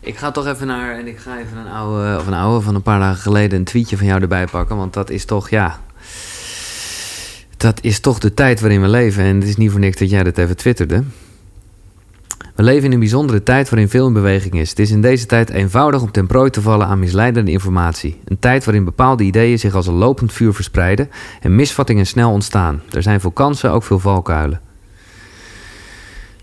Ik 0.00 0.16
ga 0.16 0.30
toch 0.30 0.46
even 0.46 0.66
naar, 0.66 0.98
en 0.98 1.06
ik 1.06 1.18
ga 1.18 1.38
even 1.38 1.56
een 1.56 1.68
oude, 1.68 2.18
of 2.18 2.26
een 2.26 2.34
oude 2.34 2.64
van 2.64 2.74
een 2.74 2.82
paar 2.82 2.98
dagen 2.98 3.22
geleden 3.22 3.58
een 3.58 3.64
tweetje 3.64 3.96
van 3.96 4.06
jou 4.06 4.20
erbij 4.20 4.46
pakken. 4.46 4.76
Want 4.76 4.92
dat 4.92 5.10
is 5.10 5.24
toch, 5.24 5.50
ja, 5.50 5.80
dat 7.66 7.82
is 7.82 8.00
toch 8.00 8.18
de 8.18 8.34
tijd 8.34 8.60
waarin 8.60 8.80
we 8.80 8.88
leven. 8.88 9.24
En 9.24 9.34
het 9.34 9.48
is 9.48 9.56
niet 9.56 9.70
voor 9.70 9.80
niks 9.80 9.96
dat 9.96 10.10
jij 10.10 10.22
dat 10.22 10.38
even 10.38 10.56
twitterde. 10.56 11.02
We 12.54 12.62
leven 12.62 12.84
in 12.84 12.92
een 12.92 12.98
bijzondere 12.98 13.42
tijd 13.42 13.68
waarin 13.68 13.88
veel 13.88 14.06
in 14.06 14.12
beweging 14.12 14.54
is. 14.54 14.70
Het 14.70 14.78
is 14.78 14.90
in 14.90 15.00
deze 15.00 15.26
tijd 15.26 15.50
eenvoudig 15.50 16.02
om 16.02 16.10
ten 16.10 16.26
prooi 16.26 16.50
te 16.50 16.60
vallen 16.62 16.86
aan 16.86 16.98
misleidende 16.98 17.50
informatie. 17.50 18.20
Een 18.24 18.38
tijd 18.38 18.64
waarin 18.64 18.84
bepaalde 18.84 19.24
ideeën 19.24 19.58
zich 19.58 19.74
als 19.74 19.86
een 19.86 19.94
lopend 19.94 20.32
vuur 20.32 20.54
verspreiden 20.54 21.10
en 21.40 21.54
misvattingen 21.54 22.06
snel 22.06 22.30
ontstaan. 22.30 22.82
Er 22.90 23.02
zijn 23.02 23.20
veel 23.20 23.30
kansen, 23.30 23.70
ook 23.70 23.82
veel 23.82 23.98
valkuilen. 23.98 24.60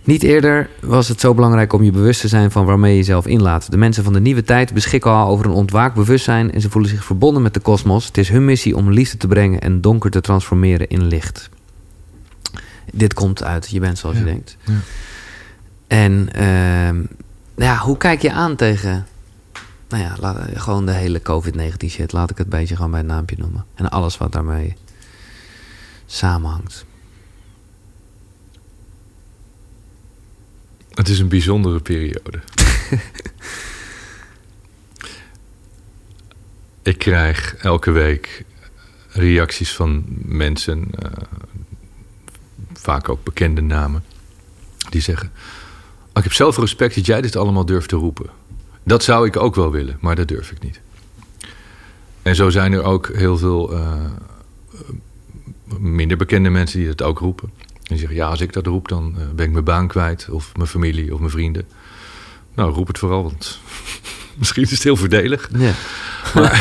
Niet 0.04 0.24
eerder 0.24 0.70
was 0.82 1.08
het 1.08 1.20
zo 1.20 1.34
belangrijk 1.34 1.74
om 1.74 1.84
je 1.84 1.92
bewust 1.92 2.22
te 2.22 2.28
zijn 2.28 2.52
van 2.52 2.66
waarmee 2.66 2.92
je 2.92 2.98
jezelf 2.98 3.26
inlaat. 3.28 3.72
De 3.72 3.78
mensen 3.78 4.04
van 4.04 4.14
de 4.14 4.20
nieuwe 4.20 4.44
tijd 4.44 4.74
beschikken 4.74 5.12
al 5.12 5.28
over 5.28 5.46
een 5.46 5.52
ontwaakt 5.52 5.96
bewustzijn 5.96 6.52
en 6.52 6.62
ze 6.62 6.70
voelen 6.70 6.90
zich 6.92 7.04
verbonden 7.06 7.42
met 7.42 7.54
de 7.54 7.60
kosmos. 7.60 8.06
Het 8.06 8.18
is 8.18 8.30
hun 8.30 8.46
missie 8.46 8.76
om 8.76 8.92
liefde 8.92 9.18
te 9.18 9.28
brengen 9.28 9.62
en 9.62 9.82
donker 9.82 10.12
te 10.12 10.22
transformeren 10.22 10.88
in 10.90 11.04
licht. 11.08 11.50
Dit 12.94 13.14
komt 13.14 13.44
uit 13.44 13.70
Je 13.70 13.80
bent 13.80 13.98
zoals 13.98 14.16
Ja. 14.16 14.22
je 14.22 14.28
denkt. 14.30 14.58
Ja. 14.66 14.74
En 15.88 16.30
ehm, 16.34 17.04
ja, 17.56 17.78
hoe 17.78 17.98
kijk 17.98 18.22
je 18.22 18.32
aan 18.32 18.56
tegen 18.56 19.06
nou 19.90 20.04
ja, 20.04 20.16
laat- 20.20 20.40
gewoon 20.54 20.86
de 20.86 20.92
hele 20.92 21.22
COVID-19 21.22 21.88
shit? 21.90 22.12
Laat 22.12 22.30
ik 22.30 22.38
het 22.38 22.50
beetje 22.50 22.76
gewoon 22.76 22.92
bij 22.92 23.00
het 23.00 23.10
naampje 23.10 23.36
noemen. 23.40 23.66
En 23.76 23.90
alles 23.90 24.18
wat 24.18 24.32
daarmee 24.32 24.76
samenhangt. 26.06 26.86
Het 30.94 31.08
is 31.08 31.20
een 31.20 31.28
bijzondere 31.28 31.80
periode. 31.80 32.40
ik 36.92 36.98
krijg 36.98 37.56
elke 37.56 37.92
week 37.92 38.44
reacties 39.10 39.72
van 39.72 40.04
mensen, 40.26 40.88
eh, 41.00 41.12
vaak 42.74 43.10
ook 43.10 43.24
bekende 43.24 43.62
namen, 43.62 44.04
die 44.90 45.02
zeggen: 45.02 45.32
"Oh, 46.02 46.14
Ik 46.14 46.24
heb 46.24 46.34
zoveel 46.34 46.64
respect 46.64 46.96
dat 46.96 47.06
jij 47.06 47.22
dit 47.22 47.36
allemaal 47.36 47.66
durft 47.66 47.90
te 47.90 47.96
roepen. 47.96 48.30
Dat 48.84 49.04
zou 49.04 49.28
ik 49.28 49.38
ook 49.38 49.56
wel 49.56 49.72
willen, 49.72 49.98
maar 50.02 50.16
dat 50.16 50.28
durf 50.28 50.52
ik 50.52 50.60
niet. 50.64 50.82
En 52.22 52.36
zo 52.36 52.50
zijn 52.50 52.74
er 52.74 52.84
ook 52.84 53.08
heel 53.14 53.38
veel 53.38 53.74
eh, 53.74 54.12
minder 55.78 56.18
bekende 56.18 56.50
mensen 56.50 56.80
die 56.80 56.88
het 56.88 57.02
ook 57.02 57.20
roepen. 57.20 57.52
En 57.94 58.00
die 58.00 58.08
zeggen, 58.08 58.26
ja, 58.26 58.32
als 58.32 58.42
ik 58.42 58.54
dat 58.54 58.66
roep, 58.66 58.88
dan 58.88 59.16
eh, 59.18 59.30
ben 59.36 59.46
ik 59.46 59.52
mijn 59.52 59.64
baan 59.64 59.88
kwijt. 59.88 60.28
Of 60.30 60.56
mijn 60.56 60.68
familie, 60.68 61.14
of 61.14 61.20
mijn 61.20 61.32
vrienden. 61.32 61.66
Nou, 62.56 62.74
roep 62.74 62.88
het 62.88 62.98
vooral, 62.98 63.24
want 63.24 63.60
misschien 64.40 64.64
is 64.64 64.72
het 64.72 64.84
heel 64.84 64.96
voordelig. 64.96 65.50
Ja. 65.58 65.74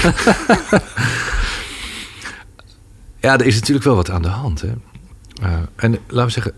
Ja, 3.21 3.39
er 3.39 3.47
is 3.47 3.55
natuurlijk 3.55 3.85
wel 3.85 3.95
wat 3.95 4.11
aan 4.11 4.23
de 4.23 4.29
hand. 4.29 4.61
Hè? 4.61 4.73
Eh, 5.43 5.53
en 5.77 5.99
laten 6.07 6.25
we 6.25 6.31
zeggen, 6.31 6.55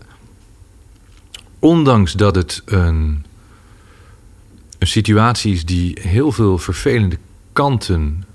ondanks 1.59 2.13
dat 2.13 2.35
het 2.35 2.61
een, 2.65 3.25
een 4.77 4.87
situatie 4.87 5.53
is 5.53 5.65
die 5.65 5.99
heel 6.01 6.31
veel 6.31 6.57
vervelende 6.57 7.17
kanten 7.53 8.25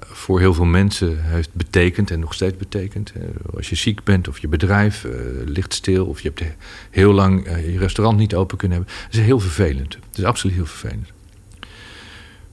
voor 0.00 0.40
heel 0.40 0.54
veel 0.54 0.64
mensen 0.64 1.24
heeft 1.24 1.52
betekend 1.52 2.10
en 2.10 2.20
nog 2.20 2.34
steeds 2.34 2.56
betekent. 2.56 3.12
Eh, 3.12 3.22
als 3.54 3.68
je 3.68 3.74
ziek 3.76 4.04
bent 4.04 4.28
of 4.28 4.38
je 4.38 4.48
bedrijf 4.48 5.04
eh, 5.04 5.12
ligt 5.44 5.74
stil 5.74 6.06
of 6.06 6.20
je 6.20 6.28
hebt 6.28 6.40
he- 6.40 6.54
heel 6.90 7.12
lang 7.12 7.46
eh, 7.46 7.72
je 7.72 7.78
restaurant 7.78 8.18
niet 8.18 8.34
open 8.34 8.56
kunnen 8.56 8.78
hebben. 8.78 8.96
Dat 9.04 9.14
is 9.14 9.20
heel 9.26 9.40
vervelend. 9.40 9.94
Het 9.94 10.18
is 10.18 10.24
absoluut 10.24 10.56
heel 10.56 10.66
vervelend. 10.66 11.08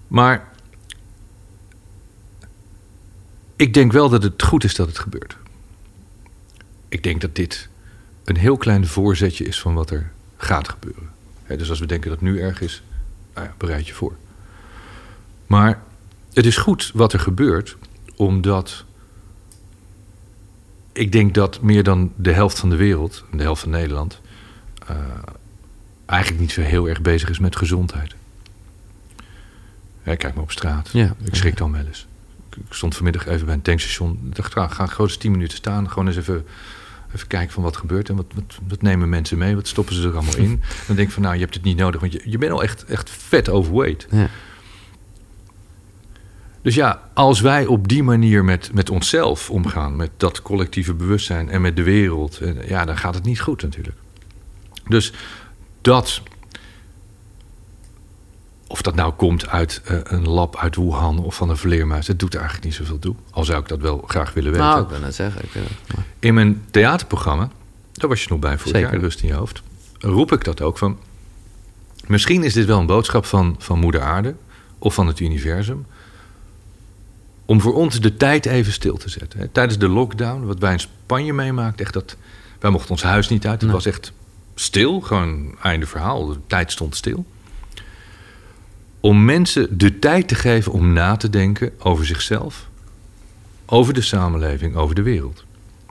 Maar 0.08 0.52
ik 3.56 3.74
denk 3.74 3.92
wel 3.92 4.10
dat 4.10 4.24
het 4.24 4.44
goed 4.44 4.64
is 4.64 4.76
dat 4.76 4.88
het 4.88 5.00
gebeurt. 5.00 5.38
Ik 6.88 7.04
denk 7.04 7.22
dat 7.22 7.36
dit 7.36 7.70
een 8.24 8.38
heel 8.38 8.58
klein 8.58 8.88
voorzetje 8.88 9.46
is 9.46 9.60
van 9.60 9.74
wat 9.74 9.90
er 9.90 10.12
gaat 10.38 10.70
gebeuren. 10.70 11.10
Dus 11.48 11.70
als 11.70 11.80
we 11.80 11.86
denken 11.86 12.10
dat 12.10 12.20
het 12.20 12.30
nu 12.30 12.40
erg 12.40 12.62
is, 12.62 12.84
nou 13.34 13.48
ja, 13.48 13.54
bereid 13.58 13.88
je 13.88 13.94
voor. 13.94 14.16
Maar 15.48 15.84
het 16.38 16.46
is 16.46 16.58
goed 16.58 16.92
wat 16.94 17.14
er 17.14 17.20
gebeurt, 17.20 17.78
omdat 18.16 18.86
ik 20.94 21.12
denk 21.12 21.34
dat 21.34 21.62
meer 21.62 21.84
dan 21.84 22.12
de 22.16 22.32
helft 22.32 22.60
van 22.60 22.70
de 22.70 22.76
wereld, 22.76 23.24
de 23.32 23.42
helft 23.42 23.62
van 23.62 23.70
Nederland, 23.70 24.22
eh, 24.88 24.96
eigenlijk 26.06 26.42
niet 26.42 26.52
zo 26.52 26.62
heel 26.62 26.90
erg 26.90 27.02
bezig 27.02 27.30
is 27.30 27.40
met 27.40 27.56
gezondheid. 27.56 28.16
Ja, 30.04 30.16
kijk 30.16 30.34
maar 30.34 30.44
op 30.44 30.52
straat. 30.52 30.90
Ja. 30.94 31.16
Ik 31.24 31.36
schrik 31.36 31.58
dan 31.58 31.72
wel 31.72 31.86
eens. 31.86 32.08
Ik 32.50 32.74
stond 32.74 32.96
vanmiddag 32.96 33.28
even 33.28 33.46
bij 33.46 33.56
een 33.56 33.62
tankstation. 33.62 34.20
Ik 34.30 34.36
dacht, 34.36 34.56
ah, 34.56 34.72
ga 34.72 34.86
gewoon 34.86 35.08
eens 35.08 35.18
10 35.18 35.32
minuten 35.32 35.58
staan. 35.58 35.90
Gewoon 35.90 36.08
eens 36.08 36.18
even, 36.18 36.46
even 37.16 37.28
kijken 37.28 37.54
van 37.54 37.64
wat 37.64 37.78
gebeurt. 37.78 38.10
En 38.10 38.16
wat, 38.16 38.26
wat, 38.34 38.58
wat 38.68 38.82
nemen 38.82 39.10
mensen 39.10 39.38
mee? 39.38 39.56
Wat 39.56 39.68
stoppen 39.68 39.96
ze 39.96 40.08
er 40.08 40.16
allemaal 40.16 40.38
in? 40.38 40.62
Dan 40.88 40.96
denk 40.96 41.08
ik 41.08 41.14
van, 41.14 41.24
nou, 41.24 41.36
je 41.36 41.42
hebt 41.42 41.54
het 41.54 41.64
niet 41.64 41.78
nodig. 41.78 42.02
Want 42.02 42.14
je, 42.14 42.22
je 42.26 42.38
bent 42.38 42.52
al 42.52 42.64
echt, 42.64 42.86
echt 42.86 43.10
vet 43.10 43.50
overweight. 43.50 44.08
Ja. 44.12 44.30
Dus 46.62 46.76
ja, 46.76 47.02
als 47.14 47.40
wij 47.42 47.66
op 47.66 47.88
die 47.88 48.04
manier 48.04 48.46
met, 48.46 48.70
met 48.74 48.90
onszelf 48.90 49.50
omgaan, 49.50 49.96
met 49.96 50.10
dat 50.18 50.42
collectieve 50.42 50.94
bewustzijn 50.94 51.50
en 51.50 51.62
met 51.62 51.76
de 51.76 51.84
wereld, 51.84 52.38
en 52.40 52.58
ja, 52.68 52.86
dan 52.86 52.98
gaat 52.98 53.16
het 53.16 53.24
niet 53.24 53.40
goed 53.42 53.62
natuurlijk. 53.64 53.98
Dus 54.88 55.14
dat, 55.82 56.22
of 58.68 58.82
dat 58.82 58.96
nou 58.96 59.14
komt 59.14 59.48
uit 59.48 59.82
eh, 59.86 59.98
een 60.04 60.28
lab 60.30 60.58
uit 60.58 60.76
Wuhan 60.76 61.20
of 61.20 61.36
van 61.36 61.50
een 61.50 61.58
vleermuis, 61.58 62.06
dat 62.06 62.20
doet 62.20 62.34
er 62.34 62.40
eigenlijk 62.40 62.70
niet 62.70 62.78
zoveel 62.80 63.00
toe. 63.00 63.16
Al 63.32 63.44
zou 63.44 63.60
ik 63.60 63.68
dat 63.68 63.80
wel 63.80 64.04
graag 64.08 64.34
willen 64.34 64.52
weten. 64.52 64.66
Nou, 64.68 64.82
ik 64.84 64.90
wil 64.90 65.00
net 65.00 65.16
zeggen. 65.16 65.44
Ik, 65.44 65.56
eh, 65.56 65.62
maar- 65.96 66.06
In 66.20 66.34
mijn 66.34 66.64
theaterprogramma, 66.72 67.50
daar 67.94 68.10
was 68.10 68.24
je 68.24 68.30
nog 68.30 68.40
bij 68.40 68.58
vorig 68.58 68.76
Zeker. 68.78 68.92
jaar, 68.92 69.02
rust 69.02 69.22
in 69.22 69.28
je 69.28 69.34
hoofd, 69.34 69.62
roep 70.00 70.32
ik 70.32 70.44
dat 70.44 70.62
ook 70.62 70.78
van. 70.78 70.98
Misschien 72.08 72.44
is 72.44 72.54
dit 72.54 72.66
wel 72.66 72.80
een 72.80 72.86
boodschap 72.86 73.26
van, 73.26 73.56
van 73.60 73.80
Moeder 73.80 74.02
Aarde 74.02 74.36
of 74.80 74.94
van 74.94 75.08
het 75.08 75.20
universum. 75.20 75.86
Om 77.48 77.62
voor 77.62 77.74
ons 77.74 78.00
de 78.00 78.18
tijd 78.18 78.46
even 78.46 78.74
stil 78.74 78.98
te 78.98 79.10
zetten. 79.10 79.52
Tijdens 79.52 79.78
de 79.78 79.88
lockdown, 79.88 80.46
wat 80.46 80.60
wij 80.60 80.72
in 80.72 80.80
Spanje 80.80 81.34
meemaakten, 81.34 81.86
echt 81.86 81.94
dat. 81.94 82.16
Wij 82.60 82.72
mochten 82.72 82.92
ons 82.92 83.04
huis 83.04 83.30
niet 83.30 83.46
uit. 83.46 83.54
Het 83.54 83.64
Nee. 83.64 83.72
was 83.72 83.86
echt 83.86 84.12
stil, 84.56 85.02
gewoon 85.02 85.56
einde 85.62 85.86
verhaal. 85.86 86.26
De 86.28 86.38
tijd 86.48 86.72
stond 86.72 86.96
stil. 86.96 87.26
Om 89.00 89.26
mensen 89.26 89.78
de 89.78 90.00
tijd 90.00 90.28
te 90.28 90.36
geven 90.36 90.72
om 90.72 90.94
na 90.94 91.16
te 91.16 91.30
denken 91.30 91.72
over 91.80 92.06
zichzelf 92.06 92.68
over 93.66 93.94
de 93.94 94.02
samenleving, 94.02 94.76
over 94.76 94.96
de 94.96 95.02
wereld. 95.02 95.44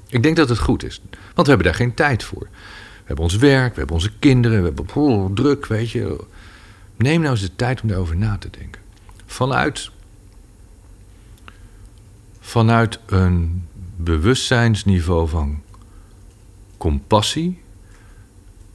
Ik 0.08 0.22
denk 0.22 0.36
dat 0.36 0.48
het 0.48 0.58
goed 0.58 0.84
is, 0.84 1.00
want 1.34 1.46
we 1.46 1.52
hebben 1.52 1.64
daar 1.66 1.74
geen 1.74 1.94
tijd 1.94 2.24
voor. 2.24 2.46
We 2.50 3.02
hebben 3.04 3.24
ons 3.24 3.36
werk, 3.36 3.72
we 3.72 3.78
hebben 3.78 3.96
onze 3.96 4.10
kinderen, 4.18 4.58
we 4.58 4.64
hebben 4.64 4.86
oh, 4.94 5.32
druk, 5.34 5.66
weet 5.66 5.90
je. 5.90 6.24
Neem 6.96 7.20
nou 7.20 7.32
eens 7.32 7.40
de 7.40 7.56
tijd 7.56 7.80
om 7.82 7.88
daarover 7.88 8.16
na 8.16 8.36
te 8.38 8.48
denken. 8.50 8.80
Vanuit, 9.26 9.90
vanuit 12.46 12.98
een 13.06 13.64
bewustzijnsniveau 13.96 15.28
van 15.28 15.60
compassie 16.76 17.60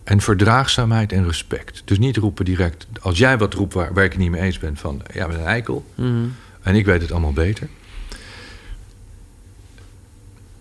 en 0.03 0.21
verdraagzaamheid 0.21 1.11
en 1.11 1.25
respect. 1.25 1.81
Dus 1.85 1.99
niet 1.99 2.17
roepen 2.17 2.45
direct, 2.45 2.87
als 3.01 3.17
jij 3.17 3.37
wat 3.37 3.53
roept 3.53 3.73
waar, 3.73 3.93
waar 3.93 4.03
ik 4.03 4.11
het 4.11 4.21
niet 4.21 4.31
mee 4.31 4.41
eens 4.41 4.59
ben, 4.59 4.77
van 4.77 5.01
ja, 5.13 5.27
met 5.27 5.35
een 5.37 5.43
eikel 5.45 5.85
Mhm. 5.95 6.25
en 6.61 6.75
ik 6.75 6.85
weet 6.85 7.01
het 7.01 7.11
allemaal 7.11 7.33
beter. 7.33 7.67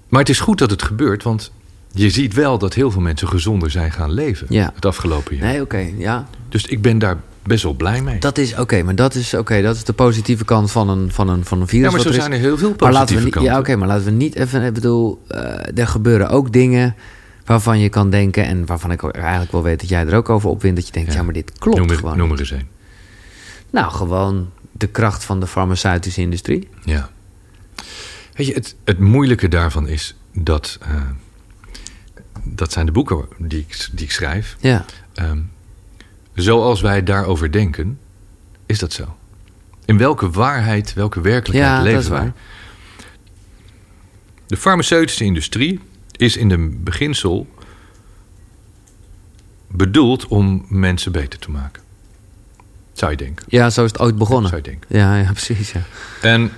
Maar 0.09 0.21
het 0.21 0.29
is 0.29 0.41
goed 0.41 0.59
dat 0.59 0.71
het 0.71 0.83
gebeurt, 0.83 1.23
want 1.23 1.53
je 1.93 2.11
ziet 2.11 2.35
wel 2.35 2.59
dat 2.59 2.75
heel 2.75 2.91
veel 2.91 3.01
mensen 3.01 3.29
gezonder 3.29 3.71
zijn 3.71 3.93
gaan 3.93 4.13
leven 4.13 4.47
Ja. 4.51 4.73
het 4.75 4.87
afgelopen 4.87 5.37
jaar. 5.37 5.47
Nee, 5.47 5.61
oké, 5.61 5.91
ja. 5.99 6.29
Dus 6.49 6.67
ik 6.67 6.83
ben 6.83 6.99
daar 6.99 7.17
best 7.43 7.63
wel 7.63 7.73
blij 7.75 8.03
mee. 8.03 8.19
Dat 8.19 8.39
is 8.39 8.57
oké, 8.57 8.83
maar 8.83 8.95
dat 8.95 9.15
is, 9.15 9.35
oké, 9.35 9.63
dat 9.63 9.77
is 9.77 9.85
de 9.85 9.93
positieve 9.93 10.45
kant 10.45 10.71
van 10.71 10.89
een, 10.89 11.13
van 11.13 11.29
een, 11.29 11.45
van 11.45 11.61
een 11.61 11.67
virus. 11.67 11.85
ja, 11.87 11.91
maar 11.93 12.01
zo 12.01 12.09
er 12.09 12.15
zijn 12.15 12.33
er 12.33 12.39
heel 12.39 12.59
veel 12.59 12.75
Maar 12.79 12.93
laten 12.93 12.99
we 13.17 13.23
positieve 13.23 13.31
kanten. 13.31 13.53
ja, 13.53 13.59
oké, 13.59 13.77
maar 13.77 13.89
laten 13.89 14.05
we 14.05 14.11
niet 14.11 14.35
even. 14.35 14.63
Ik 14.63 14.73
bedoel, 14.73 15.23
eh, 15.29 15.79
er 15.79 15.87
gebeuren 15.87 16.29
ook 16.29 16.53
dingen 16.53 16.95
waarvan 17.45 17.79
je 17.79 17.89
kan 17.89 18.11
denken 18.11 18.45
en 18.45 18.67
waarvan 18.67 18.91
ik 18.91 19.03
eigenlijk 19.03 19.53
wel 19.53 19.63
weet 19.63 19.81
dat 19.81 19.89
jij 19.89 20.07
er 20.07 20.15
ook 20.15 20.29
over 20.29 20.51
opwint. 20.51 20.77
Dat 20.77 20.87
je 20.87 20.93
denkt, 20.93 21.13
ja, 21.13 21.19
Ja. 21.19 21.23
maar 21.25 21.35
dit 21.35 21.53
klopt 21.59 21.79
noem, 21.79 21.91
er, 21.91 21.97
gewoon. 21.97 22.17
noem 22.17 22.33
er 22.33 22.39
eens 22.39 22.51
een. 22.51 22.69
Nou, 23.71 23.93
gewoon 23.93 24.51
de 24.73 24.87
kracht 24.87 25.25
van 25.25 25.41
de 25.41 25.47
farmaceutische 25.47 26.21
industrie. 26.21 26.69
Ja. 26.85 27.11
Weet 28.35 28.47
je, 28.47 28.53
het, 28.55 28.75
het 28.85 28.99
moeilijke 28.99 29.49
daarvan 29.49 29.89
is 29.89 30.17
dat... 30.35 30.79
eh, 30.83 30.95
dat 32.45 32.73
zijn 32.73 32.87
de 32.87 32.93
boeken 32.93 33.25
die 33.39 33.61
ik, 33.69 33.89
die 33.93 34.05
ik 34.05 34.11
schrijf. 34.13 34.57
Ja, 34.61 34.85
Ehm, 35.15 35.39
zoals 36.43 36.81
wij 36.81 37.03
daarover 37.03 37.53
denken, 37.53 37.99
is 38.67 38.79
dat 38.79 38.93
zo. 38.93 39.17
In 39.85 39.99
welke 39.99 40.31
waarheid, 40.31 40.95
welke 40.95 41.21
werkelijkheid 41.21 41.77
ja 41.77 41.83
leven 41.83 42.11
wij? 42.11 42.33
De 44.47 44.57
farmaceutische 44.57 45.25
industrie 45.25 45.81
is 46.17 46.37
in 46.37 46.49
de 46.49 46.79
beginsel 46.83 47.47
bedoeld 49.67 50.27
om 50.27 50.65
mensen 50.69 51.13
beter 51.13 51.39
te 51.39 51.51
maken. 51.51 51.83
Zou 52.93 53.11
je 53.11 53.17
denken. 53.17 53.45
Ja, 53.49 53.71
zo 53.71 53.85
is 53.85 53.93
het 53.93 54.01
ooit 54.01 54.17
begonnen. 54.17 54.51
Zou 54.51 54.63
je 54.63 54.69
denken. 54.71 54.99
Ja, 54.99 55.17
ja, 55.17 55.33
precies. 55.33 55.73
Ja. 55.73 55.83
En 56.23 56.51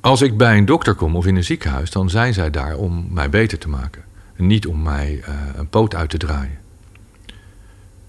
als 0.00 0.22
ik 0.22 0.36
bij 0.36 0.58
een 0.58 0.64
dokter 0.64 0.94
kom 0.94 1.16
of 1.16 1.26
in 1.26 1.36
een 1.36 1.44
ziekenhuis, 1.44 1.90
dan 1.90 2.10
zijn 2.10 2.34
zij 2.34 2.50
daar 2.50 2.76
om 2.76 3.06
mij 3.10 3.30
beter 3.30 3.58
te 3.58 3.68
maken. 3.68 4.02
En 4.36 4.46
niet 4.46 4.66
om 4.66 4.82
mij 4.82 5.20
eh, 5.24 5.34
een 5.56 5.68
poot 5.68 5.94
uit 5.94 6.10
te 6.10 6.16
draaien. 6.18 6.58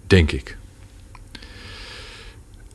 Denk 0.07 0.31
ik. 0.31 0.57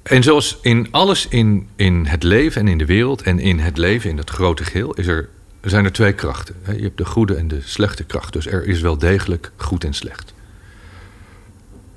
En 0.03 0.23
zoals 0.23 0.59
in 0.63 0.89
alles 0.91 1.29
in, 1.29 1.69
in 1.77 2.07
het 2.07 2.23
leven 2.23 2.61
en 2.61 2.69
in 2.69 2.79
de 2.79 2.87
wereld 2.87 3.23
en 3.23 3.39
in 3.39 3.59
het 3.59 3.77
leven, 3.77 4.11
in 4.11 4.17
het 4.17 4.31
grote 4.31 4.65
geheel, 4.65 4.95
is 4.95 5.07
er, 5.07 5.29
zijn 5.61 5.85
er 5.85 5.93
twee 5.93 6.13
krachten. 6.13 6.55
Je 6.77 6.83
hebt 6.83 6.97
de 6.97 7.05
goede 7.05 7.35
en 7.35 7.49
de 7.49 7.61
slechte 7.61 8.05
kracht. 8.05 8.33
Dus 8.33 8.47
er 8.47 8.67
is 8.67 8.81
wel 8.81 8.99
degelijk 8.99 9.53
goed 9.57 9.85
en 9.85 9.95
slecht. 9.95 10.35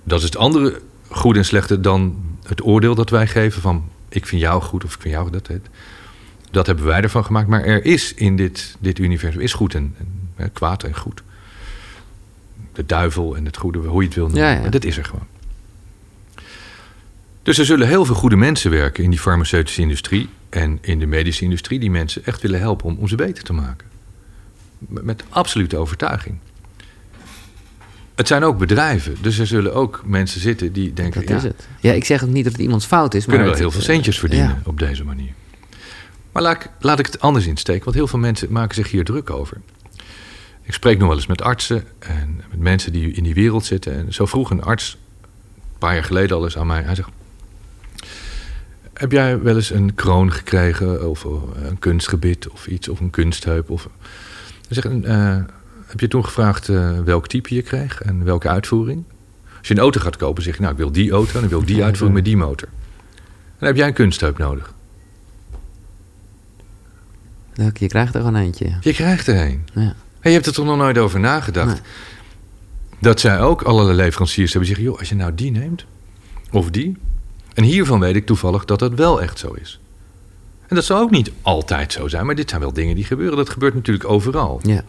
Dat 0.03 0.19
is 0.19 0.25
het 0.25 0.37
andere 0.37 0.81
goed 1.09 1.37
en 1.37 1.45
slechte 1.45 1.79
dan 1.79 2.23
het 2.47 2.63
oordeel 2.63 2.95
dat 2.95 3.09
wij 3.09 3.27
geven 3.27 3.61
van 3.61 3.89
ik 4.09 4.25
vind 4.25 4.41
jou 4.41 4.61
goed 4.61 4.83
of 4.83 4.95
ik 4.95 5.01
vind 5.01 5.13
jou 5.13 5.31
dat. 5.31 5.49
Dat 6.51 6.65
hebben 6.65 6.85
wij 6.85 7.01
ervan 7.01 7.25
gemaakt. 7.25 7.47
Maar 7.47 7.63
er 7.63 7.85
is 7.85 8.13
in 8.13 8.35
dit, 8.35 8.75
dit 8.79 8.99
universum 8.99 9.41
is 9.41 9.53
goed 9.53 9.75
en, 9.75 9.95
kwaad 10.53 10.83
en 10.83 10.95
goed. 10.95 11.23
De 12.75 12.85
duivel 12.85 13.35
en 13.35 13.45
het 13.45 13.57
goede, 13.57 13.79
hoe 13.79 14.01
je 14.01 14.07
het 14.07 14.15
wil 14.15 14.25
noemen. 14.27 14.43
Ja, 14.43 14.51
ja. 14.53 14.61
Maar 14.61 14.69
dat 14.71 14.83
is 14.83 14.97
er 14.97 15.05
gewoon. 15.05 15.27
Dus 17.43 17.57
er 17.57 17.65
zullen 17.65 17.87
heel 17.87 18.05
veel 18.05 18.15
goede 18.15 18.35
mensen 18.35 18.71
werken 18.71 19.03
in 19.03 19.09
die 19.09 19.19
farmaceutische 19.19 19.81
industrie 19.81 20.29
en 20.49 20.77
in 20.81 20.99
de 20.99 21.05
medische 21.05 21.43
industrie 21.43 21.79
die 21.79 21.91
mensen 21.91 22.25
echt 22.25 22.41
willen 22.41 22.59
helpen 22.59 22.85
om, 22.85 22.97
om 22.99 23.07
ze 23.07 23.15
beter 23.15 23.43
te 23.43 23.53
maken. 23.53 23.87
Met, 24.77 25.23
absolute 25.29 25.77
overtuiging. 25.77 26.37
Het 28.15 28.27
zijn 28.27 28.43
ook 28.43 28.57
bedrijven, 28.57 29.15
dus 29.21 29.37
er 29.37 29.47
zullen 29.47 29.73
ook 29.73 30.01
mensen 30.05 30.41
zitten 30.41 30.71
die 30.73 30.93
denken: 30.93 31.19
Dat 31.21 31.29
ja, 31.29 31.35
is 31.35 31.43
het. 31.43 31.67
Ja, 31.79 31.91
ik 31.93 32.05
zeg 32.05 32.23
ook 32.23 32.29
niet 32.29 32.43
dat 32.43 32.53
het 32.53 32.61
iemands 32.61 32.85
fout 32.85 33.13
is. 33.13 33.23
kunnen 33.25 33.39
maar 33.41 33.49
wel 33.49 33.57
heel 33.59 33.67
het- 33.71 33.75
veel 33.85 33.93
centjes 33.93 34.19
verdienen 34.19 34.47
Ja. 34.49 34.61
op 34.65 34.79
deze 34.79 35.03
manier. 35.03 35.31
Maar 36.31 36.67
laat 36.79 36.99
ik 36.99 37.05
het 37.05 37.19
anders 37.19 37.45
insteken, 37.45 37.83
want 37.83 37.95
heel 37.95 38.07
veel 38.07 38.19
mensen 38.19 38.51
maken 38.51 38.75
zich 38.75 38.91
hier 38.91 39.03
druk 39.05 39.29
over. 39.29 39.57
Ik 40.65 40.73
spreek 40.73 40.97
nog 40.97 41.07
wel 41.07 41.17
eens 41.17 41.25
met 41.25 41.41
artsen 41.41 41.83
en 41.99 42.41
met 42.49 42.59
mensen 42.59 42.91
die 42.91 43.11
in 43.11 43.23
die 43.23 43.33
wereld 43.33 43.65
zitten. 43.65 43.93
En 43.93 44.13
zo 44.13 44.25
vroeg 44.25 44.49
een 44.49 44.63
arts, 44.63 44.97
een 45.21 45.77
paar 45.77 45.93
jaar 45.93 46.03
geleden 46.03 46.37
al 46.37 46.43
eens 46.43 46.57
aan 46.57 46.67
mij, 46.67 46.81
hij 46.81 46.95
zegt... 46.95 47.09
Heb 48.93 49.11
jij 49.11 49.41
wel 49.41 49.55
eens 49.55 49.69
een 49.69 49.95
kroon 49.95 50.31
gekregen 50.31 51.09
of 51.09 51.25
eh, 51.25 51.31
een 51.63 51.79
kunstgebit 51.79 52.47
of 52.49 52.67
iets, 52.67 52.89
of 52.89 52.99
een 52.99 53.09
kunstheup? 53.09 53.69
Of... 53.69 53.89
Hij 54.67 54.81
zegt, 54.81 55.03
eh, 55.03 55.37
heb 55.85 55.99
je 55.99 56.07
toen 56.07 56.25
gevraagd 56.25 56.69
eh, 56.69 56.99
welk 56.99 57.27
type 57.27 57.55
je 57.55 57.61
kreeg 57.61 58.01
en 58.01 58.23
welke 58.23 58.49
uitvoering? 58.49 59.03
Als 59.57 59.67
je 59.67 59.73
een 59.73 59.79
auto 59.79 59.99
gaat 59.99 60.17
kopen, 60.17 60.43
zeg 60.43 60.55
je, 60.55 60.61
nou, 60.61 60.71
ik 60.71 60.79
wil 60.79 60.91
die 60.91 61.11
auto 61.11 61.37
en 61.37 61.43
ik 61.43 61.49
wil 61.49 61.65
die 61.65 61.83
uitvoering 61.83 62.17
met 62.17 62.25
die 62.25 62.37
motor. 62.37 62.67
Dan 63.57 63.67
heb 63.67 63.75
jij 63.75 63.87
een 63.87 63.93
kunstheup 63.93 64.37
nodig. 64.37 64.73
Je 67.73 67.87
krijgt 67.87 68.15
er 68.15 68.21
gewoon 68.21 68.35
eentje. 68.35 68.77
Je 68.81 68.93
krijgt 68.93 69.27
er 69.27 69.45
een. 69.45 69.67
Ja. 69.73 69.95
Je 70.29 70.31
hebt 70.31 70.45
er 70.45 70.53
toch 70.53 70.65
nog 70.65 70.77
nooit 70.77 70.97
over 70.97 71.19
nagedacht? 71.19 71.67
Nee. 71.67 71.81
Dat 72.99 73.19
zij 73.19 73.41
ook 73.41 73.61
allerlei 73.61 73.97
leveranciers 73.97 74.53
hebben 74.53 74.69
die 74.69 74.77
zeggen... 74.77 74.91
joh, 74.91 74.99
als 74.99 75.09
je 75.09 75.15
nou 75.15 75.35
die 75.35 75.51
neemt, 75.51 75.85
of 76.51 76.69
die... 76.69 76.97
En 77.53 77.63
hiervan 77.63 77.99
weet 77.99 78.15
ik 78.15 78.25
toevallig 78.25 78.65
dat 78.65 78.79
dat 78.79 78.93
wel 78.93 79.21
echt 79.21 79.39
zo 79.39 79.53
is. 79.53 79.79
En 80.67 80.75
dat 80.75 80.85
zal 80.85 80.99
ook 80.99 81.11
niet 81.11 81.31
altijd 81.41 81.93
zo 81.93 82.07
zijn, 82.07 82.25
maar 82.25 82.35
dit 82.35 82.49
zijn 82.49 82.61
wel 82.61 82.73
dingen 82.73 82.95
die 82.95 83.03
gebeuren. 83.03 83.37
Dat 83.37 83.49
gebeurt 83.49 83.73
natuurlijk 83.73 84.09
overal. 84.09 84.59
Ja. 84.63 84.83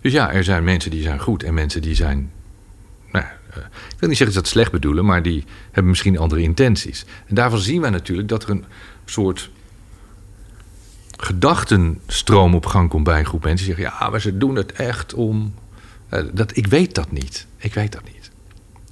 Dus 0.00 0.12
ja, 0.12 0.32
er 0.32 0.44
zijn 0.44 0.64
mensen 0.64 0.90
die 0.90 1.02
zijn 1.02 1.20
goed 1.20 1.42
en 1.42 1.54
mensen 1.54 1.82
die 1.82 1.94
zijn... 1.94 2.30
Nou, 3.12 3.24
eh, 3.24 3.56
ik 3.92 3.98
wil 3.98 4.08
niet 4.08 4.18
zeggen 4.18 4.26
dat 4.26 4.34
ze 4.34 4.40
dat 4.40 4.48
slecht 4.48 4.72
bedoelen, 4.72 5.04
maar 5.04 5.22
die 5.22 5.44
hebben 5.64 5.90
misschien 5.90 6.18
andere 6.18 6.42
intenties. 6.42 7.04
En 7.26 7.34
daarvan 7.34 7.58
zien 7.58 7.80
wij 7.80 7.90
natuurlijk 7.90 8.28
dat 8.28 8.42
er 8.42 8.50
een 8.50 8.64
soort 9.04 9.50
gedachtenstroom 11.24 12.54
op 12.54 12.66
gang 12.66 12.88
komt 12.88 13.04
bij 13.04 13.18
een 13.18 13.26
groep 13.26 13.44
mensen. 13.44 13.66
Die 13.66 13.74
zeggen, 13.76 13.96
ja, 14.00 14.10
maar 14.10 14.20
ze 14.20 14.36
doen 14.38 14.56
het 14.56 14.72
echt 14.72 15.14
om... 15.14 15.54
Eh, 16.08 16.22
dat, 16.32 16.56
ik 16.56 16.66
weet 16.66 16.94
dat 16.94 17.10
niet. 17.12 17.46
Ik 17.58 17.74
weet 17.74 17.92
dat 17.92 18.02
niet. 18.04 18.30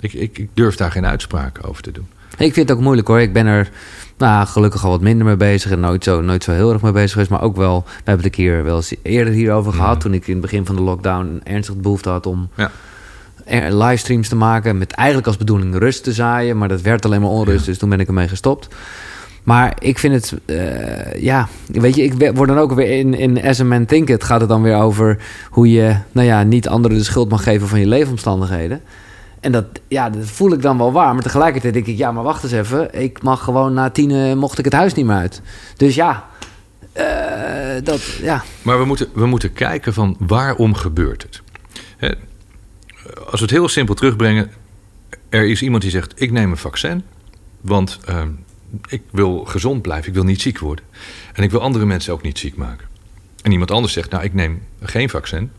Ik, 0.01 0.13
ik, 0.13 0.39
ik 0.39 0.49
durf 0.55 0.77
daar 0.77 0.91
geen 0.91 1.07
uitspraken 1.07 1.65
over 1.65 1.83
te 1.83 1.93
doen. 1.93 2.07
Ik 2.39 2.53
vind 2.55 2.69
het 2.69 2.77
ook 2.79 2.83
moeilijk 2.83 3.09
hoor. 3.09 3.21
Ik 3.21 3.33
ben 3.33 3.47
er 3.47 3.71
nou, 4.19 4.47
gelukkig 4.47 4.85
al 4.85 4.91
wat 4.91 5.01
minder 5.01 5.27
mee 5.27 5.37
bezig 5.37 5.71
en 5.71 5.81
nooit 5.81 6.05
zo, 6.05 6.21
nooit 6.21 6.45
zo 6.45 6.53
heel 6.53 6.73
erg 6.73 6.83
mee 6.83 6.93
bezig 6.93 7.11
geweest. 7.13 7.31
Maar 7.31 7.43
ook 7.43 7.57
wel, 7.57 7.85
we 7.87 7.93
hebben 7.95 8.15
het 8.17 8.25
een 8.25 8.31
keer 8.31 8.65
wel 8.65 8.77
eens 8.77 8.95
eerder 9.03 9.33
hierover 9.33 9.73
gehad. 9.73 10.01
Toen 10.01 10.15
ik 10.15 10.27
in 10.27 10.33
het 10.33 10.43
begin 10.43 10.67
van 10.67 10.77
de 10.77 10.83
lockdown 10.83 11.41
ernstig 11.45 11.77
behoefte 11.77 12.09
had 12.09 12.27
om 12.27 12.49
Ja. 12.55 12.71
livestreams 13.71 14.29
te 14.29 14.37
maken. 14.37 14.79
Met 14.79 14.93
eigenlijk 14.93 15.27
als 15.27 15.37
bedoeling 15.37 15.79
rust 15.79 16.05
te 16.05 16.13
zaaien. 16.13 16.59
Maar 16.59 16.69
dat 16.69 16.81
werd 16.81 17.05
alleen 17.05 17.21
maar 17.21 17.31
onrust, 17.31 17.61
Ja. 17.61 17.67
dus 17.67 17.79
toen 17.79 17.89
ben 17.89 18.01
ik 18.01 18.07
ermee 18.09 18.29
gestopt. 18.29 18.69
Maar 19.49 19.77
ik 19.79 19.99
vind 19.99 20.15
het, 20.15 20.35
eh, 20.45 21.23
ja, 21.23 21.49
weet 21.67 21.95
je, 21.95 22.03
ik 22.03 22.33
word 22.35 22.49
dan 22.49 22.59
ook 22.59 22.73
weer 22.73 22.99
in, 22.99 23.15
in 23.15 23.43
As 23.43 23.61
a 23.61 23.65
Man 23.65 23.87
gaat 24.05 24.41
het 24.41 24.49
dan 24.49 24.63
weer 24.63 24.77
over 24.77 25.19
hoe 25.51 25.71
je, 25.71 25.97
nou 26.13 26.27
ja, 26.27 26.43
niet 26.43 26.69
anderen 26.69 26.97
de 26.99 27.05
schuld 27.05 27.29
mag 27.29 27.43
geven 27.43 27.69
van 27.69 27.81
je 27.81 27.87
leefomstandigheden. 27.87 28.83
En 29.41 29.53
dat, 29.53 29.65
ja, 29.89 30.11
dat 30.11 30.25
voel 30.25 30.53
ik 30.53 30.63
dan 30.63 30.79
wel 30.79 30.93
waar. 30.93 31.15
Maar 31.15 31.23
tegelijkertijd 31.23 31.75
denk 31.75 31.87
ik, 31.87 31.97
ja, 31.97 32.13
maar 32.13 32.23
wacht 32.23 32.43
eens 32.43 32.53
even. 32.53 33.01
Ik 33.01 33.23
mag 33.23 33.45
gewoon 33.45 33.75
na 33.75 33.91
tien 33.91 34.39
mocht 34.39 34.59
ik 34.59 34.65
het 34.65 34.75
huis 34.75 34.95
niet 34.95 35.07
meer 35.07 35.17
uit. 35.17 35.43
Dus 35.77 35.95
ja, 35.95 36.27
eh, 36.93 37.05
dat, 37.85 38.03
ja. 38.03 38.43
Maar 38.63 38.79
we 38.79 38.85
moeten, 38.85 39.09
we 39.15 39.27
moeten 39.27 39.53
kijken 39.53 39.93
van 39.95 40.17
waarom 40.19 40.75
gebeurt 40.75 41.23
het. 41.23 41.43
Hè, 41.97 42.09
Als 43.31 43.41
we 43.41 43.47
het 43.47 43.51
heel 43.51 43.69
simpel 43.69 43.95
terugbrengen. 43.95 44.51
Er 45.29 45.49
is 45.49 45.63
iemand 45.63 45.83
die 45.83 45.91
zegt, 45.91 46.13
ik 46.23 46.33
neem 46.33 46.51
een 46.51 46.57
vaccin. 46.57 47.03
Want 47.61 47.99
ehm, 48.05 48.29
ik 48.89 49.03
wil 49.11 49.45
gezond 49.45 49.83
blijven, 49.83 50.09
ik 50.09 50.15
wil 50.15 50.25
niet 50.25 50.41
ziek 50.41 50.59
worden. 50.59 50.85
En 51.33 51.43
ik 51.43 51.51
wil 51.51 51.61
andere 51.61 51.85
mensen 51.85 52.13
ook 52.13 52.23
niet 52.23 52.39
ziek 52.39 52.57
maken. 52.57 52.87
En 53.43 53.53
iemand 53.53 53.71
anders 53.71 53.93
zegt, 53.93 54.11
nou 54.11 54.25
ik 54.25 54.35
neem 54.35 54.63
geen 54.81 55.09
vaccin. 55.09 55.51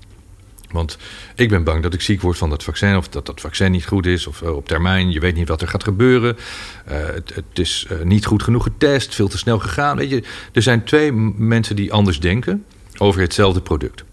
Want 0.72 0.98
ik 1.36 1.49
ben 1.49 1.64
bang 1.64 1.84
dat 1.84 1.94
ik 1.94 2.02
ziek 2.02 2.22
word 2.22 2.38
van 2.38 2.49
dat 2.49 2.64
vaccin. 2.64 2.98
Of 2.98 3.10
dat 3.10 3.26
dat 3.26 3.41
vaccin 3.41 3.72
niet 3.72 3.86
goed 3.86 4.06
is. 4.06 4.27
Of 4.27 4.41
eh, 4.41 4.56
op 4.56 4.68
termijn, 4.68 5.11
je 5.11 5.19
weet 5.19 5.36
niet 5.36 5.48
wat 5.48 5.61
er 5.61 5.68
gaat 5.68 5.84
gebeuren. 5.84 6.38
Eh, 6.86 7.06
het, 7.06 7.36
het 7.36 7.60
is 7.60 7.86
eh, 7.90 8.02
niet 8.02 8.26
goed 8.26 8.44
genoeg 8.44 8.64
getest, 8.64 9.15
veel 9.15 9.27
te 9.27 9.38
snel 9.38 9.60
gegaan. 9.60 9.98
Weet 9.98 10.10
je, 10.10 10.23
er 10.53 10.61
zijn 10.61 10.84
twee 10.84 11.11
mensen 11.38 11.76
die 11.76 11.94
anders 11.94 12.19
denken 12.19 12.65
over 12.98 13.22
hetzelfde 13.22 13.61
product. 13.61 14.03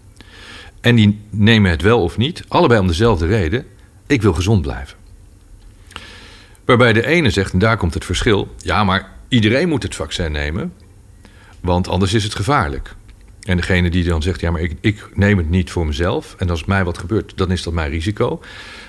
En 0.81 0.95
die 0.95 1.19
nemen 1.29 1.71
het 1.71 1.81
wel 1.81 2.03
of 2.03 2.17
niet, 2.17 2.43
allebei 2.47 2.79
om 2.79 2.87
dezelfde 2.87 3.25
reden. 3.25 3.65
Ik 4.07 4.21
wil 4.21 4.33
gezond 4.33 4.61
blijven. 4.61 4.97
Waarbij 6.67 6.93
de 6.93 7.05
ene 7.05 7.29
zegt, 7.29 7.53
en 7.53 7.59
daar 7.59 7.77
komt 7.77 7.93
het 7.93 8.05
verschil. 8.05 8.55
Ja, 8.57 8.83
maar 8.83 9.11
iedereen 9.27 9.69
moet 9.69 9.83
het 9.83 9.95
vaccin 9.95 10.31
nemen. 10.31 10.73
Want 11.61 11.87
anders 11.87 12.13
is 12.13 12.23
het 12.23 12.35
gevaarlijk. 12.35 12.95
En 13.41 13.57
degene 13.57 13.89
die 13.89 14.03
dan 14.03 14.21
zegt, 14.21 14.39
ja, 14.39 14.51
maar 14.51 14.61
ik, 14.61 14.77
ik 14.81 15.09
neem 15.13 15.37
het 15.37 15.49
niet 15.49 15.71
voor 15.71 15.85
mezelf. 15.85 16.35
En 16.37 16.49
als 16.49 16.65
mij 16.65 16.83
wat 16.83 16.97
gebeurt, 16.97 17.37
dan 17.37 17.51
is 17.51 17.63
dat 17.63 17.73
mijn 17.73 17.89
risico. 17.89 18.41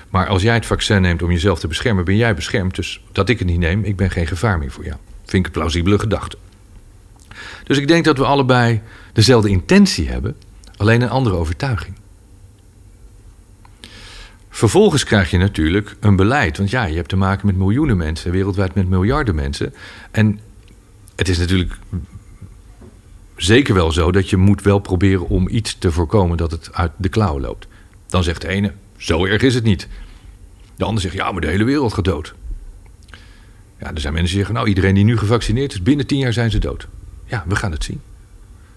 Maar 0.08 0.26
als 0.26 0.42
jij 0.42 0.54
het 0.54 0.66
vaccin 0.66 1.02
neemt 1.02 1.22
om 1.22 1.30
jezelf 1.30 1.58
te 1.58 1.66
beschermen, 1.66 2.04
ben 2.04 2.16
jij 2.16 2.34
beschermd. 2.34 2.74
Dus 2.74 3.02
dat 3.12 3.28
ik 3.28 3.38
het 3.38 3.48
niet 3.48 3.58
neem, 3.58 3.84
ik 3.84 3.96
ben 3.96 4.10
geen 4.10 4.26
gevaar 4.26 4.58
meer 4.58 4.70
voor 4.70 4.84
jou. 4.84 4.96
Vind 5.24 5.46
ik 5.46 5.46
een 5.46 5.60
plausibele 5.60 5.98
gedachte. 5.98 6.36
Dus 7.64 7.78
ik 7.78 7.88
denk 7.88 8.04
dat 8.04 8.18
we 8.18 8.24
allebei 8.24 8.80
dezelfde 9.12 9.48
intentie 9.48 10.08
hebben, 10.08 10.36
alleen 10.76 11.02
een 11.02 11.10
andere 11.10 11.36
overtuiging. 11.36 11.97
Vervolgens 14.58 15.04
krijg 15.04 15.30
je 15.30 15.38
natuurlijk 15.38 15.96
een 16.00 16.16
beleid. 16.16 16.56
Want 16.56 16.70
ja, 16.70 16.84
je 16.84 16.96
hebt 16.96 17.08
te 17.08 17.16
maken 17.16 17.46
met 17.46 17.56
miljoenen 17.56 17.96
mensen, 17.96 18.30
wereldwijd 18.30 18.74
met 18.74 18.88
miljarden 18.88 19.34
mensen. 19.34 19.74
En 20.10 20.40
het 21.16 21.28
is 21.28 21.38
natuurlijk 21.38 21.78
zeker 23.36 23.74
wel 23.74 23.92
zo 23.92 24.12
dat 24.12 24.30
je 24.30 24.36
moet 24.36 24.62
wel 24.62 24.78
proberen 24.78 25.28
om 25.28 25.48
iets 25.48 25.78
te 25.78 25.92
voorkomen 25.92 26.36
dat 26.36 26.50
het 26.50 26.72
uit 26.72 26.92
de 26.96 27.08
klauwen 27.08 27.42
loopt. 27.42 27.66
Dan 28.06 28.24
zegt 28.24 28.40
de 28.40 28.48
ene, 28.48 28.72
zo 28.96 29.24
erg 29.24 29.42
is 29.42 29.54
het 29.54 29.64
niet. 29.64 29.88
De 30.76 30.84
ander 30.84 31.02
zegt, 31.02 31.14
ja, 31.14 31.32
maar 31.32 31.40
de 31.40 31.46
hele 31.48 31.64
wereld 31.64 31.92
gaat 31.92 32.04
dood. 32.04 32.34
Ja, 33.80 33.94
er 33.94 34.00
zijn 34.00 34.12
mensen 34.12 34.34
die 34.34 34.38
zeggen, 34.38 34.54
nou, 34.54 34.68
iedereen 34.68 34.94
die 34.94 35.04
nu 35.04 35.18
gevaccineerd 35.18 35.72
is, 35.72 35.82
binnen 35.82 36.06
tien 36.06 36.18
jaar 36.18 36.32
zijn 36.32 36.50
ze 36.50 36.58
dood. 36.58 36.88
Ja, 37.26 37.44
we 37.48 37.56
gaan 37.56 37.72
het 37.72 37.84
zien. 37.84 38.00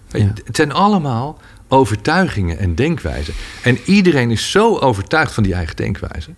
Ja. 0.08 0.32
Het 0.44 0.56
zijn 0.56 0.72
allemaal 0.72 1.40
overtuigingen 1.72 2.58
en 2.58 2.74
denkwijzen. 2.74 3.34
En 3.62 3.78
iedereen 3.84 4.30
is 4.30 4.50
zo 4.50 4.78
overtuigd 4.78 5.32
van 5.32 5.42
die 5.42 5.54
eigen 5.54 5.76
denkwijze. 5.76 6.30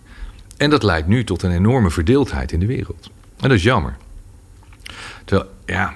En 0.57 0.69
dat 0.69 0.83
leidt 0.83 1.07
nu 1.07 1.23
tot 1.23 1.43
een 1.43 1.51
enorme 1.51 1.91
verdeeldheid 1.91 2.51
in 2.51 2.59
de 2.59 2.65
wereld. 2.65 3.09
En 3.39 3.49
dat 3.49 3.57
is 3.57 3.63
jammer. 3.63 3.97
Terwijl, 5.25 5.49
ja, 5.65 5.93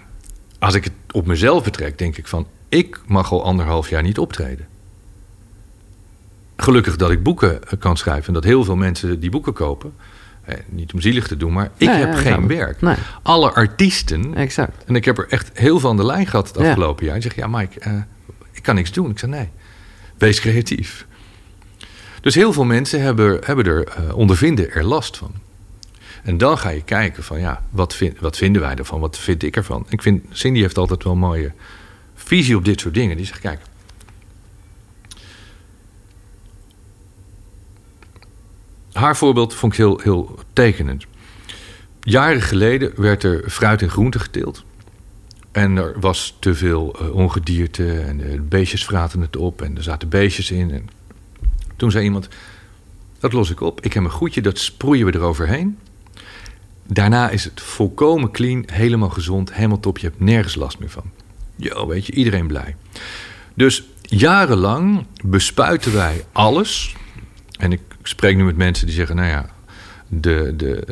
als 0.59 0.73
ik 0.73 0.83
het 0.83 0.93
op 1.11 1.25
mezelf 1.25 1.63
betrek, 1.63 1.97
denk 1.97 2.17
ik 2.17 2.27
van... 2.27 2.47
ik 2.69 2.99
mag 3.05 3.31
al 3.31 3.43
anderhalf 3.43 3.89
jaar 3.89 4.01
niet 4.01 4.17
optreden. 4.17 4.67
Gelukkig 6.57 6.95
dat 6.95 7.11
ik 7.11 7.23
boeken 7.23 7.59
kan 7.79 7.97
schrijven 7.97 8.27
en 8.27 8.33
dat 8.33 8.43
heel 8.43 8.63
veel 8.63 8.75
mensen 8.75 9.19
die 9.19 9.29
boeken 9.29 9.53
kopen. 9.53 9.93
Eh, 10.43 10.55
niet 10.69 10.93
om 10.93 11.01
zielig 11.01 11.27
te 11.27 11.37
doen, 11.37 11.53
maar 11.53 11.71
ik 11.77 11.89
heb 11.89 12.15
geen 12.15 12.47
werk. 12.47 12.81
Nee. 12.81 12.95
Alle 13.21 13.51
artiesten, 13.51 14.35
exact. 14.35 14.83
en 14.85 14.95
ik 14.95 15.05
heb 15.05 15.17
er 15.17 15.27
echt 15.29 15.49
heel 15.53 15.79
veel 15.79 15.89
aan 15.89 15.97
de 15.97 16.05
lijn 16.05 16.27
gehad 16.27 16.47
het 16.47 16.57
afgelopen 16.57 17.05
jaar. 17.05 17.13
Die 17.13 17.23
zeggen, 17.23 17.41
ja 17.41 17.57
Mike, 17.57 17.79
uh, 17.87 18.01
ik 18.59 18.65
kan 18.65 18.75
niks 18.75 18.91
doen. 18.91 19.09
Ik 19.09 19.19
zeg, 19.19 19.29
nee, 19.29 19.49
wees 20.17 20.39
creatief. 20.39 21.05
Dus 22.21 22.35
heel 22.35 22.53
veel 22.53 22.63
mensen 22.63 23.01
hebben, 23.01 23.39
hebben 23.43 23.65
er, 23.65 23.87
uh, 23.99 24.15
ondervinden 24.15 24.71
er 24.71 24.83
last 24.83 25.17
van. 25.17 25.33
En 26.23 26.37
dan 26.37 26.57
ga 26.57 26.69
je 26.69 26.83
kijken 26.83 27.23
van, 27.23 27.39
ja, 27.39 27.63
wat, 27.69 27.99
wat 28.19 28.37
vinden 28.37 28.61
wij 28.61 28.75
ervan? 28.75 28.99
Wat 28.99 29.17
vind 29.17 29.43
ik 29.43 29.55
ervan? 29.55 29.85
Ik 29.89 30.01
vind, 30.01 30.25
Cindy 30.31 30.59
heeft 30.59 30.77
altijd 30.77 31.03
wel 31.03 31.13
een 31.13 31.19
mooie 31.19 31.51
visie 32.15 32.55
op 32.55 32.65
dit 32.65 32.79
soort 32.79 32.93
dingen. 32.93 33.17
Die 33.17 33.25
zegt, 33.25 33.39
kijk, 33.39 33.61
haar 38.93 39.17
voorbeeld 39.17 39.53
vond 39.53 39.71
ik 39.71 39.77
heel, 39.77 39.99
heel 40.03 40.39
tekenend. 40.53 41.05
Jaren 42.01 42.41
geleden 42.41 43.01
werd 43.01 43.23
er 43.23 43.49
fruit 43.49 43.81
en 43.81 43.89
groente 43.89 44.19
geteeld. 44.19 44.63
En 45.59 45.77
er 45.77 45.99
was 45.99 46.35
te 46.39 46.55
veel 46.55 46.95
uh, 47.01 47.15
ongedierte 47.15 47.99
en 47.99 48.17
de 48.17 48.41
beestjes 48.41 48.85
vraten 48.85 49.21
het 49.21 49.35
op 49.35 49.61
en 49.61 49.77
er 49.77 49.83
zaten 49.83 50.09
beestjes 50.09 50.51
in. 50.51 50.71
En 50.71 50.89
toen 51.75 51.91
zei 51.91 52.03
iemand, 52.03 52.27
dat 53.19 53.33
los 53.33 53.49
ik 53.49 53.61
op. 53.61 53.81
Ik 53.81 53.93
heb 53.93 54.03
een 54.03 54.09
goedje, 54.09 54.41
dat 54.41 54.57
sproeien 54.57 55.05
we 55.05 55.15
eroverheen. 55.15 55.77
Daarna 56.87 57.29
is 57.29 57.43
het 57.43 57.61
volkomen 57.61 58.31
clean, 58.31 58.63
helemaal 58.71 59.09
gezond, 59.09 59.53
helemaal 59.53 59.79
top. 59.79 59.97
Je 59.97 60.07
hebt 60.07 60.19
nergens 60.19 60.55
last 60.55 60.79
meer 60.79 60.89
van. 60.89 61.11
Jo, 61.55 61.87
weet 61.87 62.05
je, 62.05 62.13
iedereen 62.13 62.47
blij. 62.47 62.75
Dus 63.53 63.83
jarenlang 64.01 65.05
bespuiten 65.23 65.93
wij 65.93 66.25
alles. 66.31 66.95
En 67.57 67.71
ik 67.71 67.81
spreek 68.03 68.35
nu 68.35 68.43
met 68.43 68.57
mensen 68.57 68.85
die 68.85 68.95
zeggen, 68.95 69.15
nou 69.15 69.27
ja, 69.27 69.49
de, 70.07 70.53
de, 70.55 70.83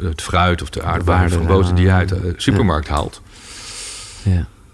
het 0.00 0.22
fruit 0.22 0.62
of 0.62 0.70
de 0.70 0.82
aardbeien 0.82 1.30
van 1.30 1.46
boter 1.46 1.74
die 1.74 1.84
je 1.84 1.92
uit 1.92 2.08
de 2.08 2.34
supermarkt 2.36 2.88
haalt. 2.88 3.22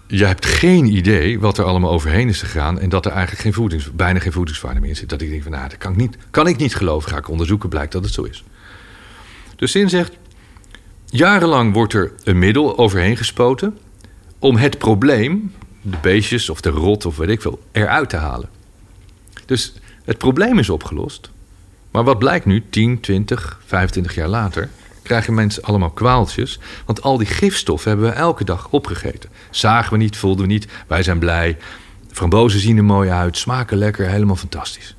Je 0.07 0.25
hebt 0.25 0.45
geen 0.45 0.85
idee 0.85 1.39
wat 1.39 1.57
er 1.57 1.65
allemaal 1.65 1.91
overheen 1.91 2.29
is 2.29 2.41
gegaan. 2.41 2.79
En 2.79 2.89
dat 2.89 3.05
er 3.05 3.11
eigenlijk 3.11 3.41
geen 3.41 3.53
voedings, 3.53 3.91
bijna 3.91 4.19
geen 4.19 4.31
voedingswaarde 4.31 4.79
meer 4.79 4.89
in 4.89 4.95
zit. 4.95 5.09
Dat 5.09 5.21
ik 5.21 5.29
denk 5.29 5.43
van, 5.43 5.51
nou, 5.51 5.69
dat 5.69 5.77
kan 5.77 5.91
ik 5.91 5.97
niet, 5.97 6.17
kan 6.29 6.47
ik 6.47 6.57
niet 6.57 6.75
geloven. 6.75 7.09
Ga 7.09 7.17
ik 7.17 7.29
onderzoeken, 7.29 7.69
blijkt 7.69 7.91
dat 7.91 8.03
het 8.03 8.13
zo 8.13 8.23
is. 8.23 8.43
Dus 9.55 9.71
Zin 9.71 9.89
zegt, 9.89 10.17
jarenlang 11.05 11.73
wordt 11.73 11.93
er 11.93 12.11
een 12.23 12.39
middel 12.39 12.77
overheen 12.77 13.17
gespoten... 13.17 13.77
om 14.39 14.55
het 14.55 14.77
probleem, 14.77 15.53
de 15.81 15.97
beestjes 16.01 16.49
of 16.49 16.61
de 16.61 16.69
rot 16.69 17.05
of 17.05 17.17
weet 17.17 17.29
ik 17.29 17.41
veel, 17.41 17.59
eruit 17.71 18.09
te 18.09 18.17
halen. 18.17 18.49
Dus 19.45 19.73
het 20.03 20.17
probleem 20.17 20.59
is 20.59 20.69
opgelost. 20.69 21.29
Maar 21.91 22.03
wat 22.03 22.19
blijkt 22.19 22.45
nu, 22.45 22.63
10, 22.69 22.99
20, 22.99 23.59
25 23.65 24.15
jaar 24.15 24.27
later, 24.27 24.69
krijgen 25.03 25.33
mensen 25.33 25.63
allemaal 25.63 25.89
kwaaltjes. 25.89 26.59
Want 26.85 27.01
al 27.01 27.17
die 27.17 27.27
gifstoffen 27.27 27.89
hebben 27.91 28.09
we 28.09 28.15
elke 28.15 28.43
dag 28.43 28.67
opgegeten. 28.69 29.29
Zagen 29.49 29.91
we 29.91 29.97
niet, 29.97 30.17
voelden 30.17 30.45
we 30.45 30.51
niet, 30.51 30.67
wij 30.87 31.03
zijn 31.03 31.19
blij. 31.19 31.57
Frambozen 32.11 32.59
zien 32.59 32.77
er 32.77 32.83
mooi 32.83 33.09
uit, 33.09 33.37
smaken 33.37 33.77
lekker, 33.77 34.07
helemaal 34.09 34.35
fantastisch. 34.35 34.95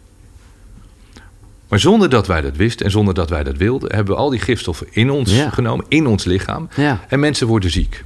Maar 1.69 1.81
zonder 1.81 2.11
dat 2.11 2.27
wij 2.27 2.41
dat 2.41 2.57
wisten 2.57 2.87
en 2.87 2.93
zonder 2.93 3.15
dat 3.15 3.31
wij 3.31 3.43
dat 3.43 3.57
wilden, 3.57 3.95
hebben 3.95 4.15
we 4.15 4.21
al 4.21 4.31
die 4.31 4.41
gifstoffen 4.41 4.87
in 4.91 5.11
ons 5.11 5.33
genomen, 5.51 5.85
in 5.89 6.07
ons 6.07 6.25
lichaam. 6.25 6.69
Ja. 6.77 7.05
En 7.09 7.21
mensen 7.21 7.47
worden 7.47 7.71
ziek. 7.71 8.05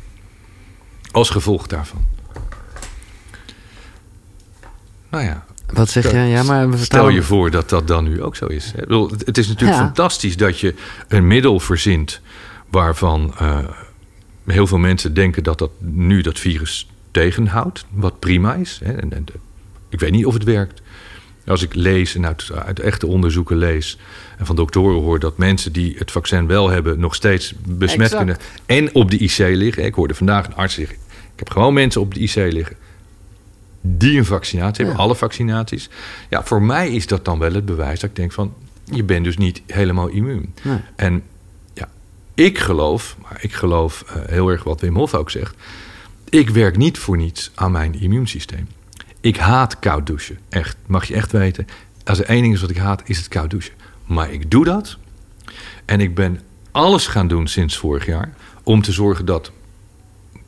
Als 1.10 1.30
gevolg 1.30 1.66
daarvan. 1.66 2.06
Nou 5.10 5.24
ja, 5.24 5.44
wat 5.72 5.90
zeg 5.90 6.10
je? 6.10 6.18
Ja, 6.18 6.42
maar 6.42 6.68
Stel 6.78 7.08
je 7.08 7.22
voor 7.22 7.50
dat 7.50 7.68
dat 7.68 7.86
dan 7.86 8.04
nu 8.04 8.22
ook 8.22 8.36
zo 8.36 8.46
is. 8.46 8.72
Het 9.24 9.38
is 9.38 9.48
natuurlijk 9.48 9.78
fantastisch 9.78 10.36
dat 10.36 10.60
je 10.60 10.74
een 11.08 11.26
middel 11.26 11.60
verzint 11.60 12.20
waarvan 12.70 13.34
uh, 13.42 13.58
heel 14.46 14.66
veel 14.66 14.78
mensen 14.78 15.14
denken 15.14 15.42
dat 15.42 15.58
dat 15.58 15.70
nu 15.78 16.20
dat 16.20 16.38
virus 16.38 16.88
tegenhoudt, 17.10 17.84
wat 17.90 18.18
prima 18.18 18.54
is. 18.54 18.80
Hè. 18.84 18.92
En, 18.92 19.12
en, 19.12 19.24
ik 19.88 20.00
weet 20.00 20.10
niet 20.10 20.26
of 20.26 20.34
het 20.34 20.44
werkt. 20.44 20.82
Als 21.46 21.62
ik 21.62 21.74
lees 21.74 22.14
en 22.14 22.26
uit, 22.26 22.50
uit, 22.64 22.80
echte 22.80 23.06
onderzoeken 23.06 23.56
lees 23.56 23.98
en 24.38 24.46
van 24.46 24.56
doktoren 24.56 25.02
hoor 25.02 25.18
dat 25.18 25.38
mensen 25.38 25.72
die 25.72 25.94
het 25.98 26.10
vaccin 26.10 26.46
wel 26.46 26.68
hebben 26.68 27.00
nog 27.00 27.14
steeds 27.14 27.54
besmet 27.66 28.16
kunnen 28.16 28.36
en 28.66 28.94
op 28.94 29.10
de 29.10 29.18
IC 29.18 29.38
liggen. 29.38 29.84
Ik 29.84 29.94
hoorde 29.94 30.14
vandaag 30.14 30.46
een 30.46 30.54
arts 30.54 30.74
zeggen: 30.74 30.96
ik 31.32 31.38
heb 31.38 31.50
gewoon 31.50 31.74
mensen 31.74 32.00
op 32.00 32.14
de 32.14 32.20
IC 32.20 32.34
liggen 32.34 32.76
die 33.80 34.18
een 34.18 34.24
vaccinatie 34.24 34.84
hebben, 34.84 35.02
alle 35.02 35.14
vaccinaties. 35.14 35.88
Ja, 36.28 36.44
voor 36.44 36.62
mij 36.62 36.90
is 36.90 37.06
dat 37.06 37.24
dan 37.24 37.38
wel 37.38 37.52
het 37.52 37.64
bewijs 37.64 38.00
dat 38.00 38.10
ik 38.10 38.16
denk 38.16 38.32
van... 38.32 38.54
je 38.84 39.04
bent 39.04 39.24
dus 39.24 39.36
niet 39.36 39.62
helemaal 39.66 40.08
immuun. 40.08 40.54
En 40.96 41.22
ja, 41.72 41.88
ik 42.34 42.58
geloof, 42.58 43.16
maar 43.22 43.38
ik 43.40 43.52
geloof 43.52 44.04
uh, 44.06 44.22
heel 44.26 44.48
erg 44.48 44.64
wat 44.64 44.80
Wim 44.80 44.96
Hof 44.96 45.14
ook 45.14 45.30
zegt... 45.30 45.56
ik 46.28 46.50
werk 46.50 46.76
niet 46.76 46.98
voor 46.98 47.16
niets 47.16 47.50
aan 47.54 47.72
mijn 47.72 48.00
immuunsysteem. 48.00 48.68
Ik 49.20 49.36
haat 49.36 49.78
koud 49.78 50.06
douchen, 50.06 50.38
echt. 50.48 50.76
Mag 50.86 51.04
je 51.04 51.14
echt 51.14 51.32
weten. 51.32 51.66
Als 52.04 52.18
er 52.18 52.24
één 52.24 52.42
ding 52.42 52.54
is 52.54 52.60
wat 52.60 52.70
ik 52.70 52.76
haat, 52.76 53.02
is 53.04 53.16
het 53.16 53.28
koud 53.28 53.50
douchen. 53.50 53.74
Maar 54.06 54.32
ik 54.32 54.50
doe 54.50 54.64
dat. 54.64 54.96
En 55.84 56.00
ik 56.00 56.14
ben 56.14 56.40
alles 56.70 57.06
gaan 57.06 57.28
doen 57.28 57.46
sinds 57.46 57.76
vorig 57.76 58.06
jaar... 58.06 58.34
om 58.62 58.82
te 58.82 58.92
zorgen 58.92 59.24
dat... 59.24 59.52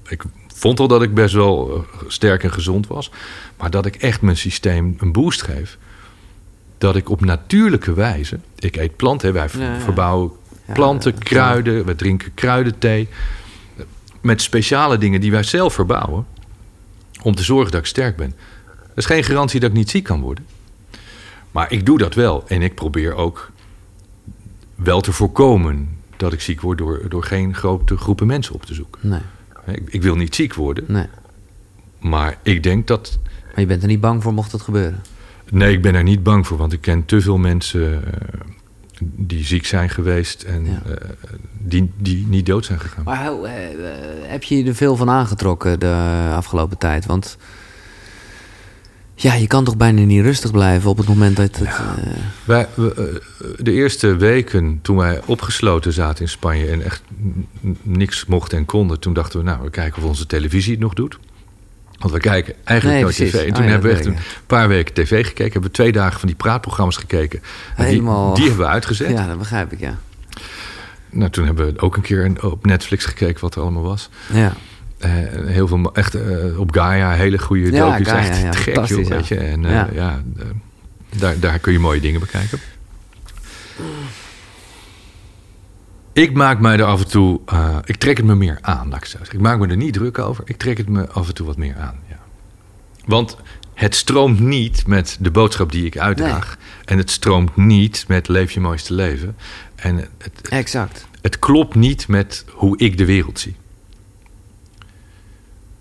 Ik 0.08 0.22
vond 0.60 0.80
al 0.80 0.88
dat 0.88 1.02
ik 1.02 1.14
best 1.14 1.34
wel 1.34 1.74
eh, 1.74 2.00
sterk 2.08 2.44
en 2.44 2.52
gezond 2.52 2.86
was. 2.86 3.10
Maar 3.56 3.70
dat 3.70 3.86
ik 3.86 3.96
echt 3.96 4.20
mijn 4.20 4.36
systeem 4.36 4.96
een 4.98 5.12
boost 5.12 5.42
geef. 5.42 5.78
Dat 6.78 6.96
ik 6.96 7.10
op 7.10 7.20
natuurlijke 7.20 7.92
wijze. 7.92 8.38
Ik 8.58 8.76
eet 8.76 8.96
planten, 8.96 9.32
wij 9.32 9.48
verbouwen 9.84 10.30
planten, 10.72 11.18
kruiden. 11.18 11.84
We 11.84 11.94
drinken 11.94 12.34
kruidenthee. 12.34 13.08
Met 14.20 14.42
speciale 14.42 14.98
dingen 14.98 15.20
die 15.20 15.30
wij 15.30 15.42
zelf 15.42 15.74
verbouwen. 15.74 16.26
Om 17.22 17.34
te 17.34 17.42
zorgen 17.42 17.70
dat 17.70 17.80
ik 17.80 17.86
sterk 17.86 18.16
ben. 18.16 18.34
Dat 18.88 18.96
is 18.96 19.06
geen 19.06 19.24
garantie 19.24 19.60
dat 19.60 19.70
ik 19.70 19.76
niet 19.76 19.90
ziek 19.90 20.04
kan 20.04 20.20
worden. 20.20 20.46
Maar 21.50 21.72
ik 21.72 21.86
doe 21.86 21.98
dat 21.98 22.14
wel. 22.14 22.44
En 22.48 22.62
ik 22.62 22.74
probeer 22.74 23.14
ook 23.14 23.50
wel 24.74 25.00
te 25.00 25.12
voorkomen 25.12 25.98
dat 26.16 26.32
ik 26.32 26.40
ziek 26.40 26.60
word 26.60 26.78
door, 26.78 27.08
door 27.08 27.24
geen 27.24 27.54
grote 27.54 27.96
groepen 27.96 28.26
mensen 28.26 28.54
op 28.54 28.64
te 28.64 28.74
zoeken. 28.74 29.08
Nee. 29.08 29.20
Ik, 29.74 29.88
ik 29.92 30.02
wil 30.02 30.16
niet 30.16 30.34
ziek 30.34 30.54
worden. 30.54 30.84
Nee. 30.88 31.06
Maar 31.98 32.38
ik 32.42 32.62
denk 32.62 32.86
dat. 32.86 33.18
Maar 33.44 33.60
je 33.60 33.66
bent 33.66 33.82
er 33.82 33.88
niet 33.88 34.00
bang 34.00 34.22
voor 34.22 34.34
mocht 34.34 34.52
het 34.52 34.62
gebeuren? 34.62 35.02
Nee, 35.50 35.72
ik 35.72 35.82
ben 35.82 35.94
er 35.94 36.02
niet 36.02 36.22
bang 36.22 36.46
voor, 36.46 36.56
want 36.56 36.72
ik 36.72 36.80
ken 36.80 37.04
te 37.04 37.20
veel 37.20 37.38
mensen 37.38 37.90
uh, 37.90 37.98
die 39.00 39.44
ziek 39.44 39.66
zijn 39.66 39.88
geweest 39.88 40.42
en 40.42 40.66
uh, 40.66 40.76
die, 41.58 41.90
die 41.96 42.26
niet 42.26 42.46
dood 42.46 42.64
zijn 42.64 42.80
gegaan. 42.80 43.04
Maar 43.04 43.32
uh, 43.32 43.50
heb 44.22 44.42
je 44.42 44.64
er 44.64 44.74
veel 44.74 44.96
van 44.96 45.10
aangetrokken 45.10 45.80
de 45.80 46.30
afgelopen 46.34 46.78
tijd? 46.78 47.06
Want 47.06 47.36
ja, 49.22 49.34
je 49.34 49.46
kan 49.46 49.64
toch 49.64 49.76
bijna 49.76 50.00
niet 50.02 50.22
rustig 50.22 50.50
blijven 50.50 50.90
op 50.90 50.96
het 50.98 51.08
moment 51.08 51.36
dat 51.36 51.56
het... 51.56 51.66
Ja. 51.66 51.94
Uh... 51.98 52.12
Wij, 52.44 52.66
we, 52.74 53.22
de 53.58 53.72
eerste 53.72 54.16
weken 54.16 54.78
toen 54.82 54.96
wij 54.96 55.20
opgesloten 55.24 55.92
zaten 55.92 56.22
in 56.22 56.28
Spanje... 56.28 56.66
en 56.66 56.82
echt 56.82 57.02
niks 57.82 58.26
mochten 58.26 58.58
en 58.58 58.64
konden... 58.66 59.00
toen 59.00 59.12
dachten 59.12 59.38
we, 59.38 59.44
nou, 59.44 59.62
we 59.62 59.70
kijken 59.70 60.02
of 60.02 60.08
onze 60.08 60.26
televisie 60.26 60.72
het 60.72 60.80
nog 60.80 60.94
doet. 60.94 61.18
Want 61.98 62.12
we 62.12 62.20
kijken 62.20 62.54
eigenlijk 62.64 62.94
Nee, 62.98 63.02
nooit 63.04 63.16
tv. 63.32 63.34
En 63.44 63.48
Oh 63.48 63.54
toen 63.54 63.64
ja, 63.64 63.70
hebben 63.70 63.90
we 63.90 63.96
echt 63.96 64.06
een 64.06 64.16
paar 64.46 64.68
weken 64.68 64.94
tv 64.94 65.26
gekeken. 65.26 65.52
Hebben 65.52 65.70
we 65.70 65.76
twee 65.76 65.92
dagen 65.92 66.18
van 66.18 66.28
die 66.28 66.36
praatprogramma's 66.36 66.96
gekeken. 66.96 67.40
En 67.40 67.84
die- 67.84 67.84
Helemaal- 67.84 68.34
Die, 68.34 68.46
hebben 68.46 68.64
we 68.66 68.70
uitgezet. 68.72 69.10
Ja, 69.10 69.26
dat 69.26 69.38
begrijp 69.38 69.72
ik, 69.72 69.80
ja. 69.80 69.98
Nou, 71.10 71.30
toen 71.30 71.44
hebben 71.44 71.74
we 71.74 71.80
ook 71.80 71.96
een 71.96 72.02
keer 72.02 72.32
op 72.44 72.66
Netflix 72.66 73.04
gekeken 73.04 73.40
wat 73.40 73.54
er 73.54 73.62
allemaal 73.62 73.82
was. 73.82 74.08
Ja, 74.32 74.52
Eh, 75.00 75.10
heel 75.46 75.68
veel, 75.68 75.94
echt 75.94 76.14
eh, 76.14 76.58
op 76.58 76.72
Gaia, 76.72 77.12
hele 77.12 77.38
goede 77.38 77.72
Ja, 77.72 77.90
docu's. 77.90 78.08
Gaia, 78.08 78.28
echt 78.28 78.42
ja, 78.42 78.52
gek, 78.52 78.84
joh, 78.84 79.06
weet 79.06 79.28
je. 79.28 79.36
En 79.36 79.64
eh, 79.64 79.94
Ja. 79.94 80.22
daar, 81.16 81.38
daar 81.38 81.58
kun 81.58 81.72
je 81.72 81.78
mooie 81.78 82.00
dingen 82.00 82.20
bekijken. 82.20 82.58
Ik 86.12 86.32
maak 86.32 86.60
mij 86.60 86.78
er 86.78 86.84
af 86.84 87.00
en 87.00 87.08
toe... 87.08 87.40
ik 87.84 87.96
trek 87.96 88.16
het 88.16 88.26
me 88.26 88.34
meer 88.34 88.58
aan, 88.60 88.88
laat 88.88 88.98
ik 88.98 89.04
zo 89.04 89.16
zeggen. 89.16 89.36
Ik 89.36 89.42
maak 89.42 89.58
me 89.58 89.66
er 89.66 89.76
niet 89.76 89.92
druk 89.92 90.18
over. 90.18 90.44
Ik 90.46 90.56
trek 90.56 90.78
het 90.78 90.88
me 90.88 91.08
af 91.08 91.28
en 91.28 91.34
toe 91.34 91.46
wat 91.46 91.56
meer 91.56 91.76
aan, 91.76 91.98
ja. 92.08 92.18
Want 93.04 93.36
het 93.74 93.94
stroomt 93.94 94.40
niet 94.40 94.86
met 94.86 95.16
de 95.20 95.30
boodschap 95.30 95.72
die 95.72 95.84
ik 95.84 95.98
uitdraag. 95.98 96.56
En 96.84 96.98
het 96.98 97.10
stroomt 97.10 97.56
niet 97.56 98.04
met 98.08 98.28
leef 98.28 98.50
je 98.52 98.60
mooiste 98.60 98.94
leven. 98.94 99.36
En 99.74 99.96
het, 99.96 100.08
het, 100.18 100.48
exact. 100.48 101.06
het 101.22 101.38
klopt 101.38 101.74
niet 101.74 102.08
met 102.08 102.44
hoe 102.52 102.78
ik 102.78 102.98
de 102.98 103.04
wereld 103.04 103.40
zie. 103.40 103.56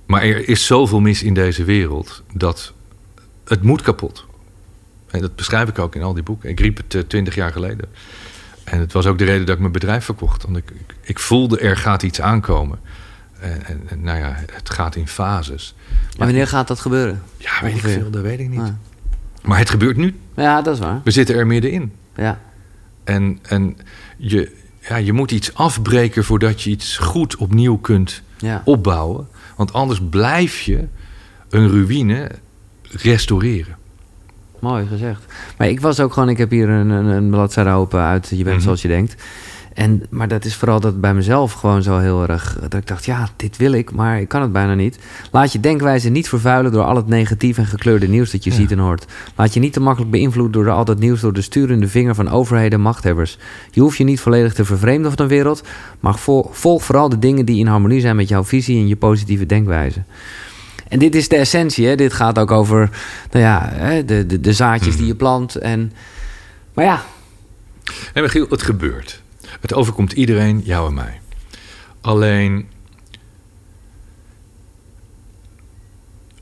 Maar 0.09 0.21
er 0.21 0.49
is 0.49 0.65
zoveel 0.65 0.99
mis 0.99 1.23
in 1.23 1.33
deze 1.33 1.63
wereld 1.63 2.23
dat 2.33 2.73
het 3.45 3.63
moet 3.63 3.81
kapot. 3.81 4.25
En 5.07 5.21
dat 5.21 5.35
beschrijf 5.35 5.69
ik 5.69 5.79
ook 5.79 5.95
in 5.95 6.01
al 6.01 6.13
die 6.13 6.23
boeken. 6.23 6.49
Ik 6.49 6.59
riep 6.59 6.81
het 6.87 7.09
twintig 7.09 7.35
jaar 7.35 7.51
geleden. 7.51 7.89
En 8.63 8.79
het 8.79 8.91
was 8.91 9.05
ook 9.05 9.17
de 9.17 9.23
reden 9.23 9.45
dat 9.45 9.55
ik 9.55 9.61
mijn 9.61 9.71
bedrijf 9.71 10.05
verkocht. 10.05 10.43
Want 10.43 10.57
ik, 10.57 10.69
ik, 10.69 10.95
ik 11.01 11.19
voelde 11.19 11.59
er 11.59 11.77
gaat 11.77 12.03
iets 12.03 12.21
aankomen. 12.21 12.79
En, 13.39 13.65
en, 13.65 13.81
en 13.87 14.01
nou 14.01 14.19
ja, 14.19 14.35
het 14.51 14.69
gaat 14.69 14.95
in 14.95 15.07
fases. 15.07 15.75
Maar 16.17 16.27
wanneer 16.27 16.47
gaat 16.47 16.67
dat 16.67 16.79
gebeuren? 16.79 17.23
Ja, 17.37 17.51
weet 17.61 17.75
ik 17.75 17.81
veel, 17.81 18.09
dat 18.09 18.21
weet 18.21 18.39
ik 18.39 18.49
niet. 18.49 18.59
Ah. 18.59 18.69
Maar 19.43 19.57
het 19.57 19.69
gebeurt 19.69 19.97
nu. 19.97 20.19
Ja, 20.35 20.61
dat 20.61 20.73
is 20.73 20.79
waar. 20.79 21.01
We 21.03 21.11
zitten 21.11 21.35
er 21.35 21.47
middenin. 21.47 21.93
Ja, 22.15 22.39
En, 23.03 23.39
en 23.41 23.77
je, 24.17 24.55
ja, 24.79 24.95
je 24.95 25.13
moet 25.13 25.31
iets 25.31 25.53
afbreken 25.53 26.23
voordat 26.23 26.61
je 26.61 26.69
iets 26.69 26.97
goed 26.97 27.35
opnieuw 27.35 27.77
kunt 27.77 28.21
ja. 28.37 28.61
opbouwen. 28.65 29.27
Want 29.59 29.73
anders 29.73 30.01
blijf 30.09 30.61
je 30.61 30.87
een 31.49 31.69
ruïne 31.69 32.31
restaureren. 32.83 33.77
Mooi 34.59 34.87
gezegd. 34.87 35.25
Maar 35.57 35.67
ik 35.69 35.79
was 35.79 35.99
ook 35.99 36.13
gewoon, 36.13 36.29
ik 36.29 36.37
heb 36.37 36.49
hier 36.49 36.69
een, 36.69 36.89
een, 36.89 37.05
een 37.05 37.29
bladzijde 37.29 37.69
open 37.69 37.99
uit 38.01 38.29
Je 38.29 38.43
bent 38.43 38.55
Mhm. 38.55 38.63
zoals 38.63 38.81
je 38.81 38.87
denkt. 38.87 39.23
En, 39.79 40.03
maar 40.09 40.27
dat 40.27 40.45
is 40.45 40.55
vooral 40.55 40.79
dat 40.79 41.01
bij 41.01 41.13
mezelf 41.13 41.51
gewoon 41.53 41.83
zo 41.83 41.97
heel 41.97 42.27
erg. 42.27 42.57
Dat 42.61 42.73
ik 42.73 42.87
dacht, 42.87 43.05
ja, 43.05 43.29
dit 43.35 43.57
wil 43.57 43.71
ik, 43.71 43.91
maar 43.91 44.19
ik 44.21 44.27
kan 44.27 44.41
het 44.41 44.51
bijna 44.51 44.73
niet. 44.73 44.99
Laat 45.31 45.51
je 45.51 45.59
denkwijze 45.59 46.09
niet 46.09 46.29
vervuilen 46.29 46.71
door 46.71 46.83
al 46.83 46.95
het 46.95 47.07
negatief 47.07 47.57
en 47.57 47.65
gekleurde 47.65 48.07
nieuws 48.07 48.31
dat 48.31 48.43
je 48.43 48.49
Ja. 48.49 48.55
ziet 48.55 48.71
en 48.71 48.79
hoort. 48.79 49.05
Laat 49.35 49.53
je 49.53 49.59
niet 49.59 49.73
te 49.73 49.79
makkelijk 49.79 50.11
beïnvloeden 50.11 50.51
door 50.63 50.71
al 50.71 50.85
dat 50.85 50.99
nieuws 50.99 51.21
door 51.21 51.33
de 51.33 51.41
sturende 51.41 51.87
vinger 51.87 52.15
van 52.15 52.29
overheden 52.29 52.71
en 52.77 52.81
machthebbers. 52.81 53.37
Je 53.71 53.81
hoeft 53.81 53.97
je 53.97 54.03
niet 54.03 54.19
volledig 54.19 54.53
te 54.53 54.65
vervreemden 54.65 55.11
van 55.15 55.27
de 55.27 55.33
wereld, 55.33 55.63
maar 55.99 56.15
vol- 56.17 56.49
volg 56.51 56.83
vooral 56.83 57.09
de 57.09 57.19
dingen 57.19 57.45
die 57.45 57.59
in 57.59 57.67
harmonie 57.67 57.99
zijn 58.01 58.15
met 58.15 58.27
jouw 58.29 58.43
visie 58.43 58.77
en 58.79 58.87
je 58.87 58.95
positieve 58.95 59.45
denkwijze. 59.45 60.01
En 60.87 60.99
dit 60.99 61.15
is 61.15 61.27
de 61.27 61.35
essentie, 61.35 61.87
hè? 61.87 61.95
Dit 61.95 62.13
gaat 62.13 62.39
ook 62.39 62.51
over 62.51 62.89
nou 63.31 63.43
ja, 63.45 63.71
de, 64.05 64.25
de, 64.25 64.39
de 64.41 64.53
zaadjes 64.53 64.97
die 64.97 65.07
je 65.07 65.15
plant. 65.15 65.55
En, 65.55 65.91
maar 66.73 66.85
ja, 66.85 67.01
En 68.13 68.21
Michiel, 68.21 68.45
het 68.49 68.61
gebeurt. 68.63 69.21
Het 69.61 69.73
overkomt 69.73 70.11
iedereen, 70.11 70.61
jou 70.63 70.87
en 70.87 70.93
mij. 70.93 71.19
Alleen. 72.01 72.67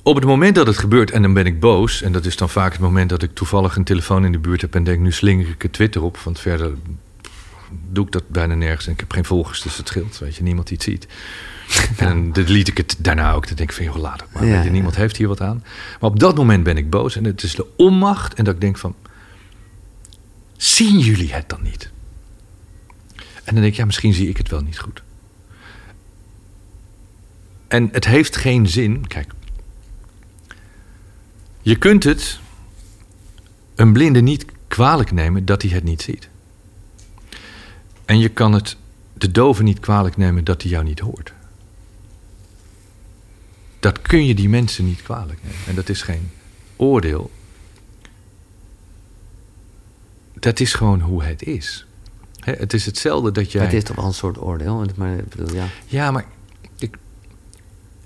Op 0.03 0.15
het 0.15 0.25
moment 0.25 0.55
dat 0.55 0.67
het 0.67 0.77
gebeurt 0.77 1.11
en 1.11 1.21
dan 1.21 1.33
ben 1.33 1.45
ik 1.45 1.59
boos, 1.59 2.01
en 2.01 2.11
dat 2.11 2.25
is 2.25 2.37
dan 2.37 2.49
vaak 2.49 2.71
het 2.71 2.81
moment 2.81 3.09
dat 3.09 3.23
ik 3.23 3.33
toevallig 3.33 3.75
een 3.75 3.83
telefoon 3.83 4.25
in 4.25 4.31
de 4.31 4.39
buurt 4.39 4.61
heb 4.61 4.75
en 4.75 4.83
denk: 4.83 4.99
nu 4.99 5.11
slinger 5.11 5.49
ik 5.49 5.61
het 5.61 5.73
Twitter 5.73 6.03
op, 6.03 6.17
want 6.17 6.39
verder 6.39 6.73
doe 7.89 8.05
ik 8.05 8.11
dat 8.11 8.29
bijna 8.29 8.53
nergens 8.53 8.85
en 8.85 8.93
ik 8.93 8.99
heb 8.99 9.11
geen 9.11 9.25
volgers, 9.25 9.61
dus 9.61 9.77
het 9.77 9.87
scheelt, 9.87 10.19
weet 10.19 10.35
je, 10.35 10.43
niemand 10.43 10.67
die 10.67 10.77
het 10.77 10.85
ziet. 10.85 11.07
En 11.97 12.07
dan 12.07 12.31
delete 12.31 12.71
ik 12.71 12.77
het 12.77 12.95
daarna 12.99 13.33
ook. 13.33 13.47
Dan 13.47 13.55
denk 13.55 13.69
ik 13.69 13.75
van, 13.75 13.85
joh, 13.85 13.95
laat 13.95 14.21
het 14.21 14.33
maar. 14.33 14.43
Ja, 14.43 14.49
weet 14.49 14.59
je, 14.59 14.65
ja. 14.65 14.71
niemand 14.71 14.95
heeft 14.95 15.17
hier 15.17 15.27
wat 15.27 15.41
aan. 15.41 15.63
Maar 15.99 16.09
op 16.09 16.19
dat 16.19 16.35
moment 16.35 16.63
ben 16.63 16.77
ik 16.77 16.89
boos 16.89 17.15
en 17.15 17.23
het 17.23 17.43
is 17.43 17.55
de 17.55 17.65
onmacht. 17.75 18.33
En 18.33 18.43
dat 18.43 18.53
ik 18.53 18.61
denk 18.61 18.77
van, 18.77 18.95
zien 20.57 20.99
jullie 20.99 21.33
het 21.33 21.49
dan 21.49 21.61
niet? 21.61 21.91
En 23.47 23.53
dan 23.53 23.61
denk 23.61 23.73
ik, 23.73 23.79
ja, 23.79 23.85
misschien 23.85 24.13
zie 24.13 24.29
ik 24.29 24.37
het 24.37 24.49
wel 24.49 24.61
niet 24.61 24.79
goed. 24.79 25.03
En 27.67 27.89
het 27.91 28.05
heeft 28.05 28.35
geen 28.35 28.67
zin. 28.67 29.07
Kijk, 29.07 29.31
je 31.61 31.75
kunt 31.75 32.03
het 32.03 32.39
een 33.75 33.93
blinde 33.93 34.21
niet 34.21 34.45
kwalijk 34.67 35.11
nemen 35.11 35.45
dat 35.45 35.61
hij 35.61 35.71
het 35.71 35.83
niet 35.83 36.01
ziet. 36.01 36.29
En 38.05 38.19
je 38.19 38.29
kan 38.29 38.53
het 38.53 38.77
de 39.13 39.31
dove 39.31 39.63
niet 39.63 39.79
kwalijk 39.79 40.17
nemen 40.17 40.43
dat 40.43 40.61
hij 40.61 40.71
jou 40.71 40.83
niet 40.83 40.99
hoort. 40.99 41.33
Dat 43.79 44.01
kun 44.01 44.25
je 44.25 44.35
die 44.35 44.49
mensen 44.49 44.85
niet 44.85 45.01
kwalijk 45.01 45.39
nemen. 45.43 45.59
En 45.67 45.75
dat 45.75 45.89
is 45.89 46.01
geen 46.01 46.29
oordeel. 46.75 47.31
Dat 50.33 50.59
is 50.59 50.73
gewoon 50.73 51.01
hoe 51.01 51.23
het 51.23 51.43
is. 51.43 51.86
Het 52.51 52.73
is 52.73 52.85
hetzelfde 52.85 53.31
dat 53.31 53.51
jij. 53.51 53.63
het 53.63 53.73
is 53.73 53.83
toch 53.83 53.95
wel 53.95 54.05
een 54.05 54.13
soort 54.13 54.41
oordeel. 54.41 54.85
Maar 54.95 55.13
ik 55.17 55.29
bedoel, 55.29 55.55
ja. 55.55 55.65
Ja, 55.85 56.11
maar 56.11 56.25
ik, 56.79 56.97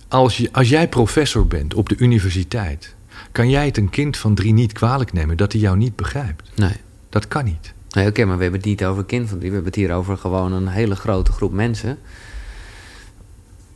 als, 0.08 0.38
je, 0.38 0.50
als 0.52 0.70
jij 0.70 0.88
professor 0.90 1.48
bent 1.48 1.74
op 1.74 1.90
de 1.90 1.96
universiteit, 1.98 2.96
kan 3.32 3.50
jij 3.50 3.66
het 3.66 3.78
een 3.78 3.90
kind 3.90 4.18
van 4.18 4.36
drie 4.36 4.54
niet 4.54 4.72
kwalijk 4.74 5.14
nemen 5.14 5.38
dat 5.38 5.52
hij 5.52 5.62
jou 5.62 5.78
niet 5.78 5.96
begrijpt. 5.96 6.50
Nee. 6.56 6.76
Dat 7.10 7.28
kan 7.28 7.46
niet. 7.46 7.74
Nee, 7.90 8.08
oké, 8.08 8.26
maar 8.26 8.36
we 8.38 8.42
hebben 8.44 8.60
het 8.60 8.70
niet 8.70 8.86
over 8.86 9.06
kind 9.06 9.30
van 9.30 9.38
drie. 9.38 9.50
We 9.50 9.56
hebben 9.56 9.74
het 9.74 9.82
hier 9.82 9.94
over 9.94 10.18
gewoon 10.18 10.52
een 10.54 10.68
hele 10.68 10.96
grote 10.96 11.32
groep 11.32 11.52
mensen. 11.52 11.98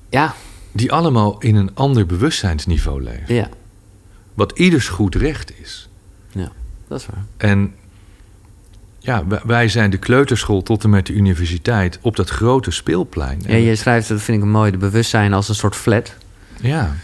Ja, 0.09 0.35
Die 0.71 0.91
allemaal 0.91 1.39
in 1.39 1.55
een 1.55 1.75
ander 1.75 2.05
bewustzijnsniveau 2.05 3.01
leven. 3.03 3.35
ja, 3.35 3.49
Wat 4.33 4.51
ieders 4.59 4.87
goed 4.87 5.15
recht 5.15 5.59
is. 5.59 5.89
ja, 6.31 6.51
dat 6.87 6.99
is 6.99 7.05
waar. 7.05 7.25
En 7.37 7.73
ja, 9.05 9.23
wij- 9.45 9.67
zijn 9.67 9.89
de 9.89 9.97
kleuterschool 9.97 10.61
tot 10.63 10.83
en 10.83 10.89
met 10.89 11.05
de 11.05 11.13
universiteit 11.13 11.99
op 12.01 12.15
dat 12.15 12.29
grote 12.29 12.71
speelplein. 12.71 13.39
Ja, 13.41 13.49
En- 13.49 13.61
je 13.61 13.75
schrijft, 13.75 14.07
dat 14.07 14.21
vind 14.21 14.37
ik 14.37 14.43
een 14.43 14.49
mooi, 14.51 14.71
de 14.71 14.77
bewustzijn 14.77 15.33
als 15.33 15.49
een 15.49 15.55
soort 15.55 15.75
flat. 15.75 16.15
ja. 16.61 16.95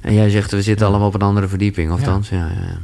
En 0.00 0.14
jij 0.14 0.30
zegt, 0.30 0.50
we 0.50 0.62
zitten 0.62 0.86
allemaal 0.86 1.06
op 1.06 1.14
een 1.14 1.20
andere 1.22 1.48
verdieping, 1.48 1.92
of 1.92 2.00
Ja. 2.00 2.04
dan? 2.06 2.24
Ja, 2.30 2.46
ja. 2.46 2.78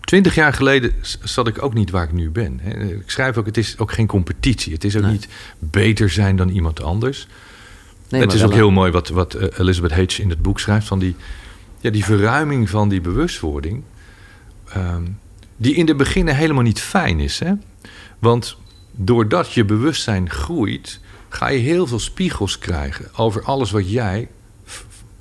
Twintig 0.00 0.34
jaar 0.34 0.52
geleden 0.52 0.92
zat 1.22 1.48
ik 1.48 1.62
ook 1.62 1.74
niet 1.74 1.90
waar 1.90 2.04
ik 2.04 2.12
nu 2.12 2.30
ben. 2.30 2.60
Ik 3.00 3.10
schrijf 3.10 3.36
ook, 3.36 3.46
het 3.46 3.56
is 3.56 3.78
ook 3.78 3.92
geen 3.92 4.06
competitie. 4.06 4.72
Het 4.72 4.84
is 4.84 4.96
ook 4.96 5.02
Nee. 5.02 5.10
niet 5.12 5.28
beter 5.58 6.10
zijn 6.10 6.36
dan 6.36 6.48
iemand 6.48 6.82
anders. 6.82 7.26
Nee, 8.08 8.20
het 8.20 8.32
is 8.32 8.42
ook 8.44 8.52
heel 8.52 8.70
mooi 8.70 8.90
wat, 8.90 9.08
wat 9.08 9.34
eh, 9.34 9.58
Elizabeth 9.58 9.92
H. 10.14 10.18
in 10.20 10.28
het 10.30 10.42
boek 10.42 10.60
schrijft... 10.60 10.86
van 10.86 10.98
die, 10.98 11.16
ja, 11.80 11.90
die 11.90 12.04
verruiming 12.04 12.70
van 12.70 12.88
die 12.88 13.00
bewustwording... 13.00 13.82
ehm, 14.68 15.02
die 15.62 15.74
in 15.74 15.86
de 15.86 15.94
beginnen 15.94 16.36
helemaal 16.36 16.62
niet 16.62 16.80
fijn 16.80 17.20
is. 17.20 17.38
Hè? 17.38 17.52
Want 18.18 18.56
doordat 18.92 19.52
je 19.52 19.64
bewustzijn 19.64 20.30
groeit... 20.30 21.00
ga 21.28 21.48
je 21.48 21.58
heel 21.58 21.86
veel 21.86 21.98
spiegels 21.98 22.58
krijgen... 22.58 23.08
over 23.16 23.42
alles 23.42 23.70
wat 23.70 23.90
jij 23.90 24.28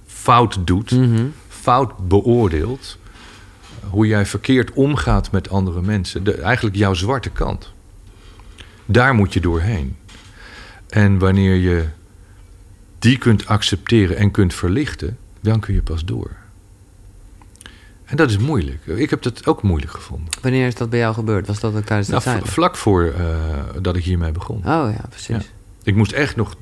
fout 0.05 0.67
doet, 0.67 0.91
Mhm. 0.91 1.25
fout 1.47 2.07
beoordeelt... 2.07 2.97
hoe 3.89 4.07
jij 4.07 4.25
verkeerd 4.25 4.71
omgaat 4.71 5.31
met 5.31 5.49
andere 5.49 5.81
mensen. 5.81 6.23
De, 6.23 6.33
eigenlijk 6.33 6.75
jouw 6.75 6.93
zwarte 6.93 7.29
kant. 7.29 7.73
Daar 8.85 9.13
moet 9.15 9.33
je 9.33 9.39
doorheen. 9.41 9.95
En 10.89 11.17
wanneer 11.19 11.55
je 11.55 11.87
die 12.99 13.17
kunt 13.17 13.47
accepteren 13.47 14.17
en 14.17 14.31
kunt 14.31 14.53
verlichten, 14.53 15.17
dan 15.41 15.59
kun 15.59 15.73
je 15.73 15.81
pas 15.81 16.05
door. 16.05 16.40
En 18.11 18.17
dat 18.17 18.29
is 18.29 18.37
moeilijk. 18.37 18.85
Ik 18.85 19.09
heb 19.09 19.21
dat 19.21 19.45
ook 19.47 19.61
moeilijk 19.63 19.91
gevonden. 19.91 20.27
Wanneer 20.41 20.67
is 20.67 20.75
dat 20.75 20.89
bij 20.89 20.99
jou 20.99 21.13
gebeurd? 21.13 21.47
Was 21.47 21.59
dat 21.59 21.75
ook 21.75 21.83
tijdens 21.85 22.07
de 22.07 22.13
Nou, 22.13 22.23
tijd? 22.23 22.49
vlak 22.49 22.75
voor 22.77 23.03
eh, 23.03 23.25
dat 23.81 23.95
ik 23.95 24.03
hiermee 24.03 24.31
begon. 24.31 24.57
Oh 24.57 24.63
ja, 24.63 25.05
precies. 25.09 25.27
Ja. 25.35 25.41
Ik 25.83 25.95
moest 25.95 26.11
echt 26.11 26.35
nog 26.35 26.55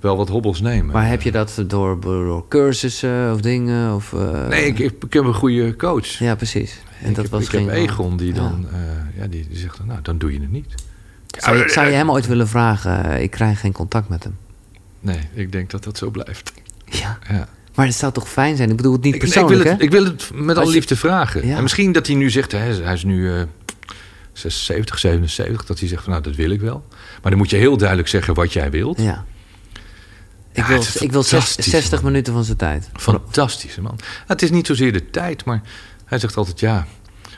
wel 0.00 0.16
wat 0.16 0.28
hobbels 0.28 0.60
nemen. 0.60 0.92
Maar 0.94 1.08
heb 1.08 1.22
je 1.22 1.32
dat 1.32 1.62
door, 1.66 2.00
door 2.00 2.44
cursussen 2.48 3.32
of 3.32 3.40
dingen? 3.40 3.94
Of, 3.94 4.12
eh, 4.12 4.46
Nee, 4.48 4.64
ik, 4.66 4.78
ik, 4.78 5.12
heb 5.12 5.24
een 5.24 5.34
goede 5.34 5.76
coach. 5.76 6.06
Ja, 6.06 6.34
precies. 6.34 6.80
En 7.02 7.08
ik 7.08 7.14
dat 7.14 7.24
heb, 7.24 7.32
was 7.32 7.42
ik 7.42 7.48
geen... 7.48 7.66
heb 7.68 7.76
Egon 7.76 8.16
die 8.16 8.34
Ja. 8.34 8.40
dan 8.40 8.66
eh, 8.72 8.78
ja, 9.20 9.26
die, 9.26 9.46
die 9.48 9.58
zegt, 9.58 9.76
dan, 9.78 9.86
nou, 9.86 9.98
dan 10.02 10.18
doe 10.18 10.32
je 10.32 10.40
het 10.40 10.50
niet. 10.50 10.74
Zou 11.26 11.56
je, 11.58 11.68
zou 11.68 11.86
je 11.86 11.92
hem 11.92 12.10
ooit 12.10 12.26
willen 12.26 12.48
vragen? 12.48 13.04
eh, 13.04 13.22
Ik 13.22 13.30
krijg 13.30 13.60
geen 13.60 13.72
contact 13.72 14.08
met 14.08 14.24
hem. 14.24 14.36
Nee, 15.00 15.20
ik 15.34 15.52
denk 15.52 15.70
dat 15.70 15.84
dat 15.84 15.98
zo 15.98 16.10
blijft. 16.10 16.52
Ja. 16.84 17.18
Ja. 17.28 17.48
Maar 17.78 17.86
het 17.86 17.96
zou 17.96 18.12
toch 18.12 18.28
fijn 18.28 18.56
zijn? 18.56 18.70
Ik 18.70 18.76
bedoel 18.76 18.92
het 18.92 19.02
niet 19.02 19.14
Ik, 19.14 19.22
ik, 19.22 19.28
persoonlijk, 19.28 19.62
wil 19.62 19.72
het, 19.72 19.80
hè? 19.80 19.84
ik 19.86 19.90
wil 19.90 20.04
het 20.04 20.30
met 20.34 20.56
alle 20.56 20.70
liefde 20.70 20.96
vragen. 20.96 21.46
Ja. 21.46 21.56
En 21.56 21.62
misschien 21.62 21.92
dat 21.92 22.06
hij 22.06 22.16
nu 22.16 22.30
zegt, 22.30 22.52
hè, 22.52 22.58
hij 22.58 22.92
is 22.94 23.04
nu 23.04 23.32
eh 23.32 23.42
76, 24.32 24.98
77, 24.98 25.64
dat 25.64 25.78
hij 25.78 25.88
zegt 25.88 26.02
van 26.02 26.10
nou 26.12 26.22
dat 26.24 26.34
wil 26.34 26.50
ik 26.50 26.60
wel. 26.60 26.84
Maar 27.22 27.30
dan 27.30 27.36
moet 27.36 27.50
je 27.50 27.56
heel 27.56 27.76
duidelijk 27.76 28.08
zeggen 28.08 28.34
wat 28.34 28.52
jij 28.52 28.70
wilt. 28.70 29.00
Ja. 29.00 29.24
Ik 30.52 30.64
wil, 30.64 30.78
is 30.78 30.96
ik 30.96 31.12
wil 31.12 31.22
zes- 31.22 31.30
fantastisch, 31.30 31.70
60 31.70 32.02
man. 32.02 32.10
minuten 32.10 32.32
van 32.32 32.44
zijn 32.44 32.56
tijd. 32.56 32.88
Fantastische 32.92 33.80
man. 33.80 33.98
Het 34.26 34.42
is 34.42 34.50
niet 34.50 34.66
zozeer 34.66 34.92
de 34.92 35.10
tijd, 35.10 35.44
maar 35.44 35.62
hij 36.04 36.18
zegt 36.18 36.36
altijd: 36.36 36.60
ja, 36.60 36.86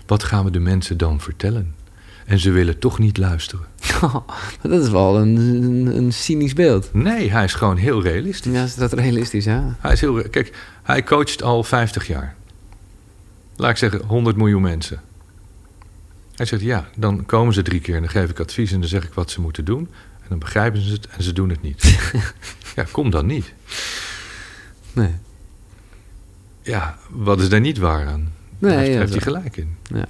wat 0.07 0.23
gaan 0.23 0.45
we 0.45 0.51
de 0.51 0.61
mensen 0.61 0.97
dan 0.97 1.21
vertellen? 1.21 1.75
En 2.31 2.39
ze 2.39 2.51
willen 2.51 2.79
toch 2.79 2.99
niet 2.99 3.17
luisteren. 3.17 3.67
dat 4.63 4.83
is 4.83 4.89
wel 4.89 5.19
een, 5.19 5.37
een, 5.37 5.97
een 5.97 6.13
cynisch 6.13 6.53
beeld. 6.53 6.95
Nee, 6.95 7.31
hij 7.31 7.45
is 7.45 7.55
gewoon 7.55 7.77
heel 7.77 8.03
realistisch. 8.03 8.53
Ja, 8.53 8.65
is 8.65 8.75
dat 8.75 8.93
realistisch, 8.93 9.45
ja? 9.45 9.77
Hij 9.81 9.93
is 9.93 10.01
heel, 10.01 10.29
kijk, 10.29 10.57
hij 10.83 11.03
coacht 11.03 11.43
al 11.43 11.65
50 11.65 12.07
jaar. 12.07 12.35
Laat 13.57 13.71
ik 13.71 13.77
zeggen 13.77 14.05
100 14.07 14.37
miljoen 14.37 14.63
mensen. 14.63 15.01
Hij 16.35 16.47
zegt 16.47 16.63
ja, 16.63 16.89
dan 16.97 17.27
komen 17.27 17.55
ze 17.55 17.63
drie 17.63 17.81
keer 17.81 17.95
en 17.95 18.01
dan 18.01 18.11
geef 18.11 18.31
ik 18.31 18.41
advies 18.41 18.73
en 18.73 18.81
dan 18.81 18.89
zeg 18.89 19.05
ik 19.05 19.13
wat 19.13 19.31
ze 19.31 19.41
moeten 19.41 19.65
doen. 19.65 19.89
En 20.21 20.27
dan 20.29 20.39
begrijpen 20.39 20.81
ze 20.81 20.93
het 20.93 21.07
en 21.07 21.23
ze 21.23 21.33
doen 21.33 21.49
het 21.49 21.63
niet. 21.63 21.99
ja, 22.77 22.85
kom 22.91 23.11
dan 23.11 23.27
niet. 23.27 23.53
Nee. 24.93 25.15
Ja, 26.63 26.99
wat 27.09 27.41
is 27.41 27.49
daar 27.49 27.61
niet 27.61 27.79
waar 27.79 28.07
aan? 28.07 28.33
Daar 28.59 28.71
Nee, 28.71 28.79
heeft, 28.79 28.93
ja, 28.93 28.99
heeft 28.99 29.13
hij 29.13 29.21
gelijk 29.21 29.57
in. 29.57 29.77
Ja. 29.83 30.07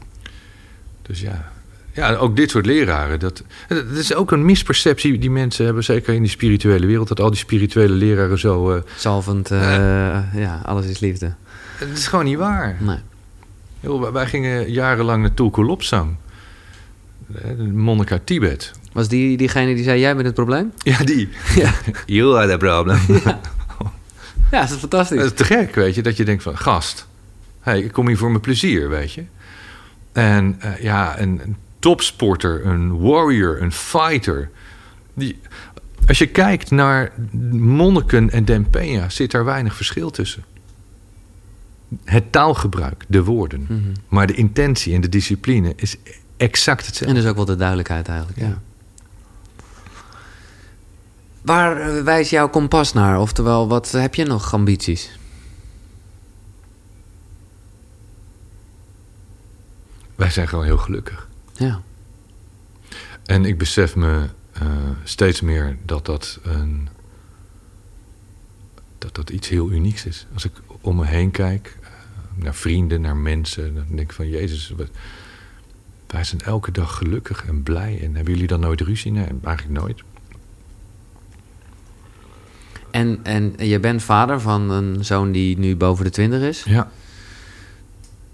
Dus 1.03 1.21
ja. 1.21 1.53
Ja, 1.93 2.15
ook 2.15 2.37
dit 2.37 2.51
soort 2.51 2.67
leraren. 2.67 3.19
Dat, 3.21 3.43
dat 3.69 3.85
is 3.91 4.15
ook 4.15 4.31
een 4.33 4.45
misperceptie 4.45 5.19
die 5.19 5.31
mensen 5.31 5.65
hebben, 5.65 5.85
zeker 5.85 6.15
in 6.15 6.23
die 6.23 6.31
spirituele 6.31 6.87
wereld. 6.87 7.09
Dat 7.09 7.21
al 7.21 7.31
die 7.31 7.39
spirituele 7.39 7.95
leraren 7.95 8.39
zo. 8.39 8.71
eh, 8.75 8.83
Zalvend, 8.97 9.51
eh, 9.51 9.61
ja, 10.35 10.61
alles 10.65 10.87
is 10.87 10.99
liefde. 10.99 11.35
het 11.77 11.99
is 11.99 12.07
gewoon 12.07 12.25
niet 12.25 12.37
waar. 12.39 12.77
Nee. 12.81 12.99
Wij- 14.13 14.27
gingen 14.27 14.71
jarenlang 14.73 15.21
naar 15.23 15.35
Tulkulopsang. 15.35 16.17
Eh, 17.35 17.43
De 17.57 17.63
monnik 17.63 18.13
uit 18.13 18.27
Tibet. 18.27 18.73
Was 18.93 19.09
die 19.09 19.37
diegene 19.37 19.75
die 19.75 19.85
zei, 19.85 20.01
jij 20.01 20.13
bent 20.15 20.27
het 20.27 20.35
probleem? 20.35 20.73
Ja, 20.83 20.99
die. 21.05 21.29
Ja, 21.55 21.73
You 22.07 22.37
are 22.39 22.49
the 22.51 22.57
problem. 22.57 22.99
ja 24.51 24.61
dat 24.61 24.71
is 24.71 24.77
fantastisch. 24.77 25.17
Dat 25.19 25.27
is 25.27 25.37
te 25.37 25.45
gek, 25.45 25.75
weet 25.75 25.95
je. 25.95 26.03
Dat 26.03 26.17
je 26.17 26.25
denkt 26.25 26.43
van, 26.43 26.59
gast. 26.59 27.07
Hey, 27.61 27.81
ik 27.81 27.93
kom 27.93 28.07
hier 28.07 28.17
voor 28.17 28.29
mijn 28.31 28.41
plezier, 28.41 28.89
weet 28.89 29.13
je. 29.13 29.25
En 30.13 30.57
eh, 30.61 30.83
ja, 30.83 31.21
een 31.21 31.57
topsporter, 31.81 32.67
een 32.67 32.99
warrior, 32.99 33.63
een 33.63 33.73
fighter. 33.73 34.51
Die, 35.15 35.41
als 36.07 36.19
je 36.19 36.27
kijkt 36.27 36.71
naar 36.71 37.13
monniken 37.53 38.31
en 38.31 38.45
Dempeña, 38.45 39.07
zit 39.07 39.31
daar 39.31 39.45
weinig 39.45 39.77
verschil 39.77 40.11
tussen. 40.11 40.45
Het 42.05 42.33
taalgebruik, 42.33 43.05
de 43.09 43.25
woorden. 43.25 43.67
Mhm. 43.69 43.79
Maar 44.09 44.27
de 44.27 44.35
intentie 44.35 44.95
en 44.95 45.01
de 45.01 45.09
discipline 45.09 45.73
is 45.77 45.97
exact 46.37 46.81
En 46.81 46.87
hetzelfde. 46.87 47.15
dus 47.15 47.27
ook 47.27 47.37
wel 47.37 47.45
de 47.45 47.57
duidelijkheid 47.57 48.09
eigenlijk, 48.09 48.39
ja. 48.39 48.47
Ja. 48.47 48.61
Waar 51.43 51.81
eh, 51.81 52.03
wijst 52.03 52.31
jouw 52.31 52.49
kompas 52.49 52.93
naar? 52.93 53.21
Oftewel, 53.21 53.69
wat 53.69 53.91
heb 53.91 54.15
je 54.15 54.25
nog 54.25 54.55
ambities? 54.55 55.19
Wij 60.15 60.31
zijn 60.31 60.49
gewoon 60.49 60.65
heel 60.65 60.79
gelukkig. 60.79 61.29
Ja. 61.61 61.83
En 63.25 63.45
ik 63.45 63.59
besef 63.59 63.97
me 63.97 64.29
eh, 64.53 64.67
steeds 65.05 65.41
meer 65.41 65.77
dat 65.85 66.07
dat, 66.07 66.39
een, 66.43 66.89
dat 68.99 69.15
dat 69.15 69.31
iets 69.31 69.49
heel 69.49 69.71
unieks 69.71 70.07
is. 70.07 70.27
Als 70.33 70.45
ik 70.45 70.53
om 70.81 70.97
me 70.97 71.07
heen 71.07 71.31
kijk, 71.31 71.79
eh, 71.83 71.89
naar 72.35 72.55
vrienden, 72.55 73.01
naar 73.01 73.17
mensen, 73.17 73.75
dan 73.75 73.85
denk 73.89 74.01
ik 74.01 74.13
van 74.13 74.29
Jezus, 74.29 74.73
wat, 74.77 74.89
wij 76.07 76.25
zijn 76.25 76.41
elke 76.41 76.71
dag 76.73 76.97
gelukkig 76.97 77.47
en 77.47 77.63
blij. 77.63 78.01
En 78.03 78.15
hebben 78.15 78.33
jullie 78.33 78.49
dan 78.49 78.61
nooit 78.61 78.81
ruzie? 78.81 79.13
Nee, 79.13 79.27
eigenlijk 79.43 79.81
nooit. 79.81 80.03
En, 82.91 83.21
en 83.23 83.55
je 83.59 83.81
bent 83.81 84.03
vader 84.03 84.41
van 84.41 84.71
een 84.71 85.05
zoon 85.05 85.33
die 85.33 85.59
nu 85.59 85.77
boven 85.77 86.05
de 86.05 86.11
twintig 86.11 86.43
is. 86.43 86.63
Ja, 86.63 86.91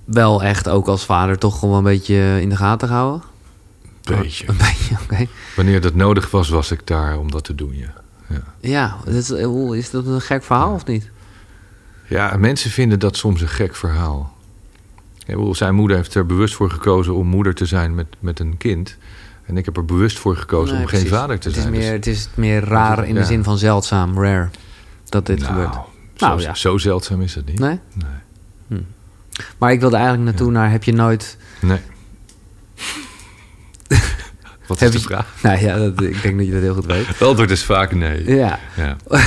Wel 0.06 0.42
echt 0.42 0.68
ook 0.68 0.86
als 0.86 1.04
vader 1.04 1.38
toch 1.38 1.58
gewoon 1.58 1.76
een 1.76 1.82
beetje 1.82 2.38
in 2.40 2.48
de 2.48 2.56
gaten 2.56 2.88
gehouden? 2.88 3.22
beetje. 4.02 4.48
Een 4.48 4.56
beetje, 4.56 4.96
oké. 5.04 5.26
Wanneer 5.56 5.80
dat 5.80 5.94
nodig 5.94 6.30
was, 6.30 6.48
was 6.48 6.70
ik 6.70 6.80
daar 6.86 7.18
om 7.18 7.30
dat 7.30 7.44
te 7.44 7.54
doen, 7.54 7.76
ja. 7.76 7.92
Ja, 8.28 8.42
Ja, 8.60 8.96
dat 9.04 9.14
is, 9.74 9.90
dat 9.90 10.06
een 10.06 10.20
gek 10.20 10.42
verhaal 10.44 10.72
of 10.72 10.86
niet? 10.86 11.10
ja 12.08 12.36
mensen 12.38 12.70
vinden 12.70 12.98
dat 12.98 13.16
soms 13.16 13.40
een 13.40 13.48
gek 13.48 13.76
verhaal. 13.76 14.34
Zijn 15.52 15.74
moeder 15.74 15.96
heeft 15.96 16.14
er 16.14 16.26
bewust 16.26 16.54
voor 16.54 16.70
gekozen 16.70 17.14
om 17.14 17.26
moeder 17.26 17.54
te 17.54 17.66
zijn 17.66 17.94
met, 17.94 18.06
met 18.18 18.38
een 18.40 18.56
kind. 18.56 18.96
En 19.44 19.56
ik 19.56 19.64
heb 19.64 19.76
er 19.76 19.84
bewust 19.84 20.18
voor 20.18 20.36
gekozen 20.36 20.74
Nee, 20.74 20.82
om 20.84 20.88
geen 20.88 21.06
vader 21.06 21.38
te 21.38 21.48
het 21.48 21.56
zijn. 21.56 21.72
Is 21.72 21.78
Dus- 21.78 21.84
meer, 21.84 21.92
het 21.96 22.06
is 22.06 22.28
meer 22.34 22.64
raar 22.64 23.06
in 23.06 23.14
de 23.14 23.20
Ja. 23.20 23.26
zin 23.26 23.44
van 23.44 23.58
zeldzaam, 23.58 24.22
rare, 24.22 24.48
dat 25.08 25.26
dit 25.26 25.38
nou, 25.38 25.52
gebeurt. 25.52 25.74
Zo, 26.14 26.26
Nou, 26.26 26.40
ja. 26.40 26.54
zo 26.54 26.78
zeldzaam 26.78 27.20
is 27.22 27.34
het 27.34 27.46
niet. 27.46 27.58
Nee? 27.58 27.78
Nee. 27.94 28.06
Maar 29.58 29.72
ik 29.72 29.80
wilde 29.80 29.96
eigenlijk 29.96 30.24
naartoe 30.24 30.50
naar, 30.50 30.70
heb 30.70 30.84
je 30.84 30.92
nooit... 30.92 31.36
Nee. 31.60 31.78
Wat 34.66 34.80
Heb 34.80 34.88
is 34.88 34.94
de 34.94 35.00
je- 35.00 35.14
vraag? 35.14 35.34
Nou 35.42 35.58
ja, 35.60 35.76
dat, 35.78 36.02
ik 36.02 36.22
denk 36.22 36.36
dat 36.36 36.46
je 36.46 36.52
dat 36.52 36.60
heel 36.62 36.74
goed 36.74 36.86
weet. 36.86 37.06
Het 37.18 37.22
antwoord 37.22 37.50
is 37.50 37.64
vaak 37.64 37.94
nee. 37.94 38.36
Ja. 38.36 38.58
Ja. 38.76 38.96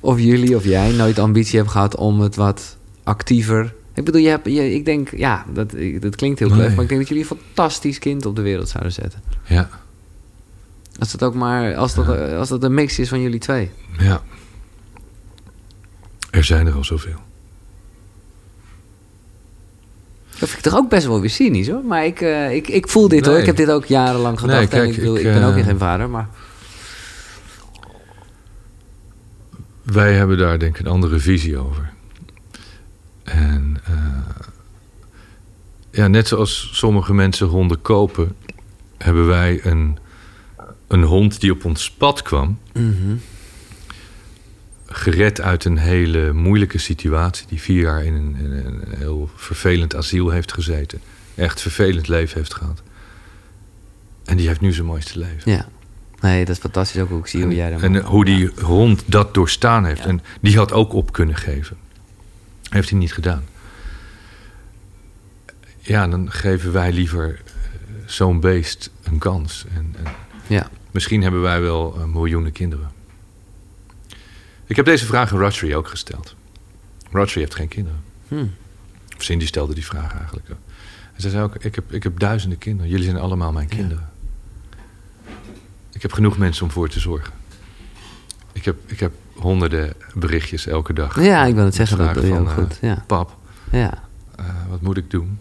Of 0.00 0.18
jullie 0.20 0.56
of 0.56 0.64
jij 0.64 0.90
nooit 0.92 1.18
ambitie 1.18 1.54
hebben 1.54 1.72
gehad 1.72 1.96
om 1.96 2.20
het 2.20 2.36
wat 2.36 2.76
actiever... 3.04 3.74
Ik 3.94 4.04
bedoel, 4.04 4.20
je 4.20 4.28
hebt, 4.28 4.46
je, 4.46 4.74
ik 4.74 4.84
denk, 4.84 5.16
ja, 5.16 5.44
dat, 5.52 5.74
dat 6.00 6.16
klinkt 6.16 6.38
heel 6.38 6.48
Nee. 6.48 6.58
leuk, 6.58 6.74
maar 6.74 6.82
ik 6.82 6.88
denk 6.88 7.00
dat 7.00 7.08
jullie 7.08 7.26
een 7.30 7.36
fantastisch 7.38 7.98
kind 7.98 8.26
op 8.26 8.36
de 8.36 8.42
wereld 8.42 8.68
zouden 8.68 8.92
zetten. 8.92 9.22
Ja. 9.44 9.68
Als 10.98 11.10
dat 11.12 11.22
ook 11.22 11.34
maar, 11.34 11.74
als 11.76 11.94
dat, 11.94 12.32
als 12.32 12.48
dat 12.48 12.62
een 12.62 12.74
mix 12.74 12.98
is 12.98 13.08
van 13.08 13.20
jullie 13.20 13.38
twee. 13.40 13.70
ja. 13.98 14.22
Er 16.30 16.44
zijn 16.44 16.66
er 16.66 16.74
al 16.74 16.84
zoveel. 16.84 17.18
Dat 20.44 20.52
vind 20.52 20.66
ik 20.66 20.72
toch 20.72 20.80
ook 20.80 20.88
best 20.90 21.06
wel 21.06 21.20
weer 21.20 21.30
cynisch 21.30 21.68
hoor. 21.68 21.84
Maar 21.84 22.04
ik, 22.04 22.20
eh, 22.20 22.54
ik, 22.54 22.68
ik 22.68 22.88
voel 22.88 23.08
dit 23.08 23.26
hoor. 23.26 23.38
Ik 23.38 23.46
heb 23.46 23.56
dit 23.56 23.70
ook 23.70 23.84
jarenlang 23.84 24.40
gedacht. 24.40 24.58
Nee, 24.58 24.68
kijk, 24.68 24.82
en 24.82 24.88
ik, 24.88 24.96
bedoel, 24.96 25.16
ik, 25.16 25.24
ik, 25.24 25.32
ben 25.32 25.42
ook 25.42 25.48
eh, 25.48 25.54
weer 25.54 25.64
geen 25.64 25.78
vader, 25.78 26.10
maar... 26.10 26.28
Wij 29.82 30.14
hebben 30.14 30.38
daar 30.38 30.58
denk 30.58 30.78
ik 30.78 30.86
een 30.86 30.92
andere 30.92 31.18
visie 31.18 31.58
over. 31.58 31.92
En 33.22 33.76
eh, 33.84 33.94
ja, 35.90 36.06
net 36.06 36.28
zoals 36.28 36.70
sommige 36.72 37.14
mensen 37.14 37.46
honden 37.46 37.82
kopen, 37.82 38.36
hebben 38.98 39.26
wij 39.26 39.60
een, 39.62 39.98
een 40.88 41.02
hond 41.02 41.40
die 41.40 41.52
op 41.52 41.64
ons 41.64 41.90
pad 41.90 42.22
kwam, 42.22 42.58
Mhm. 42.72 43.14
Gered 44.96 45.40
uit 45.40 45.64
een 45.64 45.78
hele 45.78 46.32
moeilijke 46.32 46.78
situatie, 46.78 47.46
die 47.48 47.60
vier 47.60 47.80
jaar 47.82 48.04
in 48.04 48.14
een, 48.14 48.36
in 48.38 48.52
een 48.52 48.82
heel 48.96 49.30
vervelend 49.36 49.96
asiel 49.96 50.30
heeft 50.30 50.52
gezeten. 50.52 51.00
Echt 51.34 51.60
vervelend 51.60 52.08
leven 52.08 52.38
heeft 52.38 52.54
gehad. 52.54 52.82
En 54.24 54.36
die 54.36 54.46
heeft 54.46 54.60
nu 54.60 54.72
zijn 54.72 54.86
mooiste 54.86 55.18
leven. 55.18 55.52
Ja. 55.52 55.68
Nee, 56.20 56.44
dat 56.44 56.54
is 56.54 56.60
fantastisch 56.60 57.00
ook 57.00 57.08
hoe 57.08 57.18
ik 57.18 57.26
zie 57.26 57.42
hoe 57.42 57.54
jij 57.54 57.72
En, 57.72 57.96
hoe 58.02 58.24
die 58.24 58.50
hond 58.62 59.02
dat 59.06 59.34
doorstaan 59.34 59.84
heeft. 59.84 59.98
Ja. 60.00 60.06
En 60.06 60.20
die 60.40 60.56
had 60.56 60.72
ook 60.72 60.92
op 60.92 61.12
kunnen 61.12 61.36
geven. 61.36 61.76
Heeft 62.68 62.90
hij 62.90 62.98
niet 62.98 63.12
gedaan. 63.12 63.44
Ja, 65.80 66.08
dan 66.08 66.30
geven 66.32 66.72
wij 66.72 66.92
liever 66.92 67.28
eh, 67.44 67.52
zo'n 68.06 68.40
beest 68.40 68.90
een 69.02 69.18
kans. 69.18 69.64
En, 69.74 69.94
en 70.04 70.12
Ja. 70.46 70.68
misschien 70.90 71.22
hebben 71.22 71.40
wij 71.42 71.60
wel 71.60 71.94
eh, 71.98 72.04
miljoenen 72.04 72.52
kinderen. 72.52 72.90
Ik 74.66 74.76
heb 74.76 74.84
deze 74.84 75.06
vraag 75.06 75.32
aan 75.32 75.38
Rodri 75.38 75.76
ook 75.76 75.88
gesteld. 75.88 76.34
Rodri 77.10 77.40
heeft 77.40 77.54
geen 77.54 77.68
kinderen. 77.68 78.00
Hm. 78.28 78.46
Of 79.16 79.22
Cindy 79.22 79.46
stelde 79.46 79.74
die 79.74 79.84
vraag 79.84 80.14
eigenlijk. 80.18 80.48
En 80.48 81.20
ze 81.22 81.30
zei 81.30 81.42
ook, 81.42 81.54
ik 81.54 81.74
heb, 81.74 81.92
ik 81.92 82.02
heb 82.02 82.18
duizenden 82.18 82.58
kinderen. 82.58 82.90
Jullie 82.90 83.04
zijn 83.04 83.18
allemaal 83.18 83.52
mijn 83.52 83.66
Ja. 83.70 83.76
kinderen. 83.76 84.08
Ik 85.92 86.02
heb 86.02 86.12
genoeg 86.12 86.38
mensen 86.38 86.64
om 86.64 86.70
voor 86.70 86.88
te 86.88 87.00
zorgen. 87.00 87.32
Ik 88.52 88.64
heb, 88.64 88.76
ik 88.86 89.00
heb 89.00 89.12
honderden 89.34 89.92
berichtjes 90.14 90.66
elke 90.66 90.92
dag. 90.92 91.22
Ja, 91.22 91.44
ik 91.44 91.54
wil 91.54 91.64
het 91.64 91.74
zeggen, 91.74 91.98
dat 91.98 92.24
van, 92.26 92.48
eh, 92.48 92.54
goed. 92.54 92.78
Ja. 92.80 93.04
Pap, 93.06 93.36
ja. 93.70 94.02
eh, 94.36 94.44
wat 94.68 94.80
moet 94.80 94.96
ik 94.96 95.10
doen? 95.10 95.38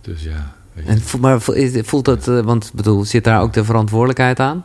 Dus 0.00 0.22
ja, 0.22 0.54
weet 0.72 0.84
je. 0.86 0.90
En, 0.90 1.20
maar 1.20 1.40
voelt 1.84 2.04
dat, 2.04 2.28
eh, 2.28 2.40
want 2.40 2.72
bedoel, 2.74 3.04
zit 3.04 3.24
daar 3.24 3.40
ook 3.40 3.52
de 3.52 3.64
verantwoordelijkheid 3.64 4.40
aan? 4.40 4.64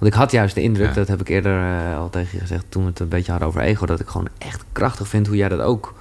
Want 0.00 0.12
ik 0.12 0.18
had 0.18 0.30
juist 0.30 0.54
de 0.54 0.62
indruk, 0.62 0.88
Ja. 0.88 0.94
dat 0.94 1.08
heb 1.08 1.20
ik 1.20 1.28
eerder 1.28 1.62
eh, 1.62 1.96
al 1.98 2.10
tegen 2.10 2.28
je 2.32 2.40
gezegd 2.40 2.64
toen 2.68 2.82
we 2.82 2.88
het 2.88 3.00
een 3.00 3.08
beetje 3.08 3.30
hadden 3.30 3.48
over 3.48 3.60
ego, 3.60 3.86
dat 3.86 4.00
ik 4.00 4.08
gewoon 4.08 4.28
echt 4.38 4.64
krachtig 4.72 5.08
vind 5.08 5.26
hoe 5.26 5.36
jij 5.36 5.48
dat 5.48 5.60
ook 5.60 5.94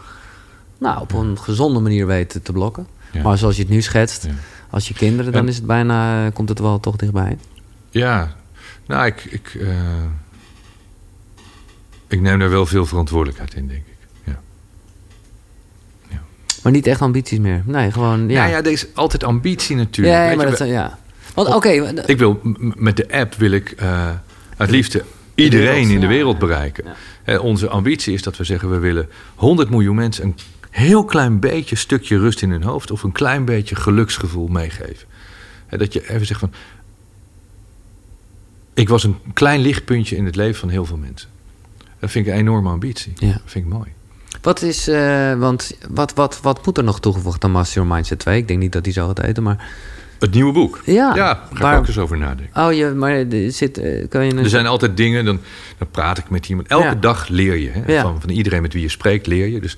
nou, 0.77 1.01
op 1.01 1.13
een 1.13 1.37
gezonde 1.39 1.79
manier 1.79 2.05
weet 2.07 2.39
te 2.43 2.51
blokken. 2.51 2.87
Ja. 3.11 3.21
Maar 3.21 3.37
zoals 3.37 3.55
je 3.55 3.61
het 3.61 3.71
nu 3.71 3.81
schetst, 3.81 4.23
Ja. 4.23 4.31
als 4.69 4.87
je 4.87 4.93
kinderen, 4.93 5.31
dan 5.31 5.41
En- 5.41 5.47
is 5.47 5.55
het 5.55 5.65
bijna, 5.65 6.25
eh, 6.25 6.33
komt 6.33 6.49
het 6.49 6.59
wel 6.59 6.79
toch 6.79 6.95
dichtbij. 6.95 7.37
Ja, 7.89 8.35
nou, 8.85 9.05
ik, 9.05 9.23
ik, 9.23 9.57
eh, 9.59 9.67
ik 12.07 12.21
neem 12.21 12.39
daar 12.39 12.49
wel 12.49 12.65
veel 12.65 12.85
verantwoordelijkheid 12.85 13.53
in, 13.53 13.67
denk 13.67 13.83
ik. 13.87 13.97
Ja. 14.23 14.39
Maar 16.63 16.71
niet 16.71 16.87
echt 16.87 17.01
ambities 17.01 17.39
meer. 17.39 17.61
Nee, 17.65 17.91
gewoon, 17.91 18.29
ja. 18.29 18.43
Ja, 18.45 18.49
ja, 18.49 18.57
er 18.57 18.71
is 18.71 18.85
altijd 18.95 19.23
ambitie 19.23 19.75
natuurlijk. 19.75 20.17
Ja, 20.17 20.25
Weet 20.27 20.35
maar 20.35 20.43
je, 20.45 20.49
dat, 20.49 20.59
zijn- 20.59 20.71
ja. 20.71 20.99
Want 21.33 21.47
oké, 21.47 21.69
Ik 22.05 22.17
wil, 22.17 22.39
met 22.59 22.97
de 22.97 23.11
app 23.11 23.35
wil 23.35 23.51
ik 23.51 23.71
eh, 23.71 24.09
het 24.57 24.69
liefste 24.69 25.03
iedereen 25.35 25.67
wereld, 25.67 25.89
in 25.89 25.99
de 25.99 26.05
ja. 26.05 26.11
wereld 26.11 26.39
bereiken. 26.39 26.83
Ja. 26.85 26.95
Hè, 27.23 27.37
onze 27.37 27.69
ambitie 27.69 28.13
is 28.13 28.23
dat 28.23 28.37
we 28.37 28.43
zeggen... 28.43 28.69
we 28.69 28.77
willen 28.77 29.09
100 29.35 29.69
miljoen 29.69 29.95
mensen 29.95 30.23
een 30.23 30.35
heel 30.69 31.05
klein 31.05 31.39
beetje 31.39 31.75
stukje 31.75 32.17
rust 32.17 32.41
in 32.41 32.51
hun 32.51 32.63
hoofd... 32.63 32.91
of 32.91 33.03
een 33.03 33.11
klein 33.11 33.45
beetje 33.45 33.75
geluksgevoel 33.75 34.47
meegeven. 34.47 35.07
Hè, 35.67 35.77
dat 35.77 35.93
je 35.93 36.09
even 36.09 36.25
zegt 36.25 36.39
van... 36.39 36.51
ik 38.73 38.89
was 38.89 39.03
een 39.03 39.17
klein 39.33 39.59
lichtpuntje 39.59 40.15
in 40.15 40.25
het 40.25 40.35
leven 40.35 40.59
van 40.59 40.69
heel 40.69 40.85
veel 40.85 40.97
mensen. 40.97 41.29
Dat 41.99 42.11
vind 42.11 42.27
ik 42.27 42.33
een 42.33 42.39
enorme 42.39 42.69
ambitie. 42.69 43.13
Ja. 43.15 43.31
Dat 43.31 43.41
vind 43.45 43.65
ik 43.65 43.71
mooi. 43.71 43.89
Wat 44.41 44.61
is, 44.61 44.87
eh, 44.87 45.33
want 45.33 45.71
wat, 45.89 46.13
wat, 46.13 46.41
wat 46.41 46.65
moet 46.65 46.77
er 46.77 46.83
nog 46.83 46.99
toegevoegd 46.99 47.43
aan 47.43 47.51
Master 47.51 47.75
Your 47.75 47.95
Mindset 47.95 48.19
2? 48.19 48.37
Ik 48.37 48.47
denk 48.47 48.59
niet 48.59 48.71
dat 48.71 48.83
die 48.83 48.93
zo 48.93 49.07
gaat 49.07 49.21
heten, 49.21 49.43
maar... 49.43 49.67
Het 50.19 50.33
nieuwe 50.33 50.51
boek. 50.53 50.81
Ja, 50.85 50.93
ja 50.93 51.13
daar 51.15 51.39
ga 51.53 51.61
waar- 51.61 51.73
ik 51.73 51.79
ook 51.79 51.87
eens 51.87 51.97
over 51.97 52.17
nadenken. 52.17 52.65
Oh, 52.65 52.73
je, 52.73 52.85
maar 52.95 53.11
er 53.11 53.51
zit, 53.51 53.77
eh, 53.77 54.07
kan 54.09 54.25
je... 54.25 54.31
Een... 54.31 54.37
Er 54.43 54.49
zijn 54.49 54.65
altijd 54.67 54.97
dingen, 54.97 55.25
dan, 55.25 55.39
dan 55.77 55.89
praat 55.91 56.17
ik 56.17 56.29
met 56.29 56.49
iemand. 56.49 56.67
Elke 56.67 56.85
Ja. 56.85 56.95
dag 56.95 57.27
leer 57.27 57.55
je. 57.55 57.69
Hè? 57.69 57.93
Ja. 57.93 58.01
Van, 58.01 58.21
van 58.21 58.29
iedereen 58.29 58.61
met 58.61 58.73
wie 58.73 58.81
je 58.81 58.89
spreekt, 58.89 59.27
leer 59.27 59.47
je. 59.47 59.59
Dus 59.59 59.75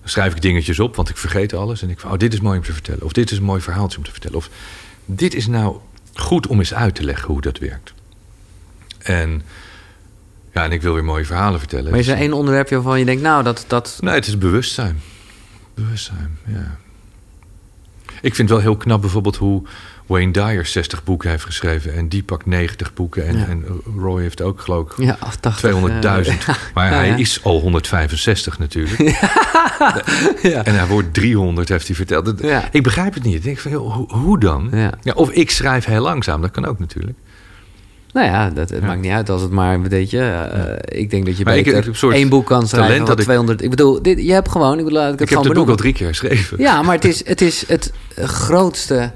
dan 0.00 0.08
schrijf 0.08 0.34
ik 0.34 0.42
dingetjes 0.42 0.80
op, 0.80 0.96
want 0.96 1.08
ik 1.08 1.16
vergeet 1.16 1.54
alles. 1.54 1.82
En 1.82 1.90
ik 1.90 2.00
van, 2.00 2.10
oh, 2.10 2.18
dit 2.18 2.32
is 2.32 2.40
mooi 2.40 2.58
om 2.58 2.64
te 2.64 2.72
vertellen. 2.72 3.02
Of 3.04 3.12
dit 3.12 3.30
is 3.30 3.38
een 3.38 3.44
mooi 3.44 3.60
verhaaltje 3.60 3.98
om 3.98 4.04
te 4.04 4.10
vertellen. 4.10 4.36
Of 4.36 4.50
dit 5.04 5.34
is 5.34 5.46
nou 5.46 5.76
goed 6.14 6.46
om 6.46 6.58
eens 6.58 6.74
uit 6.74 6.94
te 6.94 7.04
leggen 7.04 7.28
hoe 7.28 7.40
dat 7.40 7.58
werkt. 7.58 7.92
En, 8.98 9.42
ja, 10.54 10.64
en 10.64 10.72
ik 10.72 10.82
wil 10.82 10.94
weer 10.94 11.04
mooie 11.04 11.24
verhalen 11.24 11.58
vertellen. 11.58 11.90
Maar 11.90 11.98
is 12.00 12.06
er 12.06 12.12
Dus- 12.14 12.22
één 12.22 12.32
onderwerpje 12.32 12.74
waarvan 12.74 12.98
je 12.98 13.04
denkt, 13.04 13.22
nou, 13.22 13.42
dat... 13.44 13.64
dat 13.66 13.98
Nee, 14.00 14.14
het 14.14 14.26
is 14.26 14.38
bewustzijn. 14.38 15.00
Bewustzijn, 15.74 16.38
ja. 16.46 16.76
Ik 18.22 18.34
vind 18.34 18.48
wel 18.48 18.58
heel 18.58 18.76
knap 18.76 19.00
bijvoorbeeld 19.00 19.36
hoe 19.36 19.62
Wayne 20.06 20.32
Dyer 20.32 20.66
60 20.66 21.04
boeken 21.04 21.30
heeft 21.30 21.44
geschreven... 21.44 21.94
en 21.94 22.08
Deepak 22.08 22.46
90 22.46 22.94
boeken. 22.94 23.26
En, 23.26 23.38
Ja. 23.38 23.46
en 23.46 23.64
Roy 23.98 24.20
heeft 24.22 24.42
ook, 24.42 24.60
geloof 24.60 24.90
ik, 24.90 25.04
ja, 25.04 25.18
80, 25.40 25.60
200.000. 25.60 26.38
eh, 26.46 26.54
Maar 26.74 26.90
hij 26.90 27.08
is 27.16 27.44
al 27.44 27.60
165 27.60 28.58
natuurlijk. 28.58 28.98
ja. 30.42 30.64
En 30.64 30.74
hij 30.74 30.86
wordt 30.86 31.14
300, 31.14 31.68
heeft 31.68 31.86
hij 31.86 31.96
verteld. 31.96 32.44
Ik 32.72 32.82
begrijp 32.82 33.14
het 33.14 33.22
niet. 33.22 33.34
Ik 33.34 33.42
denk 33.42 33.58
van, 33.58 33.72
hoe, 33.72 34.12
hoe 34.12 34.38
dan? 34.40 34.70
Ja. 34.72 35.12
of 35.14 35.30
ik 35.30 35.50
schrijf 35.50 35.84
heel 35.84 36.02
langzaam, 36.02 36.40
dat 36.40 36.50
kan 36.50 36.64
ook 36.66 36.78
natuurlijk. 36.78 37.18
Nou 38.18 38.30
ja, 38.30 38.50
dat, 38.50 38.70
het 38.70 38.80
Ja. 38.80 38.86
maakt 38.86 39.00
niet 39.00 39.10
uit 39.12 39.28
als 39.30 39.42
het 39.42 39.50
maar, 39.50 39.82
weet 39.82 40.10
je... 40.10 40.20
eh, 40.20 41.00
Ik 41.00 41.10
denk 41.10 41.26
dat 41.26 41.36
je 41.36 41.88
soort 41.92 42.14
één 42.14 42.28
boek 42.28 42.46
kan 42.46 42.68
schrijven 42.68 43.04
dat 43.04 43.18
ik- 43.18 43.24
200... 43.24 43.62
Ik 43.62 43.70
bedoel, 43.70 44.02
dit, 44.02 44.22
je 44.22 44.32
hebt 44.32 44.48
gewoon... 44.50 44.78
Ik, 44.78 44.84
bedoel, 44.84 45.08
ik, 45.08 45.20
Ik 45.20 45.28
heb 45.28 45.42
het 45.44 45.52
boek 45.52 45.68
al 45.68 45.76
drie 45.76 45.92
keer 45.92 46.06
geschreven. 46.08 46.58
Ja, 46.60 46.82
maar 46.82 46.94
het 46.94 47.04
is 47.04 47.26
het, 47.26 47.40
is 47.40 47.64
het 47.66 47.92
grootste 48.16 49.10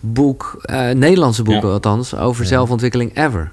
boek, 0.00 0.58
eh, 0.62 0.90
Nederlandse 0.90 1.42
boek 1.42 1.62
Ja. 1.62 1.68
althans, 1.68 2.14
over 2.16 2.44
zelfontwikkeling 2.46 3.16
ever. 3.16 3.50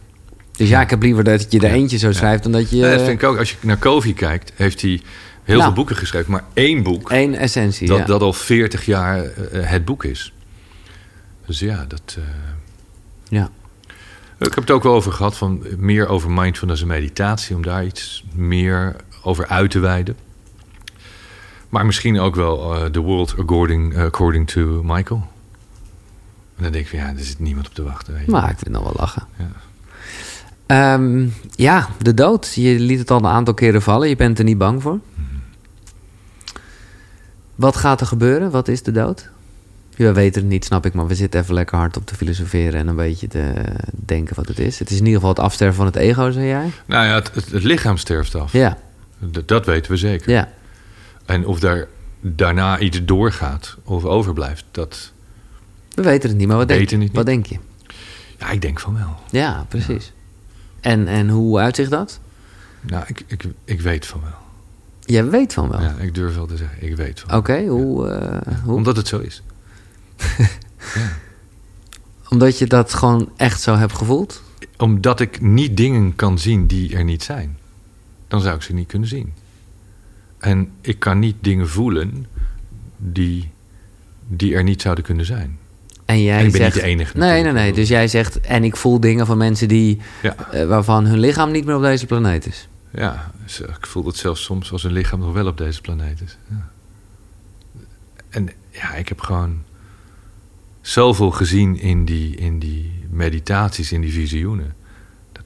Dus 0.55 0.69
ja, 0.69 0.81
ik 0.81 0.89
heb 0.89 1.01
liever 1.01 1.23
dat 1.23 1.45
je 1.51 1.59
er 1.59 1.71
eentje 1.71 1.97
zo 1.97 2.11
schrijft 2.11 2.43
dan 2.43 2.51
dat 2.51 2.69
je 2.69 2.77
Ja, 2.77 2.89
dat 2.91 3.01
vind 3.01 3.21
ik 3.21 3.27
ook. 3.27 3.37
Als 3.37 3.49
je 3.51 3.55
naar 3.61 3.79
Covey 3.79 4.13
kijkt, 4.13 4.51
heeft 4.55 4.81
hij 4.81 5.01
heel 5.43 5.55
Nou. 5.55 5.61
veel 5.63 5.73
boeken 5.73 5.95
geschreven. 5.95 6.31
Maar 6.31 6.43
één 6.53 6.83
boek, 6.83 7.11
één 7.11 7.33
essentie. 7.35 7.87
dat, 7.87 8.07
dat 8.07 8.21
al 8.21 8.33
40 8.33 8.85
jaar 8.85 9.23
eh, 9.23 9.29
het 9.69 9.85
boek 9.85 10.03
is. 10.03 10.33
Dus 11.45 11.59
ja, 11.59 11.85
dat... 11.87 12.17
eh, 12.17 12.23
ja. 13.29 13.49
Ik 14.39 14.53
heb 14.53 14.55
het 14.55 14.71
ook 14.71 14.83
wel 14.83 14.93
over 14.93 15.11
gehad, 15.11 15.37
van 15.37 15.63
meer 15.77 16.07
over 16.07 16.31
mindfulness 16.31 16.81
en 16.81 16.87
meditatie, 16.87 17.55
om 17.55 17.61
daar 17.61 17.85
iets 17.85 18.23
meer 18.33 18.95
over 19.23 19.47
uit 19.47 19.71
te 19.71 19.79
wijden. 19.79 20.17
Maar 21.69 21.85
misschien 21.85 22.19
ook 22.19 22.35
wel 22.35 22.75
eh, 22.75 22.85
The 22.85 22.99
World 22.99 23.35
According, 23.37 23.97
according 23.97 24.47
to 24.47 24.81
Michael. 24.83 25.27
En 26.55 26.63
dan 26.63 26.71
denk 26.71 26.83
ik 26.83 26.89
van 26.89 26.99
ja, 26.99 27.07
er 27.07 27.23
zit 27.23 27.39
niemand 27.39 27.67
op 27.67 27.73
te 27.73 27.83
wachten. 27.83 28.13
Weet 28.13 28.25
je. 28.25 28.31
Maar 28.31 28.49
ik 28.49 28.57
vind 28.57 28.69
nog 28.69 28.83
wel 28.83 28.95
lachen. 28.95 29.27
Ja. 29.37 29.51
Ehm, 30.65 31.27
ja, 31.55 31.87
de 31.99 32.13
dood. 32.13 32.53
Je 32.53 32.79
liet 32.79 32.99
het 32.99 33.11
al 33.11 33.17
een 33.17 33.25
aantal 33.25 33.53
keren 33.53 33.81
vallen. 33.81 34.09
Je 34.09 34.15
bent 34.15 34.37
er 34.39 34.45
niet 34.45 34.57
bang 34.57 34.81
voor. 34.81 34.99
Wat 37.55 37.75
gaat 37.75 38.01
er 38.01 38.07
gebeuren? 38.07 38.51
Wat 38.51 38.67
is 38.67 38.83
de 38.83 38.91
dood? 38.91 39.29
Ja, 39.97 40.05
we 40.05 40.13
weten 40.13 40.41
het 40.41 40.49
niet, 40.51 40.65
snap 40.65 40.85
ik. 40.85 40.93
Maar 40.93 41.07
we 41.07 41.15
zitten 41.15 41.41
even 41.41 41.53
lekker 41.53 41.77
hard 41.77 41.97
op 41.97 42.05
te 42.05 42.15
filosoferen 42.15 42.79
en 42.79 42.87
een 42.87 42.95
beetje 42.95 43.27
te 43.27 43.53
denken 43.91 44.35
wat 44.35 44.47
het 44.47 44.59
is. 44.59 44.79
Het 44.79 44.89
is 44.89 44.97
in 44.97 45.05
ieder 45.05 45.19
geval 45.19 45.29
het 45.35 45.39
afsterven 45.43 45.75
van 45.75 45.85
het 45.85 45.95
ego, 45.95 46.31
zei 46.31 46.45
jij? 46.45 46.71
Nou 46.85 47.05
ja, 47.05 47.13
het, 47.15 47.31
het, 47.33 47.51
het 47.51 47.63
lichaam 47.63 47.97
sterft 47.97 48.35
af. 48.35 48.51
Ja, 48.51 48.77
Dat, 49.19 49.47
dat 49.47 49.65
weten 49.65 49.91
we 49.91 49.97
zeker. 49.97 50.31
ja. 50.31 50.49
En 51.25 51.45
of 51.45 51.59
daar 51.59 51.87
daarna 52.21 52.79
iets 52.79 53.05
doorgaat 53.05 53.77
of 53.83 54.05
overblijft, 54.05 54.65
dat... 54.71 55.11
We 55.93 56.01
weten 56.01 56.29
het 56.29 56.37
niet, 56.37 56.47
maar 56.47 56.57
wat, 56.57 56.67
denk, 56.67 56.91
niet. 56.91 57.13
wat 57.13 57.25
denk 57.25 57.45
je? 57.45 57.57
Ja, 58.39 58.49
ik 58.49 58.61
denk 58.61 58.79
van 58.79 58.93
wel. 58.97 59.15
Ja, 59.31 59.65
precies. 59.69 60.13
En, 60.81 61.07
en 61.07 61.29
hoe 61.29 61.59
uitzicht 61.59 61.89
dat? 61.91 62.19
Nou, 62.81 63.03
ik, 63.07 63.23
ik, 63.27 63.43
ik 63.65 63.81
weet 63.81 64.05
van 64.05 64.21
wel. 64.21 64.37
Jij 65.01 65.25
weet 65.29 65.53
van 65.53 65.69
wel. 65.69 65.81
Ja, 65.81 65.95
ik 65.99 66.15
durf 66.15 66.35
wel 66.35 66.45
te 66.45 66.57
zeggen, 66.57 66.77
ik 66.87 66.95
weet 66.95 67.19
van 67.19 67.37
Oké, 67.37 67.53
wel. 67.53 67.67
hoe, 67.67 68.07
eh, 68.09 68.53
hoe? 68.63 68.73
Omdat 68.75 68.95
het 68.95 69.07
zo 69.07 69.19
is. 69.19 69.43
Omdat 72.29 72.57
je 72.57 72.67
dat 72.67 72.93
gewoon 72.93 73.29
echt 73.37 73.61
zo 73.61 73.75
hebt 73.75 73.93
gevoeld? 73.93 74.43
Omdat 74.77 75.19
ik 75.19 75.41
niet 75.41 75.77
dingen 75.77 76.15
kan 76.15 76.39
zien 76.39 76.67
die 76.67 76.95
er 76.95 77.03
niet 77.03 77.23
zijn. 77.23 77.57
Dan 78.27 78.41
zou 78.41 78.55
ik 78.55 78.61
ze 78.61 78.73
niet 78.73 78.87
kunnen 78.87 79.07
zien. 79.07 79.33
En 80.37 80.71
ik 80.81 80.99
kan 80.99 81.19
niet 81.19 81.35
dingen 81.39 81.69
voelen 81.69 82.25
die, 82.97 83.49
die 84.27 84.55
er 84.55 84.63
niet 84.63 84.81
zouden 84.81 85.03
kunnen 85.03 85.25
zijn. 85.25 85.57
En 86.05 86.23
jij 86.23 86.39
En 86.39 86.45
ik 86.45 86.51
ben 86.51 86.61
zegt, 86.61 86.73
niet 86.73 86.83
de 86.83 86.89
enige 86.89 87.17
Nee, 87.17 87.43
nee, 87.43 87.51
nee. 87.51 87.73
Dus 87.73 87.87
jij 87.87 88.07
zegt, 88.07 88.41
en 88.41 88.63
ik 88.63 88.75
voel 88.75 88.99
dingen 88.99 89.25
van 89.25 89.37
mensen 89.37 89.67
die, 89.67 89.99
Ja, 90.21 90.35
eh, 90.51 90.65
waarvan 90.65 91.05
hun 91.05 91.19
lichaam 91.19 91.51
niet 91.51 91.65
meer 91.65 91.75
op 91.75 91.81
deze 91.81 92.05
planeet 92.05 92.45
is. 92.45 92.67
ja 92.91 93.31
ik 93.55 93.85
voel 93.85 94.05
het 94.05 94.15
zelfs 94.15 94.43
soms 94.43 94.71
als 94.71 94.83
een 94.83 94.91
lichaam 94.91 95.19
nog 95.19 95.33
wel 95.33 95.47
op 95.47 95.57
deze 95.57 95.81
planeet 95.81 96.21
is. 96.21 96.37
Ja. 96.49 96.69
En 98.29 98.49
ja, 98.71 98.93
ik 98.93 99.07
heb 99.07 99.19
gewoon 99.19 99.63
zoveel 100.87 101.31
gezien 101.31 101.79
in 101.79 102.05
die, 102.05 102.35
in 102.35 102.59
die 102.59 102.91
meditaties, 103.09 103.91
in 103.91 104.01
die 104.01 104.11
visioenen. 104.11 104.75
Dat, 105.31 105.43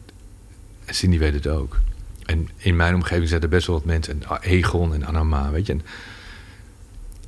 Cindy 0.86 1.18
weet 1.18 1.34
het 1.34 1.48
ook. 1.48 1.80
En 2.26 2.50
in 2.58 2.76
mijn 2.76 2.96
omgeving 2.96 3.28
zijn 3.28 3.42
er 3.42 3.50
best 3.50 3.68
wel 3.68 3.76
wat 3.76 3.86
mensen. 3.86 4.24
En 4.24 4.42
Egon 4.42 4.94
en 4.94 5.06
Anama, 5.06 5.52
weet 5.52 5.66
je. 5.66 5.74
En 5.74 5.82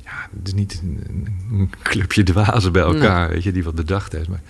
ja, 0.04 0.30
het 0.38 0.48
is 0.48 0.54
niet 0.54 0.80
een, 0.84 1.28
een 1.52 1.70
clubje 1.82 2.24
dwazen 2.24 2.72
bij 2.72 2.82
elkaar, 2.82 3.30
weet 3.30 3.44
je, 3.44 3.52
die 3.52 3.64
wat 3.64 3.76
bedacht 3.76 4.12
heeft. 4.12 4.28
Maar 4.28 4.42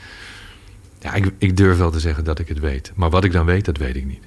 ja, 1.01 1.13
ik, 1.13 1.31
ik 1.37 1.57
durf 1.57 1.77
wel 1.77 1.91
te 1.91 1.99
zeggen 1.99 2.23
dat 2.23 2.39
ik 2.39 2.47
het 2.47 2.59
weet. 2.59 2.91
Maar 2.95 3.09
wat 3.09 3.23
ik 3.23 3.31
dan 3.31 3.45
weet, 3.45 3.65
dat 3.65 3.77
weet 3.77 3.95
ik 3.95 4.05
niet. 4.05 4.23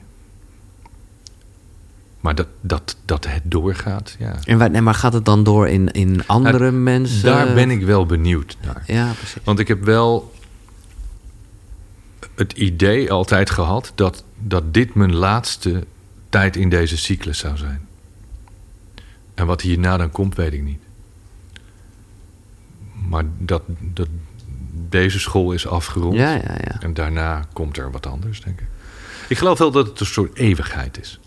Maar 2.27 2.35
dat, 2.35 2.48
dat, 2.61 2.97
dat 3.05 3.27
het 3.27 3.43
doorgaat, 3.44 4.16
ja. 4.19 4.36
En 4.44 4.59
waar, 4.59 4.70
nee, 4.70 4.81
maar 4.81 4.94
gaat 4.94 5.12
het 5.12 5.24
dan 5.24 5.44
door 5.44 5.69
in, 5.69 5.90
in 5.90 6.27
andere 6.27 6.70
Nou, 6.70 6.73
mensen? 6.73 7.23
Daar 7.23 7.55
ben 7.55 7.70
ik 7.70 7.82
wel 7.82 8.07
benieuwd 8.07 8.57
naar. 8.65 8.82
Ja, 8.86 9.12
precies. 9.12 9.43
Want 9.44 9.59
ik 9.59 9.69
heb 9.69 9.85
wel 9.85 10.32
het 12.35 12.53
idee 12.53 13.12
altijd 13.12 13.51
gehad 13.51 13.93
dat, 13.94 14.24
dat 14.39 14.74
dit 14.74 14.94
mijn 14.94 15.15
laatste 15.15 15.86
tijd 16.28 16.57
in 16.57 16.69
deze 16.69 16.97
cyclus 16.97 17.39
zou 17.39 17.57
zijn. 17.57 17.86
En 19.35 19.47
wat 19.47 19.61
hierna 19.61 19.97
dan 19.97 20.11
komt, 20.11 20.35
weet 20.35 20.53
ik 20.53 20.62
niet. 20.62 20.81
Maar 23.09 23.24
dat, 23.39 23.62
dat 23.81 24.09
deze 24.89 25.20
school 25.20 25.53
is 25.53 25.66
afgerond. 25.66 26.15
Ja, 26.15 26.32
ja, 26.35 26.55
ja. 26.65 26.81
En 26.81 26.94
daarna 26.94 27.44
komt 27.53 27.78
er 27.78 27.90
wat 27.90 28.07
anders, 28.07 28.40
denk 28.40 28.61
ik. 28.61 28.66
Ik 29.28 29.39
geloof 29.39 29.59
wel 29.59 29.70
dat 29.70 29.86
het 29.86 30.01
een 30.01 30.07
soort 30.07 30.36
eeuwigheid 30.36 31.01
is. 31.01 31.20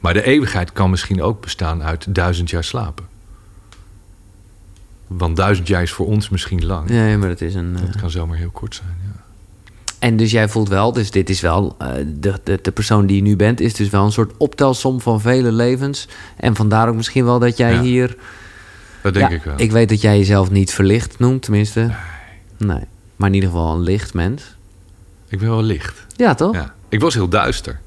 Maar 0.00 0.12
de 0.14 0.22
eeuwigheid 0.22 0.72
kan 0.72 0.90
misschien 0.90 1.22
ook 1.22 1.40
bestaan 1.40 1.82
uit 1.82 2.14
duizend 2.14 2.50
jaar 2.50 2.64
slapen. 2.64 3.04
Want 5.06 5.36
duizend 5.36 5.68
jaar 5.68 5.82
is 5.82 5.90
voor 5.92 6.06
ons 6.06 6.28
misschien 6.28 6.66
lang. 6.66 6.88
Nee, 6.88 7.16
maar 7.16 7.28
het 7.28 7.40
is 7.42 7.54
een... 7.54 7.76
eh, 7.76 7.82
Dat 7.86 7.96
kan 8.00 8.10
zomaar 8.10 8.36
heel 8.36 8.50
kort 8.50 8.74
zijn, 8.74 8.96
ja. 9.04 9.14
En 9.98 10.16
dus 10.16 10.30
jij 10.30 10.48
voelt 10.48 10.68
wel, 10.68 10.92
dus 10.92 11.10
dit 11.10 11.30
is 11.30 11.40
wel, 11.40 11.74
eh, 11.78 11.88
de, 12.06 12.40
de, 12.44 12.58
de 12.62 12.70
persoon 12.72 13.06
die 13.06 13.16
je 13.16 13.22
nu 13.22 13.36
bent, 13.36 13.60
is 13.60 13.74
dus 13.74 13.88
wel 13.90 14.04
een 14.04 14.12
soort 14.12 14.32
optelsom 14.36 15.00
van 15.00 15.20
vele 15.20 15.52
levens. 15.52 16.08
En 16.36 16.54
vandaar 16.56 16.88
ook 16.88 16.94
misschien 16.94 17.24
wel 17.24 17.38
dat 17.38 17.56
jij 17.56 17.72
Ja, 17.72 17.80
hier. 17.80 18.16
Dat 19.02 19.14
denk 19.14 19.30
Ja, 19.30 19.36
ik 19.36 19.42
wel. 19.42 19.54
Ik 19.56 19.70
weet 19.72 19.88
dat 19.88 20.00
jij 20.00 20.18
jezelf 20.18 20.50
niet 20.50 20.72
verlicht 20.72 21.18
noemt, 21.18 21.42
tenminste. 21.42 21.90
Nee. 22.56 22.80
Maar 23.16 23.28
in 23.28 23.34
ieder 23.34 23.48
geval 23.50 23.74
een 23.74 23.80
licht 23.82 24.14
mens. 24.14 24.56
Ik 25.28 25.38
ben 25.38 25.48
wel 25.48 25.62
licht. 25.62 26.06
Ja, 26.16 26.34
toch? 26.34 26.54
Ja. 26.54 26.74
Ik 26.88 27.00
was 27.00 27.14
heel 27.14 27.28
duister. 27.28 27.80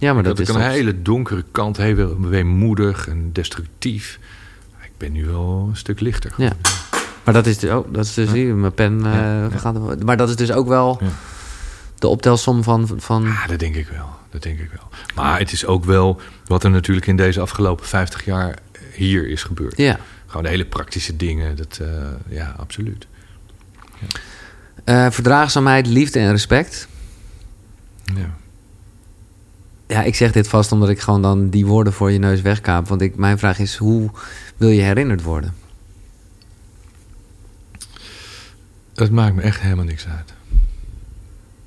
Maar 0.00 0.14
dat 0.14 0.24
dat 0.24 0.38
ik 0.38 0.48
is 0.48 0.54
een 0.54 0.70
hele 0.70 1.02
donkere 1.02 1.44
kant, 1.50 1.76
heel 1.76 2.20
weemoedig 2.20 3.08
en 3.08 3.30
destructief. 3.32 4.18
Ik 4.82 4.90
ben 4.96 5.12
nu 5.12 5.26
wel 5.26 5.66
een 5.70 5.76
stuk 5.76 6.00
lichter. 6.00 6.32
Ja. 6.36 6.52
Maar 7.24 7.34
dat 7.34 7.46
is 7.46 7.58
dus 7.58 7.70
ook, 7.70 7.94
dat 7.94 8.04
is 8.04 8.14
dus 8.14 8.30
hier, 8.32 8.54
mijn 8.54 8.74
pen 8.74 8.98
eh, 9.06 9.12
Ja, 9.12 9.42
ja. 9.42 9.58
gaat. 9.58 10.04
Maar 10.04 10.16
dat 10.16 10.28
is 10.28 10.36
dus 10.36 10.52
ook 10.52 10.68
wel 10.68 10.98
Ja. 11.00 11.08
de 11.98 12.08
optelsom 12.08 12.62
van. 12.62 12.90
van 12.96 13.22
Ja, 13.22 13.46
dat 13.46 13.58
denk 13.58 13.74
ik 13.74 13.88
wel. 13.88 14.08
Dat 14.30 14.42
denk 14.42 14.58
ik 14.58 14.70
wel. 14.70 14.88
Maar 15.14 15.38
het 15.38 15.52
is 15.52 15.66
ook 15.66 15.84
wel 15.84 16.20
wat 16.44 16.64
er 16.64 16.70
natuurlijk 16.70 17.06
in 17.06 17.16
deze 17.16 17.40
afgelopen 17.40 17.86
50 17.86 18.24
jaar 18.24 18.58
hier 18.92 19.28
is 19.28 19.42
gebeurd. 19.42 19.76
ja. 19.76 19.98
Gewoon 20.26 20.42
de 20.42 20.48
hele 20.48 20.66
praktische 20.66 21.16
dingen. 21.16 21.56
Dat, 21.56 21.78
eh, 21.82 21.88
ja, 22.28 22.54
absoluut. 22.58 23.06
Eh, 24.84 25.10
verdraagzaamheid, 25.10 25.86
liefde 25.86 26.18
en 26.18 26.30
respect. 26.30 26.88
Ja. 28.14 28.34
Ja, 29.86 30.02
ik 30.02 30.14
zeg 30.14 30.32
dit 30.32 30.48
vast 30.48 30.72
omdat 30.72 30.88
ik 30.88 31.00
gewoon 31.00 31.22
dan 31.22 31.50
die 31.50 31.66
woorden 31.66 31.92
voor 31.92 32.10
je 32.10 32.18
neus 32.18 32.40
wegkaap. 32.40 32.88
Want 32.88 33.00
ik, 33.00 33.16
mijn 33.16 33.38
vraag 33.38 33.58
is, 33.58 33.76
hoe 33.76 34.10
wil 34.56 34.68
je 34.68 34.82
herinnerd 34.82 35.22
worden? 35.22 35.54
Het 38.94 39.10
maakt 39.10 39.34
me 39.34 39.42
echt 39.42 39.60
helemaal 39.60 39.84
niks 39.84 40.06
uit. 40.06 40.34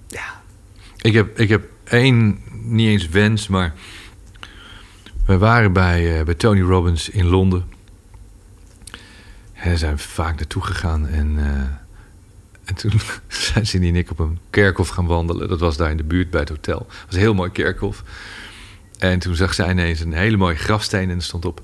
Ja. 0.07 0.41
Ik 0.97 1.13
heb, 1.13 1.39
ik 1.39 1.49
heb 1.49 1.69
één, 1.83 2.39
niet 2.51 2.87
eens 2.87 3.09
wens, 3.09 3.47
maar... 3.47 3.73
We 5.25 5.37
waren 5.37 5.73
bij, 5.73 6.19
uh, 6.19 6.25
bij 6.25 6.33
Tony 6.33 6.61
Robbins 6.61 7.09
in 7.09 7.25
Londen. 7.25 7.65
En 9.53 9.77
zijn 9.77 9.99
vaak 9.99 10.35
naartoe 10.35 10.61
gegaan. 10.61 11.07
En, 11.07 11.37
uh, 11.37 11.61
en 12.67 12.75
toen 12.75 12.91
zijn 13.27 13.67
ze 13.67 13.77
en 13.77 13.95
ik 13.95 14.11
op 14.11 14.19
een 14.19 14.39
kerkhof 14.49 14.87
gaan 14.87 15.05
wandelen. 15.05 15.49
Dat 15.49 15.59
was 15.59 15.77
daar 15.77 15.91
in 15.91 15.97
de 15.97 16.03
buurt 16.03 16.29
bij 16.29 16.39
het 16.39 16.49
hotel. 16.49 16.87
Het 16.89 17.05
was 17.05 17.15
een 17.15 17.19
heel 17.19 17.33
mooi 17.33 17.51
kerkhof. 17.51 18.03
En 18.97 19.19
toen 19.19 19.35
zag 19.35 19.53
zij 19.53 19.69
ineens 19.69 19.99
een 19.99 20.13
hele 20.13 20.37
mooie 20.37 20.55
grafsteen 20.55 21.09
en 21.09 21.15
er 21.15 21.23
stond 21.23 21.45
op... 21.45 21.61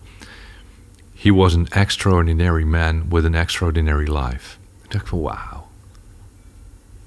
He 1.16 1.32
was 1.32 1.56
an 1.56 1.68
extraordinary 1.68 2.64
man 2.64 3.10
with 3.10 3.26
an 3.26 3.34
extraordinary 3.34 4.18
life. 4.18 4.58
Toen 4.82 4.88
dacht 4.88 5.04
ik 5.04 5.08
van 5.08 5.22
wauw. 5.22 5.68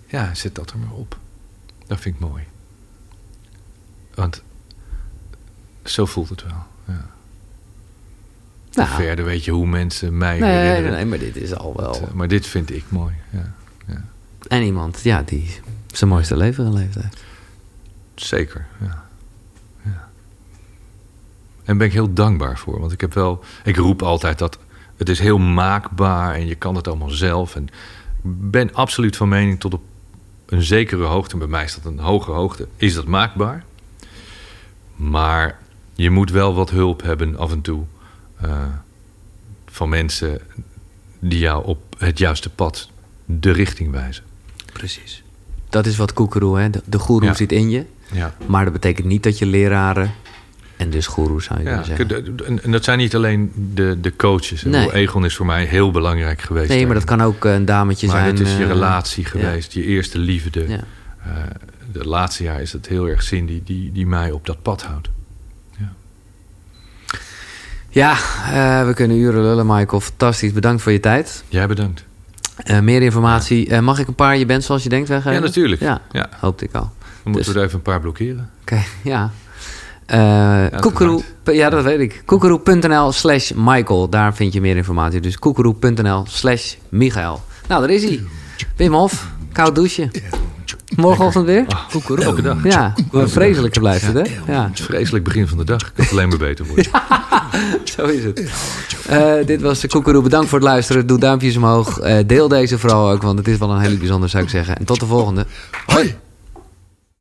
Ja, 0.07 0.35
zet 0.35 0.55
dat 0.55 0.71
er 0.71 0.79
maar 0.79 0.93
op. 0.93 1.19
Dat 1.87 2.01
vind 2.01 2.15
ik 2.15 2.21
mooi. 2.21 2.45
Want 4.15 4.43
zo 5.85 6.07
voelt 6.07 6.29
het 6.29 6.43
wel. 6.43 6.67
Ja. 6.85 7.07
Nou, 8.73 8.89
verder 8.89 9.25
weet 9.25 9.45
je 9.45 9.51
hoe 9.51 9.67
mensen 9.67 10.19
mij 10.19 10.39
nee, 10.39 10.51
herinneren. 10.51 10.93
Nee, 10.97 11.05
maar 11.05 11.19
dit 11.19 11.37
is 11.37 11.55
al 11.55 11.75
wel... 11.77 12.01
Het, 12.01 12.13
maar 12.13 12.29
dit 12.29 12.47
vind 12.47 12.71
ik 12.71 12.85
mooi, 12.89 13.15
ja. 13.31 13.55
En 14.49 14.63
iemand, 14.63 15.01
ja, 15.03 15.23
die 15.23 15.61
zijn 15.87 16.11
mooiste 16.11 16.37
leven 16.37 16.67
geleefd 16.67 16.95
heeft. 16.95 17.25
Zeker, 18.15 18.67
ja. 18.81 19.05
ja. 19.83 20.09
En 21.65 21.79
ben 21.79 21.87
ik 21.87 21.93
heel 21.93 22.13
dankbaar 22.13 22.59
voor. 22.59 22.81
Want 22.81 22.93
ik 22.93 23.01
heb 23.01 23.15
wel... 23.15 23.45
Ik 23.65 23.77
roep 23.77 24.03
altijd 24.03 24.39
dat 24.39 24.59
het 24.97 25.09
is 25.09 25.19
heel 25.19 25.39
maakbaar 25.39 26.35
en 26.35 26.47
je 26.47 26.55
kan 26.55 26.75
het 26.75 26.89
allemaal 26.89 27.11
zelf. 27.11 27.57
En 27.57 27.65
ik 27.65 28.51
ben 28.51 28.75
absoluut 28.75 29.17
van 29.17 29.29
mening 29.29 29.61
tot 29.61 29.75
op 29.75 29.83
een 30.47 30.63
zekere 30.63 31.05
hoogte, 31.05 31.37
bij 31.37 31.47
mij 31.47 31.65
is 31.65 31.75
dat 31.75 31.85
een 31.85 31.99
hoge 31.99 32.31
hoogte, 32.31 32.69
is 32.77 32.95
dat 32.95 33.07
maakbaar. 33.07 33.65
Maar 34.97 35.59
je 35.95 36.11
moet 36.11 36.31
wel 36.31 36.55
wat 36.55 36.71
hulp 36.71 37.03
hebben 37.03 37.37
af 37.37 37.53
en 37.53 37.61
toe 37.61 37.85
uh, 38.45 38.65
van 39.67 39.89
mensen 39.89 40.41
die 41.19 41.39
jou 41.39 41.65
op 41.65 41.97
het 41.99 42.19
juiste 42.19 42.51
pad 42.51 42.91
de 43.25 43.51
richting 43.51 43.91
wijzen. 43.91 44.25
Precies. 44.77 45.23
Dat 45.69 45.87
is 45.87 45.97
wat 45.97 46.13
koekeroe, 46.13 46.59
hè? 46.59 46.71
De, 46.71 46.83
de 46.85 46.99
goeroe 46.99 47.29
Ja. 47.29 47.35
zit 47.35 47.53
in 47.53 47.71
je. 47.71 47.85
Ja. 48.13 48.35
Maar 48.47 48.65
dat 48.65 48.73
betekent 48.73 49.07
niet 49.07 49.23
dat 49.23 49.39
je 49.39 49.47
leraren 49.47 50.11
en 50.77 50.91
dus 50.91 51.07
goeroes 51.07 51.45
zou 51.45 51.59
je 51.63 51.65
Ja, 51.69 51.81
kunnen 51.83 52.09
zeggen. 52.37 52.63
en 52.63 52.71
dat 52.73 52.85
zijn 52.85 52.99
niet 52.99 53.15
alleen 53.15 53.53
de, 53.75 53.99
de 54.01 54.17
coaches. 54.17 54.63
Nee. 54.63 54.93
Egon 54.93 55.25
is 55.25 55.37
voor 55.37 55.47
mij 55.47 55.65
heel 55.65 55.91
belangrijk 55.91 56.43
geweest. 56.43 56.69
Nee, 56.69 56.87
maar 56.87 56.95
dat 56.95 57.05
kan 57.05 57.23
ook 57.23 57.45
een 57.45 57.65
dametje 57.65 58.07
Maar 58.07 58.17
zijn. 58.17 58.31
het 58.37 58.41
is 58.47 58.57
je 58.57 58.63
eh, 58.63 58.69
relatie 58.69 59.23
ja. 59.25 59.29
geweest, 59.31 59.73
je 59.73 59.85
eerste 59.85 60.19
liefde. 60.19 60.69
Ja. 60.69 60.81
Eh, 61.25 61.33
de 61.93 62.05
laatste 62.09 62.43
jaar 62.43 62.61
is 62.61 62.73
het 62.73 62.87
heel 62.89 63.09
erg 63.09 63.23
Cindy 63.23 63.61
die, 63.65 63.93
die 63.93 64.07
mij 64.07 64.31
op 64.31 64.47
dat 64.47 64.63
pad 64.63 64.83
houdt. 64.83 65.09
Ja, 67.89 68.13
eh, 68.13 68.87
we 68.87 68.95
kunnen 68.95 69.17
uren 69.17 69.43
lullen, 69.43 69.67
Michael. 69.67 70.01
Fantastisch. 70.01 70.53
Bedankt 70.53 70.83
voor 70.83 70.93
je 70.93 71.01
tijd. 71.01 71.45
Jij 71.49 71.67
bedankt. 71.67 72.05
Eh, 72.57 72.81
meer 72.81 73.03
informatie. 73.03 73.69
Eh, 73.69 73.81
mag 73.81 73.99
ik 73.99 74.07
een 74.09 74.15
paar 74.15 74.37
je 74.37 74.47
bent 74.47 74.65
zoals 74.65 74.83
je 74.83 74.89
denkt 74.89 75.09
weggeven? 75.09 75.33
Ja, 75.33 75.41
natuurlijk. 75.41 75.81
Ja, 75.81 76.01
Ja. 76.13 76.29
hoopte 76.41 76.65
ik 76.65 76.75
al. 76.75 76.81
Dan 76.81 76.89
moeten 77.25 77.43
Dus- 77.43 77.53
we 77.53 77.59
er 77.59 77.65
even 77.67 77.77
een 77.77 77.83
paar 77.83 78.01
blokkeren. 78.01 78.51
Oké, 78.61 78.83
ja. 79.13 79.31
Koekeroe, 80.81 81.23
ja, 81.45 81.71
dat 81.71 81.85
weet 81.85 82.01
ik. 82.01 82.23
Koekeroe.nl 82.25 83.13
slash 83.13 83.51
Michael. 83.55 84.09
Daar 84.09 84.35
vind 84.35 84.53
je 84.53 84.61
meer 84.61 84.77
informatie. 84.77 85.21
Dus 85.21 85.39
koekeroe.nl 85.39 86.25
slash 86.29 86.75
Michael. 86.89 87.43
Nou, 87.69 87.81
daar 87.81 87.91
is 87.91 88.03
hij. 88.05 88.21
Wim 88.77 88.93
Hof, 88.93 89.31
koud 89.53 89.75
douchen. 89.75 90.11
Morgenochtend 90.95 91.47
weer? 91.47 91.67
Koekeroe. 91.91 92.25
Elke 92.25 92.43
dag. 92.43 92.65
Ja, 92.65 92.95
vreselijke 93.13 93.81
blijft 93.81 94.07
het, 94.07 94.15
hè? 94.15 94.53
Ja, 94.53 94.71
Vreselijk 94.75 95.25
begin 95.25 95.49
van 95.49 95.59
de 95.59 95.65
dag. 95.65 95.81
Ik 95.81 95.91
kan 95.95 96.05
het 96.05 96.13
alleen 96.13 96.29
maar 96.29 96.39
beter 96.39 96.67
worden. 96.67 96.87
zo 97.95 98.05
is 98.05 98.25
het. 98.25 98.51
Eh, 99.09 99.33
dit 99.47 99.61
was 99.63 99.81
de 99.81 99.89
Koekeroe. 99.89 100.23
Bedankt 100.23 100.49
voor 100.49 100.59
het 100.59 100.69
luisteren. 100.69 101.07
Doe 101.07 101.19
duimpjes 101.19 101.57
omhoog. 101.57 101.99
Eh, 101.99 102.19
deel 102.27 102.49
deze 102.49 102.79
vooral 102.79 103.11
ook, 103.11 103.23
want 103.23 103.39
het 103.39 103.49
is 103.49 103.59
wel 103.59 103.71
een 103.71 103.81
hele 103.81 103.97
bijzonder, 103.97 104.29
zou 104.29 104.43
ik 104.45 104.51
zeggen. 104.51 104.77
En 104.77 104.85
tot 104.85 105.01
de 105.01 105.07
volgende. 105.07 105.47
Hoi! 105.87 106.17